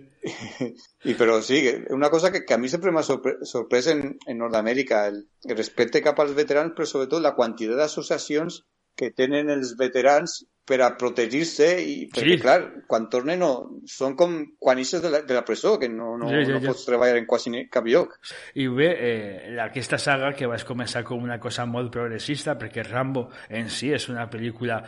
I 1.05 1.15
però 1.21 1.41
sí, 1.43 1.61
una 1.91 2.09
cosa 2.09 2.33
que, 2.33 2.45
que 2.45 2.55
a 2.55 2.59
mi 2.59 2.71
sempre 2.73 2.93
m'ha 2.93 3.05
sorpre 3.05 3.35
sorprès 3.45 3.91
en, 3.93 4.15
en 4.27 4.39
Nord-Amèrica, 4.41 5.03
el, 5.11 5.19
el 5.45 5.57
respecte 5.59 6.01
cap 6.05 6.23
als 6.23 6.33
veterans, 6.39 6.73
però 6.77 6.89
sobretot 6.89 7.21
la 7.21 7.35
quantitat 7.37 7.77
d'associacions 7.77 8.63
que 8.97 9.11
tenen 9.13 9.53
els 9.53 9.75
veterans 9.77 10.39
per 10.65 10.81
a 10.81 10.91
protegir-se 10.97 11.67
i 11.81 11.97
perquè, 12.13 12.37
sí. 12.37 12.41
clar, 12.41 12.59
quan 12.89 13.09
tornen 13.13 13.43
no, 13.45 13.51
són 13.91 14.15
com 14.17 14.39
quan 14.59 14.81
ixes 14.81 15.03
de 15.05 15.11
la, 15.13 15.21
de 15.27 15.37
la 15.37 15.45
presó, 15.45 15.75
que 15.81 15.91
no, 15.93 16.15
no, 16.21 16.31
sí, 16.33 16.45
sí, 16.47 16.55
no 16.55 16.63
sí. 16.63 16.71
pots 16.71 16.87
treballar 16.89 17.19
en 17.21 17.29
quasi 17.29 17.53
cap 17.73 17.85
lloc. 17.87 18.17
I 18.57 18.69
bé, 18.73 18.89
eh, 18.95 19.59
aquesta 19.61 20.01
saga 20.01 20.33
que 20.37 20.49
vas 20.49 20.65
començar 20.65 21.05
com 21.05 21.23
una 21.23 21.39
cosa 21.41 21.67
molt 21.69 21.93
progressista, 21.93 22.57
perquè 22.61 22.87
Rambo 22.87 23.29
en 23.51 23.69
si 23.69 23.93
és 23.93 24.09
una 24.09 24.25
pel·lícula 24.31 24.81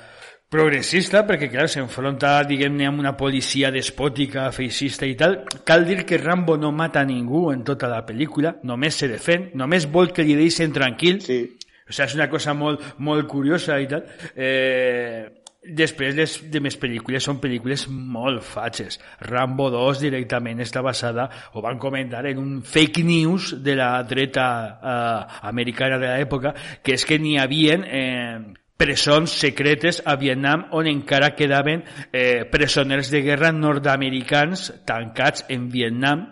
progressista 0.49 1.24
perquè, 1.27 1.49
clar, 1.51 1.66
s'enfronta, 1.68 2.39
diguem-ne, 2.47 2.87
amb 2.87 3.03
una 3.03 3.16
policia 3.18 3.72
despòtica, 3.74 4.47
feixista 4.55 5.07
i 5.09 5.16
tal. 5.18 5.41
Cal 5.66 5.87
dir 5.89 6.05
que 6.07 6.20
Rambo 6.22 6.57
no 6.57 6.70
mata 6.72 7.05
ningú 7.05 7.51
en 7.53 7.64
tota 7.66 7.91
la 7.91 8.05
pel·lícula, 8.07 8.57
només 8.64 8.97
se 8.97 9.11
defèn, 9.11 9.51
només 9.59 9.89
vol 9.91 10.12
que 10.14 10.24
li 10.24 10.39
deixen 10.39 10.72
tranquil. 10.72 11.20
Sí. 11.24 11.43
O 11.87 11.93
sigui, 11.95 12.07
és 12.09 12.14
una 12.18 12.31
cosa 12.31 12.55
molt, 12.55 12.83
molt 12.99 13.29
curiosa 13.31 13.77
i 13.79 13.87
tal. 13.91 14.07
Eh, 14.35 15.27
Després 15.66 16.14
les 16.14 16.34
de 16.52 16.60
més 16.62 16.76
pel·lícules 16.78 17.24
són 17.26 17.40
pel·lícules 17.42 17.86
molt 17.90 18.44
fatxes. 18.46 19.00
Rambo 19.26 19.70
2 19.74 20.04
directament 20.04 20.62
està 20.62 20.82
basada, 20.84 21.28
o 21.54 21.64
van 21.64 21.80
comentar, 21.82 22.24
en 22.26 22.38
un 22.42 22.52
fake 22.62 23.02
news 23.06 23.54
de 23.64 23.74
la 23.78 23.90
dreta 24.06 24.46
eh, 24.76 25.40
americana 25.50 25.98
de 25.98 26.12
l'època, 26.12 26.54
que 26.82 26.94
és 26.94 27.04
que 27.08 27.18
n'hi 27.18 27.36
havien 27.40 27.84
eh, 27.86 28.38
presons 28.76 29.32
secretes 29.32 30.02
a 30.04 30.16
Vietnam 30.20 30.66
on 30.76 30.86
encara 30.86 31.34
quedaven 31.34 31.82
eh, 32.12 32.44
presoners 32.50 33.10
de 33.10 33.22
guerra 33.24 33.52
nord-americans 33.52 34.68
tancats 34.84 35.46
en 35.48 35.70
Vietnam 35.72 36.26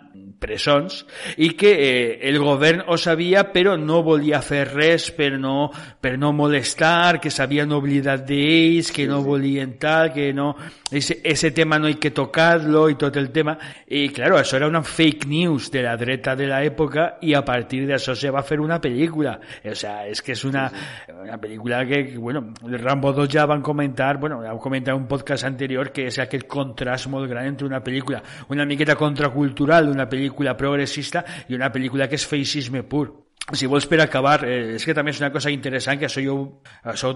presons 0.45 1.01
i 1.41 1.51
que 1.57 1.71
eh, 1.73 2.19
el 2.29 2.39
govern 2.39 2.85
ho 2.87 2.97
sabia 3.01 3.45
però 3.51 3.75
no 3.81 4.01
volia 4.05 4.41
fer 4.45 4.63
res 4.69 5.09
per 5.15 5.33
no, 5.41 5.71
per 6.01 6.15
no 6.21 6.31
molestar, 6.35 7.19
que 7.21 7.33
s'havien 7.33 7.73
oblidat 7.75 8.25
d'ells, 8.27 8.91
que 8.93 9.07
no 9.09 9.21
volien 9.25 9.77
tal, 9.81 10.13
que 10.13 10.31
no... 10.33 10.53
Ese, 10.95 11.19
ese 11.25 11.49
tema 11.51 11.79
no 11.79 11.87
hay 11.87 11.95
que 11.95 12.11
tocar-lo 12.11 12.85
i 12.89 12.95
tot 12.95 13.17
el 13.17 13.31
tema. 13.33 13.57
I, 13.89 14.07
claro, 14.13 14.37
això 14.39 14.55
era 14.59 14.69
una 14.69 14.83
fake 14.85 15.27
news 15.27 15.71
de 15.73 15.81
la 15.83 15.95
dreta 15.99 16.35
de 16.37 16.47
l'època 16.47 17.07
i 17.25 17.33
a 17.35 17.41
partir 17.43 17.81
d'això 17.89 18.15
se 18.15 18.31
va 18.31 18.45
fer 18.45 18.61
una 18.63 18.77
pel·lícula. 18.79 19.33
O 19.65 19.75
sea, 19.75 20.05
és 20.07 20.21
que 20.23 20.35
és 20.37 20.45
una, 20.47 20.69
una 21.09 21.39
pel·lícula 21.41 21.81
que, 21.89 22.03
bueno, 22.15 22.45
Rambo 22.77 23.11
2 23.17 23.31
ja 23.33 23.47
van 23.49 23.65
comentar, 23.65 24.15
bueno, 24.21 24.39
ja 24.45 24.53
comentar 24.61 24.95
un 24.95 25.09
podcast 25.09 25.49
anterior 25.49 25.91
que 25.91 26.07
és 26.11 26.21
aquest 26.21 26.47
contrast 26.47 27.09
molt 27.11 27.27
gran 27.29 27.49
entre 27.49 27.67
una 27.67 27.81
pel·lícula 27.83 28.21
una 28.49 28.65
miqueta 28.65 28.95
contracultural 28.95 29.87
d'una 29.87 30.07
pel·lícula 30.35 30.57
progressista 30.59 31.23
i 31.49 31.55
una 31.57 31.71
pel·lícula 31.73 32.09
que 32.11 32.19
és 32.19 32.27
feixisme 32.27 32.83
pur 32.83 33.07
si 33.53 33.67
vols 33.67 33.85
per 33.85 33.99
acabar, 34.01 34.43
eh, 34.43 34.75
és 34.75 34.85
que 34.85 34.93
també 34.97 35.11
és 35.13 35.19
una 35.21 35.29
cosa 35.31 35.51
interessant 35.53 35.99
que 35.99 36.07
això 36.07 36.21
jo 36.23 36.35
això 36.81 37.11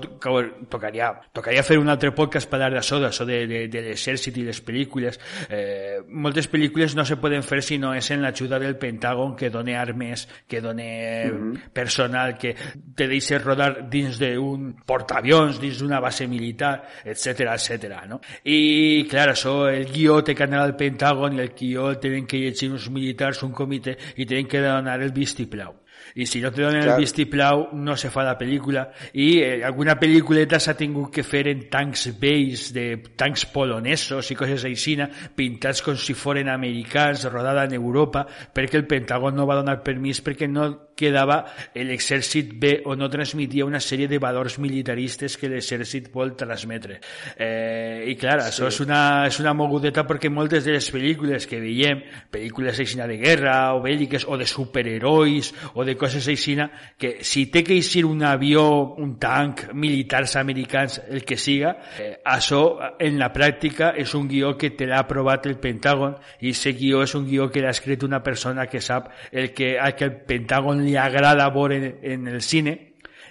tocaria, 0.70 1.10
tocaria 1.34 1.64
fer 1.66 1.80
un 1.82 1.90
altre 1.90 2.12
podcast 2.14 2.46
per 2.46 2.60
parlar 2.60 2.70
d'això, 2.76 3.00
d'això 3.02 3.26
de, 3.26 3.40
de, 3.48 3.62
de 3.72 3.82
l'exèrcit 3.88 4.38
i 4.38 4.44
les 4.46 4.60
pel·lícules. 4.62 5.18
Eh, 5.50 6.04
moltes 6.10 6.50
pel·lícules 6.52 6.94
no 6.98 7.06
se 7.06 7.18
poden 7.18 7.42
fer 7.42 7.64
si 7.66 7.80
no 7.82 7.96
és 7.98 8.12
en 8.14 8.22
l'ajuda 8.22 8.60
del 8.62 8.78
Pentàgon 8.78 9.36
que 9.40 9.50
done 9.50 9.76
armes, 9.78 10.28
que 10.48 10.62
done 10.62 10.86
mm 11.26 11.34
-hmm. 11.34 11.72
personal, 11.74 12.38
que 12.38 12.56
te 12.96 13.08
deixa 13.08 13.40
rodar 13.40 13.90
dins 13.90 14.20
d'un 14.20 14.76
portaavions, 14.86 15.60
dins 15.60 15.80
d'una 15.80 16.00
base 16.00 16.28
militar, 16.28 16.84
etc 17.06 17.40
etc. 17.56 18.06
no? 18.08 18.22
I, 18.44 19.08
clar, 19.10 19.30
això, 19.30 19.68
el 19.68 19.86
guió 19.86 20.24
té 20.24 20.36
que 20.36 20.44
anar 20.44 20.62
al 20.62 20.78
Pentàgon 20.78 21.34
i 21.34 21.40
el 21.40 21.54
guió 21.58 21.98
tenen 21.98 22.28
que 22.28 22.38
llegir 22.38 22.72
uns 22.72 22.90
militars, 22.90 23.42
un 23.44 23.52
comitè, 23.52 23.98
i 24.18 24.26
tenen 24.26 24.48
que 24.48 24.62
donar 24.62 25.02
el 25.02 25.12
vistiplau 25.12 25.89
i 26.16 26.26
si 26.26 26.42
no 26.42 26.52
te 26.52 26.64
donen 26.64 26.84
claro. 26.84 26.98
el 26.98 27.06
vistiplau 27.06 27.68
no 27.74 27.96
se 27.98 28.10
fa 28.14 28.24
la 28.26 28.38
pel·lícula 28.40 28.86
i 29.14 29.30
eh, 29.44 29.62
alguna 29.66 29.98
pel·lículeta 30.00 30.60
s'ha 30.60 30.76
tingut 30.80 31.14
que 31.14 31.24
fer 31.24 31.46
en 31.52 31.66
tancs 31.72 32.10
vells 32.20 32.70
de 32.76 32.88
tancs 33.20 33.46
polonesos 33.54 34.32
i 34.32 34.38
coses 34.40 34.66
així 34.66 34.98
pintats 35.36 35.84
com 35.86 35.98
si 36.00 36.16
foren 36.18 36.50
americans 36.50 37.28
rodada 37.30 37.66
en 37.68 37.76
Europa 37.78 38.26
perquè 38.26 38.80
el 38.80 38.88
Pentàgon 38.90 39.36
no 39.38 39.46
va 39.50 39.60
donar 39.60 39.82
permís 39.86 40.24
perquè 40.26 40.50
no 40.50 40.70
quedava 41.00 41.40
l'exèrcit 41.76 42.52
bé 42.60 42.74
o 42.86 42.96
no 43.00 43.10
transmetia 43.12 43.68
una 43.68 43.80
sèrie 43.84 44.10
de 44.12 44.20
valors 44.20 44.60
militaristes 44.60 45.38
que 45.40 45.50
l'exèrcit 45.52 46.12
vol 46.14 46.36
transmetre. 46.38 47.00
Eh, 47.38 48.06
I 48.12 48.16
clar, 48.20 48.40
sí. 48.42 48.52
això 48.52 48.70
és 48.70 48.80
una, 48.84 49.02
és 49.30 49.40
una 49.40 49.56
mogudeta 49.56 50.06
perquè 50.08 50.32
moltes 50.34 50.68
de 50.68 50.76
les 50.76 50.92
pel·lícules 50.92 51.48
que 51.50 51.62
veiem, 51.64 52.04
pel·lícules 52.32 52.80
així 52.84 53.00
de 53.00 53.18
guerra 53.22 53.56
o 53.78 53.84
bèl·liques 53.84 54.26
o 54.28 54.38
de 54.38 54.48
superherois 54.50 55.54
o 55.74 55.86
de 55.88 55.96
coses 55.96 56.28
així, 56.28 56.58
que 56.98 57.20
si 57.22 57.46
té 57.54 57.62
que 57.64 57.76
eixir 57.78 58.06
un 58.08 58.24
avió, 58.26 58.96
un 58.98 59.16
tanc, 59.22 59.70
militars 59.74 60.36
americans, 60.40 61.00
el 61.10 61.24
que 61.24 61.38
siga, 61.38 61.76
eh, 62.00 62.18
això 62.26 62.64
en 63.00 63.20
la 63.20 63.30
pràctica 63.34 63.94
és 63.98 64.14
un 64.18 64.28
guió 64.28 64.56
que 64.58 64.72
te 64.72 64.88
l'ha 64.90 65.04
aprovat 65.06 65.46
el 65.50 65.60
Pentàgon 65.62 66.16
i 66.42 66.54
aquest 66.54 66.80
guió 66.80 67.04
és 67.06 67.14
un 67.16 67.28
guió 67.28 67.50
que 67.52 67.62
l'ha 67.62 67.74
escrit 67.76 68.04
una 68.04 68.22
persona 68.24 68.66
que 68.68 68.82
sap 68.82 69.12
el 69.32 69.52
que, 69.54 69.76
el 69.78 69.96
que 69.96 70.10
el 70.10 70.16
Pentàgon 70.28 70.84
agrada 70.98 71.50
veure 71.54 71.78
en, 71.78 71.90
en 72.02 72.28
el 72.36 72.42
cine 72.42 72.78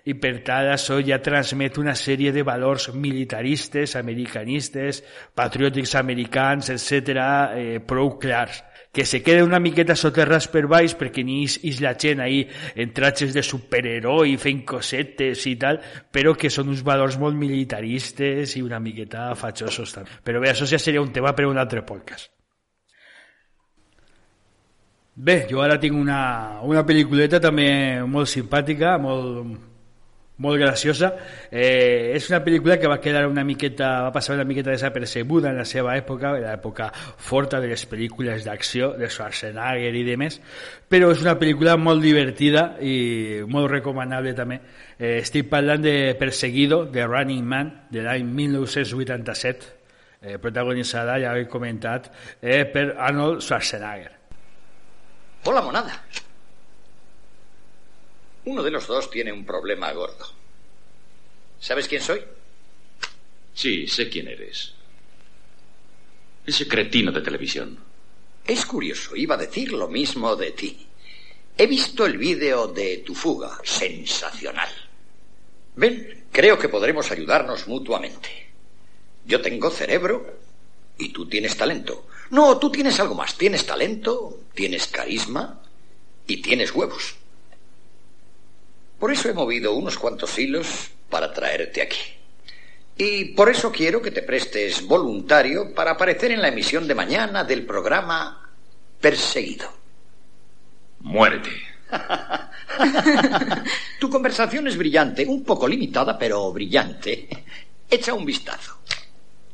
i 0.08 0.14
per 0.16 0.38
tant 0.46 0.70
això 0.72 0.98
ja 1.04 1.18
transmet 1.20 1.76
una 1.80 1.94
sèrie 1.98 2.32
de 2.32 2.44
valors 2.46 2.88
militaristes, 2.94 3.96
americanistes, 3.98 5.02
patriòtics 5.36 5.94
americans, 6.00 6.70
etc., 6.72 7.26
eh, 7.58 7.82
que 8.92 9.04
se 9.04 9.22
queda 9.22 9.44
una 9.44 9.60
miqueta 9.60 9.94
soterras 9.94 10.48
per 10.48 10.64
baix 10.66 10.94
perquè 10.96 11.22
ni 11.22 11.42
és, 11.44 11.58
és 11.62 11.82
la 11.84 11.92
gent 12.00 12.22
ahí 12.24 12.40
en 12.74 12.94
tratges 12.96 13.36
de 13.36 13.44
superheroi 13.44 14.38
fent 14.40 14.64
cosetes 14.66 15.44
i 15.46 15.54
tal, 15.60 15.82
però 16.10 16.32
que 16.34 16.50
són 16.50 16.72
uns 16.72 16.82
valors 16.86 17.20
molt 17.20 17.36
militaristes 17.36 18.56
i 18.56 18.64
una 18.64 18.80
miqueta 18.80 19.28
fatxosos 19.36 19.94
també. 19.94 20.18
Però 20.24 20.40
bé, 20.40 20.54
això 20.54 20.66
ja 20.66 20.80
seria 20.80 21.04
un 21.04 21.12
tema 21.12 21.36
per 21.36 21.46
un 21.46 21.60
altre 21.60 21.84
podcast. 21.84 22.32
Bé, 25.18 25.48
jo 25.50 25.58
ara 25.64 25.80
tinc 25.82 25.96
una, 25.98 26.60
una 26.62 26.84
pel·lículeta 26.86 27.40
també 27.42 27.64
molt 28.06 28.30
simpàtica, 28.30 28.92
molt, 29.02 29.48
molt 30.44 30.58
graciosa. 30.60 31.08
Eh, 31.50 32.12
és 32.14 32.28
una 32.30 32.38
pel·lícula 32.44 32.76
que 32.78 32.86
va 32.86 33.00
quedar 33.02 33.24
una 33.26 33.42
miqueta, 33.42 33.88
va 34.06 34.12
passar 34.14 34.36
una 34.36 34.44
miqueta 34.46 34.70
desapercebuda 34.70 35.50
en 35.50 35.56
la 35.58 35.64
seva 35.66 35.96
època, 35.98 36.36
en 36.38 36.44
l'època 36.46 36.86
forta 36.94 37.58
de 37.58 37.72
les 37.72 37.82
pel·lícules 37.90 38.46
d'acció, 38.46 38.92
de 39.00 39.08
Schwarzenegger 39.10 39.90
i 39.98 40.04
demés, 40.06 40.36
però 40.86 41.08
és 41.10 41.24
una 41.24 41.34
pel·lícula 41.40 41.74
molt 41.82 42.04
divertida 42.04 42.68
i 42.78 43.42
molt 43.50 43.72
recomanable 43.72 44.36
també. 44.38 44.60
Eh, 45.00 45.16
estic 45.24 45.48
parlant 45.50 45.82
de 45.82 46.14
Perseguido, 46.20 46.84
de 46.86 47.08
Running 47.08 47.42
Man, 47.42 47.74
de 47.90 48.06
l'any 48.06 48.22
1987, 48.38 49.74
eh, 50.22 50.38
protagonitzada, 50.38 51.18
ja 51.18 51.34
he 51.34 51.50
comentat, 51.50 52.06
eh, 52.40 52.62
per 52.70 52.92
Arnold 52.94 53.42
Schwarzenegger. 53.42 54.17
Hola, 55.44 55.62
monada. 55.62 56.04
Uno 58.44 58.62
de 58.62 58.70
los 58.70 58.86
dos 58.86 59.10
tiene 59.10 59.32
un 59.32 59.44
problema 59.44 59.92
gordo. 59.92 60.26
¿Sabes 61.60 61.88
quién 61.88 62.02
soy? 62.02 62.22
Sí, 63.54 63.86
sé 63.86 64.08
quién 64.08 64.28
eres. 64.28 64.74
Ese 66.46 66.66
cretino 66.66 67.12
de 67.12 67.20
televisión. 67.20 67.78
Es 68.46 68.64
curioso, 68.64 69.14
iba 69.16 69.34
a 69.34 69.38
decir 69.38 69.72
lo 69.72 69.88
mismo 69.88 70.34
de 70.34 70.52
ti. 70.52 70.86
He 71.56 71.66
visto 71.66 72.06
el 72.06 72.16
vídeo 72.16 72.68
de 72.68 72.98
tu 72.98 73.14
fuga. 73.14 73.58
Sensacional. 73.64 74.70
Ven, 75.76 76.26
creo 76.32 76.58
que 76.58 76.68
podremos 76.68 77.10
ayudarnos 77.10 77.68
mutuamente. 77.68 78.28
Yo 79.26 79.42
tengo 79.42 79.70
cerebro 79.70 80.38
y 80.96 81.10
tú 81.10 81.28
tienes 81.28 81.56
talento. 81.56 82.06
No, 82.30 82.58
tú 82.58 82.70
tienes 82.70 82.98
algo 83.00 83.14
más. 83.14 83.36
Tienes 83.36 83.66
talento, 83.66 84.40
tienes 84.54 84.86
carisma 84.88 85.60
y 86.26 86.42
tienes 86.42 86.74
huevos. 86.74 87.16
Por 88.98 89.12
eso 89.12 89.28
he 89.28 89.32
movido 89.32 89.74
unos 89.74 89.96
cuantos 89.96 90.36
hilos 90.38 90.90
para 91.08 91.32
traerte 91.32 91.82
aquí. 91.82 92.00
Y 92.96 93.26
por 93.26 93.48
eso 93.48 93.70
quiero 93.70 94.02
que 94.02 94.10
te 94.10 94.22
prestes 94.22 94.84
voluntario 94.84 95.72
para 95.72 95.92
aparecer 95.92 96.32
en 96.32 96.42
la 96.42 96.48
emisión 96.48 96.88
de 96.88 96.96
mañana 96.96 97.44
del 97.44 97.64
programa 97.64 98.50
Perseguido. 99.00 99.72
Muérete. 101.00 101.50
tu 104.00 104.10
conversación 104.10 104.66
es 104.66 104.76
brillante, 104.76 105.24
un 105.24 105.44
poco 105.44 105.68
limitada, 105.68 106.18
pero 106.18 106.52
brillante. 106.52 107.28
Echa 107.88 108.14
un 108.14 108.26
vistazo. 108.26 108.78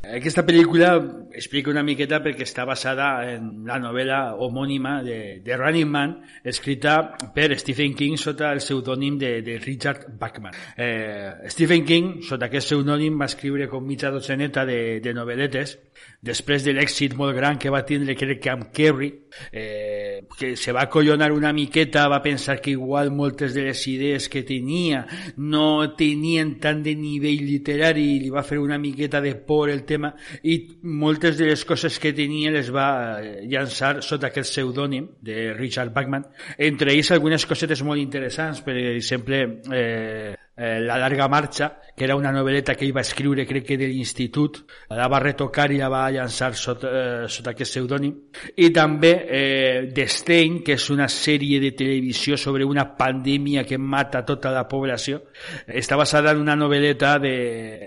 Aquesta 0.04 0.44
pel·lícula 0.44 1.00
explica 1.34 1.70
una 1.70 1.82
miqueta 1.82 2.20
perquè 2.24 2.46
està 2.46 2.64
basada 2.68 3.08
en 3.32 3.64
la 3.68 3.78
novel·la 3.82 4.20
homònima 4.40 4.96
de, 5.06 5.18
de 5.44 5.58
Running 5.58 5.90
Man, 5.90 6.16
escrita 6.44 6.96
per 7.34 7.50
Stephen 7.58 7.94
King 7.98 8.18
sota 8.20 8.52
el 8.54 8.62
pseudònim 8.62 9.18
de, 9.18 9.32
de 9.46 9.58
Richard 9.58 10.06
Bachman. 10.20 10.54
Eh, 10.76 11.50
Stephen 11.50 11.84
King, 11.84 12.12
sota 12.26 12.48
aquest 12.48 12.70
pseudònim, 12.70 13.18
va 13.20 13.30
escriure 13.30 13.68
com 13.70 13.84
mitja 13.84 14.12
doceneta 14.14 14.64
de, 14.68 15.00
de 15.04 15.14
novel·letes 15.16 15.78
després 16.24 16.64
de 16.64 16.72
l'èxit 16.72 17.14
molt 17.16 17.34
gran 17.36 17.58
que 17.60 17.70
va 17.72 17.82
tindre, 17.84 18.16
crec 18.16 18.40
que 18.42 18.50
amb 18.52 18.70
Kerry, 18.74 19.10
eh, 19.52 20.24
que 20.38 20.54
se 20.56 20.72
va 20.72 20.86
collonar 20.90 21.30
una 21.32 21.52
miqueta, 21.52 22.06
va 22.08 22.22
pensar 22.22 22.60
que 22.60 22.72
igual 22.72 23.10
moltes 23.12 23.54
de 23.54 23.66
les 23.68 23.86
idees 23.88 24.28
que 24.28 24.42
tenia 24.42 25.04
no 25.36 25.94
tenien 25.96 26.56
tant 26.60 26.82
de 26.82 26.94
nivell 26.96 27.44
literari 27.44 28.06
i 28.14 28.20
li 28.22 28.32
va 28.32 28.44
fer 28.46 28.58
una 28.58 28.78
miqueta 28.78 29.20
de 29.20 29.34
por 29.34 29.70
el 29.70 29.84
tema 29.84 30.14
i 30.42 30.56
moltes 30.82 31.23
de 31.32 31.46
les 31.48 31.64
coses 31.64 31.96
que 31.98 32.12
tenia 32.12 32.52
les 32.52 32.68
va 32.72 32.88
eh, 33.16 33.46
llançar 33.48 34.02
sota 34.04 34.28
aquest 34.28 34.52
pseudònim 34.52 35.08
de 35.24 35.54
Richard 35.56 35.94
Bachman. 35.96 36.26
Entre 36.58 36.92
ells 36.92 37.14
algunes 37.16 37.48
cosetes 37.48 37.82
molt 37.82 38.02
interessants, 38.02 38.60
per 38.66 38.76
exemple, 38.76 39.40
eh, 39.72 40.34
eh, 40.56 40.80
La 40.80 40.98
larga 40.98 41.26
marxa, 41.28 41.80
que 41.96 42.04
era 42.04 42.16
una 42.16 42.32
novel·leta 42.32 42.74
que 42.74 42.84
ell 42.86 42.94
va 42.94 43.02
escriure, 43.02 43.46
crec 43.46 43.64
que 43.66 43.78
de 43.78 43.88
l'institut, 43.90 44.60
la 44.90 45.08
va 45.10 45.20
retocar 45.22 45.70
i 45.72 45.78
la 45.80 45.88
va 45.90 46.04
llançar 46.14 46.52
sota, 46.58 46.90
eh, 46.90 47.28
sota 47.28 47.54
aquest 47.54 47.74
pseudònim. 47.74 48.14
I 48.56 48.70
també 48.74 49.12
eh, 49.24 49.90
The 49.94 50.06
Stain, 50.06 50.60
que 50.66 50.76
és 50.78 50.88
una 50.90 51.08
sèrie 51.08 51.60
de 51.62 51.72
televisió 51.72 52.36
sobre 52.36 52.66
una 52.66 52.86
pandèmia 52.98 53.64
que 53.64 53.78
mata 53.78 54.24
tota 54.26 54.52
la 54.54 54.66
població. 54.68 55.22
Està 55.66 55.96
basada 55.96 56.34
en 56.34 56.42
una 56.42 56.56
novel·leta 56.58 57.18
de 57.18 57.34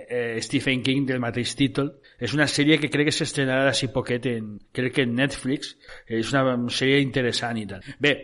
eh, 0.07 0.41
Stephen 0.41 0.83
King 0.83 1.07
del 1.07 1.23
mateix 1.23 1.55
títol. 1.55 1.93
És 2.19 2.33
una 2.33 2.47
sèrie 2.49 2.79
que 2.81 2.89
crec 2.93 3.11
que 3.11 3.17
s'estrenarà 3.17 3.67
d'ací 3.67 3.91
poquet 3.93 4.25
en, 4.31 4.55
crec 4.73 4.97
que 4.97 5.05
en 5.07 5.13
Netflix. 5.17 5.75
És 6.07 6.33
una 6.33 6.57
sèrie 6.73 7.03
interessant 7.05 7.61
i 7.61 7.67
tal. 7.69 7.85
Bé, 8.01 8.15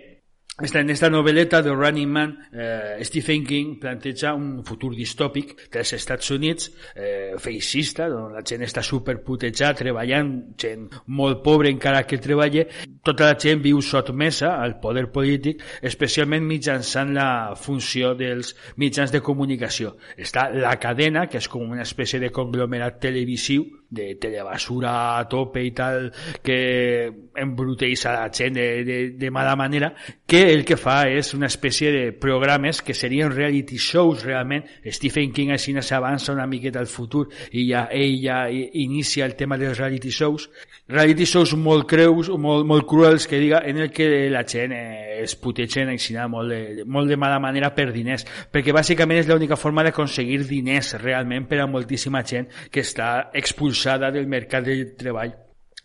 esta, 0.61 0.81
en 0.81 0.89
esta 0.91 1.09
novel·leta 1.09 1.63
de 1.65 1.71
Running 1.73 2.09
Man, 2.13 2.37
eh, 2.53 3.01
Stephen 3.01 3.43
King 3.43 3.79
planteja 3.81 4.35
un 4.37 4.61
futur 4.61 4.91
distòpic 4.93 5.55
dels 5.73 5.95
Estats 5.97 6.29
Units 6.29 6.67
eh, 6.93 7.33
feixista, 7.41 8.05
on 8.13 8.35
la 8.37 8.43
gent 8.45 8.61
està 8.61 8.83
superputejada, 8.85 9.79
treballant, 9.79 10.29
gent 10.61 10.85
molt 11.07 11.41
pobra 11.41 11.71
encara 11.73 12.03
que 12.05 12.21
treballa, 12.21 12.67
tota 13.01 13.31
la 13.31 13.39
gent 13.41 13.65
viu 13.65 13.81
sotmesa 13.81 14.53
al 14.61 14.77
poder 14.83 15.07
polític, 15.15 15.65
especialment 15.81 16.45
mitjançant 16.45 17.15
la 17.17 17.55
funció 17.57 18.13
dels 18.13 18.53
mitjans 18.77 19.09
de 19.09 19.25
comunicació. 19.25 19.95
Està 20.21 20.51
la 20.53 20.77
cadena, 20.77 21.25
que 21.25 21.41
és 21.41 21.49
com 21.49 21.65
una 21.65 21.81
espècie 21.81 22.21
de 22.21 22.29
conglomerat 22.29 23.01
televisiu, 23.01 23.65
de 23.93 24.15
telebasura 24.19 25.17
a 25.19 25.27
tope 25.29 25.63
i 25.63 25.71
tal, 25.75 26.09
que 26.43 27.11
embruteix 27.35 28.05
a 28.09 28.15
la 28.17 28.31
gent 28.33 28.57
de, 28.57 28.67
de, 28.83 28.97
de 29.19 29.31
mala 29.31 29.55
manera, 29.55 29.93
que 30.25 30.43
el 30.51 30.65
que 30.65 30.77
fa 30.77 31.03
és 31.09 31.33
una 31.37 31.47
espècie 31.51 31.91
de 31.93 32.03
programes 32.11 32.81
que 32.81 32.95
serien 32.97 33.31
reality 33.31 33.77
shows 33.77 34.25
realment. 34.25 34.65
Stephen 34.89 35.31
King 35.33 35.53
així 35.53 35.75
s'avança 35.81 36.33
una 36.33 36.47
miqueta 36.49 36.81
al 36.81 36.89
futur 36.89 37.27
i 37.51 37.67
ja 37.69 37.87
ell 37.91 38.17
ja 38.21 38.43
inicia 38.49 39.25
el 39.25 39.37
tema 39.37 39.57
dels 39.61 39.77
reality 39.77 40.11
shows. 40.11 40.49
Reality 40.89 41.25
shows 41.29 41.53
molt 41.55 41.87
creus, 41.89 42.29
molt, 42.29 42.65
molt 42.67 42.87
cruels, 42.89 43.27
que 43.29 43.39
diga, 43.39 43.61
en 43.65 43.77
el 43.77 43.91
que 43.91 44.29
la 44.29 44.43
gent 44.43 44.73
eh, 44.75 45.21
es 45.23 45.37
putegen 45.39 45.93
així 45.93 46.17
molt 46.29 46.51
de, 46.51 46.83
molt 46.85 47.09
de 47.09 47.17
mala 47.17 47.39
manera 47.39 47.71
per 47.75 47.91
diners, 47.93 48.25
perquè 48.51 48.73
bàsicament 48.75 49.21
és 49.21 49.29
l'única 49.29 49.57
forma 49.59 49.83
d'aconseguir 49.85 50.43
diners 50.47 50.93
realment 51.01 51.47
per 51.49 51.61
a 51.63 51.67
moltíssima 51.67 52.23
gent 52.27 52.49
que 52.71 52.83
està 52.83 53.29
expulsada 53.33 53.82
del 53.84 54.27
mercat 54.27 54.65
del 54.65 54.93
treball 54.99 55.34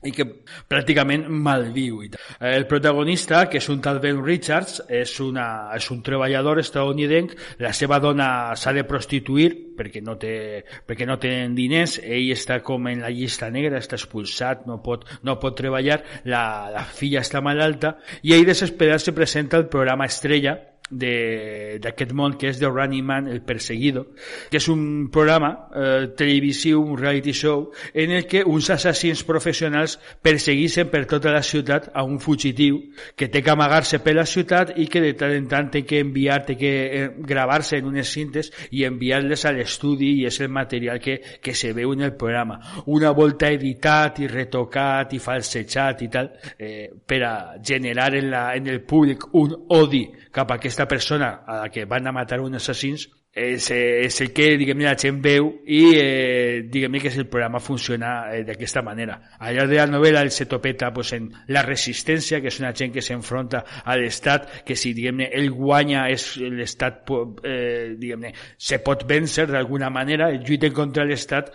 i 0.06 0.12
que 0.14 0.24
pràcticament 0.70 1.24
malviu. 1.26 2.04
El 2.38 2.66
protagonista, 2.70 3.40
que 3.50 3.58
és 3.58 3.66
un 3.72 3.80
tal 3.82 3.98
Ben 3.98 4.20
Richards, 4.22 4.78
és, 4.86 5.16
una, 5.24 5.46
és 5.74 5.88
un 5.90 6.04
treballador 6.06 6.60
estadounidenc, 6.62 7.34
la 7.58 7.72
seva 7.74 7.98
dona 7.98 8.28
s'ha 8.54 8.76
de 8.76 8.86
prostituir 8.86 9.48
perquè 9.78 10.02
no, 10.02 10.14
té, 10.18 10.62
perquè 10.86 11.06
no 11.06 11.18
tenen 11.22 11.54
diners, 11.58 11.98
ell 12.02 12.30
està 12.34 12.60
com 12.66 12.86
en 12.90 13.02
la 13.02 13.10
llista 13.14 13.50
negra, 13.50 13.82
està 13.82 13.98
expulsat, 13.98 14.64
no 14.70 14.78
pot, 14.82 15.06
no 15.26 15.38
pot 15.42 15.58
treballar, 15.58 16.00
la, 16.30 16.42
la 16.74 16.86
filla 16.86 17.22
està 17.26 17.42
malalta, 17.42 17.96
i 18.22 18.34
ell 18.34 18.46
desesperat 18.46 19.02
se 19.02 19.14
presenta 19.14 19.58
al 19.58 19.68
programa 19.70 20.06
Estrella, 20.06 20.56
d'aquest 20.90 22.12
món 22.16 22.36
que 22.40 22.48
és 22.48 22.58
The 22.58 22.68
Running 22.70 23.04
Man, 23.04 23.28
El 23.28 23.42
Perseguido, 23.42 24.06
que 24.50 24.56
és 24.60 24.68
un 24.72 25.08
programa 25.12 25.68
eh, 25.74 26.08
televisiu, 26.16 26.80
un 26.82 26.98
reality 26.98 27.32
show, 27.32 27.70
en 27.92 28.12
el 28.16 28.26
que 28.26 28.44
uns 28.44 28.70
assassins 28.70 29.22
professionals 29.28 29.98
perseguissin 30.22 30.88
per 30.88 31.04
tota 31.10 31.32
la 31.34 31.42
ciutat 31.42 31.90
a 31.94 32.04
un 32.04 32.18
fugitiu 32.20 32.80
que 33.16 33.28
té 33.28 33.42
que 33.42 33.52
amagar-se 33.52 34.00
per 34.04 34.16
la 34.16 34.26
ciutat 34.26 34.74
i 34.76 34.88
que 34.88 35.02
de 35.04 35.12
tant 35.18 35.34
en 35.34 35.48
tant 35.50 35.70
té 35.72 35.84
que 35.86 36.00
enviar, 36.00 36.40
té 36.46 36.56
que 36.58 36.72
eh, 36.86 37.08
gravar-se 37.18 37.78
en 37.78 37.90
unes 37.90 38.08
cintes 38.08 38.52
i 38.70 38.84
enviar-les 38.88 39.44
a 39.44 39.52
l'estudi 39.52 40.14
i 40.22 40.26
és 40.28 40.40
el 40.40 40.52
material 40.52 41.00
que, 41.00 41.18
que 41.42 41.54
se 41.54 41.72
veu 41.76 41.92
en 41.92 42.06
el 42.08 42.14
programa. 42.16 42.58
Una 42.86 43.12
volta 43.16 43.50
editat 43.52 44.20
i 44.24 44.28
retocat 44.30 45.12
i 45.14 45.22
falsejat 45.22 46.04
i 46.04 46.10
tal, 46.12 46.32
eh, 46.58 46.88
per 47.06 47.22
a 47.24 47.34
generar 47.64 48.14
en, 48.14 48.30
la, 48.30 48.44
en 48.56 48.66
el 48.68 48.82
públic 48.82 49.28
un 49.38 49.54
odi 49.68 50.06
cap 50.32 50.50
a 50.50 50.58
aquesta 50.58 50.77
persona 50.86 51.42
a 51.46 51.62
la 51.62 51.70
que 51.72 51.86
van 51.86 52.06
a 52.06 52.12
matar 52.12 52.38
uns 52.40 52.60
assassins 52.60 53.08
és, 53.38 53.70
és 53.70 54.20
el 54.24 54.32
que 54.34 54.48
diguem 54.58 54.80
la 54.82 54.94
gent 54.98 55.20
veu 55.22 55.48
i 55.66 55.82
eh, 55.98 56.62
diguem 56.70 56.98
que 56.98 57.12
el 57.12 57.28
programa 57.28 57.60
funciona 57.60 58.32
eh, 58.32 58.42
d'aquesta 58.44 58.82
manera. 58.82 59.18
Al 59.38 59.54
llarg 59.56 59.70
de 59.70 59.78
la 59.78 59.86
novel·la 59.86 60.24
ell 60.26 60.32
se 60.34 60.48
topeta 60.50 60.90
pues, 60.94 61.12
en 61.14 61.30
la 61.54 61.62
resistència, 61.62 62.40
que 62.40 62.50
és 62.50 62.60
una 62.60 62.74
gent 62.74 62.92
que 62.94 63.04
s'enfronta 63.04 63.64
a 63.84 63.96
l'Estat, 63.96 64.64
que 64.66 64.76
si 64.76 64.94
diguem 64.96 65.22
ell 65.28 65.50
guanya 65.54 66.08
és 66.10 66.30
l'Estat 66.40 67.04
eh, 67.44 67.94
diguem 67.98 68.30
se 68.56 68.80
pot 68.84 69.06
vèncer 69.08 69.48
d'alguna 69.52 69.90
manera, 69.90 70.32
lluiten 70.34 70.74
contra 70.74 71.06
l'Estat 71.06 71.52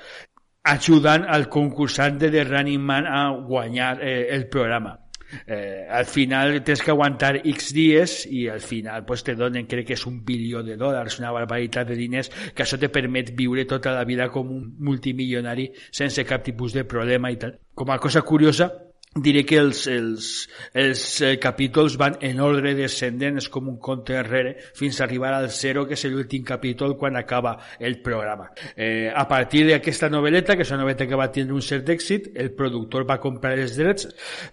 ajudant 0.64 1.26
al 1.28 1.50
concursant 1.52 2.20
de 2.22 2.32
The 2.32 2.46
Running 2.48 2.82
Man 2.82 3.08
a 3.10 3.30
guanyar 3.36 3.98
eh, 4.00 4.28
el 4.32 4.48
programa 4.48 5.03
eh, 5.48 5.88
al 5.90 6.06
final 6.06 6.62
tens 6.64 6.82
que 6.84 6.92
aguantar 6.92 7.36
X 7.44 7.74
dies 7.76 8.16
i 8.30 8.48
al 8.52 8.62
final 8.62 9.06
pues, 9.06 9.24
te 9.24 9.36
donen, 9.40 9.68
crec 9.68 9.88
que 9.92 9.98
és 9.98 10.06
un 10.10 10.22
bilió 10.26 10.64
de 10.64 10.78
dòlars, 10.80 11.20
una 11.20 11.34
barbaritat 11.36 11.90
de 11.90 12.00
diners, 12.00 12.32
que 12.54 12.66
això 12.66 12.80
te 12.80 12.92
permet 12.94 13.34
viure 13.38 13.66
tota 13.70 13.94
la 13.96 14.06
vida 14.08 14.30
com 14.34 14.52
un 14.54 14.66
multimilionari 14.80 15.70
sense 15.92 16.26
cap 16.26 16.44
tipus 16.46 16.74
de 16.74 16.86
problema 16.86 17.32
i 17.32 17.40
tal. 17.42 17.58
Com 17.74 17.90
a 17.90 18.00
cosa 18.00 18.22
curiosa, 18.22 18.70
diré 19.16 19.44
que 19.46 19.58
els, 19.62 19.86
els, 19.88 20.30
els 20.74 21.04
eh, 21.22 21.38
capítols 21.40 21.98
van 22.02 22.18
en 22.26 22.40
ordre 22.42 22.74
descendent, 22.78 23.38
és 23.38 23.48
com 23.54 23.68
un 23.70 23.78
compte 23.78 24.16
enrere, 24.18 24.56
fins 24.78 25.00
a 25.00 25.06
arribar 25.06 25.34
al 25.38 25.50
zero, 25.54 25.86
que 25.88 25.94
és 25.98 26.06
l'últim 26.10 26.44
capítol 26.48 26.96
quan 26.98 27.18
acaba 27.20 27.58
el 27.80 28.00
programa. 28.02 28.50
Eh, 28.76 29.12
a 29.14 29.28
partir 29.30 29.66
d'aquesta 29.70 30.10
novel·leta, 30.10 30.58
que 30.58 30.66
és 30.66 30.74
una 30.74 30.82
novel·leta 30.82 31.08
que 31.10 31.20
va 31.20 31.30
tindre 31.32 31.58
un 31.58 31.66
cert 31.66 31.90
èxit, 31.94 32.32
el 32.34 32.54
productor 32.58 33.06
va 33.10 33.20
comprar 33.22 33.54
els 33.60 33.78
drets 33.78 34.10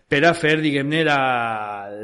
per 0.09 0.23
a 0.29 0.35
fer, 0.37 0.59
diguem-ne, 0.61 1.03
la, 1.09 1.21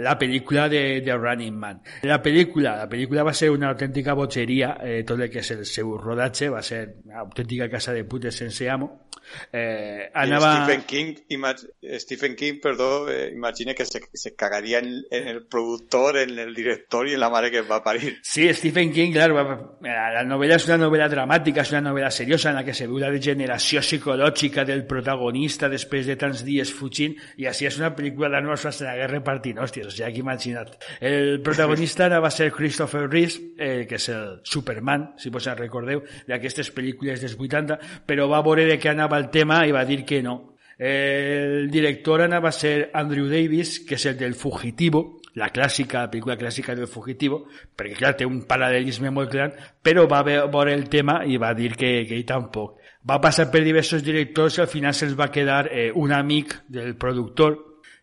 la 0.01 0.17
pel·lícula 0.19 0.69
de, 0.73 1.03
de 1.05 1.17
Running 1.17 1.61
Man. 1.61 1.83
La 2.09 2.23
pel·lícula, 2.25 2.77
la 2.81 2.89
pel·lícula 2.89 3.27
va 3.27 3.37
ser 3.37 3.51
una 3.53 3.73
autèntica 3.75 4.17
botxeria, 4.17 4.77
eh, 4.81 5.03
tot 5.07 5.21
el 5.21 5.31
que 5.33 5.45
és 5.45 5.53
el 5.53 5.67
seu 5.69 5.93
rodatge, 6.01 6.49
va 6.55 6.65
ser 6.65 6.87
una 7.05 7.21
autèntica 7.27 7.69
casa 7.69 7.93
de 7.93 8.07
putes 8.09 8.37
sense 8.37 8.71
amo. 8.71 9.09
Eh, 9.53 10.09
anava... 10.15 10.65
Stephen 10.65 10.85
King, 10.87 11.17
Stephen 11.99 12.37
King 12.37 12.46
King, 12.47 12.61
perdó, 12.61 13.11
eh, 13.11 13.33
imagine 13.33 13.75
que 13.75 13.85
se, 13.85 14.01
se 14.13 14.35
cagaría 14.35 14.79
en, 14.79 15.05
en, 15.11 15.29
el 15.29 15.47
productor, 15.47 16.17
en 16.19 16.39
el 16.39 16.55
director 16.55 17.09
y 17.09 17.15
en 17.15 17.21
la 17.21 17.31
madre 17.31 17.51
que 17.51 17.63
va 17.63 17.77
a 17.77 17.85
parir. 17.85 18.19
Sí, 18.23 18.53
Stephen 18.53 18.93
King, 18.93 19.13
claro, 19.13 19.79
la 19.81 20.25
novela 20.25 20.57
es 20.57 20.67
una 20.67 20.79
novela 20.79 21.09
dramática, 21.09 21.63
es 21.63 21.71
una 21.71 21.81
novela 21.81 22.11
seriosa 22.11 22.51
en 22.51 22.57
la 22.57 22.65
que 22.65 22.75
se 22.75 22.87
ve 22.87 23.01
la 23.01 23.11
degeneració 23.11 23.83
psicològica 23.83 24.65
del 24.65 24.87
protagonista 24.89 25.69
després 25.69 26.07
de 26.09 26.17
tants 26.19 26.43
dies 26.47 26.73
fugint 26.73 27.17
i 27.37 27.47
així 27.51 27.69
és 27.69 27.79
una 27.81 27.93
pel·lícula 27.97 28.31
d'Arnold 28.33 28.61
Schwarzenegger 28.61 29.11
repartint 29.11 29.61
hòsties, 29.63 29.89
o 29.89 29.93
sigui, 29.93 30.07
aquí 30.09 30.23
imagina't. 30.25 30.75
El 31.01 31.41
protagonista 31.45 32.07
ara 32.07 32.21
va 32.25 32.31
ser 32.33 32.51
Christopher 32.55 33.07
Reeve, 33.07 33.53
eh, 33.59 33.85
que 33.89 34.01
és 34.01 34.09
el 34.15 34.41
Superman, 34.45 35.13
si 35.21 35.31
vos 35.31 35.47
en 35.47 35.59
recordeu, 35.59 36.03
d'aquestes 36.29 36.73
pel·lícules 36.75 37.23
dels 37.23 37.37
80, 37.37 37.79
però 38.07 38.29
va 38.31 38.45
veure 38.47 38.67
de 38.69 38.81
què 38.81 38.93
anava 38.93 39.21
el 39.21 39.31
tema 39.31 39.65
i 39.67 39.75
va 39.75 39.85
dir 39.89 40.05
que 40.09 40.23
no, 40.25 40.56
El 40.79 41.71
director 41.71 42.21
anava 42.21 42.51
a 42.51 42.53
ser 42.53 42.91
Andrew 42.93 43.29
Davis, 43.31 43.81
que 43.81 43.97
és 43.97 44.05
el 44.07 44.19
del 44.21 44.35
Fugitivo, 44.37 45.23
la 45.37 45.49
clàssica, 45.53 46.03
la 46.05 46.11
pel·lícula 46.13 46.37
clàssica 46.37 46.75
del 46.77 46.89
Fugitivo, 46.89 47.47
perquè 47.77 47.97
clar, 47.97 48.15
té 48.17 48.29
un 48.29 48.43
paral·lelisme 48.49 49.13
molt 49.13 49.33
gran, 49.33 49.55
però 49.83 50.07
va 50.09 50.23
veure 50.25 50.75
el 50.75 50.89
tema 50.93 51.23
i 51.25 51.41
va 51.41 51.55
dir 51.57 51.75
que, 51.77 52.05
que 52.09 52.17
ell 52.17 52.27
tampoc. 52.29 52.81
Va 53.07 53.21
passar 53.23 53.49
per 53.53 53.63
diversos 53.65 54.05
directors 54.05 54.59
i 54.59 54.65
al 54.65 54.73
final 54.73 54.97
se'ls 54.97 55.17
va 55.17 55.31
quedar 55.33 55.67
eh, 55.71 55.91
un 55.95 56.13
amic 56.13 56.59
del 56.69 56.97
productor, 56.97 57.57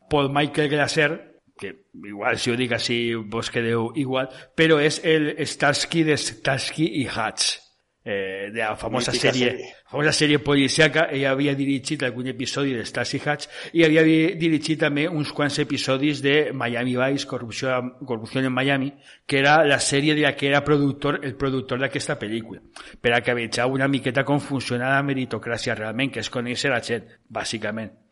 Paul 0.09 0.31
Michael 0.33 0.69
Glaser, 0.69 1.11
que 1.59 1.75
igual 2.05 2.39
si 2.41 2.51
ho 2.51 2.57
dic 2.57 2.73
així 2.73 2.97
vos 3.13 3.49
quedeu 3.53 3.91
igual, 4.01 4.29
però 4.57 4.79
és 4.81 5.01
el 5.05 5.35
Starsky 5.45 6.05
de 6.07 6.17
Starsky 6.17 6.89
i 7.01 7.05
Hutch 7.05 7.62
eh, 8.05 8.49
de 8.51 8.59
la 8.59 8.75
famosa 8.75 9.11
Mítica 9.11 9.31
sèrie, 9.31 9.49
sèrie. 9.51 9.69
famosa 9.89 10.11
sèrie 10.11 10.39
policiaca, 10.39 11.07
ell 11.11 11.25
havia 11.25 11.55
dirigit 11.55 12.03
algun 12.03 12.27
episodi 12.27 12.73
de 12.75 12.83
Stasi 12.85 13.21
Hatch 13.25 13.47
i 13.73 13.83
havia 13.85 14.03
di- 14.03 14.35
dirigit 14.35 14.79
també 14.81 15.07
uns 15.07 15.31
quants 15.31 15.57
episodis 15.63 16.21
de 16.21 16.51
Miami 16.53 16.97
Vice, 16.97 17.25
Corrupció, 17.25 17.71
Corrupció 18.05 18.41
en 18.41 18.51
Miami, 18.51 18.93
que 19.25 19.39
era 19.39 19.63
la 19.65 19.79
sèrie 19.79 20.15
de 20.15 20.21
la 20.27 20.35
que 20.35 20.47
era 20.47 20.63
productor, 20.63 21.21
el 21.23 21.35
productor 21.35 21.79
d'aquesta 21.79 22.19
pel·lícula, 22.19 22.59
per 23.01 23.13
a 23.15 23.21
que 23.21 23.33
vegeu 23.33 23.71
una 23.71 23.87
miqueta 23.87 24.25
com 24.25 24.39
funciona 24.39 24.89
la 24.97 25.03
meritocràcia 25.03 25.75
realment, 25.75 26.11
que 26.11 26.19
és 26.19 26.29
conèixer 26.29 26.69
la 26.75 26.81
gent, 26.83 27.07
bàsicament. 27.29 28.02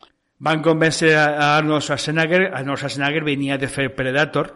Van 0.41 0.57
convèncer 0.65 1.11
a 1.13 1.57
Arnold 1.59 1.84
Schwarzenegger, 1.85 2.47
Arnold 2.57 2.80
Schwarzenegger 2.80 3.22
venia 3.22 3.59
de 3.61 3.68
fer 3.69 3.91
Predator 3.93 4.47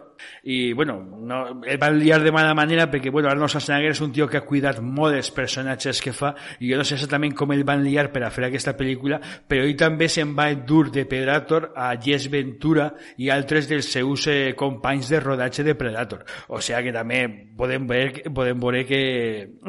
i, 0.42 0.72
bueno, 0.72 0.96
no, 0.98 1.62
el 1.62 1.78
van 1.78 2.00
liar 2.00 2.18
de 2.24 2.32
mala 2.34 2.56
manera 2.58 2.88
perquè, 2.90 3.12
bueno, 3.14 3.30
Arnold 3.30 3.52
Schwarzenegger 3.52 3.92
és 3.94 4.00
un 4.02 4.10
tio 4.10 4.26
que 4.26 4.40
ha 4.40 4.42
cuidat 4.48 4.80
molt 4.82 5.14
els 5.14 5.30
personatges 5.30 6.02
que 6.02 6.10
fa 6.10 6.32
i 6.58 6.72
jo 6.72 6.80
no 6.80 6.82
sé 6.82 6.98
exactament 6.98 7.38
com 7.38 7.54
el 7.54 7.62
van 7.62 7.86
liar 7.86 8.08
per 8.10 8.24
a 8.26 8.32
fer 8.34 8.48
aquesta 8.48 8.74
pel·lícula, 8.74 9.20
però 9.46 9.62
ell 9.62 9.78
també 9.78 10.10
se'n 10.10 10.34
va 10.34 10.50
endur 10.50 10.90
de 10.90 11.06
Predator 11.06 11.70
a 11.78 11.92
Jess 12.02 12.32
Ventura 12.34 12.90
i 13.22 13.30
altres 13.30 13.70
dels 13.70 13.86
seus 13.86 14.26
eh, 14.26 14.56
companys 14.58 15.14
de 15.14 15.22
rodatge 15.22 15.62
de 15.62 15.78
Predator. 15.78 16.26
O 16.50 16.58
sigui 16.58 16.88
que 16.88 16.98
també 16.98 17.28
podem 17.54 17.86
veure, 17.86 18.26
podem 18.34 18.58
veure 18.58 18.82
que 18.90 19.04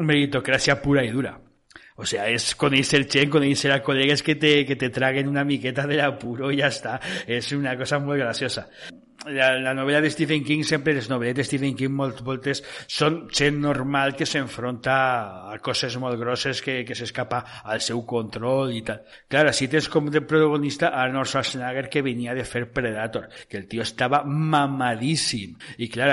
meritocràcia 0.02 0.82
pura 0.82 1.06
i 1.06 1.14
dura. 1.14 1.38
O 1.98 2.06
sea, 2.06 2.28
es 2.30 2.52
conèixer 2.54 3.02
gent, 3.10 3.32
conèixer 3.34 3.72
a 3.74 3.82
col·legues 3.82 4.22
que 4.22 4.36
te, 4.38 4.62
que 4.68 4.78
te 4.78 4.92
traguen 4.94 5.28
una 5.28 5.42
miqueta 5.44 5.82
de 5.90 5.98
l'apuro 5.98 6.52
i 6.54 6.60
ja 6.62 6.70
està. 6.70 6.96
És 7.26 7.50
una 7.56 7.74
cosa 7.76 7.98
molt 7.98 8.22
graciosa. 8.22 8.68
La, 9.26 9.48
la 9.58 9.72
novel·la 9.74 9.98
de 10.04 10.12
Stephen 10.14 10.44
King, 10.46 10.62
sempre 10.62 10.94
les 10.94 11.08
novel·les 11.10 11.34
de 11.40 11.44
Stephen 11.44 11.74
King 11.76 11.90
moltes 11.98 12.22
voltes 12.22 12.62
són 12.86 13.24
gent 13.34 13.58
normal 13.60 14.14
que 14.16 14.28
s'enfronta 14.30 14.94
a 15.50 15.58
coses 15.58 15.98
molt 15.98 16.20
grosses 16.20 16.62
que, 16.62 16.78
que 16.86 16.94
s'escapa 16.94 17.42
al 17.66 17.82
seu 17.82 18.04
control 18.06 18.70
i 18.78 18.84
tal. 18.86 19.02
Clar, 19.26 19.50
si 19.50 19.66
tens 19.66 19.90
com 19.90 20.06
de 20.14 20.22
protagonista 20.22 20.94
Arnold 20.94 21.32
Schwarzenegger 21.32 21.88
que 21.90 22.06
venia 22.06 22.36
de 22.38 22.46
fer 22.46 22.68
Predator, 22.70 23.26
que 23.50 23.58
el 23.58 23.66
tio 23.66 23.82
estava 23.82 24.22
mamadíssim. 24.22 25.58
I 25.82 25.90
clar, 25.90 26.12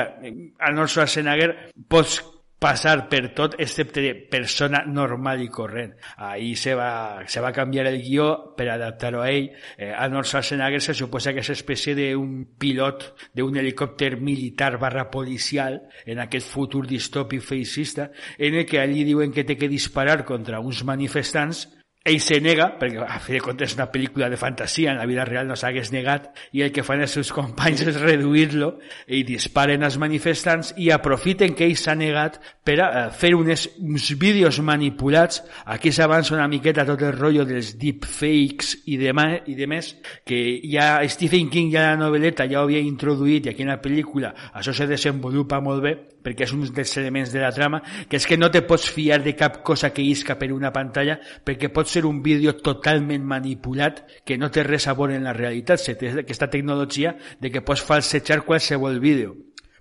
Arnold 0.65 0.89
Schwarzenegger 0.89 1.51
pots 1.85 2.23
passar 2.65 3.03
per 3.11 3.29
tot 3.37 3.55
excepte 3.61 4.01
persona 4.31 4.81
normal 4.89 5.43
i 5.43 5.49
corrent. 5.53 5.93
Ahí 6.17 6.55
se 6.57 6.73
va, 6.73 7.21
se 7.29 7.43
va 7.43 7.53
canviar 7.53 7.85
el 7.91 7.99
guió 8.01 8.55
per 8.57 8.71
adaptar-ho 8.73 9.21
a 9.21 9.29
ell. 9.29 9.51
Eh, 9.77 9.91
Arnold 9.93 10.25
Schwarzenegger 10.25 10.81
se 10.81 10.97
suposa 10.97 11.35
que 11.35 11.43
és 11.45 11.53
espècie 11.53 11.93
d'un 11.93 12.41
pilot 12.57 13.05
d'un 13.37 13.61
helicòpter 13.61 14.15
militar 14.17 14.79
barra 14.81 15.05
policial 15.13 15.83
en 16.05 16.23
aquest 16.25 16.49
futur 16.49 16.85
distòpic 16.89 17.45
feixista 17.45 18.09
en 18.37 18.57
el 18.57 18.65
que 18.65 18.81
allí 18.81 19.05
diuen 19.05 19.33
que 19.35 19.45
té 19.45 19.59
que 19.59 19.69
disparar 19.69 20.23
contra 20.25 20.59
uns 20.59 20.81
manifestants 20.87 21.67
ell 22.05 22.19
se 22.21 22.37
nega, 22.37 22.67
perquè 22.77 23.01
a 23.01 23.17
fi 23.17 23.33
de 23.33 23.41
comptes 23.41 23.71
és 23.71 23.75
una 23.79 23.87
pel·lícula 23.89 24.29
de 24.29 24.37
fantasia, 24.37 24.91
en 24.91 24.99
la 25.01 25.07
vida 25.09 25.25
real 25.25 25.47
no 25.49 25.57
s'hagués 25.57 25.89
negat, 25.91 26.27
i 26.53 26.61
el 26.61 26.71
que 26.71 26.83
fan 26.85 27.01
els 27.01 27.15
seus 27.17 27.31
companys 27.33 27.81
és 27.81 27.97
reduir-lo, 27.97 28.75
i 29.09 29.23
disparen 29.25 29.83
als 29.83 29.97
manifestants 29.97 30.75
i 30.77 30.91
aprofiten 30.93 31.57
que 31.57 31.65
ell 31.65 31.75
s'ha 31.81 31.97
negat 31.97 32.37
per 32.65 32.77
a 32.85 32.87
eh, 32.87 33.03
fer 33.09 33.33
unes, 33.33 33.65
uns 33.81 34.11
vídeos 34.21 34.61
manipulats, 34.61 35.41
aquí 35.65 35.89
s'avança 35.89 36.37
una 36.37 36.47
miqueta 36.51 36.85
tot 36.85 37.01
el 37.01 37.17
rotllo 37.17 37.47
dels 37.49 37.73
deepfakes 37.81 38.75
i, 38.85 38.99
demà, 39.01 39.31
i 39.49 39.57
demés, 39.57 39.95
que 40.29 40.61
ja 40.61 40.99
Stephen 41.09 41.49
King 41.49 41.73
ja 41.73 41.89
la 41.89 42.01
novel·leta 42.05 42.45
ja 42.45 42.61
ho 42.61 42.69
havia 42.69 42.85
introduït 42.85 43.49
i 43.49 43.55
aquí 43.55 43.65
en 43.65 43.73
la 43.73 43.81
pel·lícula 43.81 44.35
això 44.53 44.77
se 44.77 44.85
desenvolupa 44.85 45.57
molt 45.57 45.81
bé, 45.81 45.97
perquè 46.25 46.47
és 46.47 46.53
un 46.55 46.65
dels 46.73 46.95
elements 46.97 47.31
de 47.33 47.43
la 47.43 47.51
trama, 47.53 47.81
que 48.09 48.17
és 48.17 48.25
que 48.25 48.37
no 48.37 48.49
te 48.49 48.63
pots 48.65 48.89
fiar 48.89 49.21
de 49.23 49.35
cap 49.37 49.61
cosa 49.63 49.91
que 49.93 50.01
isca 50.01 50.39
per 50.39 50.49
una 50.53 50.73
pantalla, 50.73 51.19
perquè 51.21 51.69
pot 51.69 51.91
ser 51.91 52.05
un 52.09 52.23
vídeo 52.25 52.55
totalment 52.57 53.23
manipulat 53.29 54.01
que 54.25 54.39
no 54.41 54.49
té 54.49 54.65
res 54.65 54.89
a 54.89 54.97
veure 54.97 55.15
en 55.19 55.29
la 55.29 55.35
realitat. 55.37 55.79
Se 55.79 55.93
té 55.99 56.09
aquesta 56.25 56.49
tecnologia 56.49 57.15
de 57.39 57.51
que 57.53 57.61
pots 57.61 57.85
falsejar 57.85 58.41
qualsevol 58.47 58.99
vídeo. 58.99 59.35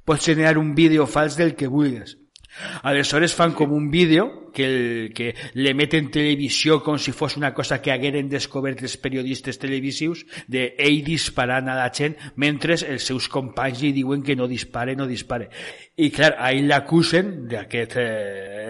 Pots 0.05 0.29
generar 0.29 0.59
un 0.61 0.75
vídeo 0.77 1.07
fals 1.09 1.39
del 1.41 1.55
que 1.57 1.67
vulguis. 1.67 2.19
Aleshores 2.85 3.35
fan 3.35 3.57
com 3.57 3.73
un 3.73 3.91
vídeo 3.91 4.44
que, 4.55 4.65
el, 4.65 5.13
que 5.17 5.33
l'emeten 5.59 6.11
televisió 6.15 6.81
com 6.85 6.99
si 6.99 7.13
fos 7.13 7.37
una 7.37 7.53
cosa 7.55 7.81
que 7.83 7.93
hagueren 7.93 8.31
descobert 8.33 8.83
els 8.85 8.97
periodistes 9.03 9.59
televisius 9.61 10.25
de 10.49 10.71
ell 10.79 11.03
disparant 11.05 11.69
a 11.69 11.79
la 11.79 11.91
gent 11.95 12.17
mentre 12.41 12.79
els 12.79 13.11
seus 13.11 13.29
companys 13.29 13.83
li 13.83 13.93
diuen 13.97 14.23
que 14.23 14.37
no 14.39 14.49
dispare, 14.49 14.97
no 14.97 15.09
dispare. 15.11 15.51
I 15.97 16.11
clar, 16.15 16.35
a 16.39 16.51
ell 16.55 16.67
l'acusen 16.71 17.49
d'aquesta 17.51 18.05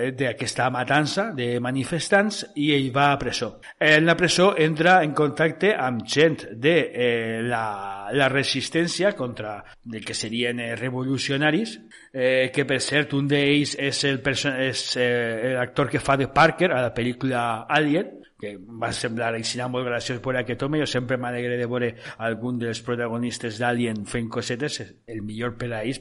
aquest, 0.04 0.58
eh, 0.58 0.70
matança 0.70 1.30
de 1.36 1.60
manifestants 1.60 2.42
i 2.60 2.72
ell 2.74 2.90
va 2.94 3.12
a 3.12 3.18
presó. 3.18 3.60
En 3.78 4.06
la 4.06 4.16
presó 4.16 4.54
entra 4.58 5.02
en 5.04 5.14
contacte 5.14 5.74
amb 5.74 6.04
gent 6.06 6.44
de 6.52 6.74
eh, 6.92 7.42
la, 7.42 8.08
la 8.12 8.28
resistència 8.28 9.12
contra 9.16 9.64
el 9.92 10.04
que 10.04 10.14
serien 10.14 10.60
eh, 10.60 10.74
revolucionaris, 10.76 11.78
eh, 12.12 12.50
que 12.54 12.64
per 12.64 12.80
cert 12.80 13.14
un 13.14 13.28
d'ells 13.28 13.76
és 13.78 14.04
el, 14.08 14.20
és 14.68 14.84
eh, 14.96 15.54
l'actor 15.74 15.90
que 15.90 15.98
fa 15.98 16.16
de 16.16 16.28
Parker 16.30 16.70
a 16.70 16.82
la 16.84 16.92
pel·lícula 16.94 17.66
Alien, 17.66 18.20
que 18.38 18.52
va 18.58 18.92
semblar 18.92 19.32
així 19.34 19.58
molt 19.66 19.86
graciós 19.88 20.20
per 20.22 20.36
aquest 20.38 20.62
home, 20.62 20.78
jo 20.78 20.86
sempre 20.86 21.16
m'alegre 21.18 21.56
de 21.58 21.66
veure 21.66 21.88
algun 22.22 22.60
dels 22.60 22.78
protagonistes 22.84 23.58
d'Alien 23.58 24.04
fent 24.06 24.28
cosetes, 24.30 24.80
el 25.10 25.22
millor 25.26 25.56
per 25.58 25.72
a 25.72 25.82
ells, 25.82 25.98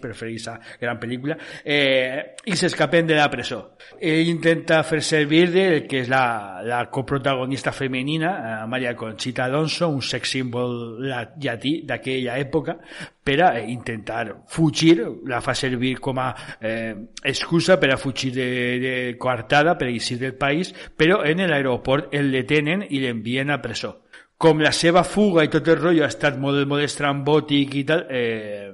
gran 0.81 0.99
pel·lícula, 1.01 1.37
eh, 1.63 2.35
i 2.45 2.57
s'escapen 2.59 3.07
de 3.07 3.17
la 3.17 3.29
presó. 3.31 3.77
Ell 3.99 4.29
intenta 4.29 4.83
fer 4.83 5.01
servir 5.01 5.47
de 5.53 5.65
que 5.87 6.03
és 6.03 6.11
la, 6.11 6.61
la 6.61 6.83
coprotagonista 6.91 7.71
femenina, 7.73 8.35
eh, 8.35 8.67
Maria 8.67 8.93
Conchita 8.95 9.45
Alonso, 9.45 9.89
un 9.89 10.01
sex 10.01 10.35
símbol 10.37 11.01
llatí 11.01 11.79
d'aquella 11.87 12.37
època, 12.37 12.77
per 13.23 13.39
a 13.41 13.49
intentar 13.61 14.43
fugir, 14.47 14.97
la 15.25 15.39
fa 15.41 15.55
servir 15.55 15.95
com 16.03 16.19
a 16.19 16.29
eh, 16.59 16.93
excusa 17.23 17.79
per 17.79 17.93
a 17.93 17.97
fugir 17.97 18.33
de, 18.35 18.47
de 18.83 18.93
coartada, 19.17 19.77
per 19.79 19.87
a 19.87 19.93
eixir 19.93 20.19
del 20.19 20.35
país, 20.35 20.73
però 20.97 21.23
en 21.23 21.45
l'aeroport 21.47 22.13
el 22.13 22.31
detenen 22.35 22.83
i 22.89 22.99
l'envien 23.03 23.49
a 23.49 23.61
presó. 23.63 24.01
Com 24.37 24.59
la 24.59 24.73
seva 24.75 25.05
fuga 25.07 25.45
i 25.45 25.51
tot 25.51 25.69
el 25.71 25.79
rotllo 25.79 26.03
ha 26.03 26.11
estat 26.11 26.35
molt, 26.41 26.65
molt 26.67 26.83
estrambòtic 26.83 27.77
i 27.79 27.83
tal, 27.87 28.07
eh, 28.11 28.71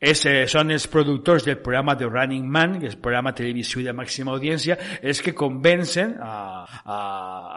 és, 0.00 0.24
eh, 0.24 0.46
són 0.48 0.72
els 0.72 0.86
productors 0.88 1.44
del 1.44 1.58
programa 1.60 1.96
The 1.96 2.08
Running 2.08 2.46
Man, 2.48 2.78
que 2.80 2.88
és 2.88 2.94
el 2.96 3.02
programa 3.04 3.34
televisiu 3.36 3.84
de 3.84 3.92
màxima 3.92 4.32
audiència, 4.32 4.78
els 5.02 5.20
que 5.20 5.34
convencen 5.36 6.16
a, 6.24 6.64
a, 6.64 7.00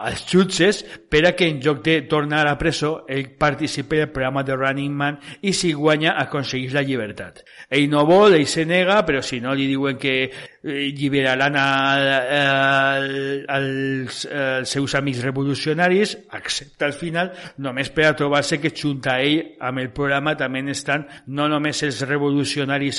als 0.04 0.26
jutges 0.28 0.82
per 1.08 1.24
a 1.24 1.32
que 1.32 1.48
en 1.48 1.62
lloc 1.64 1.80
de 1.82 2.02
tornar 2.02 2.44
a 2.46 2.58
presó 2.60 3.06
ell 3.08 3.30
participi 3.40 4.02
del 4.02 4.12
programa 4.12 4.44
The 4.44 4.58
Running 4.60 4.92
Man 4.92 5.18
i 5.40 5.54
si 5.56 5.72
guanya 5.72 6.18
aconsegueix 6.20 6.74
la 6.76 6.84
llibertat. 6.84 7.40
Ell 7.70 7.88
no 7.88 8.04
vol, 8.04 8.36
se 8.44 8.66
nega, 8.68 9.00
però 9.06 9.22
si 9.24 9.40
no 9.40 9.54
li 9.56 9.64
diuen 9.70 9.96
que 9.96 10.14
eh, 10.28 10.92
lliberaran 10.92 11.56
a, 11.56 11.64
a, 11.64 12.20
a, 12.20 13.56
als, 13.56 14.26
als 14.28 14.76
seus 14.76 14.94
amics 15.00 15.24
revolucionaris, 15.24 16.18
accepta 16.36 16.84
al 16.84 16.92
final, 16.92 17.32
només 17.64 17.88
per 17.88 18.10
a 18.10 18.14
trobar-se 18.18 18.60
que 18.60 18.74
junta 18.76 19.16
a 19.16 19.24
ell 19.24 19.56
amb 19.64 19.80
el 19.80 19.90
programa 19.96 20.36
també 20.36 20.60
estan 20.68 21.06
no 21.32 21.48
només 21.48 21.80
els 21.86 22.02
revolucionaris 22.04 22.33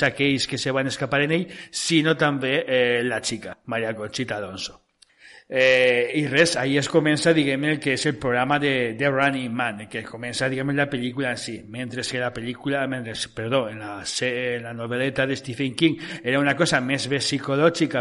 aquells 0.06 0.46
que 0.46 0.58
se 0.58 0.72
van 0.72 0.86
escapar 0.86 1.22
en 1.26 1.36
ell, 1.36 1.46
sinó 1.70 2.16
també 2.16 2.56
eh, 2.64 3.04
la 3.04 3.20
xica, 3.22 3.58
Maria 3.66 3.94
Conchita 3.96 4.40
Alonso. 4.40 4.85
Eh, 5.48 6.10
I 6.14 6.26
res, 6.26 6.56
ahí 6.56 6.74
es 6.76 6.88
comença, 6.90 7.30
diguem 7.30 7.68
el 7.70 7.76
que 7.78 7.92
és 7.94 8.04
el 8.10 8.16
programa 8.18 8.56
de, 8.58 8.94
de 8.98 9.10
Running 9.12 9.52
Man, 9.54 9.84
que 9.86 10.00
comença, 10.02 10.48
diguem 10.50 10.72
la 10.74 10.88
pel·lícula 10.90 11.30
en 11.30 11.38
si, 11.38 11.60
mentre 11.70 12.02
que 12.02 12.18
la 12.18 12.32
pel·lícula, 12.34 12.80
mentre, 12.90 13.14
perdó, 13.30 13.68
en 13.70 13.78
la, 13.78 14.00
en 14.02 14.64
de 15.30 15.36
Stephen 15.36 15.76
King 15.78 16.00
era 16.24 16.40
una 16.40 16.56
cosa 16.58 16.80
més 16.80 17.06
bé 17.06 17.20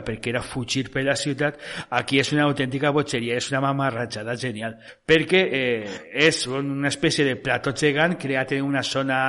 perquè 0.01 0.33
era 0.33 0.41
fugir 0.41 0.89
per 0.89 1.03
la 1.05 1.15
ciutat, 1.15 1.59
aquí 1.91 2.17
és 2.17 2.33
una 2.33 2.47
autèntica 2.49 2.89
botxeria, 2.89 3.37
és 3.37 3.51
una 3.51 3.61
mamarratxada 3.61 4.35
genial, 4.41 4.79
perquè 5.05 5.43
eh, 5.45 5.99
és 6.25 6.47
una 6.47 6.89
espècie 6.89 7.27
de 7.29 7.37
plató 7.37 7.75
gegant 7.77 8.17
creat 8.17 8.57
en 8.57 8.65
una 8.65 8.81
zona 8.81 9.19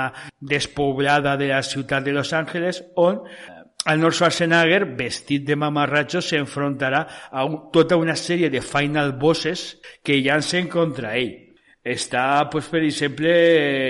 despoblada 0.40 1.36
de 1.36 1.52
la 1.52 1.60
ciutat 1.62 2.02
de 2.04 2.16
Los 2.16 2.32
Angeles 2.32 2.82
on 2.96 3.20
Arnold 3.86 4.18
Schwarzenegger, 4.18 4.84
vestit 4.98 5.46
de 5.46 5.56
mamarratxo, 5.56 6.20
s'enfrontarà 6.20 7.06
a 7.30 7.46
un, 7.46 7.58
tota 7.72 7.98
una 8.00 8.16
sèrie 8.18 8.50
de 8.50 8.60
final 8.60 9.14
bosses 9.18 9.76
que 10.02 10.20
llancen 10.20 10.68
contra 10.68 11.16
ell. 11.16 11.46
està, 11.86 12.48
pues, 12.50 12.66
per 12.66 12.80
exemple, 12.82 13.30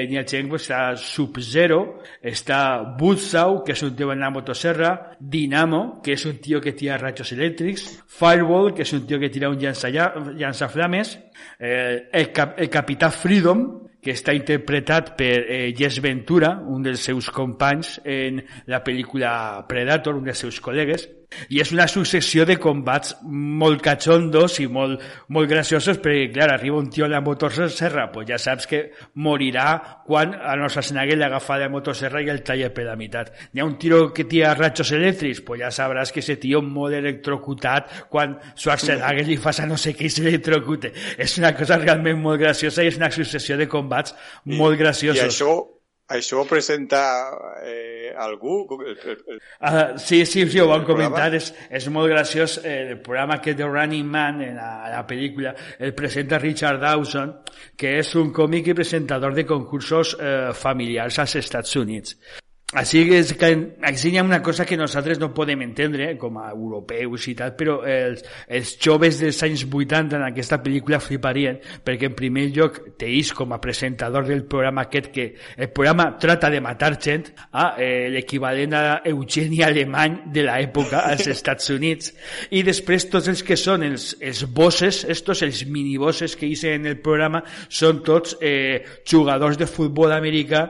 n'hi 0.05 0.19
ha 0.21 0.25
gent, 0.29 0.51
pues, 0.53 0.67
està 0.67 0.81
Sub-Zero, 1.01 1.79
està 2.21 2.59
Buzzsaw, 2.99 3.63
que 3.65 3.73
és 3.73 3.83
un 3.87 3.95
tio 3.97 4.11
en 4.13 4.21
la 4.21 4.29
motosserra, 4.35 4.91
Dynamo, 5.19 6.03
que 6.05 6.13
és 6.13 6.27
un 6.29 6.37
tio 6.45 6.61
que 6.61 6.75
tira 6.77 6.99
rajos 7.01 7.33
elèctrics, 7.33 7.87
Fireball, 8.19 8.75
que 8.77 8.85
és 8.85 8.93
un 8.93 9.07
tio 9.09 9.19
que 9.19 9.33
tira 9.33 9.49
un 9.49 9.57
llança, 9.57 9.89
llançaflames, 9.89 11.17
eh, 11.59 12.11
el, 12.13 12.31
cap, 12.37 12.61
el 12.61 12.69
Capità 12.69 13.09
Freedom, 13.11 13.65
que 14.07 14.15
està 14.15 14.37
interpretat 14.39 15.17
per 15.19 15.33
eh, 15.51 15.73
Jess 15.75 15.99
Ventura, 16.05 16.53
un 16.71 16.85
dels 16.87 17.03
seus 17.09 17.27
companys 17.35 17.97
en 18.07 18.39
la 18.71 18.79
pel·lícula 18.87 19.67
Predator, 19.67 20.15
un 20.15 20.29
dels 20.29 20.45
seus 20.47 20.61
col·legues, 20.63 21.09
i 21.51 21.61
és 21.61 21.73
una 21.75 21.87
successió 21.91 22.47
de 22.49 22.57
combats 22.61 23.15
molt 23.23 23.83
cachondos 23.85 24.59
i 24.63 24.67
molt, 24.73 25.03
molt 25.35 25.51
graciosos 25.51 26.01
perquè, 26.03 26.31
clar, 26.33 26.49
arriba 26.55 26.79
un 26.79 26.89
tio 26.93 27.07
a 27.07 27.11
la 27.11 27.21
motosserra, 27.25 28.09
pues 28.13 28.29
ja 28.31 28.39
saps 28.41 28.69
que 28.71 28.83
morirà 29.23 29.67
quan 30.07 30.35
a 30.37 30.57
no 30.59 30.71
Schwarzenegger 30.71 31.19
l'agafa 31.19 31.59
la 31.61 31.71
motosserra 31.73 32.23
i 32.23 32.31
el 32.33 32.43
talla 32.47 32.71
per 32.75 32.87
la 32.89 32.97
meitat. 32.99 33.33
Hi 33.53 33.63
ha 33.63 33.69
un 33.69 33.77
tiro 33.83 34.13
que 34.15 34.27
tira 34.29 34.55
rachos 34.55 34.93
elèctrics, 34.97 35.43
pues 35.47 35.63
ja 35.63 35.73
sabràs 35.75 36.15
que 36.15 36.23
ese 36.25 36.39
tio 36.43 36.63
molt 36.63 36.97
electrocutat 36.99 38.09
quan 38.13 38.39
Schwarzenegger 38.55 39.27
li 39.29 39.39
fa 39.41 39.55
no 39.67 39.79
sé 39.81 39.95
què 39.97 40.07
i 40.07 40.13
s'electrocute. 40.13 40.93
És 41.19 41.39
una 41.41 41.55
cosa 41.57 41.81
realment 41.83 42.21
molt 42.23 42.41
graciosa 42.41 42.85
i 42.85 42.93
és 42.93 43.01
una 43.01 43.11
successió 43.11 43.57
de 43.59 43.69
combats 43.69 44.15
molt 44.45 44.79
graciosos. 44.79 45.25
I 45.25 45.33
això, 45.33 45.76
això 46.09 46.41
ho 46.41 46.47
presenta 46.47 47.03
eh, 47.65 48.13
algú? 48.17 48.67
El, 48.81 48.97
el, 48.97 49.19
el... 49.35 49.41
Uh, 49.61 49.99
sí, 49.99 50.25
sí, 50.27 50.47
sí, 50.47 50.61
ho 50.61 50.69
van 50.71 50.87
comentar. 50.87 51.29
És, 51.35 51.53
és 51.71 51.89
molt 51.93 52.11
graciós. 52.13 52.59
Eh, 52.63 52.93
el 52.93 53.01
programa 53.03 53.41
que 53.43 53.57
de 53.59 53.67
Running 53.67 54.07
Man, 54.07 54.41
en 54.47 54.57
la, 54.61 54.71
la 54.93 55.05
pel·lícula, 55.09 55.55
el 55.79 55.95
presenta 55.99 56.39
Richard 56.39 56.81
Dawson, 56.81 57.35
que 57.77 57.99
és 58.01 58.15
un 58.19 58.33
còmic 58.33 58.73
i 58.73 58.79
presentador 58.79 59.35
de 59.35 59.47
concursos 59.49 60.17
eh, 60.21 60.53
familiars 60.55 61.19
als 61.23 61.39
Estats 61.43 61.77
Units. 61.77 62.17
Així 62.77 63.07
que, 63.09 63.21
és 63.23 63.31
que 63.41 63.49
aquí 63.89 64.11
hi 64.11 64.19
ha 64.21 64.25
una 64.27 64.43
cosa 64.45 64.67
que 64.69 64.77
nosaltres 64.77 65.17
no 65.17 65.31
podem 65.33 65.63
entendre 65.65 66.11
com 66.21 66.37
a 66.37 66.51
europeus 66.51 67.25
i 67.31 67.33
tal, 67.39 67.55
però 67.57 67.79
els, 67.89 68.21
els 68.53 68.75
joves 68.85 69.23
dels 69.23 69.39
anys 69.47 69.63
80 69.65 70.19
en 70.19 70.25
aquesta 70.27 70.59
pel·lícula 70.61 71.01
fliparien 71.01 71.57
perquè 71.87 72.11
en 72.11 72.19
primer 72.19 72.51
lloc 72.53 72.83
teís 73.01 73.33
com 73.33 73.57
a 73.57 73.61
presentador 73.65 74.29
del 74.29 74.45
programa 74.45 74.85
aquest 74.85 75.09
que 75.15 75.27
el 75.57 75.71
programa 75.73 76.11
trata 76.21 76.53
de 76.53 76.61
matar 76.61 76.93
gent 77.01 77.31
a 77.51 77.71
eh, 77.81 78.11
l'equivalent 78.13 78.77
a 78.77 78.85
Eugeni 79.09 79.63
Alemany 79.65 80.21
de 80.37 80.45
l'època 80.45 81.07
als 81.09 81.31
Estats 81.37 81.73
Units. 81.73 82.13
I 82.53 82.61
després 82.67 83.09
tots 83.09 83.33
els 83.33 83.41
que 83.41 83.57
són 83.57 83.89
els, 83.89 84.11
els 84.21 84.45
bosses, 84.53 85.07
estos, 85.09 85.41
els 85.49 85.65
minibosses 85.65 86.37
que 86.37 86.53
hice 86.53 86.77
en 86.77 86.93
el 86.93 87.01
programa 87.01 87.41
són 87.69 88.05
tots 88.05 88.37
eh, 88.43 88.85
jugadors 89.09 89.57
de 89.57 89.65
futbol 89.65 90.13
americà 90.13 90.67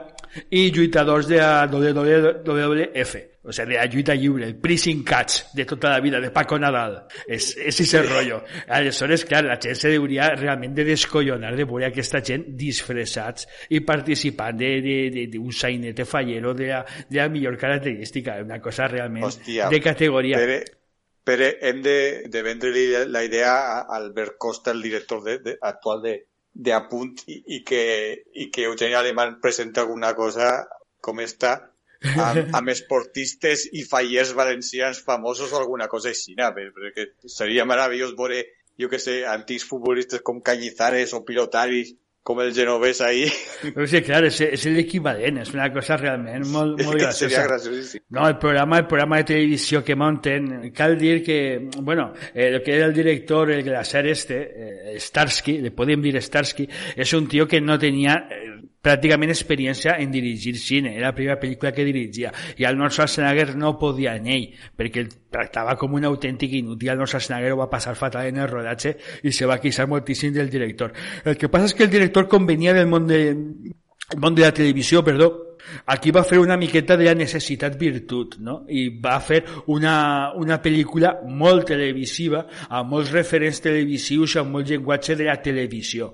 i 0.49 0.69
lluitadors 0.71 1.27
de 1.27 1.37
la 1.37 1.65
WWF, 1.67 3.15
o 3.47 3.53
sigui, 3.55 3.73
de 3.73 3.77
la 3.77 3.85
lluita 3.87 4.15
lliure, 4.15 4.47
el 4.47 4.55
pressing 4.59 5.03
catch 5.07 5.53
de 5.55 5.65
tota 5.65 5.91
la 5.93 5.99
vida, 6.03 6.19
de 6.19 6.31
Paco 6.35 6.59
Nadal. 6.59 6.97
És, 7.27 7.53
és 7.57 7.81
ese 7.85 8.01
rollo. 8.03 8.41
Aleshores, 8.67 9.23
clar, 9.25 9.43
la 9.47 9.57
gent 9.63 9.79
se 9.79 9.93
hauria 9.95 10.29
realment 10.35 10.75
de 10.75 10.85
descollonar 10.87 11.53
de 11.55 11.67
veure 11.67 11.87
aquesta 11.89 12.21
gent 12.23 12.43
disfressats 12.59 13.47
i 13.69 13.81
participant 13.87 14.59
d'un 14.59 15.51
sainete 15.55 16.05
fallero 16.05 16.53
de 16.53 16.71
la, 16.73 16.81
de 17.09 17.21
la 17.21 17.29
millor 17.31 17.57
característica, 17.57 18.39
una 18.43 18.59
cosa 18.61 18.87
realment 18.91 19.29
Hòstia, 19.29 19.69
de 19.71 19.81
categoria. 19.81 20.41
Però, 20.43 20.59
però 21.27 21.51
hem 21.69 21.83
de, 21.83 21.99
de 22.31 22.41
vendre 22.43 23.05
la 23.07 23.23
idea 23.23 23.53
a 23.75 23.85
Albert 23.95 24.37
Costa, 24.37 24.71
el 24.71 24.81
director 24.81 25.23
de, 25.23 25.39
de, 25.39 25.57
actual 25.61 26.01
de, 26.01 26.17
de 26.57 26.73
apunt 26.73 27.21
i, 27.29 27.37
i, 27.55 27.63
que, 27.63 27.81
i 28.33 28.49
que 28.53 28.65
Eugeni 28.65 28.95
Alemán 28.97 29.37
presenta 29.41 29.83
alguna 29.83 30.15
cosa 30.17 30.49
com 31.05 31.21
esta 31.21 31.51
amb, 32.01 32.49
amb 32.57 32.71
esportistes 32.73 33.67
i 33.77 33.83
fallers 33.85 34.33
valencians 34.37 35.03
famosos 35.05 35.53
o 35.53 35.59
alguna 35.61 35.87
cosa 35.91 36.09
així, 36.09 36.33
no? 36.39 36.49
perquè 36.55 37.11
seria 37.29 37.67
meravellós 37.69 38.15
veure, 38.17 38.41
jo 38.77 38.89
que 38.89 38.99
sé, 39.01 39.19
antics 39.29 39.67
futbolistes 39.69 40.25
com 40.25 40.41
Cañizares 40.41 41.13
o 41.13 41.23
pilotaris 41.25 41.93
com 42.27 42.41
el 42.41 42.53
genovès 42.53 42.99
ahí. 42.99 43.23
O 43.71 43.85
sigui, 43.87 44.01
clar, 44.03 44.25
és, 44.27 44.41
és 44.43 44.65
l'equivalent, 44.67 45.37
és 45.45 45.53
una 45.55 45.69
cosa 45.71 45.95
realment 45.95 46.43
molt, 46.51 46.81
molt 46.83 46.99
graciosa. 46.99 47.29
Seria 47.29 47.43
graciosíssim. 47.45 48.03
No, 48.11 48.25
el 48.27 48.35
programa, 48.41 48.81
el 48.81 48.87
programa 48.91 49.21
de 49.21 49.29
televisió 49.29 49.79
que 49.87 49.95
monten, 49.95 50.49
cal 50.75 50.97
dir 50.99 51.21
que, 51.23 51.69
bueno, 51.79 52.09
eh, 52.33 52.49
el 52.49 52.59
que 52.65 52.75
era 52.75 52.89
el 52.89 52.93
director, 52.93 53.49
el 53.51 53.63
glaciar 53.63 54.05
este, 54.11 54.41
eh, 54.43 54.99
Starsky, 54.99 55.61
le 55.63 55.71
podem 55.71 56.03
dir 56.03 56.17
Starsky, 56.19 56.67
és 56.99 57.15
un 57.15 57.31
tio 57.31 57.47
que 57.47 57.63
no 57.63 57.79
tenia 57.79 58.19
eh, 58.27 58.56
pràcticament 58.83 59.33
experiència 59.33 59.97
en 60.01 60.11
dirigir 60.13 60.55
cine, 60.59 60.93
era 60.95 61.09
la 61.09 61.15
primera 61.15 61.39
pel·lícula 61.41 61.73
que 61.75 61.85
dirigia, 61.87 62.31
i 62.57 62.67
Arnold 62.67 62.93
Schwarzenegger 62.95 63.55
no 63.57 63.73
podia 63.79 64.15
en 64.19 64.29
ell, 64.31 64.45
perquè 64.77 65.03
el 65.03 65.09
tractava 65.33 65.75
com 65.79 65.97
un 65.97 66.05
autèntic 66.07 66.53
inútil, 66.59 66.93
Arnold 66.93 67.11
Schwarzenegger 67.11 67.55
ho 67.55 67.63
va 67.63 67.71
passar 67.71 67.95
fatal 67.99 68.29
en 68.29 68.39
el 68.43 68.51
rodatge 68.51 68.95
i 69.23 69.33
se 69.33 69.49
va 69.49 69.59
queixar 69.63 69.87
moltíssim 69.89 70.33
del 70.35 70.49
director. 70.53 70.93
El 71.25 71.37
que 71.37 71.49
passa 71.49 71.71
és 71.71 71.75
que 71.75 71.87
el 71.87 71.91
director 71.91 72.29
convenia 72.31 72.75
del 72.77 72.87
món 72.87 73.09
de, 73.09 73.21
el 74.13 74.19
món 74.23 74.35
de 74.35 74.45
la 74.45 74.53
televisió, 74.53 75.03
perdó, 75.03 75.57
aquí 75.85 76.11
va 76.11 76.23
fer 76.23 76.39
una 76.39 76.57
miqueta 76.57 76.95
de 76.97 77.09
la 77.09 77.15
necessitat 77.15 77.75
virtut, 77.79 78.37
no? 78.39 78.61
I 78.69 78.87
va 79.03 79.17
fer 79.19 79.41
una, 79.73 80.31
una 80.39 80.61
pel·lícula 80.63 81.17
molt 81.27 81.67
televisiva, 81.73 82.45
amb 82.69 82.95
molts 82.95 83.11
referents 83.15 83.59
televisius, 83.65 84.37
amb 84.39 84.55
molt 84.55 84.71
llenguatge 84.71 85.17
de 85.19 85.27
la 85.27 85.41
televisió. 85.43 86.13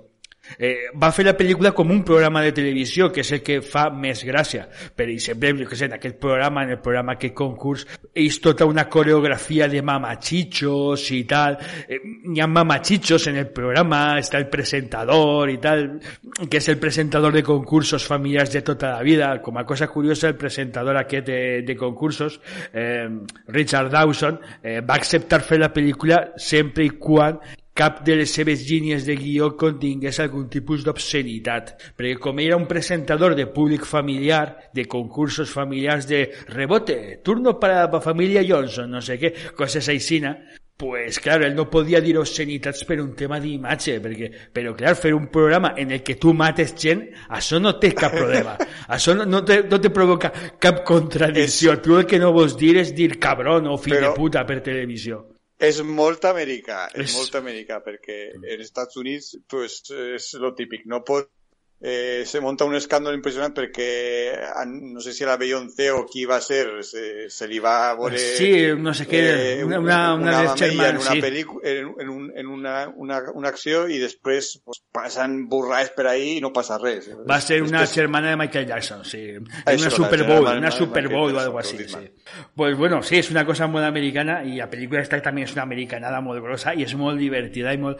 Eh, 0.57 0.89
va 0.99 1.11
fer 1.15 1.23
la 1.25 1.33
pel·lícula 1.37 1.71
com 1.73 1.91
un 1.91 2.03
programa 2.03 2.41
de 2.43 2.51
televisió, 2.55 3.09
que 3.11 3.23
és 3.23 3.31
el 3.37 3.41
que 3.45 3.61
fa 3.63 3.87
més 3.89 4.23
gràcia. 4.27 4.65
Per 4.95 5.07
exemple, 5.09 5.53
jo 5.63 5.69
que 5.69 5.79
sé, 5.79 5.87
en 5.87 5.95
aquest 5.97 6.19
programa, 6.21 6.65
en 6.65 6.75
el 6.75 6.81
programa 6.83 7.15
que 7.19 7.33
concurs, 7.33 7.85
és 8.13 8.39
tota 8.43 8.67
una 8.69 8.85
coreografia 8.91 9.69
de 9.71 9.81
mamachichos 9.81 11.07
i 11.15 11.23
tal. 11.29 11.57
Eh, 11.87 11.99
hi 12.35 12.47
mamachichos 12.47 13.27
en 13.31 13.39
el 13.39 13.47
programa, 13.55 14.19
està 14.19 14.37
el 14.41 14.49
presentador 14.51 15.49
i 15.49 15.57
tal, 15.63 15.87
que 16.49 16.59
és 16.59 16.69
el 16.69 16.77
presentador 16.77 17.33
de 17.33 17.43
concursos 17.43 18.05
familiars 18.05 18.51
de 18.51 18.61
tota 18.61 18.93
la 18.97 19.01
vida. 19.01 19.31
Com 19.41 19.57
a 19.57 19.65
cosa 19.65 19.87
curiosa, 19.87 20.27
el 20.27 20.37
presentador 20.37 20.99
aquest 20.99 21.27
de, 21.27 21.41
de 21.63 21.75
concursos, 21.77 22.39
eh, 22.73 23.07
Richard 23.47 23.91
Dawson, 23.91 24.39
eh, 24.61 24.81
va 24.81 24.99
acceptar 24.99 25.41
fer 25.41 25.59
la 25.59 25.73
pel·lícula 25.73 26.33
sempre 26.37 26.85
i 26.85 26.95
quan 26.99 27.39
cap 27.73 28.03
de 28.05 28.15
les 28.15 28.31
seves 28.31 28.67
línies 28.69 29.05
de 29.09 29.15
guió 29.17 29.51
contingués 29.57 30.19
algun 30.21 30.47
tipus 30.53 30.85
d'obscenitat, 30.85 31.73
perquè 31.97 32.19
com 32.21 32.41
era 32.43 32.57
un 32.59 32.67
presentador 32.69 33.35
de 33.35 33.47
públic 33.49 33.85
familiar, 33.89 34.69
de 34.73 34.85
concursos 34.85 35.49
familiars 35.49 36.07
de 36.07 36.27
rebote, 36.47 37.21
turno 37.23 37.59
para 37.59 37.87
la 37.87 38.01
família 38.01 38.45
Johnson, 38.47 38.91
no 38.91 39.01
sé 39.01 39.17
què, 39.17 39.33
coses 39.57 39.89
aixina, 39.89 40.37
pues 40.77 41.19
claro, 41.19 41.45
él 41.45 41.55
no 41.55 41.69
podía 41.69 42.01
dir 42.01 42.17
obscenitats 42.17 42.83
per 42.85 42.99
un 43.01 43.13
tema 43.17 43.39
d'imatge, 43.39 43.99
perquè, 44.03 44.29
però 44.53 44.73
clar, 44.77 44.95
fer 44.99 45.13
un 45.13 45.27
programa 45.33 45.73
en 45.77 45.93
el 45.97 46.01
que 46.03 46.17
tu 46.21 46.33
mates 46.33 46.73
gent, 46.77 47.05
això 47.29 47.61
no 47.61 47.75
té 47.79 47.93
cap 47.97 48.13
problema. 48.13 48.57
això 48.87 49.15
no, 49.17 49.25
no, 49.25 49.43
te, 49.45 49.61
no 49.69 49.79
te 49.81 49.93
provoca 49.93 50.33
cap 50.59 50.83
contradicció. 50.85 51.77
És... 51.77 51.85
Tu 51.85 51.97
el 51.97 52.09
que 52.09 52.19
no 52.19 52.33
vols 52.33 52.57
dir 52.57 52.75
és 52.81 52.93
dir 52.93 53.13
cabron 53.19 53.69
o 53.69 53.77
fill 53.77 53.99
però... 53.99 54.11
de 54.11 54.17
puta 54.17 54.45
per 54.49 54.61
televisió. 54.65 55.23
És 55.63 55.79
molt 55.87 56.25
americà, 56.27 56.85
és, 56.91 57.07
és 57.07 57.15
molt 57.17 57.37
americà, 57.39 57.79
perquè 57.85 58.17
en 58.35 58.63
Estats 58.63 58.99
Units 58.99 59.37
pues, 59.49 59.79
és 60.17 60.33
lo 60.43 60.51
típic, 60.57 60.83
no 60.91 61.03
pot 61.07 61.29
eh, 61.85 62.23
se 62.25 62.39
monta 62.39 62.63
un 62.63 62.77
escàndol 62.79 63.17
impressionant 63.17 63.51
perquè 63.51 63.87
no 64.71 65.01
sé 65.03 65.11
si 65.11 65.25
la 65.27 65.35
Beyoncé 65.35 65.89
o 65.91 66.05
qui 66.07 66.23
va 66.23 66.39
ser 66.41 66.79
se, 66.87 67.27
se 67.27 67.47
li 67.51 67.59
va 67.59 67.91
veure 67.99 68.17
sí, 68.17 68.71
no 68.79 68.93
sé 68.95 69.03
què, 69.09 69.19
eh, 69.19 69.65
una, 69.65 69.81
una, 69.83 69.97
una, 70.15 70.37
una 70.53 70.67
en 70.87 71.01
una 71.01 71.11
sí. 71.11 71.19
pel·lícula 71.19 71.67
en, 71.67 71.89
en, 71.99 72.09
un, 72.09 72.29
en 72.39 72.47
una, 72.47 72.75
una, 72.87 73.19
una 73.35 73.51
acció 73.51 73.83
i 73.91 73.99
després 73.99 74.53
pues, 74.63 74.79
passen 74.95 75.49
burrades 75.51 75.91
per 75.97 76.07
ahí 76.13 76.37
i 76.37 76.39
no 76.45 76.53
passa 76.55 76.79
res 76.79 77.09
va 77.27 77.41
ser 77.43 77.59
una 77.65 77.83
després... 77.83 77.97
germana 77.99 78.31
de 78.31 78.39
Michael 78.45 78.69
Jackson 78.71 79.03
sí. 79.03 79.21
una 79.35 79.75
Eso, 79.75 79.91
Super 79.91 80.23
Bowl 80.23 80.47
una 80.47 80.71
Super 80.71 81.09
Bowl 81.09 81.35
o 81.35 81.43
algo 81.43 81.59
así 81.59 81.83
sí. 81.83 82.07
pues 82.55 82.77
bueno, 82.77 83.03
sí, 83.03 83.19
és 83.19 83.31
una 83.33 83.43
cosa 83.43 83.67
molt 83.67 83.83
americana 83.83 84.39
i 84.47 84.55
la 84.61 84.69
pel·lícula 84.71 85.03
esta 85.03 85.19
també 85.19 85.43
és 85.43 85.51
una 85.57 85.67
americanada 85.67 86.23
molt 86.23 86.39
grossa 86.39 86.71
i 86.71 86.87
és 86.87 86.95
molt 86.95 87.19
divertida 87.19 87.75
i 87.75 87.83
molt, 87.83 87.99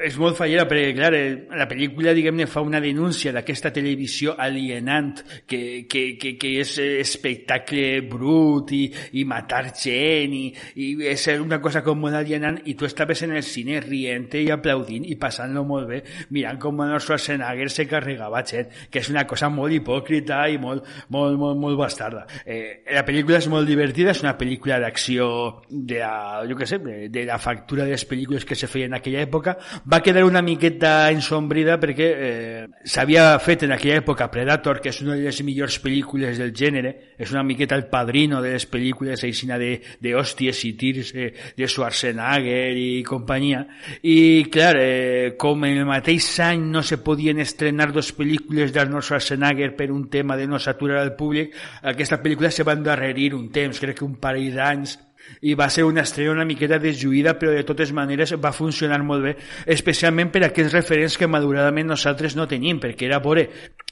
és 0.00 0.16
molt 0.16 0.40
fallera 0.40 0.64
perquè 0.70 0.96
clar, 0.96 1.12
la 1.60 1.68
pel·lícula 1.68 2.16
diguem-ne 2.16 2.48
fa 2.48 2.64
una 2.64 2.80
denúncia 2.80 3.09
denúncia 3.10 3.32
d'aquesta 3.34 3.72
televisió 3.74 4.36
alienant 4.38 5.18
que, 5.46 5.86
que, 5.90 6.16
que, 6.16 6.36
que 6.38 6.50
és 6.62 6.76
espectacle 6.78 8.00
brut 8.06 8.70
i, 8.76 8.84
i 9.18 9.24
matar 9.26 9.72
gent 9.74 10.34
i, 10.36 10.44
i 10.78 10.90
és 11.10 11.26
una 11.34 11.58
cosa 11.60 11.82
com 11.82 11.98
molt 11.98 12.14
alienant 12.14 12.60
i 12.70 12.76
tu 12.78 12.86
estaves 12.86 13.24
en 13.26 13.34
el 13.34 13.42
cine 13.42 13.80
rient 13.82 14.28
i 14.38 14.46
aplaudint 14.54 15.08
i 15.10 15.16
passant-lo 15.18 15.64
molt 15.66 15.88
bé 15.90 16.00
mirant 16.30 16.60
com 16.62 16.78
Arnold 16.84 17.02
Schwarzenegger 17.02 17.66
se 17.70 17.88
carregava 17.90 18.44
gent 18.46 18.70
que 18.90 19.02
és 19.02 19.10
una 19.10 19.26
cosa 19.26 19.50
molt 19.50 19.74
hipòcrita 19.74 20.44
i 20.48 20.60
molt, 20.62 20.86
molt, 21.10 21.34
molt, 21.40 21.58
molt 21.58 21.78
bastarda. 21.80 22.26
Eh, 22.46 22.84
la 22.94 23.02
pel·lícula 23.06 23.40
és 23.40 23.50
molt 23.50 23.66
divertida 23.66 24.14
és 24.14 24.22
una 24.22 24.36
pel·lícula 24.38 24.78
d'acció 24.82 25.26
de 25.66 25.98
la, 25.98 26.44
jo 26.46 26.58
què 26.58 26.68
sé, 26.68 26.78
de 27.10 27.26
la 27.26 27.40
factura 27.42 27.88
de 27.88 27.96
les 27.96 28.06
pel·lícules 28.06 28.46
que 28.46 28.58
se 28.58 28.70
feien 28.70 28.92
en 28.94 29.00
aquella 29.00 29.24
època. 29.26 29.56
Va 29.90 30.02
quedar 30.04 30.24
una 30.28 30.44
miqueta 30.46 31.10
ensombrida 31.10 31.78
perquè 31.82 32.10
eh, 32.10 32.66
s'havia 33.00 33.38
fet 33.40 33.62
en 33.64 33.72
aquella 33.72 34.02
època 34.02 34.26
Predator, 34.28 34.78
que 34.84 34.90
és 34.92 34.98
una 35.00 35.14
de 35.16 35.24
les 35.24 35.38
millors 35.40 35.78
pel·lícules 35.80 36.36
del 36.36 36.50
gènere, 36.52 36.90
és 37.16 37.30
una 37.32 37.40
miqueta 37.48 37.78
el 37.78 37.86
padrino 37.88 38.42
de 38.44 38.50
les 38.52 38.66
pel·lícules 38.68 39.24
aixina 39.24 39.56
de, 39.56 39.70
de 40.04 40.12
hòsties 40.12 40.60
i 40.68 40.74
tirs 40.76 41.14
eh, 41.16 41.30
de 41.56 41.64
Schwarzenegger 41.64 42.76
i 42.76 43.00
companyia. 43.08 43.62
I 44.04 44.44
clar, 44.52 44.74
eh, 44.76 45.32
com 45.40 45.64
en 45.64 45.80
el 45.80 45.88
mateix 45.88 46.28
any 46.44 46.68
no 46.74 46.84
se 46.84 47.00
podien 47.00 47.40
estrenar 47.40 47.88
dos 47.94 48.12
pel·lícules 48.18 48.74
d'Arnold 48.76 49.06
Schwarzenegger 49.06 49.72
per 49.78 49.88
un 49.94 50.10
tema 50.12 50.36
de 50.36 50.50
no 50.50 50.60
saturar 50.60 51.00
el 51.00 51.14
públic, 51.16 51.56
aquesta 51.80 52.20
pel·lícula 52.20 52.52
se 52.52 52.68
va 52.68 52.76
endarrerir 52.76 53.32
un 53.32 53.48
temps, 53.48 53.80
crec 53.80 54.02
que 54.02 54.04
un 54.04 54.20
parell 54.20 54.52
d'anys 54.60 54.98
i 55.42 55.54
va 55.54 55.68
ser 55.70 55.84
una 55.84 56.04
estrella 56.06 56.32
una 56.32 56.48
miqueta 56.48 56.78
desjuïda 56.82 57.36
però 57.38 57.54
de 57.54 57.66
totes 57.68 57.92
maneres 57.96 58.34
va 58.40 58.54
funcionar 58.56 59.02
molt 59.02 59.24
bé 59.28 59.36
especialment 59.66 60.32
per 60.32 60.44
aquests 60.46 60.74
referents 60.76 61.18
que 61.18 61.30
maduradament 61.30 61.90
nosaltres 61.90 62.36
no 62.36 62.48
tenim 62.50 62.80
perquè 62.82 63.08
era 63.10 63.22
veure 63.24 63.48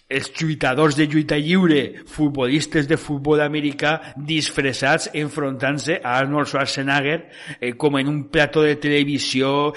els 0.08 0.30
de 0.96 1.04
lluita 1.04 1.36
lliure, 1.36 2.02
futbolistes 2.08 2.86
de 2.88 2.96
futbol 2.96 3.42
americà 3.44 4.14
disfressats 4.16 5.10
enfrontant-se 5.12 5.98
a 6.00 6.14
Arnold 6.22 6.48
Schwarzenegger 6.48 7.18
eh, 7.60 7.74
com 7.76 7.98
en 8.00 8.08
un 8.08 8.22
plató 8.32 8.62
de 8.64 8.76
televisió. 8.80 9.74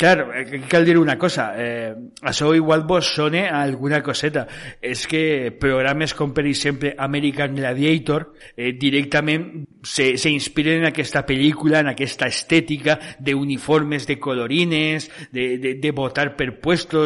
Clar, 0.00 0.16
eh, 0.32 0.62
cal 0.68 0.88
dir 0.88 0.96
una 0.96 1.18
cosa, 1.20 1.50
eh, 1.60 1.92
això 2.22 2.54
igual 2.56 2.86
vos 2.88 3.12
sone 3.12 3.48
alguna 3.48 4.00
coseta. 4.02 4.46
És 4.80 5.04
que 5.06 5.52
programes 5.60 6.16
com 6.16 6.32
per 6.32 6.46
exemple 6.48 6.94
American 6.96 7.54
Gladiator 7.60 8.30
eh, 8.56 8.72
directament 8.72 9.66
se, 9.82 10.16
se 10.16 10.32
inspiren 10.32 10.80
en 10.80 10.88
aquesta 10.88 11.26
pel·lícula, 11.28 11.84
en 11.84 11.92
aquesta 11.92 12.30
estètica 12.32 12.96
d'uniformes 13.20 14.08
de 14.08 14.16
colorines, 14.16 15.10
de, 15.36 15.58
de, 15.60 15.76
de 15.76 15.92
votar 15.92 16.30
per 16.32 16.48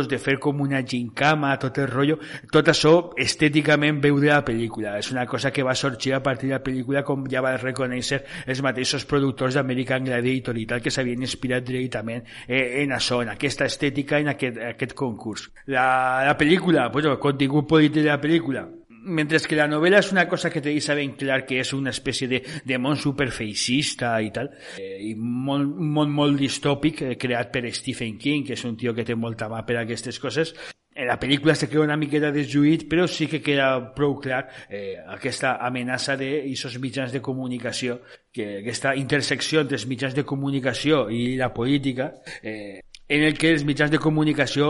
de 0.06 0.18
fer 0.22 0.38
com 0.38 0.62
una 0.62 0.84
gincama, 0.86 1.56
tot 1.58 1.82
el 1.82 1.90
rotllo 1.90 2.20
tot 2.52 2.68
això 2.72 2.92
estèticament 3.20 4.00
veu 4.02 4.18
de 4.22 4.30
la 4.30 4.42
pel·lícula. 4.46 4.96
És 4.98 5.10
una 5.12 5.26
cosa 5.30 5.52
que 5.54 5.64
va 5.66 5.74
sorgir 5.78 6.14
a 6.14 6.22
partir 6.22 6.50
de 6.50 6.56
la 6.56 6.62
pel·lícula 6.64 7.04
com 7.06 7.26
ja 7.30 7.42
va 7.44 7.56
reconèixer 7.56 8.22
els 8.46 8.62
mateixos 8.64 9.06
productors 9.08 9.54
d'American 9.54 10.04
Gladiator 10.08 10.58
i 10.58 10.66
tal 10.70 10.82
que 10.82 10.92
s'havien 10.94 11.22
inspirat 11.22 11.66
directament 11.66 12.24
eh, 12.48 12.82
en 12.82 12.94
això, 12.96 13.22
en 13.22 13.32
aquesta 13.34 13.68
estètica, 13.70 14.20
en 14.20 14.32
aquest, 14.34 14.60
aquest 14.74 14.96
concurs. 14.98 15.50
La, 15.66 16.24
la 16.26 16.38
pel·lícula, 16.38 16.90
pues, 16.92 17.06
el 17.06 17.20
contingut 17.22 17.68
polític 17.70 18.02
de 18.02 18.10
la 18.10 18.20
pel·lícula, 18.20 18.66
mentre 19.04 19.38
que 19.44 19.56
la 19.58 19.66
novel·la 19.68 20.00
és 20.00 20.10
una 20.12 20.24
cosa 20.28 20.50
que 20.50 20.62
te 20.64 20.72
deixa 20.72 20.96
ben 20.96 21.12
clar 21.18 21.42
que 21.44 21.60
és 21.60 21.72
una 21.76 21.92
espècie 21.92 22.28
de, 22.28 22.40
de 22.64 22.78
món 22.80 22.96
superfeixista 23.00 24.14
i 24.24 24.30
tal, 24.34 24.50
eh, 24.80 25.10
i 25.10 25.12
molt, 25.14 25.76
molt, 25.76 26.10
molt 26.10 26.40
distòpic, 26.40 27.02
eh, 27.04 27.18
creat 27.20 27.52
per 27.52 27.66
Stephen 27.76 28.16
King, 28.18 28.46
que 28.48 28.56
és 28.56 28.64
un 28.64 28.78
tio 28.80 28.94
que 28.96 29.04
té 29.04 29.14
molta 29.14 29.50
mà 29.52 29.62
per 29.68 29.78
aquestes 29.82 30.18
coses, 30.22 30.54
la 30.94 31.18
pel·lícula 31.18 31.56
se 31.58 31.66
queda 31.68 31.82
una 31.82 31.98
miqueta 31.98 32.30
desjuït, 32.30 32.86
però 32.90 33.08
sí 33.10 33.26
que 33.26 33.42
queda 33.42 33.94
prou 33.96 34.14
clar 34.22 34.44
eh, 34.68 34.94
aquesta 35.16 35.56
amenaça 35.66 36.14
d'aquests 36.20 36.78
mitjans 36.82 37.14
de 37.14 37.22
comunicació, 37.22 37.98
que 38.34 38.60
aquesta 38.60 38.94
intersecció 38.94 39.64
entre 39.64 39.80
els 39.80 39.88
mitjans 39.90 40.14
de 40.14 40.24
comunicació 40.24 41.08
i 41.10 41.34
la 41.40 41.50
política, 41.54 42.12
eh, 42.42 42.80
en 43.06 43.22
el 43.22 43.36
que 43.36 43.50
els 43.52 43.64
mitjans 43.68 43.90
de 43.92 43.98
comunicació, 44.00 44.68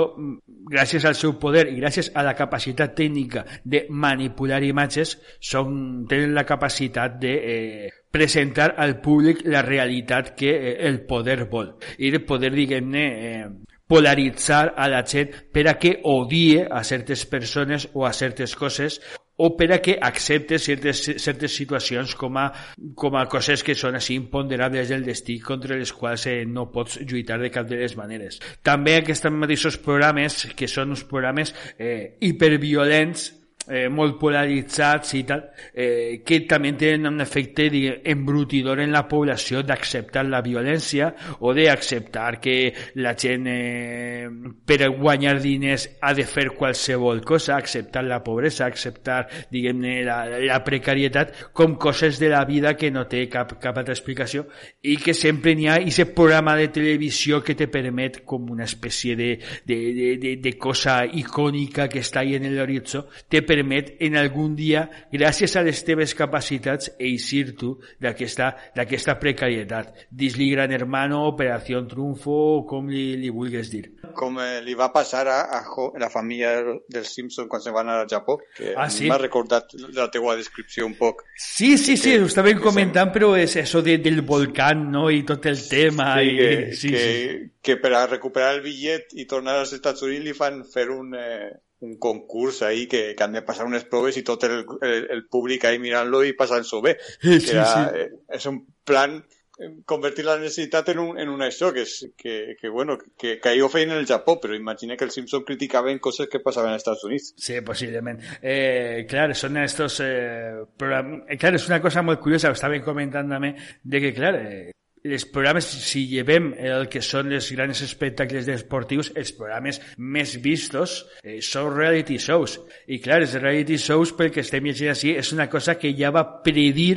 gràcies 0.73 1.05
al 1.07 1.15
seu 1.15 1.37
poder 1.39 1.69
i 1.71 1.77
gràcies 1.79 2.11
a 2.19 2.25
la 2.27 2.35
capacitat 2.35 2.97
tècnica 2.99 3.45
de 3.63 3.85
manipular 3.91 4.63
imatges, 4.67 5.19
són, 5.39 6.07
tenen 6.11 6.35
la 6.35 6.43
capacitat 6.49 7.21
de 7.21 7.35
eh, 7.37 7.93
presentar 8.11 8.73
al 8.79 8.97
públic 9.05 9.45
la 9.47 9.63
realitat 9.63 10.33
que 10.35 10.51
eh, 10.57 10.75
el 10.89 11.03
poder 11.07 11.45
vol. 11.51 11.77
I 11.99 12.11
de 12.11 12.25
poder, 12.27 12.51
diguem-ne, 12.57 13.05
eh, 13.29 13.74
polaritzar 13.89 14.73
a 14.77 14.89
la 14.89 15.03
gent 15.05 15.35
per 15.53 15.67
a 15.69 15.77
que 15.79 15.99
odie 16.09 16.65
a 16.71 16.83
certes 16.85 17.27
persones 17.27 17.89
o 17.93 18.07
a 18.07 18.13
certes 18.13 18.57
coses 18.57 19.01
o 19.37 19.57
per 19.57 19.73
a 19.73 19.81
que 19.83 19.99
accepte 20.01 20.59
certes, 20.59 21.03
certes 21.19 21.57
situacions 21.57 22.15
com 22.15 22.39
a, 22.39 22.47
com 22.95 23.17
a 23.19 23.27
coses 23.27 23.65
que 23.67 23.75
són 23.75 23.99
així 23.99 24.15
imponderables 24.15 24.93
del 24.93 25.05
destí 25.07 25.41
contra 25.43 25.77
les 25.77 25.93
quals 25.93 26.29
eh, 26.31 26.45
no 26.47 26.69
pots 26.71 27.01
lluitar 27.03 27.41
de 27.43 27.51
cap 27.51 27.67
de 27.67 27.81
les 27.83 27.97
maneres. 27.99 28.39
També 28.63 28.97
aquests 29.01 29.27
mateixos 29.35 29.79
programes, 29.83 30.45
que 30.55 30.71
són 30.71 30.95
uns 30.95 31.03
programes 31.11 31.55
eh, 31.79 32.15
hiperviolents, 32.23 33.33
eh, 33.69 33.89
molt 33.89 34.19
polaritzats 34.21 35.15
i 35.19 35.23
tal, 35.27 35.45
eh, 35.73 36.23
que 36.25 36.41
també 36.49 36.75
tenen 36.79 37.09
un 37.13 37.21
efecte 37.25 37.69
embrutidor 38.05 38.81
en 38.81 38.93
la 38.93 39.05
població 39.09 39.63
d'acceptar 39.65 40.25
la 40.29 40.43
violència 40.45 41.11
o 41.41 41.55
d'acceptar 41.55 42.39
que 42.41 42.57
la 43.01 43.15
gent 43.17 43.49
eh, 43.49 44.29
per 44.67 44.91
guanyar 44.91 45.39
diners 45.41 45.89
ha 46.01 46.13
de 46.15 46.27
fer 46.29 46.51
qualsevol 46.55 47.23
cosa, 47.25 47.57
acceptar 47.57 48.05
la 48.05 48.23
pobresa, 48.25 48.67
acceptar 48.67 49.25
diguem-ne 49.51 49.97
la, 50.05 50.19
la 50.45 50.61
precarietat 50.65 51.51
com 51.53 51.77
coses 51.81 52.19
de 52.21 52.31
la 52.33 52.45
vida 52.45 52.75
que 52.77 52.91
no 52.91 53.07
té 53.09 53.25
cap, 53.33 53.57
cap 53.63 53.81
altra 53.81 53.97
explicació 53.97 54.47
i 54.83 54.97
que 55.01 55.15
sempre 55.17 55.55
n'hi 55.57 55.69
ha 55.71 55.79
aquest 55.81 56.15
programa 56.15 56.57
de 56.59 56.69
televisió 56.75 57.41
que 57.45 57.57
te 57.57 57.69
permet 57.73 58.23
com 58.29 58.51
una 58.53 58.69
espècie 58.69 59.17
de, 59.17 59.31
de, 59.65 59.79
de, 59.97 60.09
de, 60.21 60.37
de 60.43 60.55
cosa 60.61 61.01
icònica 61.05 61.89
que 61.89 62.03
està 62.05 62.21
ahí 62.21 62.37
en 62.37 62.49
l'horitzó, 62.55 63.07
te 63.29 63.41
permet 63.43 63.54
permet 63.55 63.95
en 64.03 64.17
algun 64.19 64.55
dia, 64.59 64.85
gràcies 65.13 65.55
a 65.57 65.63
les 65.67 65.83
teves 65.87 66.15
capacitats, 66.19 66.91
eixir 66.99 67.55
tu 67.59 67.75
d'aquesta 68.03 69.17
precarietat. 69.21 70.07
Dis-li 70.11 70.51
Gran 70.53 70.75
Hermano, 70.75 71.25
Operació 71.31 71.85
Triunfo, 71.91 72.65
com 72.69 72.91
li, 72.91 73.15
li 73.21 73.31
vulguis 73.35 73.71
dir. 73.71 73.85
Com 74.15 74.39
eh, 74.43 74.61
li 74.65 74.75
va 74.79 74.91
passar 74.95 75.25
a, 75.31 75.39
a 75.59 75.63
la 76.01 76.11
família 76.11 76.55
dels 76.91 77.15
Simpsons 77.15 77.49
quan 77.51 77.63
se 77.63 77.75
van 77.75 77.89
anar 77.89 78.05
al 78.05 78.11
Japó, 78.11 78.39
que 78.57 78.75
ah, 78.77 78.89
sí? 78.91 79.09
m'ha 79.11 79.19
recordat 79.21 79.75
la 79.95 80.09
teua 80.13 80.37
descripció 80.39 80.87
un 80.89 80.97
poc. 80.99 81.25
Sí, 81.39 81.75
sí, 81.79 81.97
sí, 82.01 82.17
ho 82.19 82.29
estàvem 82.31 82.63
comentant, 82.63 83.13
però 83.15 83.35
és 83.39 83.57
això 83.61 83.83
de, 83.85 83.99
del 84.03 84.23
volcán, 84.27 84.89
no?, 84.93 85.09
i 85.11 85.23
tot 85.27 85.47
el 85.51 85.61
tema. 85.69 86.15
Sí, 86.19 86.35
i, 86.35 86.39
que, 86.39 86.51
sí, 86.75 86.95
que, 86.95 87.05
sí. 87.05 87.53
que 87.65 87.79
per 87.83 87.95
a 87.95 88.07
recuperar 88.11 88.55
el 88.57 88.65
bitllet 88.65 89.15
i 89.19 89.29
tornar 89.31 89.61
als 89.61 89.75
Estats 89.77 90.03
Units 90.07 90.25
li 90.25 90.35
fan 90.37 90.63
fer 90.69 90.89
un, 90.95 91.15
eh, 91.19 91.53
un 91.81 91.99
concurs 91.99 92.63
ahí 92.63 92.87
que, 92.87 93.15
que 93.15 93.23
han 93.25 93.33
de 93.33 93.43
passar 93.43 93.67
unes 93.67 93.85
proves 93.85 94.17
i 94.17 94.25
tot 94.25 94.45
el, 94.45 94.65
el, 94.81 95.07
el 95.11 95.25
públic 95.29 95.65
ahí 95.65 95.79
mirant-lo 95.79 96.25
i 96.25 96.35
passant-s'ho 96.39 96.83
bé. 96.87 96.99
Sí, 97.21 97.39
que 97.39 97.57
era, 97.57 97.67
sí. 97.71 98.05
eh, 98.05 98.11
és 98.39 98.47
un 98.51 98.61
plan 98.87 99.19
eh, 99.59 99.71
convertir 99.87 100.25
la 100.27 100.37
necessitat 100.41 100.93
en, 100.95 101.03
un, 101.03 101.19
en 101.21 101.33
una 101.33 101.49
això, 101.51 101.73
que, 101.75 101.85
és, 101.87 101.97
que, 102.17 102.57
que, 102.61 102.71
bueno, 102.73 102.99
que, 103.21 103.37
que 103.43 103.55
ho 103.63 103.71
feien 103.73 103.95
en 103.95 104.03
el 104.03 104.09
Japó, 104.11 104.39
però 104.43 104.57
imagina 104.57 104.97
que 104.97 105.09
els 105.09 105.17
Simpsons 105.19 105.47
criticaven 105.47 106.01
coses 106.05 106.31
que 106.31 106.43
passaven 106.45 106.73
als 106.73 106.85
Estats 106.85 107.05
Units. 107.09 107.33
Sí, 107.37 107.61
posiblement. 107.67 108.23
Eh, 108.41 109.05
clar, 109.11 109.31
són 109.39 109.61
estos... 109.63 110.01
Eh, 110.05 110.65
program... 110.79 111.21
eh, 111.29 111.39
clar, 111.41 111.57
és 111.59 111.69
una 111.71 111.83
cosa 111.85 112.07
molt 112.07 112.23
curiosa, 112.23 112.53
ho 112.53 112.59
estaven 112.59 112.87
comentant 112.87 113.31
també, 113.37 113.55
de 113.83 114.03
que, 114.05 114.15
clar, 114.17 114.35
eh, 114.41 114.71
els 115.05 115.27
programes, 115.29 115.67
si 115.85 116.07
llevem 116.09 116.53
el 116.57 116.87
que 116.89 117.03
són 117.05 117.33
els 117.37 117.51
grans 117.53 117.83
espectacles 117.85 118.49
esportius, 118.49 119.11
els 119.21 119.35
programes 119.37 119.81
més 119.99 120.39
vistos 120.41 121.03
eh, 121.21 121.43
són 121.45 121.75
reality 121.75 122.17
shows. 122.17 122.57
I 122.89 123.01
clar, 123.05 123.21
els 123.21 123.37
reality 123.37 123.77
shows, 123.77 124.15
pel 124.17 124.33
que 124.33 124.41
estem 124.41 124.65
llegint 124.65 124.95
així, 124.95 125.13
és 125.13 125.33
una 125.37 125.51
cosa 125.53 125.77
que 125.77 125.93
ja 125.99 126.13
va 126.15 126.25
predir 126.47 126.95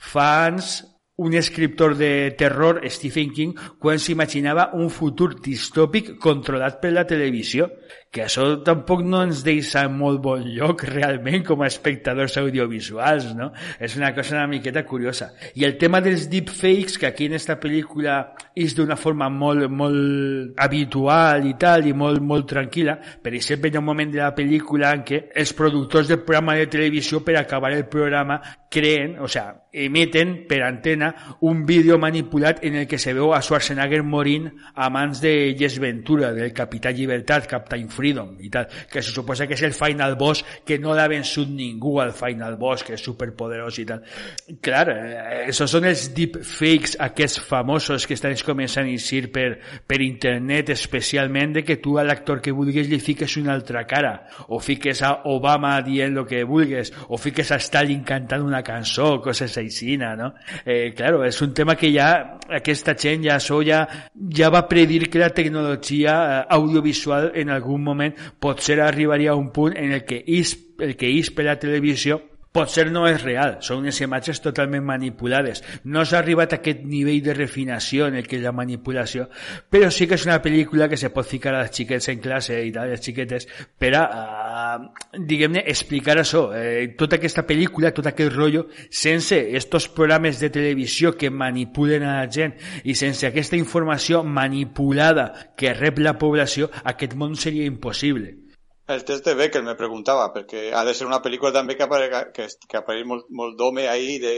fa 0.00 0.30
anys 0.46 0.78
un 1.20 1.34
escriptor 1.36 1.98
de 1.98 2.30
terror, 2.30 2.80
Stephen 2.88 3.34
King, 3.36 3.52
quan 3.78 4.00
s'imaginava 4.00 4.70
un 4.72 4.88
futur 4.88 5.34
distòpic 5.44 6.14
controlat 6.16 6.78
per 6.80 6.94
la 6.94 7.04
televisió 7.04 7.68
que 8.10 8.24
això 8.24 8.44
tampoc 8.66 9.04
no 9.06 9.20
ens 9.22 9.44
deixa 9.46 9.84
en 9.86 9.92
molt 9.94 10.18
bon 10.24 10.42
lloc 10.42 10.82
realment 10.88 11.44
com 11.46 11.60
a 11.62 11.68
espectadors 11.70 12.34
audiovisuals, 12.40 13.28
no? 13.38 13.52
És 13.78 13.94
una 13.96 14.10
cosa 14.16 14.34
una 14.34 14.48
miqueta 14.50 14.82
curiosa. 14.84 15.30
I 15.54 15.64
el 15.68 15.76
tema 15.78 16.00
dels 16.02 16.26
deepfakes, 16.30 16.98
que 16.98 17.06
aquí 17.06 17.28
en 17.30 17.38
esta 17.38 17.60
pel·lícula 17.62 18.18
és 18.58 18.74
d'una 18.74 18.98
forma 18.98 19.28
molt, 19.30 19.68
molt 19.70 20.58
habitual 20.58 21.46
i 21.46 21.54
tal, 21.54 21.86
i 21.86 21.94
molt, 21.94 22.18
molt 22.18 22.50
tranquil·la, 22.50 22.98
per 23.22 23.34
exemple, 23.38 23.70
hi 23.70 23.78
ha 23.78 23.84
un 23.84 23.90
moment 23.92 24.10
de 24.10 24.24
la 24.24 24.34
pel·lícula 24.34 24.90
en 24.96 25.06
què 25.06 25.22
els 25.30 25.54
productors 25.54 26.10
del 26.10 26.24
programa 26.24 26.58
de 26.58 26.66
televisió 26.66 27.22
per 27.22 27.38
acabar 27.38 27.70
el 27.76 27.86
programa 27.86 28.40
creen, 28.70 29.18
o 29.22 29.28
sea, 29.28 29.66
emeten 29.72 30.46
per 30.48 30.62
antena 30.62 31.36
un 31.40 31.64
vídeo 31.66 31.98
manipulat 31.98 32.64
en 32.64 32.76
el 32.76 32.86
que 32.86 32.98
se 32.98 33.14
veu 33.14 33.34
a 33.34 33.42
Schwarzenegger 33.42 34.02
morint 34.02 34.48
a 34.74 34.90
mans 34.90 35.20
de 35.22 35.54
Jess 35.58 35.78
Ventura, 35.82 36.32
del 36.32 36.52
Capità 36.54 36.90
Llibertat, 36.90 37.46
Captain 37.50 37.88
Freedom 38.00 38.34
i 38.40 38.50
tal, 38.52 38.66
que 38.90 39.02
se 39.02 39.12
suposa 39.12 39.46
que 39.46 39.58
és 39.58 39.64
el 39.66 39.76
final 39.76 40.16
boss 40.20 40.42
que 40.66 40.78
no 40.80 40.94
l'ha 40.96 41.08
vençut 41.10 41.50
ningú 41.52 41.98
al 42.00 42.14
final 42.16 42.56
boss, 42.60 42.84
que 42.86 42.96
és 42.96 43.04
superpoderós 43.04 43.78
i 43.82 43.86
tal. 43.88 44.02
Clar, 44.64 44.86
eh, 44.90 45.48
esos 45.52 45.70
són 45.70 45.86
els 45.90 46.08
deepfakes 46.16 46.96
aquests 47.04 47.42
famosos 47.46 48.06
que 48.08 48.16
estan 48.16 48.36
començant 48.46 48.88
a 48.88 48.94
eixir 48.94 49.28
per, 49.32 49.58
per 49.86 50.00
internet, 50.04 50.72
especialment 50.72 51.58
de 51.58 51.64
que 51.66 51.78
tu 51.82 51.98
a 51.98 52.04
l'actor 52.06 52.40
que 52.40 52.54
vulguis 52.56 52.88
li 52.88 53.00
fiques 53.02 53.36
una 53.40 53.52
altra 53.54 53.84
cara, 53.90 54.14
o 54.48 54.60
fiques 54.62 55.02
a 55.04 55.12
Obama 55.30 55.76
dient 55.84 56.16
el 56.16 56.26
que 56.28 56.44
vulguis, 56.48 56.92
o 57.08 57.18
fiques 57.20 57.50
a 57.52 57.60
Stalin 57.60 58.04
cantant 58.06 58.46
una 58.46 58.62
cançó, 58.64 59.18
coses 59.20 59.56
així, 59.60 59.96
no? 60.00 60.32
Eh, 60.64 60.92
claro, 60.96 61.24
és 61.26 61.40
un 61.42 61.52
tema 61.54 61.76
que 61.76 61.90
ja 61.92 62.38
aquesta 62.50 62.94
gent 62.98 63.24
ja, 63.26 63.36
això 63.36 63.60
ja, 63.66 63.82
ja 64.36 64.50
va 64.50 64.64
predir 64.68 65.08
que 65.10 65.20
la 65.20 65.30
tecnologia 65.34 66.14
eh, 66.20 66.40
audiovisual 66.56 67.30
en 67.34 67.50
algun 67.50 67.82
moment 67.84 67.89
potser 68.40 68.80
arribaria 68.80 69.32
a 69.32 69.38
un 69.38 69.50
punt 69.52 69.76
en 69.76 69.92
el 69.92 70.04
que 70.04 70.22
és, 70.26 70.56
el 70.80 70.96
que 70.96 71.10
és 71.18 71.30
per 71.34 71.46
la 71.48 71.58
televisió 71.60 72.20
potser 72.52 72.88
no 72.90 73.04
és 73.06 73.20
real, 73.22 73.58
són 73.62 73.84
unes 73.84 74.00
imatges 74.02 74.40
totalment 74.42 74.82
manipulades. 74.86 75.62
No 75.84 76.02
s'ha 76.04 76.18
arribat 76.18 76.54
a 76.54 76.58
aquest 76.58 76.82
nivell 76.82 77.20
de 77.22 77.34
refinació 77.36 78.08
en 78.10 78.16
el 78.18 78.26
que 78.26 78.40
és 78.40 78.42
la 78.42 78.52
manipulació, 78.56 79.28
però 79.70 79.90
sí 79.94 80.08
que 80.10 80.18
és 80.18 80.26
una 80.26 80.40
pel·lícula 80.42 80.88
que 80.90 80.98
se 80.98 81.12
pot 81.14 81.28
ficar 81.28 81.54
als 81.54 81.70
xiquets 81.76 82.10
en 82.10 82.22
classe 82.22 82.58
i 82.66 82.72
tal, 82.74 82.90
les 82.90 83.04
xiquetes, 83.04 83.46
per 83.78 83.92
a, 84.00 84.02
uh, 84.02 85.14
diguem-ne, 85.14 85.62
explicar 85.70 86.18
això. 86.18 86.48
Eh, 86.56 86.90
tota 86.98 87.20
aquesta 87.20 87.46
pel·lícula, 87.46 87.94
tot 87.94 88.10
aquest 88.10 88.34
rotllo, 88.34 88.66
sense 88.90 89.38
estos 89.56 89.86
programes 89.94 90.42
de 90.42 90.50
televisió 90.50 91.14
que 91.16 91.30
manipulen 91.30 92.02
a 92.02 92.18
la 92.20 92.28
gent 92.30 92.58
i 92.82 92.98
sense 92.98 93.28
aquesta 93.28 93.58
informació 93.58 94.24
manipulada 94.24 95.30
que 95.56 95.74
rep 95.74 96.02
la 96.02 96.18
població, 96.18 96.70
aquest 96.82 97.14
món 97.14 97.36
seria 97.38 97.68
impossible. 97.70 98.49
El 98.90 99.04
test 99.04 99.24
de 99.24 99.36
Beckel 99.38 99.62
me 99.62 99.76
preguntava, 99.78 100.24
perquè 100.34 100.72
ha 100.74 100.80
de 100.82 100.92
ser 100.98 101.06
una 101.06 101.20
pel·lícula 101.22 101.52
també 101.54 101.76
que 101.78 101.84
aparega, 101.86 102.24
que, 102.34 102.48
que 102.66 102.78
apareix 102.80 103.06
molt, 103.06 103.62
ahí 103.86 104.16
de, 104.18 104.32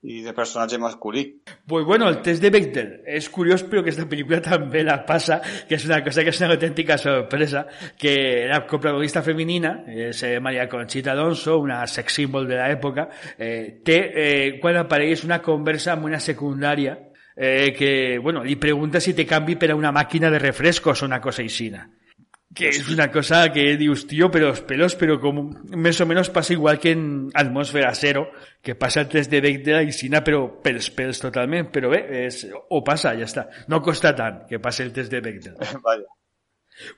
de 0.00 0.34
personatge 0.36 0.78
masculí. 0.78 1.24
Pues 1.66 1.84
bueno, 1.84 2.08
el 2.08 2.20
test 2.22 2.40
de 2.42 2.52
Bechdel 2.54 2.92
és 3.18 3.26
curiós, 3.34 3.64
però 3.66 3.82
que 3.82 3.90
aquesta 3.90 4.06
pel·lícula 4.06 4.38
també 4.44 4.84
la 4.86 5.00
passa, 5.08 5.40
que 5.66 5.74
és 5.74 5.88
una 5.90 6.04
cosa 6.06 6.22
que 6.22 6.30
és 6.30 6.40
una 6.40 6.52
autèntica 6.54 7.00
sorpresa, 7.02 7.64
que 7.98 8.46
la 8.46 8.62
coprotagonista 8.62 9.24
femenina, 9.26 9.74
és 9.90 10.22
eh, 10.22 10.38
Conchita 10.70 11.10
Alonso, 11.10 11.58
una 11.58 11.82
sex 11.90 12.20
symbol 12.22 12.46
de 12.46 12.62
l'època, 12.62 13.08
eh, 13.38 13.82
té, 13.82 14.00
eh, 14.14 14.58
quan 14.62 14.78
apareix 14.84 15.26
una 15.26 15.42
conversa 15.42 15.96
amb 15.96 16.06
una 16.06 16.20
secundària 16.20 16.94
eh, 17.34 17.74
que, 17.74 18.20
bueno, 18.22 18.44
li 18.44 18.54
pregunta 18.54 19.00
si 19.00 19.18
té 19.18 19.26
canvi 19.26 19.58
per 19.58 19.72
a 19.72 19.76
una 19.76 19.90
màquina 19.90 20.30
de 20.30 20.38
refrescos 20.38 21.02
o 21.02 21.10
una 21.10 21.20
cosa 21.20 21.42
aixina 21.42 21.88
que 22.56 22.70
es 22.70 22.88
una 22.88 23.10
cosa 23.10 23.52
que 23.52 23.76
dius, 23.76 24.06
tío, 24.06 24.30
pero 24.30 24.48
los 24.48 24.62
pelos, 24.62 24.94
pero 24.96 25.20
como 25.20 25.50
más 25.76 26.00
o 26.00 26.06
menos 26.06 26.30
pasa 26.30 26.54
igual 26.54 26.80
que 26.80 26.92
en 26.92 27.28
Atmósfera 27.34 27.94
Cero, 27.94 28.30
que 28.62 28.74
pasa 28.74 29.02
el 29.02 29.08
test 29.08 29.30
de 29.30 29.42
Bechdel 29.42 29.88
y 29.88 29.92
Sina, 29.92 30.24
pero 30.24 30.62
pelos, 30.62 30.90
pelos 30.90 31.20
totalmente, 31.20 31.70
pero 31.70 31.90
ve, 31.90 32.26
es, 32.26 32.48
o 32.70 32.82
pasa, 32.82 33.14
ya 33.14 33.24
está. 33.24 33.50
No 33.68 33.82
costa 33.82 34.14
tan 34.14 34.46
que 34.46 34.58
pase 34.58 34.84
el 34.84 34.92
test 34.92 35.12
de 35.12 35.20
Bechdel. 35.20 35.54
Vaya. 35.84 36.06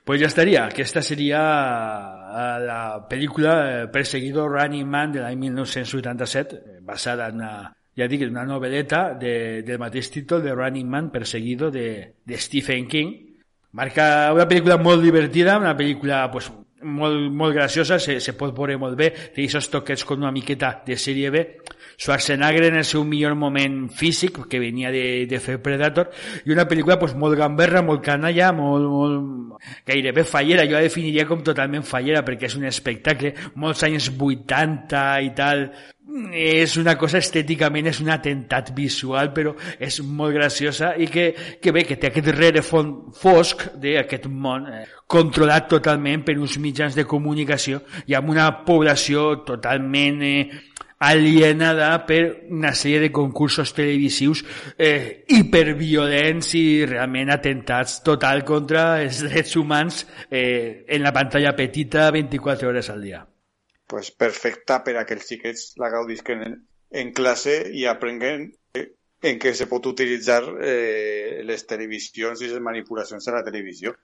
Pues 0.03 0.21
ya 0.21 0.27
estaría, 0.27 0.69
que 0.69 0.81
esta 0.81 1.01
sería 1.01 1.39
la 1.39 3.05
película 3.09 3.83
eh, 3.83 3.87
Perseguido 3.87 4.47
Running 4.47 4.87
Man 4.87 5.11
de 5.11 5.19
l'any 5.19 5.37
1987, 5.37 6.55
eh, 6.55 6.79
basada 6.81 7.27
en 7.27 7.35
una, 7.35 7.75
ja 7.95 8.07
dic, 8.07 8.23
una 8.27 8.45
novel·leta 8.47 9.13
de, 9.19 9.61
del 9.63 9.79
mateix 9.79 10.11
títol 10.11 10.43
de 10.43 10.55
Running 10.55 10.87
Man 10.87 11.11
Perseguido 11.11 11.71
de, 11.71 12.15
de 12.25 12.37
Stephen 12.37 12.87
King, 12.87 13.28
Marca 13.77 14.33
una 14.33 14.47
pel·lícula 14.49 14.79
molt 14.81 15.03
divertida, 15.05 15.59
una 15.61 15.75
pel·lícula 15.77 16.23
pues, 16.33 16.49
molt, 16.81 17.27
molt 17.31 17.53
graciosa, 17.53 17.99
se, 17.99 18.19
se 18.19 18.33
pot 18.37 18.55
veure 18.55 18.77
molt 18.81 18.97
bé, 18.97 19.09
té 19.35 19.45
aquests 19.45 19.69
toquets 19.73 20.05
com 20.07 20.23
una 20.23 20.31
miqueta 20.33 20.71
de 20.85 20.97
sèrie 20.97 21.29
B. 21.33 21.43
Schwarzenegger 21.99 22.69
en 22.69 22.77
el 22.79 22.85
seu 22.87 23.03
millor 23.03 23.35
moment 23.35 23.89
físic, 23.91 24.37
que 24.49 24.61
venia 24.61 24.89
de, 24.91 25.27
de 25.27 25.39
fer 25.43 25.57
Predator, 25.61 26.09
i 26.47 26.53
una 26.55 26.65
pel·lícula 26.69 26.97
pues, 27.01 27.13
molt 27.13 27.37
gamberra, 27.37 27.83
molt 27.85 28.01
canalla, 28.05 28.53
molt, 28.55 28.87
molt, 28.89 29.67
gairebé 29.87 30.23
fallera, 30.23 30.65
jo 30.65 30.77
la 30.77 30.85
definiria 30.87 31.27
com 31.27 31.43
totalment 31.43 31.83
fallera, 31.83 32.23
perquè 32.25 32.47
és 32.47 32.55
un 32.57 32.65
espectacle, 32.69 33.35
molts 33.59 33.83
anys 33.85 34.09
80 34.15 35.05
i 35.27 35.33
tal, 35.35 35.67
és 36.33 36.75
una 36.77 36.95
cosa 36.97 37.19
estèticament, 37.19 37.89
és 37.89 37.99
un 38.01 38.09
atemptat 38.13 38.71
visual, 38.75 39.31
però 39.35 39.53
és 39.79 39.99
molt 40.05 40.35
graciosa 40.35 40.93
i 40.97 41.07
que, 41.11 41.29
que 41.61 41.73
bé, 41.75 41.85
que 41.85 41.99
té 41.99 42.09
aquest 42.09 42.31
rerefon 42.35 42.93
fosc 43.17 43.67
d'aquest 43.81 44.27
món 44.29 44.67
eh, 44.69 44.83
controlat 45.09 45.69
totalment 45.69 46.25
per 46.25 46.37
uns 46.39 46.57
mitjans 46.61 46.97
de 46.97 47.07
comunicació 47.09 47.83
i 48.07 48.17
amb 48.17 48.33
una 48.33 48.49
població 48.65 49.43
totalment 49.47 50.21
eh, 50.25 50.43
alienada 50.99 51.93
per 52.05 52.21
una 52.51 52.73
sèrie 52.75 52.99
de 53.05 53.11
concursos 53.15 53.71
televisius 53.73 54.43
eh, 54.75 55.23
hiperviolents 55.31 56.51
i 56.59 56.65
realment 56.89 57.31
atentats 57.31 58.01
total 58.03 58.43
contra 58.43 59.01
els 59.01 59.23
drets 59.23 59.55
humans 59.55 60.05
eh, 60.29 60.83
en 60.89 61.05
la 61.05 61.15
pantalla 61.15 61.55
petita 61.55 62.09
24 62.11 62.73
hores 62.73 62.91
al 62.91 63.05
dia 63.07 63.28
pues, 63.89 64.11
perfecta 64.11 64.83
per 64.85 64.99
a 64.99 65.05
que 65.09 65.17
els 65.17 65.25
xiquets 65.25 65.73
la 65.81 65.89
gaudisquen 65.89 66.45
en, 66.45 66.55
en 67.01 67.11
classe 67.17 67.55
i 67.73 67.87
aprenguen 67.89 68.45
eh, 68.77 68.85
en 69.25 69.41
què 69.41 69.55
se 69.57 69.65
pot 69.71 69.89
utilitzar 69.89 70.43
eh, 70.61 71.41
les 71.43 71.65
televisions 71.65 72.45
i 72.45 72.51
les 72.51 72.61
manipulacions 72.61 73.27
a 73.27 73.39
la 73.39 73.43
televisió. 73.47 73.95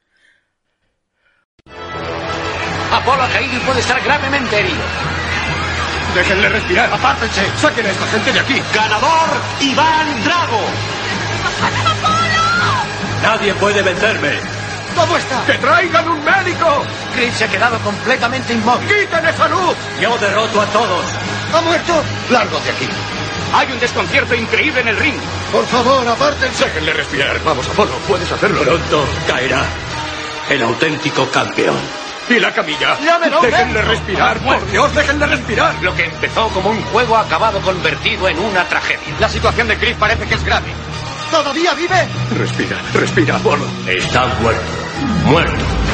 Apolo 2.96 3.22
ha 3.22 3.30
caído 3.30 3.58
y 3.58 3.66
puede 3.68 3.80
estar 3.80 4.02
gravemente 4.04 4.60
herido. 4.60 4.86
Déjenle 6.16 6.50
respirar. 6.50 6.92
Apártense. 6.92 7.46
Saquen 7.62 7.86
a 7.86 7.92
esta 7.92 8.08
gente 8.08 8.34
de 8.34 8.40
aquí. 8.40 8.62
Ganador, 8.74 9.30
Iván 9.60 10.24
Drago. 10.24 10.64
Nadie 13.22 13.54
puede 13.56 13.82
vencerme. 13.84 14.65
¿Cómo 14.96 15.18
está? 15.18 15.46
¡Que 15.46 15.54
traigan 15.56 16.08
un 16.08 16.24
médico! 16.24 16.84
Chris 17.16 17.34
se 17.36 17.46
ha 17.46 17.48
quedado 17.48 17.78
completamente 17.80 18.54
inmóvil. 18.54 18.88
¡Quiten 18.88 19.26
esa 19.26 19.48
luz! 19.50 19.76
Yo 20.02 20.18
derroto 20.18 20.62
a 20.62 20.66
todos. 20.68 21.06
¿Ha 21.54 21.62
muerto? 21.62 22.04
Largo 22.30 22.60
de 22.60 22.72
aquí. 22.72 22.88
Hay 23.54 23.72
un 23.72 23.80
desconcierto 23.80 24.36
increíble 24.36 24.82
en 24.82 24.88
el 24.90 24.98
ring. 24.98 25.16
Por 25.52 25.66
favor, 25.68 26.08
apártense. 26.08 26.66
Déjenle 26.66 26.94
respirar. 26.94 27.40
Vamos, 27.44 27.68
Apolo, 27.70 27.92
puedes 28.08 28.32
hacerlo. 28.32 28.62
Pronto 28.62 29.06
caerá 29.28 29.64
el 30.50 30.62
auténtico 30.64 31.30
campeón. 31.30 31.78
¿Y 32.28 32.40
la 32.40 32.52
camilla? 32.52 32.98
Llámelo, 33.00 33.40
Déjenle 33.40 33.82
respirar, 33.84 34.40
por 34.40 34.72
Dios, 34.72 34.96
déjenle 34.96 35.28
respirar. 35.28 35.76
Lo 35.82 35.96
que 35.96 36.06
empezó 36.06 36.48
como 36.50 36.72
un 36.72 36.82
juego 36.86 37.16
ha 37.18 37.22
acabado 37.22 37.60
convertido 37.62 38.28
en 38.28 38.40
una 38.40 38.64
tragedia. 38.68 39.16
La 39.20 39.30
situación 39.30 39.68
de 39.68 39.78
Chris 39.78 39.96
parece 39.96 40.26
que 40.26 40.34
es 40.34 40.44
grave. 40.44 40.68
¿Todavía 41.30 41.74
vive? 41.76 42.08
Respira, 42.38 42.78
respira, 42.94 43.36
Apolo. 43.36 43.66
Está 43.88 44.26
muerto. 44.42 44.85
Muerto. 45.04 45.85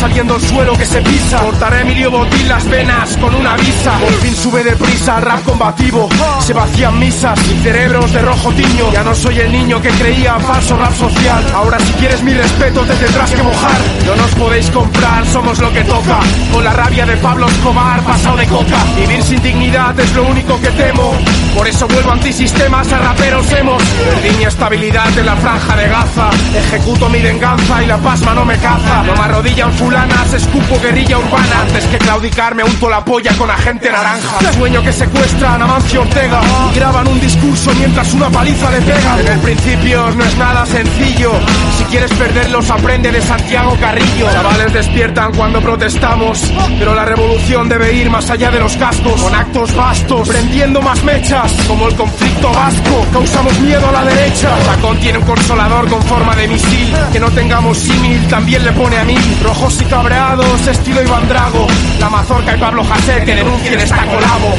Saliendo 0.00 0.34
al 0.34 0.40
suelo 0.40 0.72
que 0.72 0.86
se 0.86 1.02
pisa. 1.02 1.38
Cortaré 1.40 1.76
a 1.76 1.80
Emilio 1.82 2.10
Botín 2.10 2.48
las 2.48 2.66
venas 2.68 3.16
con 3.18 3.34
una 3.34 3.54
visa. 3.56 3.92
Por 3.98 4.12
fin 4.14 4.34
sube 4.34 4.64
deprisa, 4.64 5.20
rap 5.20 5.44
combativo. 5.44 6.08
Se 6.40 6.54
vacían 6.54 6.98
misas 6.98 7.38
y 7.50 7.62
cerebros 7.62 8.10
de 8.12 8.22
rojo 8.22 8.50
tiño. 8.52 8.90
Ya 8.92 9.04
no 9.04 9.14
soy 9.14 9.38
el 9.40 9.52
niño 9.52 9.80
que 9.82 9.90
creía 9.90 10.40
falso 10.40 10.76
rap 10.76 10.94
social. 10.94 11.44
Ahora 11.54 11.78
si 11.80 11.92
quieres 11.94 12.22
mi 12.22 12.32
respeto 12.32 12.80
te 12.80 12.94
tendrás 12.94 13.30
que 13.30 13.42
mojar. 13.42 13.80
No 14.06 14.16
nos 14.16 14.30
podéis 14.36 14.70
comprar, 14.70 15.26
somos 15.26 15.58
lo 15.58 15.70
que 15.70 15.84
toca. 15.84 16.20
Con 16.50 16.64
la 16.64 16.72
rabia 16.72 17.04
de 17.04 17.16
Pablo 17.18 17.46
Escobar, 17.46 18.00
pasado 18.00 18.38
de 18.38 18.46
coca. 18.46 18.82
Vivir 18.96 19.22
sin 19.22 19.42
dignidad 19.42 19.98
es 20.00 20.14
lo 20.14 20.24
único 20.24 20.58
que 20.62 20.70
temo. 20.70 21.12
Por 21.54 21.68
eso 21.68 21.86
vuelvo 21.86 22.12
antisistemas 22.12 22.90
a 22.90 22.98
raperos 22.98 23.52
hemos. 23.52 23.82
Perdí 23.82 24.36
mi 24.38 24.44
estabilidad 24.44 25.18
en 25.18 25.26
la 25.26 25.36
franja 25.36 25.76
de 25.76 25.88
Gaza. 25.88 26.30
Ejecuto 26.54 27.08
mi 27.10 27.20
venganza 27.20 27.82
y 27.82 27.86
la 27.86 27.98
pasma 27.98 28.32
no 28.32 28.46
me 28.46 28.56
caza. 28.56 29.02
No 29.02 29.12
me 29.14 29.20
arrodillan 29.20 29.72
fulanas, 29.90 30.32
escupo 30.34 30.80
guerrilla 30.80 31.18
urbana. 31.18 31.62
Antes 31.62 31.84
que 31.86 31.98
claudicar 31.98 32.54
me 32.54 32.62
unto 32.62 32.88
la 32.88 33.04
polla 33.04 33.32
con 33.36 33.50
agente 33.50 33.90
naranja. 33.90 34.52
Sueño 34.52 34.82
que 34.82 34.92
secuestran 34.92 35.60
a 35.62 35.66
Mancio 35.66 36.02
Ortega 36.02 36.40
y 36.70 36.76
graban 36.76 37.08
un 37.08 37.20
discurso 37.20 37.72
mientras 37.74 38.12
una 38.14 38.30
paliza 38.30 38.70
le 38.70 38.80
pega. 38.82 39.20
En 39.20 39.26
el 39.26 39.38
principio 39.40 40.10
no 40.12 40.24
es 40.24 40.36
nada 40.36 40.64
sencillo. 40.66 41.32
Si 41.76 41.84
quieres 41.84 42.12
perderlos, 42.12 42.70
aprende 42.70 43.10
de 43.10 43.20
Santiago 43.20 43.76
Carrillo. 43.80 44.30
Chavales 44.32 44.72
despiertan 44.72 45.32
cuando 45.32 45.60
protestamos, 45.60 46.40
pero 46.78 46.94
la 46.94 47.04
revolución 47.04 47.68
debe 47.68 47.92
ir 47.92 48.10
más 48.10 48.30
allá 48.30 48.50
de 48.50 48.60
los 48.60 48.76
cascos. 48.76 49.20
Con 49.20 49.34
actos 49.34 49.74
vastos, 49.74 50.28
prendiendo 50.28 50.80
más 50.82 51.02
mechas, 51.02 51.52
como 51.66 51.88
el 51.88 51.96
conflicto 51.96 52.52
vasco. 52.52 53.06
Causamos 53.12 53.58
miedo 53.60 53.88
a 53.88 53.92
la 53.92 54.04
derecha. 54.04 54.50
Tacón 54.66 54.98
tiene 55.00 55.18
un 55.18 55.24
consolador 55.24 55.88
con 55.88 56.02
forma 56.02 56.36
de 56.36 56.46
misil. 56.46 56.94
Que 57.12 57.18
no 57.18 57.30
tengamos 57.30 57.78
símil 57.78 58.24
también 58.28 58.64
le 58.64 58.72
pone 58.72 58.96
a 58.96 59.04
mí. 59.04 59.16
Rojos 59.42 59.79
y 59.80 59.84
cabreados, 59.84 60.66
estilo 60.66 61.02
Iván 61.02 61.28
Drago. 61.28 61.66
La 61.98 62.08
mazorca 62.10 62.56
y 62.56 62.60
Pablo 62.60 62.84
José 62.84 63.22
que 63.24 63.34
denuncien 63.34 63.80
esta 63.80 64.06
colabo. 64.06 64.54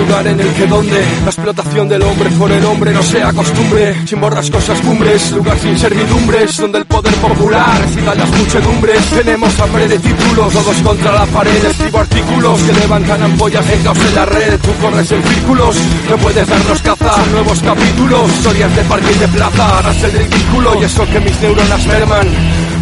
Lugar 0.00 0.26
en 0.26 0.40
el 0.40 0.54
que 0.54 0.66
donde 0.66 1.04
la 1.24 1.30
explotación 1.30 1.88
del 1.88 2.02
hombre 2.02 2.30
por 2.30 2.50
el 2.50 2.64
hombre 2.64 2.92
no 2.92 3.02
sea 3.02 3.32
costumbre, 3.32 3.94
sin 4.06 4.20
borrascosas 4.20 4.80
cumbres, 4.80 5.32
lugar 5.32 5.58
sin 5.58 5.78
servidumbres, 5.78 6.56
donde 6.56 6.78
el 6.78 6.86
poder 6.86 7.14
popular 7.16 7.80
excita 7.84 8.14
las 8.14 8.30
muchedumbres. 8.30 9.04
Tenemos 9.10 9.60
hambre 9.60 9.88
de 9.88 9.98
títulos, 9.98 10.52
todos 10.52 10.76
contra 10.78 11.12
la 11.12 11.26
pared, 11.26 11.64
escribo 11.64 11.98
artículos 11.98 12.62
que 12.62 12.72
levantan 12.72 13.22
ampollas 13.22 13.68
en 13.68 13.82
caos 13.82 13.98
en 13.98 14.14
la 14.14 14.26
red. 14.26 14.58
Tú 14.60 14.70
corres 14.80 15.12
en 15.12 15.22
círculos, 15.22 15.76
no 16.08 16.16
puedes 16.16 16.48
darnos 16.48 16.82
caza, 16.82 17.14
Son 17.14 17.32
nuevos 17.32 17.60
capítulos, 17.60 18.30
historias 18.30 18.76
de 18.76 18.82
parque 18.84 19.12
y 19.14 19.18
de 19.18 19.28
plaza, 19.28 19.78
harás 19.78 20.02
el 20.02 20.12
ridículo 20.12 20.80
y 20.80 20.84
eso 20.84 21.06
que 21.06 21.20
mis 21.20 21.40
neuronas 21.40 21.86
merman. 21.86 22.28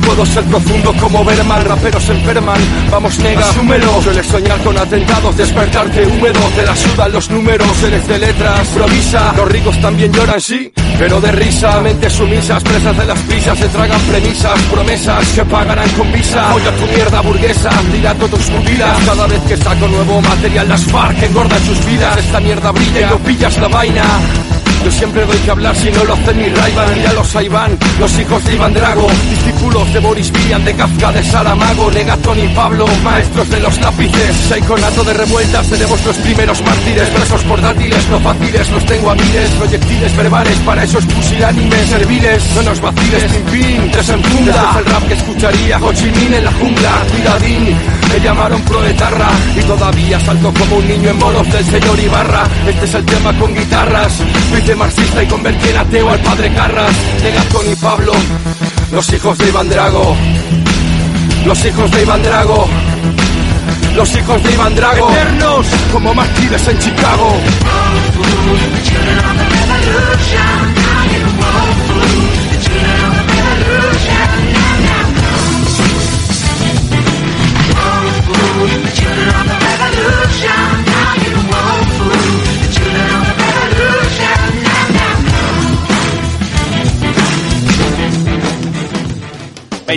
Puedo 0.09 0.25
ser 0.25 0.43
profundo 0.45 0.95
como 0.99 1.23
Berman, 1.23 1.67
raperos 1.67 2.09
enferman, 2.09 2.59
vamos 2.91 3.19
nega, 3.19 3.41
asúmelo. 3.41 4.01
Sueles 4.03 4.27
soñar 4.27 4.59
con 4.63 4.79
atentados, 4.79 5.37
despertarte 5.37 6.07
húmedo, 6.07 6.41
te 6.57 6.63
la 6.65 6.75
sudan 6.75 7.13
los 7.13 7.31
números, 7.31 7.83
eres 7.83 8.09
de 8.09 8.19
letras, 8.19 8.67
improvisa. 8.69 9.35
Los 9.37 9.49
ricos 9.53 9.79
también 9.83 10.11
lloran, 10.11 10.41
sí, 10.41 10.73
pero 10.99 11.21
de 11.21 11.31
risa. 11.31 11.83
Mentes 11.83 12.15
sumisas, 12.15 12.63
presas 12.65 12.97
de 12.97 13.05
las 13.05 13.19
prisas, 13.19 13.59
se 13.59 13.69
tragan 13.69 14.01
premisas, 14.01 14.59
promesas 14.73 15.29
que 15.29 15.45
pagarán 15.45 15.91
con 15.91 16.11
visa. 16.11 16.55
Oye 16.55 16.73
tu 16.73 16.87
mierda 16.87 17.21
burguesa, 17.21 17.71
tira 17.93 18.15
tus 18.15 18.47
pupilas. 18.47 18.99
Cada 19.05 19.27
vez 19.27 19.41
que 19.43 19.57
saco 19.59 19.89
nuevo 19.89 20.23
material, 20.23 20.71
las 20.71 20.85
FARC 20.85 21.23
engordan 21.23 21.63
sus 21.67 21.85
vidas. 21.85 22.17
Esta 22.17 22.41
mierda 22.41 22.73
brilla 22.73 23.01
y 23.03 23.05
no 23.05 23.19
pillas 23.19 23.59
la 23.59 23.69
vaina. 23.69 24.05
Yo 24.85 24.91
siempre 24.91 25.25
doy 25.27 25.37
que 25.39 25.51
hablar 25.51 25.75
si 25.77 25.91
no 25.91 26.05
lo 26.05 26.15
hacen 26.15 26.39
ni 26.39 26.49
Raivan 26.49 26.95
Mira 26.95 27.13
los 27.13 27.35
Iván, 27.35 27.79
los 27.99 28.19
hijos 28.19 28.45
de 28.45 28.55
Iván 28.55 28.75
Drago 28.75 29.09
Discípulos 29.31 29.93
de 29.93 29.99
Boris 30.01 30.33
Vian, 30.33 30.65
de 30.65 30.75
Kafka, 30.75 31.13
de 31.13 31.23
Saramago 31.25 31.91
Negatón 31.91 32.39
y 32.39 32.49
Pablo, 32.49 32.87
maestros 33.03 33.49
de 33.51 33.61
los 33.61 33.79
lápices. 33.81 34.37
Saiconato 34.49 35.05
de 35.05 35.15
revueltas, 35.15 35.69
tenemos 35.69 36.05
los 36.05 36.17
primeros 36.19 36.63
mártires 36.63 37.13
Versos 37.13 37.43
portátiles, 37.43 38.09
no 38.09 38.21
fáciles, 38.21 38.71
los 38.71 38.87
tengo 38.87 39.11
a 39.11 39.15
miles 39.15 39.51
Proyectiles 39.51 40.17
verbales 40.17 40.59
para 40.65 40.85
esos 40.85 41.05
pusilánimes 41.07 41.89
serviles 41.89 42.43
No 42.55 42.63
nos 42.63 42.81
vaciles, 42.81 43.25
pim 43.25 43.45
pim, 43.45 43.91
tres 43.91 44.09
es 44.09 44.77
el 44.77 44.85
rap 44.85 45.09
que 45.09 45.15
escucharía 45.15 45.79
Ho 45.79 45.93
Chi 45.93 46.11
Minh 46.11 46.35
en 46.35 46.45
la 46.45 46.53
jungla 46.53 46.91
Cuidadín, 47.11 47.77
me 48.09 48.21
llamaron 48.21 48.61
proetarra 48.63 49.29
Y 49.57 49.61
todavía 49.63 50.21
salto 50.21 50.53
como 50.59 50.77
un 50.77 50.89
niño 50.89 51.11
en 51.11 51.19
bolos 51.19 51.53
del 51.53 51.65
señor 51.65 51.99
Ibarra. 51.99 52.45
Este 52.67 52.85
es 52.85 52.95
el 52.95 53.05
tema 53.05 53.37
con 53.39 53.55
guitarras. 53.55 54.13
Fui 54.51 54.75
marxista 54.75 55.23
y 55.23 55.27
convertí 55.27 55.69
en 55.69 55.77
ateo 55.77 56.09
al 56.11 56.21
padre 56.21 56.53
Carras. 56.53 56.97
De 57.23 57.33
Gastón 57.33 57.73
y 57.73 57.77
Pablo 57.77 58.13
los 58.93 59.13
hijos 59.13 59.37
de 59.37 59.49
Iván 59.49 59.69
Drago. 59.69 60.17
Los 61.45 61.65
hijos 61.65 61.91
de 61.91 62.03
Iván 62.03 62.23
Drago. 62.23 62.67
Los 63.95 64.17
hijos 64.17 64.43
de 64.43 64.53
Iván 64.53 64.75
Drago. 64.75 65.11
Eternos. 65.11 65.67
Como 65.93 66.15
mártires 66.15 66.69
en 66.69 66.79
Chicago 66.79 67.37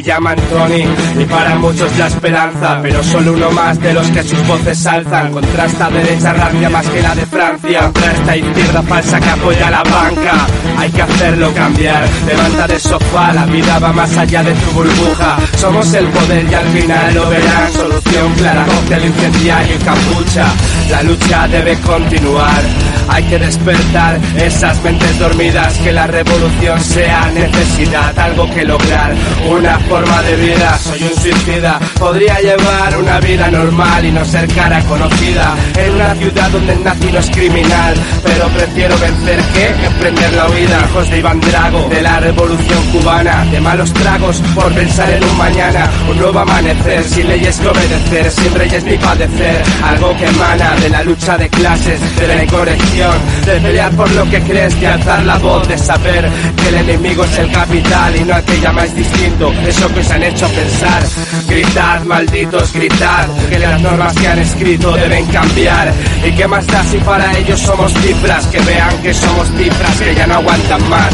Llaman 0.01 0.37
Tony 0.49 0.83
y 1.19 1.25
para 1.25 1.55
muchos 1.55 1.95
la 1.97 2.07
esperanza, 2.07 2.79
pero 2.81 3.03
solo 3.03 3.33
uno 3.33 3.51
más 3.51 3.79
de 3.79 3.93
los 3.93 4.07
que 4.07 4.23
sus 4.23 4.47
voces 4.47 4.85
alzan. 4.85 5.31
Contra 5.31 5.65
esta 5.65 5.89
derecha 5.89 6.33
rancia 6.33 6.69
más 6.69 6.87
que 6.87 7.01
la 7.01 7.15
de 7.15 7.25
Francia, 7.25 7.81
contra 7.81 8.11
esta 8.11 8.37
izquierda 8.37 8.81
falsa 8.83 9.19
que 9.19 9.29
apoya 9.29 9.67
a 9.67 9.71
la 9.71 9.83
banca. 9.83 10.47
Hay 10.77 10.91
que 10.91 11.01
hacerlo 11.01 11.53
cambiar, 11.53 12.07
levanta 12.25 12.67
del 12.67 12.79
sofá, 12.79 13.33
la 13.33 13.45
vida 13.45 13.79
va 13.79 13.93
más 13.93 14.17
allá 14.17 14.43
de 14.43 14.53
tu 14.53 14.71
burbuja. 14.71 15.37
Somos 15.57 15.93
el 15.93 16.07
poder 16.07 16.45
y 16.49 16.53
al 16.53 16.67
final 16.67 17.13
lo 17.13 17.29
verán. 17.29 17.71
Solución 17.73 18.33
clara, 18.33 18.65
cóctel 18.65 19.05
incendiario 19.05 19.75
y 19.75 19.79
capucha. 19.79 20.45
La 20.89 21.03
lucha 21.03 21.47
debe 21.47 21.77
continuar. 21.79 22.90
Hay 23.11 23.23
que 23.25 23.37
despertar 23.37 24.19
esas 24.37 24.81
mentes 24.83 25.19
dormidas, 25.19 25.77
que 25.79 25.91
la 25.91 26.07
revolución 26.07 26.79
sea 26.81 27.29
necesidad, 27.33 28.17
algo 28.17 28.49
que 28.51 28.63
lograr, 28.63 29.13
una 29.49 29.77
forma 29.79 30.21
de 30.21 30.35
vida. 30.37 30.77
Soy 30.77 31.03
un 31.03 31.21
suicida, 31.21 31.77
podría 31.99 32.39
llevar 32.39 32.97
una 32.97 33.19
vida 33.19 33.51
normal 33.51 34.05
y 34.05 34.11
no 34.11 34.23
ser 34.23 34.47
cara 34.53 34.81
conocida 34.83 35.53
en 35.77 35.93
una 35.93 36.15
ciudad 36.15 36.49
donde 36.51 36.73
el 36.73 36.83
nazi 36.83 37.11
no 37.11 37.19
es 37.19 37.29
criminal, 37.31 37.93
pero 38.23 38.47
prefiero 38.47 38.97
vencer 38.97 39.39
que 39.53 39.85
emprender 39.85 40.33
la 40.33 40.49
huida. 40.49 40.87
Hijos 40.89 41.09
de 41.09 41.17
Iván 41.19 41.41
Drago, 41.41 41.89
de 41.89 42.01
la 42.01 42.19
revolución 42.21 42.83
cubana, 42.93 43.45
de 43.51 43.59
malos 43.59 43.93
tragos 43.93 44.41
por 44.55 44.71
pensar 44.73 45.09
en 45.11 45.23
un 45.23 45.37
mañana, 45.37 45.89
un 46.09 46.17
nuevo 46.17 46.39
amanecer, 46.39 47.03
sin 47.03 47.27
leyes 47.27 47.57
que 47.59 47.67
obedecer, 47.67 48.31
sin 48.31 48.55
reyes 48.55 48.83
ni 48.85 48.97
padecer, 48.97 49.63
algo 49.83 50.15
que 50.15 50.25
emana 50.25 50.75
de 50.77 50.89
la 50.89 51.03
lucha 51.03 51.37
de 51.37 51.49
clases, 51.49 51.99
de 52.15 52.27
la 52.27 52.43
incorrección, 52.43 53.00
de 53.45 53.59
pelear 53.59 53.91
por 53.93 54.09
lo 54.11 54.29
que 54.29 54.39
crees, 54.41 54.79
de 54.79 54.87
alzar 54.87 55.23
la 55.23 55.37
voz, 55.37 55.67
de 55.67 55.77
saber 55.77 56.29
que 56.55 56.69
el 56.69 56.75
enemigo 56.75 57.23
es 57.25 57.39
el 57.39 57.51
capital 57.51 58.15
y 58.15 58.23
no 58.23 58.37
el 58.37 58.43
que 58.43 58.61
llamáis 58.61 58.95
distinto, 58.95 59.51
eso 59.67 59.91
que 59.93 59.99
os 59.99 60.11
han 60.11 60.23
hecho 60.23 60.47
pensar. 60.49 61.03
Gritad, 61.47 62.03
malditos, 62.03 62.73
gritad, 62.73 63.27
que 63.49 63.59
las 63.59 63.81
normas 63.81 64.13
que 64.13 64.27
han 64.27 64.39
escrito 64.39 64.91
deben 64.93 65.25
cambiar. 65.27 65.93
¿Y 66.23 66.31
qué 66.31 66.47
más 66.47 66.65
da 66.67 66.83
si 66.83 66.97
para 66.97 67.37
ellos 67.37 67.59
somos 67.59 67.91
cifras? 67.93 68.45
Que 68.47 68.59
vean 68.59 69.01
que 69.01 69.13
somos 69.13 69.47
cifras, 69.57 70.01
que 70.01 70.15
ya 70.15 70.27
no 70.27 70.35
aguantan 70.35 70.89
más. 70.89 71.13